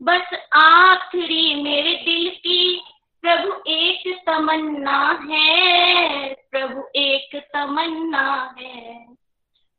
बस 0.03 0.39
आखिरी 0.53 1.63
मेरे 1.63 1.95
दिल 1.97 2.31
की 2.31 2.83
प्रभु 3.27 3.63
एक 3.67 4.21
तमन्ना 4.27 5.27
है, 5.31 6.35
प्रभु 6.51 6.89
एक 6.97 7.37
तमन्ना 7.37 8.55
है। 8.59 9.07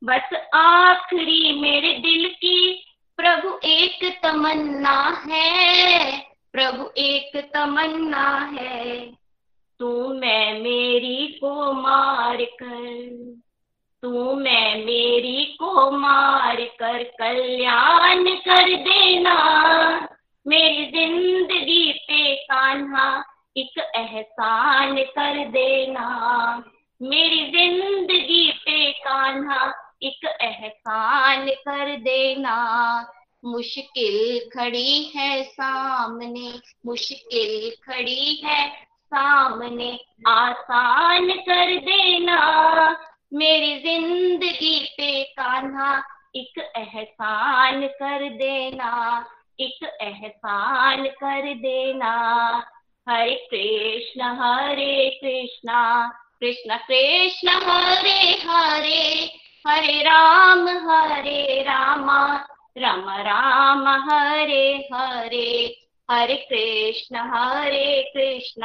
बस 0.03 0.29
आखिरी 0.53 1.61
मेरे 1.61 1.93
दिल 1.93 2.29
की, 2.29 2.85
प्रभु 3.17 3.59
एक 3.63 4.19
तमन्ना 4.23 5.23
है, 5.27 6.17
प्रभु 6.51 6.89
एक 6.97 7.51
तमन्ना 7.53 8.51
है। 8.53 9.05
तू 9.79 10.13
मैं 10.13 10.61
मेरी 10.61 11.27
को 11.27 11.73
मार 11.73 12.37
कर, 12.41 13.35
तू 14.01 14.35
मैं 14.35 14.85
मेरी 14.85 15.45
को 15.45 15.91
मार 15.91 16.55
कर 16.55 17.03
कल्याण 17.03 18.25
कर 18.25 18.75
देना। 18.75 19.37
मेरी 20.47 20.85
ज़िंदगी 20.85 21.91
पे 21.93 22.35
कान्हा 22.35 23.33
एक 23.57 23.77
एहसान 23.95 24.95
कर 24.95 25.45
देना। 25.47 26.07
मेरी 27.01 27.45
ज़िंदगी 27.51 28.51
पे 28.65 28.91
कान्हा 28.91 29.73
एक 30.03 30.25
एहसान 30.41 31.49
कर 31.49 31.95
देना। 31.97 32.55
मुश्किल 33.45 34.39
खड़ी 34.49 35.03
है 35.15 35.43
सामने, 35.43 36.53
मुश्किल 36.85 37.69
खड़ी 37.85 38.41
है 38.45 38.67
सामने। 39.05 39.99
आसान 40.27 41.29
कर 41.31 41.75
देना। 41.79 42.39
मेरी 43.33 43.77
ज़िंदगी 43.79 44.79
पे 44.97 45.23
कान्हा 45.23 46.03
एक 46.35 46.59
एहसान 46.77 47.87
कर 47.87 48.29
देना। 48.29 49.25
एक 49.59 49.83
एहसान 50.01 51.05
कर 51.07 51.53
देना। 51.53 52.13
हरे 53.09 53.35
कृष्ण 53.51 54.21
हरे 54.21 55.09
कृष्ण 55.23 55.71
कृष्ण 56.41 56.77
कृष्ण, 56.77 57.49
हरे 57.49 58.31
हरे 58.45 59.31
हरे 59.67 60.01
राम, 60.01 60.67
हरे 60.67 61.61
रामा, 61.61 62.45
राम 62.77 63.09
राम, 63.09 63.87
हरे 63.87 64.89
हरे 64.93 65.77
हरे 66.11 66.35
कृष्ण 66.35 67.17
हरे 67.17 68.01
कृष्ण 68.17 68.61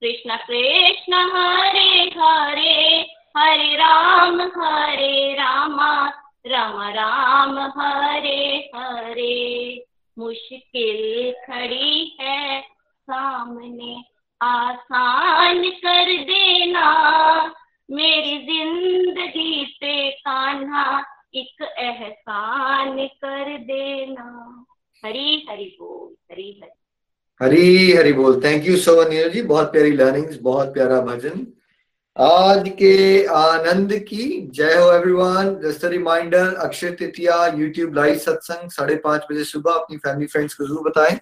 कृष्ण 0.00 0.36
कृष्ण, 0.36 1.14
हरे 1.14 2.10
हरे 2.16 3.06
हरे 3.36 3.74
राम, 3.76 4.40
हरे 4.42 5.32
रामा, 5.34 6.08
राम 6.46 6.82
राम, 6.82 7.58
हरे 7.58 8.70
हरे, 8.74 9.84
मुश्किल 10.18 11.32
खड़ी 11.46 12.16
है 12.20 12.73
सामने 13.04 13.94
आसान 14.40 15.62
कर 15.84 16.12
देना। 16.24 16.86
मेरी 17.88 18.36
ज़िंदगी 18.46 19.64
पे 19.80 20.10
कान्हा, 20.10 20.86
एक 21.34 21.62
एहसान 21.62 23.06
कर 23.24 23.56
देना। 23.60 24.30
हरी 25.02 25.46
हरी 25.50 25.64
बोल, 25.80 26.14
हरी 26.30 26.50
हरी। 26.62 26.70
हरी 27.40 27.92
हरी 27.92 28.12
बोल। 28.12 28.40
Thank 28.44 28.66
you 28.66 28.76
so 28.76 29.02
Neeraj 29.08 29.32
ji. 29.32 29.42
बहुत 29.44 29.72
प्यारी 29.72 29.90
लर्निंग्स 29.92 30.38
बहुत 30.42 30.72
प्यारा 30.74 31.00
भजन। 31.02 31.46
आज 32.16 32.68
के 32.78 32.94
आनंद 33.34 33.92
की 34.08 34.26
जय 34.56 34.74
हो 34.74 34.92
everyone 34.92 35.54
just 35.62 35.84
reminder 35.92 36.54
Akshaya 36.64 36.90
Tritiya 36.90 37.46
YouTube 37.56 37.94
live 37.94 38.18
satsang 38.18 38.70
साढ़े 38.70 38.96
पाँच 39.04 39.26
बजे 39.30 39.44
सुबह 39.44 39.72
अपनी 39.72 39.96
फैमिली 39.96 40.26
फ्रेंड्स 40.26 40.54
को 40.54 40.66
ज़रूर 40.66 40.88
बताएँ। 40.88 41.18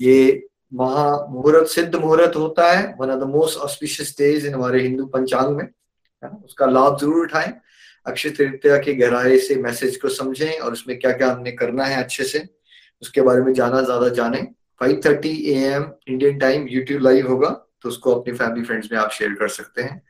ये 0.00 0.48
महा 0.72 1.04
मुहूर्त 1.30 1.68
सिद्ध 1.68 1.94
मुहूर्त 1.94 2.36
होता 2.36 2.70
है 2.72 2.84
one 3.00 3.10
of 3.10 3.20
the 3.20 3.28
most 3.30 3.58
auspicious 3.60 4.14
days 4.18 4.46
in 4.46 4.54
हमारे 4.54 4.80
हिंदू 4.82 5.06
पंचांग 5.08 5.56
में। 5.56 5.66
उसका 6.22 6.66
लाभ 6.66 6.98
ज़रूर 7.00 7.24
उठाएँ। 7.24 7.52
अक्षय 8.06 8.30
तृतीया 8.30 8.76
की 8.78 8.94
गहराई 8.94 9.38
से 9.40 9.56
मैसेज 9.56 9.96
को 9.96 10.08
समझें 10.10 10.58
और 10.58 10.72
उसमें 10.72 10.98
क्या 10.98 11.12
क्या 11.12 11.30
हमने 11.30 11.52
करना 11.52 11.84
है 11.84 12.02
अच्छे 12.02 12.24
से 12.24 12.42
उसके 13.02 13.20
बारे 13.22 13.42
में 13.42 13.52
जाना 13.54 13.80
ज़्यादा 13.82 14.08
जाने। 14.10 14.40
5:30 14.80 15.34
AM 15.48 15.90
Indian 16.08 16.38
time 16.38 16.66
YouTube 16.68 17.02
live 17.02 17.28
होगा 17.28 17.48
तो 17.82 17.88
उसको 17.88 18.14
अपनी 18.14 18.34
फैमिली 18.34 18.64
फ्रेंड्स 18.64 18.88
में 18.92 18.98
आप 18.98 19.10
शेयर 19.12 19.34
कर 19.34 19.48
सकते 19.50 19.82
हैं। 19.82 20.02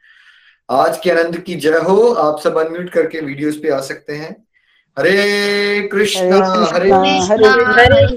आज 0.68 0.98
के 0.98 1.10
आनंद 1.10 1.36
की 1.40 1.54
जय 1.56 1.78
हो 1.88 1.96
आप 2.22 2.40
सब 2.40 2.58
अनम्यूट 2.58 2.90
करके 2.90 3.20
वीडियोस 3.20 3.56
पे 3.62 3.70
आ 3.70 3.80
सकते 3.82 4.12
हैं। 4.14 4.34
हरे 4.96 5.88
कृष्णा 5.92 6.44
हरे 6.72 6.90
हरे 6.90 6.90
कृष्णा 6.90 7.72
हरे 7.72 8.16